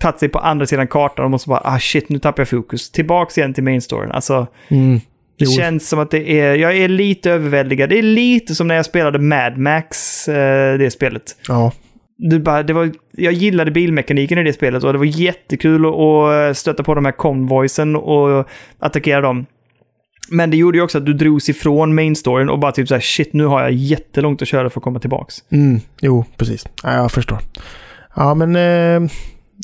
tagit 0.00 0.18
sig 0.18 0.28
på 0.28 0.38
andra 0.38 0.66
sidan 0.66 0.86
kartan 0.88 1.24
och 1.24 1.30
måste 1.30 1.48
bara, 1.48 1.60
ah 1.64 1.78
shit, 1.78 2.08
nu 2.08 2.18
tappar 2.18 2.40
jag 2.40 2.48
fokus. 2.48 2.90
Tillbaks 2.90 3.38
igen 3.38 3.54
till 3.54 3.64
main 3.64 3.80
storyn. 3.82 4.10
Alltså, 4.12 4.46
Mm. 4.68 5.00
det 5.38 5.46
känns 5.46 5.88
som 5.88 5.98
att 5.98 6.10
det 6.10 6.30
är, 6.40 6.54
jag 6.54 6.76
är 6.76 6.88
lite 6.88 7.30
överväldigad. 7.30 7.88
Det 7.90 7.98
är 7.98 8.02
lite 8.02 8.54
som 8.54 8.68
när 8.68 8.74
jag 8.74 8.84
spelade 8.84 9.18
Mad 9.18 9.58
Max, 9.58 10.28
eh, 10.28 10.78
det 10.78 10.90
spelet. 10.90 11.22
Ja. 11.48 11.72
Du 12.22 12.38
bara, 12.38 12.62
det 12.62 12.72
var, 12.72 12.90
jag 13.12 13.32
gillade 13.32 13.70
bilmekaniken 13.70 14.38
i 14.38 14.42
det 14.42 14.52
spelet 14.52 14.84
och 14.84 14.92
det 14.92 14.98
var 14.98 15.04
jättekul 15.04 15.86
att- 15.86 16.56
stöta 16.56 16.82
på 16.82 16.94
de 16.94 17.04
här 17.04 17.12
convoysen 17.12 17.96
och 17.96 18.48
attackera 18.78 19.20
dem. 19.20 19.46
Men 20.32 20.50
det 20.50 20.56
gjorde 20.56 20.78
ju 20.78 20.84
också 20.84 20.98
att 20.98 21.06
du 21.06 21.12
drogs 21.12 21.48
ifrån 21.48 21.94
main 21.94 22.16
storyn 22.16 22.48
och 22.48 22.58
bara 22.58 22.72
typ 22.72 22.88
så 22.88 22.94
här 22.94 23.00
shit, 23.00 23.32
nu 23.32 23.44
har 23.44 23.62
jag 23.62 23.72
jättelångt 23.72 24.42
att 24.42 24.48
köra 24.48 24.70
för 24.70 24.80
att 24.80 24.84
komma 24.84 24.98
tillbaks. 25.00 25.34
Mm. 25.52 25.80
Jo, 26.00 26.24
precis. 26.36 26.66
Ja, 26.82 26.94
jag 26.94 27.12
förstår. 27.12 27.38
Ja, 28.16 28.34
men... 28.34 28.56
Eh, 29.04 29.10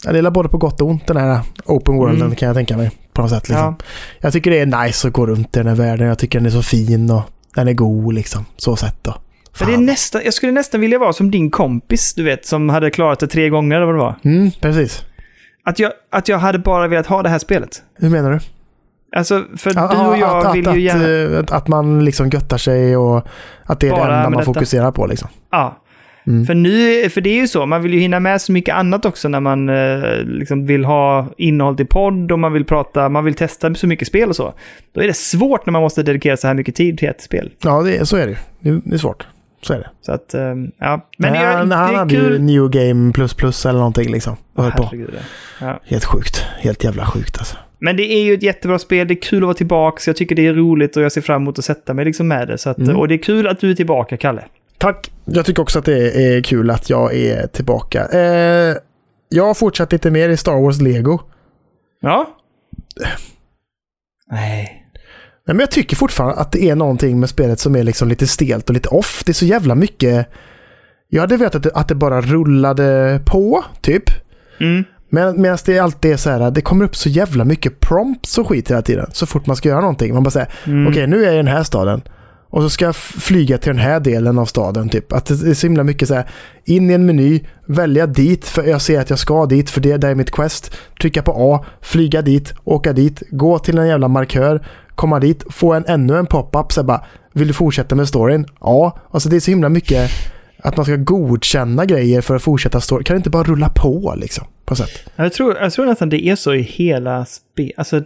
jag 0.04 0.14
delar 0.14 0.30
både 0.30 0.48
på 0.48 0.58
gott 0.58 0.80
och 0.80 0.88
ont 0.88 1.06
den 1.06 1.16
här 1.16 1.40
open 1.64 1.96
worlden 1.96 2.22
Mm. 2.22 2.34
kan 2.36 2.46
jag 2.46 2.56
tänka 2.56 2.76
mig. 2.76 2.90
På 3.12 3.22
något 3.22 3.30
sätt 3.30 3.48
liksom. 3.48 3.76
Ja. 3.78 3.84
Jag 4.20 4.32
tycker 4.32 4.50
det 4.50 4.58
är 4.60 4.84
nice 4.84 5.06
att 5.08 5.12
gå 5.14 5.26
runt 5.26 5.56
i 5.56 5.58
den 5.60 5.66
här 5.68 5.74
världen. 5.74 6.06
Jag 6.08 6.18
tycker 6.18 6.38
den 6.38 6.46
är 6.46 6.50
så 6.50 6.62
fin 6.62 7.10
och 7.10 7.22
den 7.54 7.68
är 7.68 7.72
god 7.72 8.14
liksom. 8.14 8.44
Så 8.56 8.76
sett 8.76 9.04
då. 9.04 9.14
För 9.52 9.64
det 9.66 9.72
är 9.72 9.74
Fan. 9.74 9.86
nästan, 9.86 10.20
jag 10.24 10.34
skulle 10.34 10.52
nästan 10.52 10.80
vilja 10.80 10.98
vara 10.98 11.12
som 11.12 11.30
din 11.30 11.50
kompis, 11.50 12.14
du 12.14 12.22
vet, 12.22 12.46
som 12.46 12.68
hade 12.68 12.90
klarat 12.90 13.20
det 13.20 13.26
tre 13.26 13.48
gånger 13.48 13.76
eller 13.76 13.86
vad 13.86 13.94
det 13.94 13.98
var. 13.98 14.14
Mm, 14.24 14.50
precis. 14.60 15.02
Att 15.64 15.78
jag, 15.78 15.92
att 16.12 16.28
jag 16.28 16.38
hade 16.38 16.58
bara 16.58 16.88
velat 16.88 17.06
ha 17.06 17.22
det 17.22 17.28
här 17.28 17.38
spelet. 17.38 17.82
Hur 17.98 18.10
menar 18.10 18.30
du? 18.32 18.38
Alltså, 19.16 19.44
för 19.56 19.72
Ja, 19.74 19.88
du 19.92 19.96
och 20.10 20.18
jag 20.18 20.46
att, 20.46 20.54
vill 20.54 20.68
att, 20.68 20.76
ju 20.76 20.80
gärna... 20.80 21.38
att, 21.40 21.50
eh, 21.50 21.56
att, 21.56 21.68
man 21.68 22.04
liksom 22.04 22.28
göttar 22.28 22.58
sig 22.58 22.96
och 22.96 23.26
att 23.64 23.80
det 23.80 23.86
är 23.86 23.90
Bara 23.90 24.06
det 24.08 24.14
enda 24.16 24.22
man 24.30 24.32
detta. 24.32 24.44
fokuserar 24.44 24.90
på 24.92 25.06
liksom. 25.06 25.28
Ja. 25.50 25.76
Mm. 26.26 26.46
För, 26.46 26.54
nu, 26.54 27.08
för 27.10 27.20
det 27.20 27.30
är 27.30 27.40
ju 27.40 27.48
så, 27.48 27.66
man 27.66 27.82
vill 27.82 27.94
ju 27.94 28.00
hinna 28.00 28.20
med 28.20 28.40
så 28.40 28.52
mycket 28.52 28.74
annat 28.74 29.04
också 29.04 29.28
när 29.28 29.40
man 29.40 29.68
eh, 29.68 30.22
liksom 30.24 30.66
vill 30.66 30.84
ha 30.84 31.26
innehåll 31.36 31.76
till 31.76 31.86
podd 31.86 32.32
och 32.32 32.38
man 32.38 32.52
vill 32.52 32.64
prata, 32.64 33.08
man 33.08 33.24
vill 33.24 33.34
testa 33.34 33.74
så 33.74 33.86
mycket 33.86 34.08
spel 34.08 34.28
och 34.28 34.36
så. 34.36 34.54
Då 34.92 35.00
är 35.00 35.06
det 35.06 35.16
svårt 35.16 35.66
när 35.66 35.72
man 35.72 35.82
måste 35.82 36.02
dedikera 36.02 36.36
så 36.36 36.46
här 36.46 36.54
mycket 36.54 36.74
tid 36.74 36.98
till 36.98 37.08
ett 37.08 37.20
spel. 37.20 37.52
Ja, 37.62 37.82
det, 37.82 38.06
så 38.06 38.16
är 38.16 38.26
det 38.26 38.36
ju. 38.60 38.80
Det, 38.80 38.94
är 38.94 38.98
svårt. 38.98 39.26
Så 39.62 39.72
är 39.72 39.78
det. 39.78 39.90
Så 40.02 40.12
att, 40.12 40.34
eh, 40.34 40.54
ja. 40.78 41.08
Men 41.18 41.34
är, 41.34 41.56
han, 41.56 41.72
han 41.72 41.94
hade 41.94 42.14
ju 42.14 42.20
kul. 42.20 42.40
New 42.40 42.70
Game 42.70 43.12
plus 43.12 43.34
plus 43.34 43.66
eller 43.66 43.78
någonting 43.78 44.12
liksom. 44.12 44.36
Och 44.54 44.62
höll 44.62 44.72
på. 44.72 44.90
Ja. 45.60 45.80
Helt 45.84 46.04
sjukt. 46.04 46.46
Helt 46.60 46.84
jävla 46.84 47.06
sjukt 47.06 47.38
alltså. 47.38 47.56
Men 47.78 47.96
det 47.96 48.12
är 48.12 48.22
ju 48.22 48.34
ett 48.34 48.42
jättebra 48.42 48.78
spel, 48.78 49.08
det 49.08 49.14
är 49.14 49.22
kul 49.22 49.38
att 49.38 49.42
vara 49.42 49.54
tillbaka, 49.54 50.02
jag 50.06 50.16
tycker 50.16 50.34
det 50.34 50.46
är 50.46 50.54
roligt 50.54 50.96
och 50.96 51.02
jag 51.02 51.12
ser 51.12 51.20
fram 51.20 51.42
emot 51.42 51.58
att 51.58 51.64
sätta 51.64 51.94
mig 51.94 52.04
liksom 52.04 52.28
med 52.28 52.48
det. 52.48 52.58
Så 52.58 52.70
att, 52.70 52.78
Mm. 52.78 52.96
Och 52.96 53.08
det 53.08 53.14
är 53.14 53.18
kul 53.18 53.46
att 53.46 53.60
du 53.60 53.70
är 53.70 53.74
tillbaka, 53.74 54.16
Kalle. 54.16 54.42
Tack. 54.78 55.10
Jag 55.24 55.46
tycker 55.46 55.62
också 55.62 55.78
att 55.78 55.84
det 55.84 56.10
är 56.36 56.42
kul 56.42 56.70
att 56.70 56.90
jag 56.90 57.14
är 57.14 57.46
tillbaka. 57.46 58.06
Eh, 58.06 58.76
jag 59.28 59.46
har 59.46 59.54
fortsatt 59.54 59.92
lite 59.92 60.10
mer 60.10 60.28
i 60.28 60.36
Star 60.36 60.62
Wars 60.62 60.80
Lego. 60.80 61.20
Ja? 62.00 62.26
Nej. 64.30 64.82
Nej, 65.46 65.54
men 65.54 65.58
jag 65.60 65.70
tycker 65.70 65.96
fortfarande 65.96 66.36
att 66.36 66.52
det 66.52 66.64
är 66.70 66.76
någonting 66.76 67.20
med 67.20 67.28
spelet 67.28 67.60
som 67.60 67.76
är 67.76 67.82
liksom 67.82 68.08
lite 68.08 68.26
stelt 68.26 68.68
och 68.68 68.74
lite 68.74 68.88
off. 68.88 69.22
Det 69.26 69.32
är 69.32 69.34
så 69.34 69.44
jävla 69.44 69.74
mycket... 69.74 70.26
Jag 71.08 71.20
hade 71.20 71.36
vetat 71.36 71.54
att 71.54 71.62
det, 71.62 71.70
att 71.74 71.88
det 71.88 71.94
bara 71.94 72.20
rullade 72.20 73.20
på, 73.26 73.64
typ. 73.80 74.04
Mm. 74.60 74.84
Men 75.10 75.40
medan 75.42 75.58
det 75.66 75.78
alltid 75.78 76.12
är 76.12 76.16
så 76.16 76.30
här, 76.30 76.50
det 76.50 76.60
kommer 76.60 76.84
upp 76.84 76.96
så 76.96 77.08
jävla 77.08 77.44
mycket 77.44 77.80
prompts 77.80 78.38
och 78.38 78.48
skit 78.48 78.70
hela 78.70 78.82
tiden. 78.82 79.06
Så 79.12 79.26
fort 79.26 79.46
man 79.46 79.56
ska 79.56 79.68
göra 79.68 79.80
någonting. 79.80 80.14
Man 80.14 80.22
bara 80.22 80.30
säger, 80.30 80.48
Mm. 80.66 80.86
okej 80.86 81.06
nu 81.06 81.20
är 81.22 81.24
jag 81.24 81.34
i 81.34 81.36
den 81.36 81.46
här 81.46 81.62
staden. 81.62 82.02
Och 82.50 82.62
så 82.62 82.70
ska 82.70 82.84
jag 82.84 82.96
flyga 82.96 83.58
till 83.58 83.72
den 83.72 83.82
här 83.82 84.00
delen 84.00 84.38
av 84.38 84.46
staden. 84.46 84.88
Typ. 84.88 85.12
Att 85.12 85.26
det 85.26 85.50
är 85.50 85.54
så 85.54 85.66
himla 85.66 85.84
mycket 85.84 86.08
så 86.08 86.14
här, 86.14 86.30
in 86.64 86.90
i 86.90 86.92
en 86.92 87.06
meny, 87.06 87.40
välja 87.66 88.06
dit 88.06 88.44
för 88.44 88.62
jag 88.62 88.82
ser 88.82 89.00
att 89.00 89.10
jag 89.10 89.18
ska 89.18 89.46
dit 89.46 89.70
för 89.70 89.80
det 89.80 89.96
där 89.96 90.10
är 90.10 90.14
mitt 90.14 90.30
quest. 90.30 90.76
Trycka 91.00 91.22
på 91.22 91.32
A, 91.36 91.64
flyga 91.82 92.22
dit, 92.22 92.54
åka 92.64 92.92
dit, 92.92 93.22
gå 93.30 93.58
till 93.58 93.78
en 93.78 93.88
jävla 93.88 94.08
markör, 94.08 94.66
komma 94.94 95.20
dit, 95.20 95.44
få 95.50 95.72
en 95.72 95.84
ännu 95.86 96.16
en 96.16 96.26
pop-up. 96.26 96.72
Så 96.72 96.82
bara, 96.82 97.04
vill 97.32 97.48
du 97.48 97.54
fortsätta 97.54 97.94
med 97.94 98.08
storyn? 98.08 98.46
Ja. 98.60 98.98
Alltså 99.10 99.28
det 99.28 99.36
är 99.36 99.40
så 99.40 99.50
himla 99.50 99.68
mycket 99.68 100.10
att 100.58 100.76
man 100.76 100.86
ska 100.86 100.96
godkänna 100.96 101.84
grejer 101.84 102.20
för 102.20 102.36
att 102.36 102.42
fortsätta 102.42 102.80
storyn. 102.80 103.04
Kan 103.04 103.14
det 103.14 103.18
inte 103.18 103.30
bara 103.30 103.44
rulla 103.44 103.68
på 103.68 104.14
liksom? 104.16 104.46
På 104.64 104.74
något 104.74 104.78
sätt. 104.78 105.12
Jag 105.16 105.32
tror, 105.32 105.56
jag 105.56 105.72
tror 105.72 105.86
nästan 105.86 106.08
det 106.08 106.26
är 106.26 106.36
så 106.36 106.54
i 106.54 106.62
hela 106.62 107.24
spelet. 107.24 107.78
Alltså, 107.78 108.02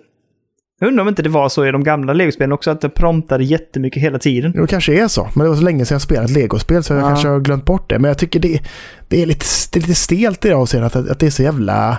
jag 0.80 0.88
undrar 0.88 1.02
om 1.02 1.08
inte 1.08 1.22
det 1.22 1.28
var 1.28 1.48
så 1.48 1.66
i 1.66 1.70
de 1.70 1.84
gamla 1.84 2.12
legospelen 2.12 2.52
också, 2.52 2.70
att 2.70 2.80
det 2.80 2.88
promptade 2.88 3.44
jättemycket 3.44 4.02
hela 4.02 4.18
tiden. 4.18 4.52
Det 4.52 4.66
kanske 4.66 5.02
är 5.02 5.08
så. 5.08 5.28
Men 5.34 5.44
det 5.44 5.48
var 5.48 5.56
så 5.56 5.62
länge 5.62 5.84
sedan 5.84 5.94
jag 5.94 6.02
spelat 6.02 6.30
legospel 6.30 6.82
så 6.82 6.92
jag 6.92 7.02
Ja. 7.02 7.06
kanske 7.08 7.28
har 7.28 7.40
glömt 7.40 7.64
bort 7.64 7.90
det. 7.90 7.98
Men 7.98 8.08
jag 8.08 8.18
tycker 8.18 8.40
det, 8.40 8.60
det, 9.08 9.22
är, 9.22 9.26
lite, 9.26 9.44
det 9.72 9.78
är 9.78 9.80
lite 9.80 9.94
stelt 9.94 10.44
i 10.44 10.48
det 10.48 10.54
avseendet. 10.54 10.96
Att, 10.96 11.10
att 11.10 11.18
det 11.18 11.26
är 11.26 11.30
så 11.30 11.42
jävla... 11.42 11.98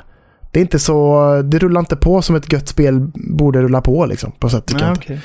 Det 0.51 0.59
är 0.59 0.61
inte 0.61 0.79
så... 0.79 1.41
Det 1.45 1.59
rullar 1.59 1.79
inte 1.79 1.95
på 1.95 2.21
som 2.21 2.35
ett 2.35 2.53
gött 2.53 2.67
spel 2.67 2.99
borde 3.15 3.61
rulla 3.61 3.81
på 3.81 4.05
liksom. 4.05 4.31
På 4.39 4.49
sätt 4.49 4.65
tycker 4.65 4.81
jag 4.81 4.87
Ja, 4.89 4.91
inte. 4.91 5.03
okej. 5.03 5.19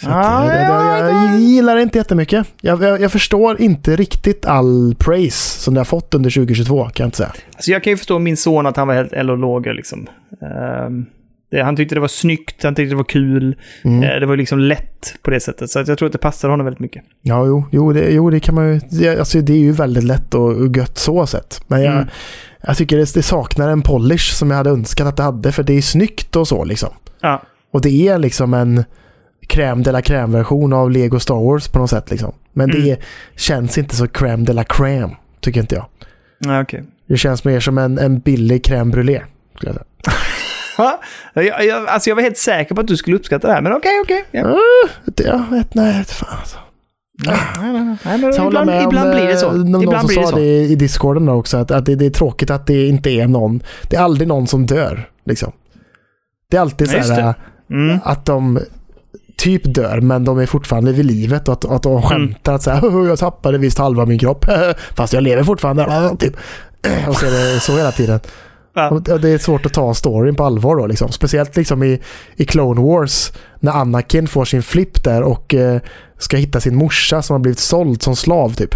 Så 0.00 0.08
att, 0.08 0.14
Ah, 0.26 0.42
det, 0.42 0.48
det, 0.52 0.62
ja, 0.62 0.98
jag, 0.98 1.10
jag 1.34 1.40
gillar 1.40 1.76
det 1.76 1.82
inte 1.82 1.98
jättemycket. 1.98 2.46
Jag, 2.60 2.82
jag, 2.82 3.00
jag 3.00 3.12
förstår 3.12 3.60
inte 3.60 3.96
riktigt 3.96 4.46
all 4.46 4.94
praise 4.98 5.60
som 5.60 5.74
det 5.74 5.80
har 5.80 5.84
fått 5.84 6.14
under 6.14 6.30
2022 6.30 6.84
kan 6.84 6.90
jag 7.04 7.06
inte 7.06 7.16
säga. 7.16 7.32
Alltså 7.54 7.70
jag 7.70 7.84
kan 7.84 7.90
ju 7.90 7.96
förstå 7.96 8.18
min 8.18 8.36
son 8.36 8.66
att 8.66 8.76
han 8.76 8.88
var 8.88 8.94
helt 8.94 9.30
och 9.30 9.38
lågor 9.38 9.74
liksom. 9.74 10.06
Ehm, 10.42 11.06
det, 11.50 11.62
han 11.62 11.76
tyckte 11.76 11.94
det 11.94 12.00
var 12.00 12.08
snyggt, 12.08 12.62
han 12.62 12.74
tyckte 12.74 12.92
det 12.92 12.96
var 12.96 13.04
kul. 13.04 13.56
Mm. 13.84 14.02
Eh, 14.02 14.20
det 14.20 14.26
var 14.26 14.36
liksom 14.36 14.58
lätt 14.58 15.14
på 15.22 15.30
det 15.30 15.40
sättet. 15.40 15.70
Så 15.70 15.78
att 15.80 15.88
jag 15.88 15.98
tror 15.98 16.06
att 16.06 16.12
det 16.12 16.18
passar 16.18 16.48
honom 16.48 16.64
väldigt 16.64 16.80
mycket. 16.80 17.02
Ja, 17.22 17.46
jo, 17.46 17.64
jo, 17.72 17.92
det, 17.92 18.10
jo, 18.10 18.30
det 18.30 18.40
kan 18.40 18.54
man 18.54 18.72
ju... 18.74 18.80
Det, 18.90 19.18
alltså, 19.18 19.40
det 19.40 19.52
är 19.52 19.58
ju 19.58 19.72
väldigt 19.72 20.04
lätt 20.04 20.34
och, 20.34 20.52
och 20.52 20.76
gött 20.76 20.98
så 20.98 21.26
sett. 21.26 21.60
Men 21.66 21.82
jag, 21.82 21.92
Mm. 21.94 22.08
jag 22.62 22.76
tycker 22.76 22.96
det, 22.96 23.14
det 23.14 23.22
saknar 23.22 23.68
en 23.68 23.82
polish 23.82 24.32
som 24.34 24.50
jag 24.50 24.56
hade 24.56 24.70
önskat 24.70 25.06
att 25.06 25.16
det 25.16 25.22
hade. 25.22 25.52
För 25.52 25.62
det 25.62 25.72
är 25.72 25.82
snyggt 25.82 26.36
och 26.36 26.48
så 26.48 26.64
liksom. 26.64 26.90
Ja, 27.20 27.42
Och 27.72 27.80
det 27.80 28.08
är 28.08 28.18
liksom 28.18 28.54
en 28.54 28.84
crème 29.48 29.82
de 29.82 29.92
la 29.92 30.00
crème-version 30.00 30.72
av 30.72 30.90
Lego 30.90 31.18
Star 31.20 31.34
Wars 31.44 31.68
på 31.68 31.78
något 31.78 31.90
sätt 31.90 32.10
liksom. 32.10 32.32
Men 32.52 32.70
det 32.70 32.78
Mm. 32.90 33.00
känns 33.36 33.78
inte 33.78 33.96
så 33.96 34.04
crème 34.06 34.44
de 34.44 34.52
la 34.52 34.62
crème, 34.62 35.10
tycker 35.40 35.60
inte 35.60 35.74
jag. 35.74 35.86
ja 36.38 36.62
okej. 36.62 36.84
Det 37.08 37.16
känns 37.16 37.44
mer 37.44 37.60
som 37.60 37.78
en, 37.78 37.98
en 37.98 38.18
billig 38.20 38.62
crème 38.66 38.90
brûlée. 38.92 39.20
skulle 39.56 39.68
jag 39.70 39.74
säga. 39.74 39.84
Ja, 40.78 41.00
jag, 41.34 41.64
jag, 41.66 41.86
alltså 41.88 42.10
jag 42.10 42.14
var 42.16 42.22
helt 42.22 42.38
säker 42.38 42.74
på 42.74 42.80
att 42.80 42.86
du 42.86 42.96
skulle 42.96 43.16
uppskatta 43.16 43.46
det 43.46 43.52
här, 43.52 43.60
men 43.60 43.72
okej, 43.72 44.00
okej. 44.04 44.24
Ja. 44.30 44.40
Ah, 44.48 44.88
det- 45.04 45.22
Jag 45.24 45.44
vet, 45.50 45.74
nej, 45.74 46.04
fan 46.04 46.38
alltså. 46.40 46.56
Nej, 47.26 47.36
nej, 47.60 47.72
nej, 47.72 47.96
nej, 48.04 48.46
ibland, 48.46 48.70
om, 48.70 48.80
ibland 48.84 49.10
blir 49.14 49.26
det 49.26 49.36
så. 49.36 49.46
eh, 49.48 49.54
Någon, 49.54 49.82
Ibland 49.82 50.00
som 50.00 50.06
blir 50.08 50.18
det 50.18 50.24
sa 50.24 50.30
så. 50.30 50.36
det 50.36 50.44
i 50.64 50.74
discorden 50.74 51.28
också, 51.28 51.56
att, 51.56 51.70
att 51.70 51.86
det, 51.86 51.94
det 51.94 52.06
är 52.06 52.10
tråkigt 52.10 52.50
att 52.50 52.66
det 52.66 52.86
inte 52.86 53.10
är 53.10 53.26
någon. 53.26 53.62
Det 53.90 53.96
är 53.96 54.00
aldrig 54.00 54.28
någon 54.28 54.46
som 54.46 54.66
dör, 54.66 55.08
liksom. 55.26 55.52
Det 56.50 56.56
är 56.56 56.60
alltid 56.60 56.88
Ja, 56.94 57.02
så 57.02 57.12
här 57.12 57.34
Mm. 57.70 57.98
att 58.04 58.26
de 58.26 58.58
typ 59.38 59.74
dör, 59.74 60.00
men 60.00 60.24
de 60.24 60.38
är 60.38 60.46
fortfarande 60.46 60.92
vid 60.92 61.06
livet 61.06 61.48
och 61.48 61.52
att, 61.54 61.64
att 61.64 61.82
de 61.82 62.02
skämtar 62.02 62.52
att 62.54 62.62
så 62.62 62.70
här, 62.70 62.80
"Haha, 62.80 63.06
jag 63.08 63.18
tappade 63.18 63.58
visst 63.58 63.78
halva 63.78 64.06
min 64.06 64.18
kropp, 64.18 64.44
fast 64.96 65.12
jag 65.12 65.22
lever 65.22 65.42
fortfarande. 65.42 66.16
Typ. 66.18 66.36
Och 67.08 67.16
så 67.16 67.26
är 67.26 67.30
det 67.54 67.60
så 67.60 67.76
hela 67.76 67.92
tiden. 67.92 68.20
Och 68.86 69.20
det 69.20 69.28
är 69.28 69.38
svårt 69.38 69.66
att 69.66 69.72
ta 69.72 69.94
storyn 69.94 70.34
på 70.34 70.44
allvar 70.44 70.76
då 70.76 70.86
liksom. 70.86 71.08
Speciellt 71.08 71.56
liksom 71.56 71.82
i, 71.82 72.00
i 72.36 72.44
Clone 72.44 72.80
Wars 72.80 73.32
när 73.60 73.72
Anakin 73.72 74.28
får 74.28 74.44
sin 74.44 74.62
flipp 74.62 75.04
där 75.04 75.22
och 75.22 75.54
eh, 75.54 75.80
ska 76.18 76.36
hitta 76.36 76.60
sin 76.60 76.76
morsa 76.76 77.22
som 77.22 77.34
har 77.34 77.40
blivit 77.40 77.58
såld 77.58 78.02
som 78.02 78.16
slav 78.16 78.54
typ. 78.54 78.74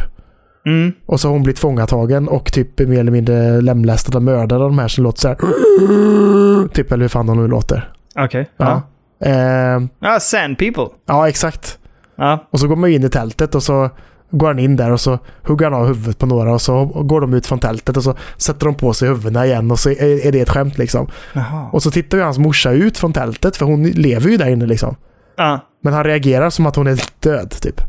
Mm. 0.66 0.92
Och 1.06 1.20
så 1.20 1.28
har 1.28 1.32
hon 1.32 1.42
blivit 1.42 1.58
fångatagen 1.58 2.28
och 2.28 2.52
typ 2.52 2.78
mer 2.78 3.00
eller 3.00 3.12
mindre 3.12 3.60
lemlästad 3.60 4.16
och 4.16 4.22
mördad 4.22 4.62
av 4.62 4.68
de 4.68 4.78
här 4.78 4.88
som 4.88 5.04
låter 5.04 5.20
så 5.20 5.28
här. 5.28 6.68
Typ 6.74 6.92
eller 6.92 7.02
hur 7.02 7.08
fan 7.08 7.26
de 7.26 7.36
nu 7.36 7.48
låter. 7.48 7.92
Okej. 8.16 8.50
Ja. 8.56 8.82
Ja. 9.18 9.26
Eh, 9.26 9.82
ja, 9.98 10.20
Sand 10.20 10.58
People. 10.58 10.86
ja, 11.06 11.28
exakt. 11.28 11.78
Ja. 12.16 12.48
Och 12.50 12.60
så 12.60 12.68
går 12.68 12.76
man 12.76 12.90
in 12.90 13.04
i 13.04 13.08
tältet 13.08 13.54
och 13.54 13.62
så 13.62 13.90
går 14.32 14.46
han 14.46 14.58
in 14.58 14.76
där 14.76 14.90
och 14.90 15.00
så 15.00 15.18
hugger 15.42 15.70
han 15.70 15.74
av 15.74 15.86
huvudet 15.86 16.18
på 16.18 16.26
några 16.26 16.52
och 16.52 16.62
så 16.62 16.84
går 16.84 17.20
de 17.20 17.34
ut 17.34 17.46
från 17.46 17.58
tältet 17.58 17.96
och 17.96 18.02
så 18.04 18.16
sätter 18.36 18.66
de 18.66 18.74
på 18.74 18.92
sig 18.92 19.08
huvudena 19.08 19.46
igen 19.46 19.70
och 19.70 19.78
så 19.78 19.90
är, 19.90 20.32
det 20.32 20.40
ett 20.40 20.50
skämt 20.50 20.78
liksom. 20.78 21.08
Jaha. 21.32 21.68
Och 21.72 21.82
så 21.82 21.90
tittar 21.90 22.18
ju 22.18 22.24
hans 22.24 22.38
morsa 22.38 22.70
ut 22.70 22.98
från 22.98 23.12
tältet 23.12 23.56
för 23.56 23.66
hon 23.66 23.82
lever 23.82 24.30
ju 24.30 24.36
där 24.36 24.48
inne 24.48 24.66
liksom. 24.66 24.96
Ja. 25.36 25.60
Men 25.82 25.92
han 25.92 26.04
reagerar 26.04 26.50
som 26.50 26.66
att 26.66 26.76
hon 26.76 26.86
är 26.86 27.00
död 27.20 27.50
typ. 27.50 27.80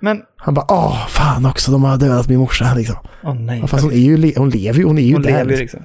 Men, 0.00 0.20
Han 0.36 0.54
bara 0.54 0.66
åh 0.68 1.06
fan 1.08 1.46
också 1.46 1.72
de 1.72 1.84
har 1.84 1.96
dödat 1.96 2.28
min 2.28 2.38
morsa 2.38 2.74
liksom. 2.76 2.96
åh 3.24 3.34
nej. 3.34 3.68
Fast 3.68 3.84
hon, 3.84 3.92
är 3.92 3.96
ju, 3.96 4.32
hon 4.36 4.50
lever 4.50 4.78
ju, 4.78 4.84
hon 4.84 4.98
är 4.98 5.02
ju 5.02 5.12
Hon 5.12 5.22
där. 5.22 5.30
lever 5.30 5.44
liksom. 5.44 5.60
liksom. 5.60 5.82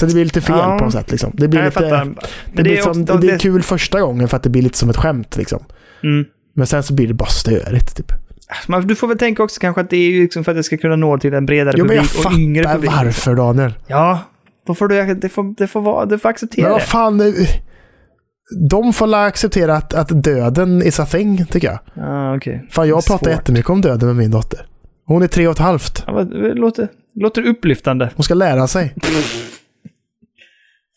Så 0.00 0.06
det 0.06 0.12
blir 0.12 0.24
lite 0.24 0.40
fel 0.40 0.56
Ja. 0.58 0.78
på 0.78 0.84
något 0.84 0.92
sätt 0.92 1.10
liksom. 1.10 1.30
Det 1.34 1.48
blir 1.48 1.64
lite... 1.64 1.80
Det, 1.80 2.62
blir 2.62 2.64
det 2.64 2.78
är 2.78 2.82
som, 2.82 3.04
det 3.04 3.30
är 3.30 3.38
kul 3.38 3.62
första 3.62 4.00
gången 4.00 4.28
för 4.28 4.36
att 4.36 4.42
det 4.42 4.50
blir 4.50 4.62
lite 4.62 4.78
som 4.78 4.90
ett 4.90 4.96
skämt 4.96 5.36
liksom. 5.36 5.64
Mm. 6.02 6.24
Men 6.54 6.66
sen 6.66 6.82
så 6.82 6.94
blir 6.94 7.08
det 7.08 7.14
bara 7.14 7.28
störigt 7.28 7.96
typ. 7.96 8.12
Men 8.68 8.86
du 8.86 8.94
får 8.94 9.08
väl 9.08 9.18
tänka 9.18 9.42
också 9.42 9.60
kanske 9.60 9.80
att 9.80 9.90
det 9.90 9.96
är 9.96 10.10
ju 10.10 10.22
liksom 10.22 10.44
för 10.44 10.52
att 10.52 10.56
det 10.58 10.62
ska 10.62 10.76
kunna 10.76 10.96
nå 10.96 11.18
till 11.18 11.34
en 11.34 11.46
bredare 11.46 11.74
Jo 11.78 11.84
men 11.84 11.96
jag 11.96 12.04
publik 12.04 12.26
och 12.26 12.32
yngre 12.38 12.64
publik. 12.64 12.90
varför 12.92 13.34
Daniel. 13.34 13.74
Ja, 13.86 14.18
då 14.66 14.74
får 14.74 14.88
du, 14.88 15.14
det 15.14 15.28
får, 15.28 15.54
det 15.56 15.66
får 15.66 15.80
vara, 15.80 16.06
du 16.06 16.18
får 16.18 16.28
acceptera 16.28 16.62
Men 16.64 16.72
vad 16.72 16.80
det. 16.80 16.84
fan. 16.86 17.20
eh, 17.20 17.32
De 18.68 18.92
får 18.92 19.06
la 19.06 19.24
acceptera 19.24 19.76
att, 19.76 19.94
att 19.94 20.22
döden 20.24 20.82
is 20.82 21.00
a 21.00 21.06
thing, 21.06 21.46
tycker 21.46 21.68
jag. 21.68 21.78
Ja, 21.94 22.36
okej. 22.36 22.66
Fan, 22.70 22.88
jag 22.88 22.98
Det 22.98 23.06
pratar 23.06 23.24
svårt. 23.26 23.28
jättemycket 23.36 23.70
om 23.70 23.80
döden 23.80 24.06
med 24.06 24.16
min 24.16 24.30
dotter. 24.30 24.66
Hon 25.06 25.22
är 25.22 25.26
tre 25.26 25.46
och 25.46 25.52
ett 25.52 25.58
halvt. 25.58 26.04
Ja, 26.06 26.12
vad- 26.12 26.30
det 26.30 26.54
låter, 26.54 26.82
det 27.14 27.22
låter 27.22 27.46
upplyftande. 27.46 28.10
Hon 28.16 28.24
ska 28.24 28.34
lära 28.34 28.66
sig. 28.66 28.94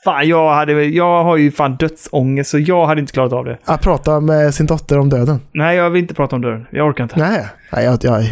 Fan, 0.04 0.28
jag, 0.28 0.54
hade, 0.54 0.84
jag 0.86 1.24
har 1.24 1.38
ju 1.38 1.52
fan 1.52 1.76
dödsångest 1.76 2.50
så 2.50 2.60
jag 2.60 2.86
hade 2.86 3.02
inte 3.02 3.14
klarat 3.14 3.34
av 3.34 3.46
det. 3.46 3.58
Att 3.66 3.82
prata 3.82 4.20
med 4.20 4.54
sin 4.54 4.66
dotter 4.66 5.00
om 5.00 5.10
döden. 5.10 5.40
Nej, 5.54 5.78
jag 5.78 5.90
vill 5.90 6.02
inte 6.02 6.14
prata 6.14 6.36
om 6.36 6.42
dörren. 6.42 6.66
Jag 6.72 6.88
orkar 6.88 7.04
inte. 7.04 7.20
Nej, 7.20 7.46
Nej 7.72 7.86
jag, 7.86 8.00
jag 8.04 8.24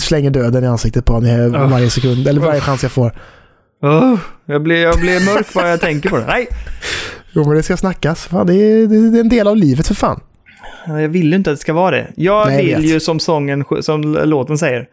slänger 0.00 0.30
döden 0.30 0.64
i 0.64 0.66
ansiktet 0.66 1.04
på 1.04 1.14
Oh. 1.14 1.70
varje 1.70 1.90
sekund. 1.90 2.28
Eller 2.28 2.40
varje 2.40 2.60
chans 2.60 2.82
jag 2.82 2.92
får. 2.92 3.12
Oh, 3.82 4.18
jag, 4.46 4.62
blir, 4.62 4.82
jag 4.82 5.00
blir 5.00 5.34
mörk 5.34 5.54
bara 5.54 5.68
jag 5.68 5.80
tänker 5.80 6.08
på 6.08 6.16
det. 6.16 6.24
Nej, 6.26 6.46
Jo, 7.34 7.44
men 7.44 7.56
det 7.56 7.62
ska 7.62 7.76
snackas. 7.76 8.24
Fan, 8.24 8.46
det, 8.46 8.54
är, 8.54 8.86
det 8.86 9.18
är 9.18 9.20
en 9.20 9.28
del 9.28 9.48
av 9.48 9.56
livet 9.56 9.86
för 9.86 9.94
fan. 9.94 10.20
jag 10.86 11.08
vill 11.08 11.30
ju 11.30 11.36
inte 11.36 11.50
att 11.50 11.56
det 11.56 11.60
ska 11.60 11.72
vara 11.72 11.90
det. 11.96 12.12
Jag 12.16 12.46
Nej, 12.46 12.56
jag 12.70 12.78
vill 12.78 12.86
vet. 12.86 12.94
ju 12.94 13.00
som 13.00 13.20
sången, 13.20 13.64
som 13.80 14.02
låten 14.24 14.58
säger, 14.58 14.86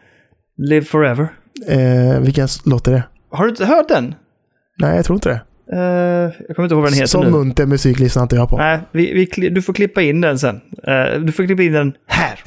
Live 0.56 0.84
forever. 0.86 1.28
Eh, 1.68 2.20
vilken 2.20 2.48
låt 2.64 2.88
är 2.88 2.92
det? 2.92 3.02
Har 3.30 3.44
du 3.44 3.50
inte 3.50 3.64
hört 3.66 3.88
den? 3.88 4.14
Nej, 4.78 4.96
jag 4.96 5.04
tror 5.04 5.16
inte 5.16 5.28
det. 5.28 5.40
Eh, 5.72 5.78
jag 5.78 6.56
kommer 6.56 6.64
inte 6.64 6.74
ihåg 6.74 6.82
vad 6.82 6.90
den 6.92 6.94
heter 6.94 7.06
Sån 7.06 7.24
nu. 7.24 7.30
munter 7.30 7.66
musik 7.66 7.98
lyssnar 7.98 8.22
inte 8.22 8.36
jag 8.36 8.48
på. 8.48 8.56
Nej, 8.56 8.78
vi, 8.92 9.28
vi, 9.36 9.48
du 9.48 9.62
får 9.62 9.72
klippa 9.72 10.02
in 10.02 10.20
den 10.20 10.38
sen. 10.38 10.60
Eh, 10.86 11.20
du 11.20 11.32
får 11.32 11.46
klippa 11.46 11.62
in 11.62 11.72
den 11.72 11.92
här. 12.06 12.40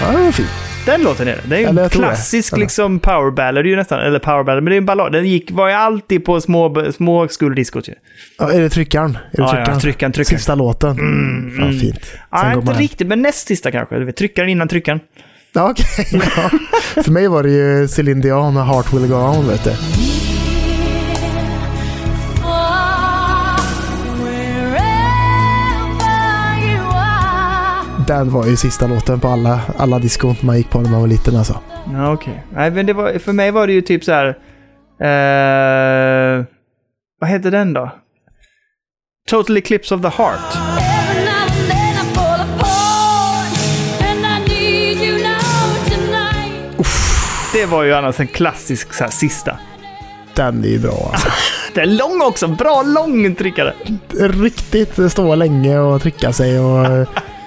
Ja, 0.00 0.12
den 0.12 0.32
fin. 0.32 0.46
Den 0.92 1.02
låten 1.02 1.28
är 1.28 1.36
det. 1.36 1.42
Det 1.44 1.56
är 1.56 1.60
ju 1.60 1.78
en 1.78 1.88
klassisk 1.88 2.56
liksom 2.56 2.98
power 2.98 3.30
ballad 3.30 3.66
ju 3.66 3.76
nästan. 3.76 4.00
Eller 4.00 4.18
power 4.18 4.44
ballad, 4.44 4.62
men 4.62 4.70
det 4.70 4.76
är 4.76 4.78
en 4.78 4.86
ballad. 4.86 5.12
Den 5.12 5.26
gick, 5.26 5.50
var 5.50 5.68
ju 5.68 5.74
alltid 5.74 6.24
på 6.24 6.40
små, 6.40 6.92
små 6.92 7.28
skoldiskot 7.28 7.88
ju. 7.88 7.94
Ja, 8.38 8.52
är 8.52 8.60
det 8.60 8.68
tryckaren? 8.68 9.10
Är 9.10 9.36
det 9.36 9.42
Ja, 9.42 9.44
ja, 9.44 9.50
tryckaren? 9.50 9.80
tryckaren, 9.80 10.12
tryckaren. 10.12 10.38
Sista 10.38 10.54
låten. 10.54 10.96
Fan, 10.96 11.62
mm. 11.62 11.80
fint. 11.80 12.12
Ja, 12.30 12.38
Sen 12.40 12.50
går 12.50 12.58
inte 12.60 12.72
man 12.72 12.80
riktigt, 12.80 13.06
men 13.06 13.22
näst 13.22 13.48
sista 13.48 13.70
kanske. 13.70 13.98
Du 13.98 14.04
vet, 14.04 14.16
tryckaren 14.16 14.48
innan 14.48 14.68
tryckaren. 14.68 15.00
Ja, 15.52 15.70
okej. 15.70 16.06
ja. 16.36 16.50
För 17.02 17.10
mig 17.10 17.28
var 17.28 17.42
det 17.42 17.50
ju 17.50 17.88
Céline 17.88 18.20
Dion 18.20 18.56
och 18.56 18.66
Heart 18.66 18.92
Will 18.92 19.06
Go 19.06 19.14
On, 19.14 19.48
vet 19.48 19.64
du. 19.64 19.70
Den 28.08 28.30
var 28.30 28.46
ju 28.46 28.56
sista 28.56 28.86
låten 28.86 29.20
på 29.20 29.28
alla, 29.28 29.60
alla 29.76 29.98
diskon 29.98 30.34
man 30.40 30.56
gick 30.56 30.70
på 30.70 30.80
när 30.80 30.90
man 30.90 31.00
var 31.00 31.08
liten 31.08 31.36
alltså. 31.36 31.60
Ja, 31.92 32.12
okej. 32.12 32.44
Nej, 32.52 32.70
men 32.70 32.86
det 32.86 32.92
var, 32.92 33.18
för 33.18 33.32
mig 33.32 33.50
var 33.50 33.66
det 33.66 33.72
ju 33.72 33.80
typ 33.80 34.04
så 34.04 34.12
här... 34.12 34.26
Eh, 35.00 36.44
vad 37.20 37.30
heter 37.30 37.50
den 37.50 37.72
då? 37.72 37.90
Total 39.28 39.56
Eclipse 39.56 39.94
of 39.94 40.02
the 40.02 40.08
Heart. 40.08 40.58
Det 47.52 47.66
var 47.66 47.82
ju 47.82 47.94
annars 47.94 48.20
en 48.20 48.26
klassisk 48.26 48.92
så 48.92 49.04
här, 49.04 49.10
sista. 49.10 49.58
Den 50.34 50.64
är 50.64 50.68
ju 50.68 50.78
bra 50.78 51.10
alltså. 51.12 51.28
Den 51.74 51.90
är 51.90 51.94
lång 51.94 52.22
också. 52.22 52.48
Bra 52.48 52.82
lång 52.82 53.34
tryckare. 53.34 53.74
Riktigt 54.18 55.12
stå 55.12 55.34
länge 55.34 55.78
och 55.78 56.02
trycka 56.02 56.32
sig 56.32 56.60
och, 56.60 57.06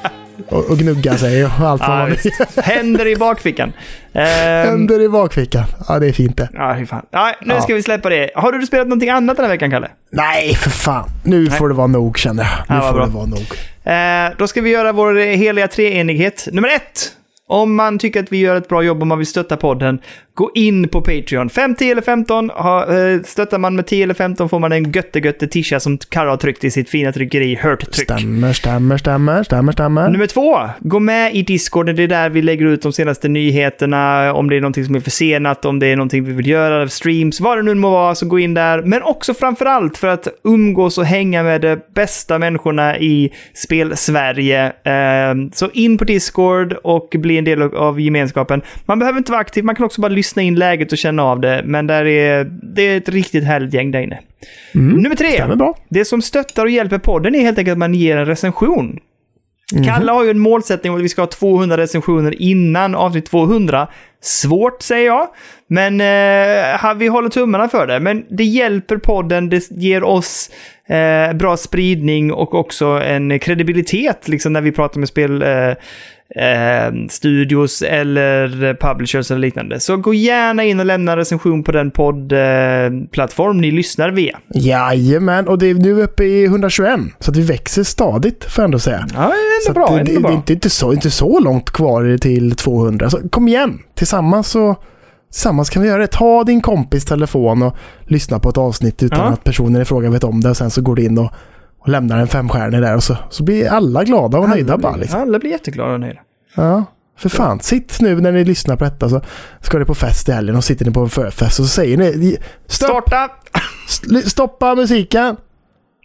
och, 0.50 0.70
och 0.72 0.78
gnugga 0.78 1.18
sig 1.18 1.46
och 1.46 1.52
allt 1.52 1.82
vad 1.82 1.90
man. 1.90 2.16
Händer 2.64 3.08
i 3.08 3.16
bakfickan. 3.16 3.74
Ehm, 4.14 4.68
Händer 4.68 5.02
i 5.02 5.10
bakfickan. 5.10 5.64
Ja, 5.88 6.00
det 6.00 6.08
är 6.08 6.12
fint 6.14 6.38
det. 6.38 6.50
Ja, 6.54 6.76
fy 6.80 6.86
fan. 6.86 7.06
Ja, 7.12 7.34
nu 7.42 7.54
Ja. 7.54 7.62
ska 7.62 7.74
vi 7.74 7.84
släppa 7.84 8.10
det. 8.10 8.30
Har 8.36 8.52
du 8.52 8.66
spelat 8.66 8.88
någonting 8.88 9.10
annat 9.10 9.38
den 9.38 9.46
här 9.46 9.52
veckan, 9.52 9.72
Kalle? 9.72 9.88
Nej, 10.12 10.56
för 10.56 10.70
fan. 10.70 11.10
Nu 11.24 11.50
får 11.50 11.70
det 11.70 11.76
vara 11.76 11.88
nog 11.88 12.18
känner 12.18 12.44
jag. 12.44 12.52
Nu 12.70 12.76
Ja, 12.76 12.82
får 12.90 12.94
bra. 12.98 13.06
det 13.06 13.12
vara 13.12 13.26
nog. 13.26 13.48
Eh, 13.84 14.38
då 14.38 14.48
ska 14.48 14.62
vi 14.62 14.70
göra 14.70 14.92
vår 14.92 15.14
heliga 15.36 15.68
treenighet. 15.68 16.48
Nummer 16.52 16.70
ett. 16.70 17.12
Om 17.48 17.76
man 17.76 18.00
tycker 18.00 18.20
att 18.24 18.32
vi 18.32 18.38
gör 18.38 18.56
ett 18.56 18.68
bra 18.70 18.84
jobb 18.84 19.02
och 19.02 19.08
man 19.08 19.18
vill 19.18 19.28
stötta 19.28 19.58
podden, 19.58 20.00
gå 20.42 20.52
in 20.56 20.88
på 20.88 21.02
Patreon. 21.02 21.50
5, 21.50 21.76
10 21.76 21.92
eller 21.92 22.02
15. 22.02 22.50
Ha, 22.50 22.98
eh, 22.98 23.22
stöttar 23.22 23.58
man 23.58 23.76
med 23.76 23.86
10 23.88 24.04
eller 24.04 24.14
15 24.14 24.50
får 24.50 24.60
man 24.60 24.72
en 24.72 24.92
götte-götte 24.92 25.48
tisha 25.48 25.80
som 25.80 25.98
Karra 25.98 26.30
har 26.30 26.38
tryckt 26.38 26.64
i 26.64 26.72
sitt 26.72 26.90
fina 26.90 27.12
tryckeri, 27.12 27.60
Hurt 27.64 27.92
Tryck. 27.92 28.12
Stämmer, 28.12 28.54
stämmer, 28.54 28.98
stämmer, 28.98 29.44
stämmer, 29.44 29.72
stämmer. 29.72 30.10
Nummer 30.10 30.28
två, 30.28 30.60
gå 30.80 31.00
med 31.00 31.36
i 31.36 31.42
Discord. 31.44 31.96
Det 31.96 32.04
är 32.04 32.08
där 32.08 32.30
vi 32.30 32.42
lägger 32.42 32.66
ut 32.66 32.82
de 32.82 32.94
senaste 32.94 33.28
nyheterna, 33.28 34.34
om 34.34 34.50
det 34.50 34.56
är 34.56 34.62
någonting 34.62 34.86
som 34.86 34.96
är 34.96 35.00
försenat, 35.00 35.66
om 35.66 35.80
det 35.80 35.88
är 35.88 35.96
någonting 35.96 36.24
vi 36.24 36.34
vill 36.34 36.48
göra, 36.48 36.88
streams, 36.88 37.40
vad 37.40 37.58
det 37.58 37.64
nu 37.64 37.74
må 37.76 37.90
vara, 37.92 38.16
så 38.16 38.26
gå 38.26 38.40
in 38.40 38.54
där. 38.54 38.82
Men 38.82 39.04
också 39.04 39.34
framförallt 39.34 39.98
för 39.98 40.08
att 40.08 40.28
umgås 40.44 40.98
och 40.98 41.06
hänga 41.06 41.44
med 41.44 41.62
de 41.62 41.78
bästa 41.96 42.40
människorna 42.40 42.98
i 43.00 43.32
spel-Sverige. 43.54 44.66
Eh, 44.66 45.36
Så 45.54 45.70
in 45.74 45.98
på 45.98 46.04
Discord 46.04 46.74
och 46.84 47.10
bli 47.14 47.38
en 47.38 47.44
del 47.44 47.62
av 47.62 48.00
gemenskapen. 48.02 48.62
Man 48.86 49.00
behöver 49.00 49.18
inte 49.18 49.32
vara 49.32 49.42
aktiv, 49.42 49.64
man 49.64 49.76
kan 49.76 49.86
också 49.86 50.02
bara 50.02 50.10
lyssna 50.10 50.31
in 50.38 50.56
läget 50.56 50.92
och 50.92 50.98
känna 50.98 51.24
av 51.24 51.40
det. 51.40 51.62
Men 51.66 51.88
där 51.88 52.06
är, 52.06 52.44
det 52.76 52.82
är 52.82 52.98
ett 52.98 53.10
riktigt 53.10 53.44
härligt 53.44 53.74
gäng 53.74 53.92
där 53.92 54.02
inne. 54.02 54.20
Nummer 55.02 55.16
tre. 55.16 55.44
Det 55.90 56.06
som 56.06 56.22
stöttar 56.22 56.66
och 56.66 56.72
hjälper 56.72 56.98
podden 56.98 57.36
är 57.36 57.42
helt 57.42 57.58
enkelt 57.58 57.72
att 57.74 57.80
man 57.80 57.94
ger 57.94 58.18
en 58.18 58.26
recension. 58.26 59.00
Kalle 59.86 60.12
har 60.12 60.24
ju 60.24 60.30
en 60.30 60.40
målsättning 60.40 60.92
om 60.92 60.98
att 60.98 61.04
vi 61.04 61.10
ska 61.10 61.22
ha 61.22 61.28
200 61.28 61.78
recensioner 61.78 62.42
innan 62.42 62.96
avsnitt 62.96 63.26
200. 63.26 63.88
Svårt, 64.22 64.82
säger 64.82 65.06
jag. 65.06 65.28
Men 65.68 66.02
eh, 66.02 66.94
vi 66.96 67.08
håller 67.08 67.30
tummarna 67.30 67.68
för 67.68 67.88
det. 67.88 68.00
Men 68.00 68.26
det 68.30 68.44
hjälper 68.44 68.98
podden, 68.98 69.50
det 69.50 69.72
ger 69.72 70.04
oss 70.04 70.52
eh, 70.88 71.34
bra 71.34 71.58
spridning 71.58 72.34
och 72.34 72.54
också 72.54 72.86
en 72.86 73.40
kredibilitet 73.40 74.28
liksom, 74.28 74.54
när 74.54 74.62
vi 74.62 74.72
pratar 74.72 75.00
med 75.00 75.10
spel... 75.10 75.42
Eh, 75.42 75.74
eh, 76.36 77.08
studios 77.10 77.82
eller 77.82 78.74
publishers 78.74 79.32
eller 79.32 79.42
liknande. 79.42 79.80
Så 79.80 79.98
gå 79.98 80.14
gärna 80.14 80.64
in 80.64 80.80
och 80.80 80.86
lämna 80.86 81.12
en 81.12 81.18
recension 81.18 81.64
på 81.64 81.72
den 81.72 81.92
poddplattform 81.92 83.56
eh, 83.58 83.62
ni 83.62 83.72
lyssnar 83.72 84.10
via. 84.12 84.40
Jajamän, 84.56 85.48
och 85.48 85.58
det 85.58 85.66
är 85.70 85.74
nu 85.74 86.02
uppe 86.02 86.24
i 86.24 86.46
121. 86.46 87.00
Så 87.20 87.32
att 87.32 87.38
vi 87.38 87.42
växer 87.42 87.84
stadigt, 87.84 88.44
får 88.44 88.62
jag 88.62 88.66
ändå 88.68 88.80
säga. 88.80 89.08
Ja, 89.14 89.20
det 89.20 89.26
är 89.26 89.62
Så 89.66 89.70
ändå 89.70 89.80
bra. 89.82 89.90
det, 89.96 90.00
ändå 90.00 90.12
det, 90.14 90.20
bra. 90.20 90.30
det 90.30 90.34
är 90.34 90.38
inte, 90.38 90.54
inte, 90.54 90.70
så, 90.70 90.94
inte 90.94 91.12
så 91.12 91.40
långt 91.40 91.70
kvar 91.72 92.18
till 92.18 92.56
200. 92.56 93.10
Så 93.10 93.30
kom 93.30 93.48
igen! 93.48 93.80
Tillsammans 93.96 94.48
så 94.48 94.76
tillsammans 95.32 95.70
kan 95.70 95.82
vi 95.82 95.88
göra 95.88 96.02
det. 96.02 96.08
Ta 96.08 96.44
din 96.44 96.62
kompis 96.62 97.06
telefon 97.06 97.62
och 97.64 97.76
lyssna 98.06 98.40
på 98.40 98.50
ett 98.50 98.58
avsnitt 98.58 99.04
utan 99.04 99.20
Ja. 99.20 99.26
att 99.26 99.44
personen 99.44 99.82
i 99.82 99.86
fråga 99.86 100.10
vet 100.10 100.24
om 100.24 100.42
det. 100.42 100.50
Och 100.50 100.58
sen 100.58 100.70
så 100.72 100.82
går 100.82 100.96
du 100.96 101.04
in 101.04 101.18
och, 101.18 101.32
och 101.82 101.90
lämnar 101.90 102.18
en 102.20 102.28
femstjärnig 102.28 102.82
där 102.82 102.96
och 102.96 103.04
så, 103.04 103.18
så 103.30 103.44
blir 103.44 103.70
alla 103.70 104.04
glada 104.04 104.38
och 104.38 104.50
nöjda 104.50 104.78
bara. 104.78 104.96
Liksom. 104.96 105.22
Alla 105.22 105.40
blir 105.40 105.52
jätteglada 105.52 105.94
och 105.94 106.00
nöjda. 106.00 106.20
Ja, 106.56 106.84
för 107.18 107.30
fan. 107.30 107.60
Sitt 107.60 108.02
nu 108.02 108.22
när 108.22 108.32
ni 108.32 108.44
lyssnar 108.46 108.76
på 108.76 108.84
detta 108.84 109.10
så 109.10 109.22
ska 109.62 109.80
ni 109.80 109.86
på 109.86 109.96
fest 109.96 110.30
i 110.30 110.32
helgen 110.32 110.56
och 110.56 110.64
sitter 110.64 110.86
ni 110.86 110.92
på 110.92 111.00
en 111.02 111.10
förfest 111.10 111.60
och 111.60 111.66
så 111.66 111.70
säger 111.72 111.98
ni 111.98 112.38
stopp, 112.68 112.90
Starta! 112.90 113.30
st- 113.88 114.30
stoppa 114.30 114.76
musiken. 114.76 115.38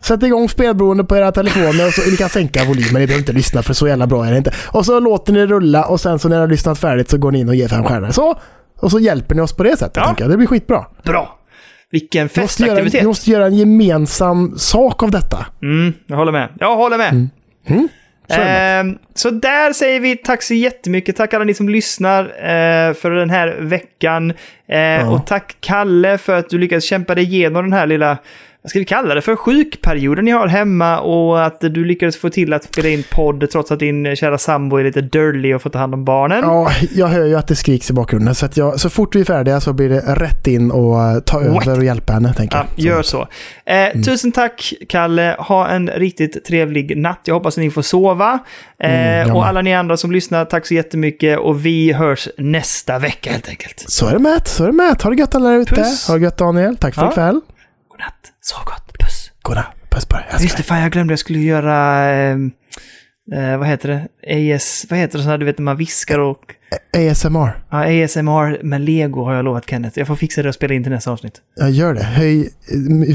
Sätt 0.05 0.23
igång 0.23 0.49
spelberoende 0.49 1.05
på 1.05 1.17
era 1.17 1.33
telefoner 1.33 1.87
och 1.87 1.93
så, 1.93 2.11
ni 2.11 2.17
kan 2.17 2.29
sänka 2.29 2.65
volymen. 2.65 3.01
Ni 3.01 3.07
behöver 3.07 3.19
inte 3.19 3.33
lyssna 3.33 3.63
för 3.63 3.75
så 3.75 3.89
jävla 3.89 4.07
bra 4.07 4.27
är 4.27 4.31
det 4.31 4.39
inte. 4.39 4.53
Och 4.73 4.87
så 4.87 5.01
låter 5.01 5.33
ni 5.33 5.39
det 5.39 5.47
rulla 5.47 5.85
och 5.87 6.01
sen 6.01 6.19
så 6.19 6.29
när 6.29 6.37
ni 6.37 6.41
har 6.41 6.49
lyssnat 6.49 6.79
färdigt 6.79 7.11
så 7.11 7.19
går 7.19 7.33
ni 7.33 7.41
in 7.41 7.49
och 7.49 7.55
ger 7.55 7.69
fem 7.69 7.85
stjärnor. 7.85 8.11
Så! 8.11 8.39
Och 8.81 8.91
så 8.91 8.99
hjälper 8.99 9.35
ni 9.35 9.41
oss 9.41 9.53
på 9.53 9.63
det 9.63 9.77
sättet. 9.77 9.97
Ja. 9.97 10.05
tänker 10.07 10.25
jag. 10.25 10.31
Det 10.31 10.37
blir 10.37 10.47
skitbra. 10.47 10.85
Bra! 11.05 11.36
Vilken 11.91 12.25
måste, 12.25 12.41
festaktivitet. 12.41 13.03
vi 13.03 13.07
måste 13.07 13.31
göra 13.31 13.47
en 13.47 13.55
gemensam 13.55 14.59
sak 14.59 15.03
av 15.03 15.11
detta. 15.11 15.47
Mm, 15.63 15.93
jag 16.07 16.17
håller 16.17 16.33
med. 16.33 16.49
Jag 16.61 16.77
håller 16.77 16.99
med. 16.99 17.29
Mm. 17.69 17.89
Så 18.29 18.35
är 18.35 18.45
det. 18.45 18.51
Ehm, 18.51 18.99
så 19.15 19.31
där 19.31 19.73
säger 19.73 20.01
vi 20.01 20.17
tack 20.17 20.43
så 20.43 20.55
jättemycket. 20.55 21.17
Tack 21.17 21.35
alla 21.35 21.45
ni 21.45 21.55
som 21.55 21.69
lyssnar 21.69 22.25
eh, 22.25 22.95
för 22.95 23.11
den 23.11 23.31
här 23.31 23.57
veckan. 23.61 24.33
Eh, 24.69 25.13
Och 25.13 25.27
tack 25.27 25.57
Kalle 25.61 26.19
för 26.19 26.39
att 26.39 26.51
du 26.51 26.59
lyckades 26.59 26.85
kämpa 26.85 27.15
dig 27.15 27.25
igenom 27.25 27.65
den 27.65 27.73
här 27.73 27.87
lilla, 27.87 28.19
vad 28.67 28.71
ska 28.71 28.79
vi 28.79 28.85
kalla 28.85 29.15
det 29.15 29.21
för, 29.23 29.37
sjukperioden 29.37 30.25
ni 30.25 30.31
har 30.31 30.47
hemma 30.47 31.01
och 31.01 31.45
att 31.45 31.61
du 31.61 31.85
lyckades 31.85 32.17
få 32.17 32.31
till 32.31 32.53
att 32.53 32.65
spela 32.65 32.89
in 32.89 33.05
podd 33.13 33.51
trots 33.51 33.71
att 33.73 33.79
din 33.79 34.17
kära 34.17 34.39
sambo 34.39 34.77
är 34.77 34.85
lite 34.85 35.01
dirty 35.01 35.55
och 35.55 35.63
får 35.63 35.71
ta 35.71 35.79
hand 35.79 35.95
om 35.95 36.05
barnen. 36.05 36.41
Ja, 36.43 36.71
jag 36.95 37.07
hör 37.07 37.25
ju 37.27 37.35
att 37.35 37.49
det 37.49 37.57
skriks 37.57 37.91
i 37.91 37.93
bakgrunden. 37.93 38.35
Så, 38.35 38.49
jag, 38.55 38.81
så 38.81 38.91
fort 38.91 39.15
vi 39.15 39.21
är 39.21 39.25
färdiga 39.25 39.61
så 39.61 39.73
blir 39.73 39.89
det 39.89 40.01
rätt 40.01 40.47
in 40.47 40.71
och 40.71 41.03
eh, 41.03 41.19
ta 41.21 41.39
What? 41.41 41.67
över 41.67 41.79
och 41.79 41.85
hjälpa 41.85 42.13
henne, 42.13 42.35
tänker 42.35 42.57
Ja, 42.59 42.65
jag. 42.77 42.87
gör 42.97 43.03
så. 43.03 43.21
Eh, 43.67 43.77
Mm. 43.87 44.03
Tusen 44.03 44.33
tack, 44.33 44.73
Kalle. 44.89 45.37
Ha 45.39 45.69
en 45.69 45.89
riktigt 45.91 46.45
trevlig 46.45 46.97
natt. 46.97 47.21
Jag 47.25 47.35
hoppas 47.35 47.59
att 47.59 47.63
ni 47.65 47.71
får 47.71 47.83
sova. 47.83 48.39
Eh, 48.79 48.91
Mm, 49.23 49.37
och 49.37 49.47
alla 49.47 49.63
ni 49.63 49.75
andra 49.75 49.97
som 49.97 50.13
lyssnar, 50.13 50.45
tack 50.45 50.67
så 50.67 50.75
jättemycket. 50.75 51.39
Och 51.39 51.67
vi 51.67 51.93
hörs 51.93 52.29
nästa 52.39 52.99
vecka 52.99 53.31
helt 53.33 53.49
enkelt. 53.49 53.85
Så 53.89 54.07
är 54.09 54.13
det 54.13 54.19
med. 54.19 54.47
Så 54.49 54.63
är 54.63 54.67
det 54.67 54.73
med. 54.73 55.03
Ha 55.03 55.11
det 55.11 55.17
gött 55.17 55.35
alla 55.35 55.49
där 55.51 55.59
ute. 55.59 55.85
Ha 56.09 56.15
det 56.15 56.25
gött 56.25 56.39
Daniel. 56.39 56.77
Tack 56.77 56.95
för 56.95 57.03
Ja. 57.03 57.11
ikväll. 57.11 57.41
Godnatt. 57.97 58.33
Sov 58.41 58.65
gott. 58.65 58.99
Puss. 58.99 59.31
Godnatt. 59.43 59.75
Puss 59.91 60.05
på 60.07 60.17
dig. 60.17 60.25
Jag 60.31 60.41
Just 60.41 60.57
det, 60.57 60.63
fan 60.63 60.81
jag 60.81 60.93
glömde. 60.93 61.13
Jag 61.13 61.19
skulle 61.19 61.39
göra... 61.39 62.05
Eh, 62.15 62.37
eh, 63.35 63.59
vad 63.59 63.67
heter 63.69 63.89
det? 63.89 64.55
AS... 64.55 64.87
Vad 64.91 64.99
heter 64.99 65.19
det? 65.19 65.23
Sån 65.25 65.31
här, 65.31 65.39
du 65.39 65.45
vet 65.45 65.59
när 65.59 65.65
man 65.65 65.77
viskar 65.77 66.19
och... 66.19 66.43
ASMR. 66.97 67.65
Ja, 67.71 68.05
ASMR 68.05 68.63
med 68.65 68.81
lego 68.81 69.25
har 69.25 69.35
jag 69.35 69.45
lovat 69.45 69.71
Kenneth. 69.71 69.99
Jag 69.99 70.07
får 70.07 70.17
fixa 70.17 70.43
det 70.43 70.49
och 70.49 70.55
spela 70.55 70.75
in 70.75 70.83
till 70.83 70.93
nästa 70.93 71.11
avsnitt. 71.11 71.41
Jag 71.57 71.71
gör 71.71 71.95
det. 71.95 72.05
Höj 72.05 72.41
eh, 72.41 72.47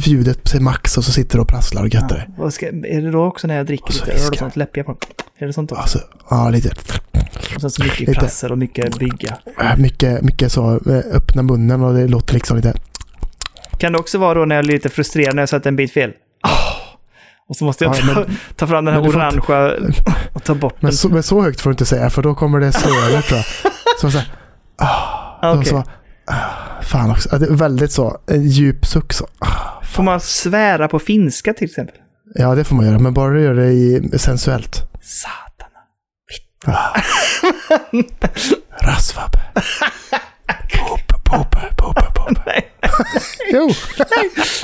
ljudet 0.08 0.44
till 0.44 0.62
max 0.62 0.98
och 0.98 1.04
så 1.06 1.12
sitter 1.12 1.38
du 1.38 1.42
och 1.42 1.48
prasslar 1.48 1.82
och 1.82 1.94
göttar 1.94 2.16
dig. 2.16 2.30
Vad 2.38 2.54
ska, 2.54 2.68
är 2.68 3.02
det 3.02 3.12
då 3.12 3.26
också 3.26 3.48
när 3.48 3.56
jag 3.58 3.66
dricker 3.66 3.86
Och 3.88 3.94
så 3.94 4.06
lite? 4.06 4.24
Har 4.24 4.32
du 4.32 4.38
sånt 4.38 4.56
läppja 4.56 4.84
på? 4.84 4.98
Är 5.38 5.48
det 5.48 5.54
sånt 5.54 5.72
också? 5.72 5.82
Alltså, 5.82 6.00
ja 6.30 6.50
lite. 6.50 6.70
Och 7.56 7.62
sen 7.62 7.72
så 7.72 7.84
mycket 7.84 8.00
lite. 8.00 8.14
prassel 8.20 8.52
och 8.52 8.58
mycket 8.58 9.00
bygga. 9.00 9.38
Äh, 9.62 9.78
Mycket, 9.78 10.22
mycket 10.22 10.52
så. 10.52 10.72
eh, 10.90 11.16
Öppna 11.16 11.42
munnen 11.44 11.84
och 11.84 11.94
det 11.94 12.08
låter 12.08 12.34
liksom 12.34 12.58
lite... 12.58 12.74
Kan 13.82 13.94
det 13.94 14.00
också 14.00 14.18
vara 14.18 14.34
då 14.34 14.46
när 14.46 14.56
jag 14.56 14.64
är 14.66 14.68
lite 14.68 14.90
frustrerad 14.90 15.36
när 15.36 15.42
jag 15.42 15.50
sätter 15.50 15.68
en 15.70 15.76
bit 15.76 15.94
fel? 15.94 16.12
Och 17.50 17.56
så 17.56 17.66
måste 17.66 17.84
jag 17.84 17.96
Ja, 17.96 18.00
ta, 18.14 18.20
men- 18.20 18.38
ta 18.56 18.68
fram 18.68 18.86
den 18.86 18.94
här 18.94 19.02
orangea 19.10 19.74
och 20.34 20.44
ta 20.44 20.56
bort 20.56 20.74
den. 20.74 20.80
Men 20.88 20.94
så, 20.94 21.10
men 21.10 21.24
så 21.24 21.42
högt 21.42 21.62
får 21.62 21.70
du 21.70 21.74
inte 21.74 21.86
säga 21.86 22.10
för 22.10 22.22
då 22.22 22.36
kommer 22.36 22.60
det 22.60 22.66
över 22.68 23.22
tror 23.22 23.38
jag. 23.38 23.46
Så, 24.02 24.12
så, 24.12 24.18
här, 24.18 24.28
Ah, 24.78 25.50
och 25.52 25.58
okej. 25.58 25.70
så 25.70 25.84
ah, 26.28 26.82
Fan 26.82 27.12
också. 27.12 27.30
Ja, 27.32 27.38
Det 27.38 27.46
är 27.46 27.50
väldigt 27.54 27.92
så. 27.92 28.18
En 28.28 28.48
djup 28.48 28.86
suck 28.86 29.14
så. 29.14 29.28
Ah, 29.40 29.84
Får 29.84 30.04
man 30.04 30.20
svära 30.20 30.88
på 30.88 31.00
finska 31.00 31.54
till 31.54 31.66
exempel? 31.66 31.96
Ja, 32.36 32.56
det 32.56 32.64
får 32.64 32.76
man 32.76 32.86
göra. 32.86 33.00
Men 33.00 33.14
bara 33.14 33.34
du 33.34 33.42
gör 33.42 33.54
det 33.54 33.72
i, 33.72 34.10
sensuellt. 34.20 34.82
Satana. 35.02 35.72
Rasvab. 38.82 39.32
Poop, 40.80 41.02
poop, 41.24 41.52
poop, 41.78 41.96
poop. 41.96 42.38
Jo. 43.52 43.70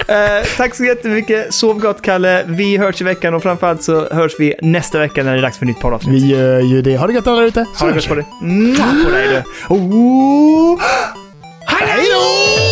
Eh, 0.07 0.45
tack 0.57 0.75
så 0.75 0.83
jättemycket. 0.83 1.53
Sov 1.53 1.79
gott 1.79 2.01
Kalle. 2.01 2.43
Vi 2.47 2.77
hörs 2.77 3.01
i 3.01 3.03
veckan 3.03 3.33
och 3.33 3.43
framförallt 3.43 3.83
så 3.83 4.13
hörs 4.13 4.31
vi 4.39 4.55
nästa 4.61 4.99
vecka 4.99 5.23
när 5.23 5.33
det 5.33 5.37
är 5.37 5.41
dags 5.41 5.57
för 5.57 5.65
nytt 5.65 5.79
poddavsnitt. 5.79 6.23
Vi 6.23 6.27
gör 6.27 6.59
ju 6.59 6.81
det. 6.81 6.97
Ha 6.97 7.07
det 7.07 7.13
gött 7.13 7.27
alla 7.27 7.41
där 7.41 7.47
ute. 7.47 7.65
Ha 7.79 7.87
det 7.87 7.93
gott 7.93 8.05
vi. 8.05 8.07
på 8.07 8.15
dig. 8.15 8.25
Mwah, 8.41 9.03
på 9.05 9.09
dig 9.09 9.27
du. 9.27 9.43
Oh. 9.75 10.79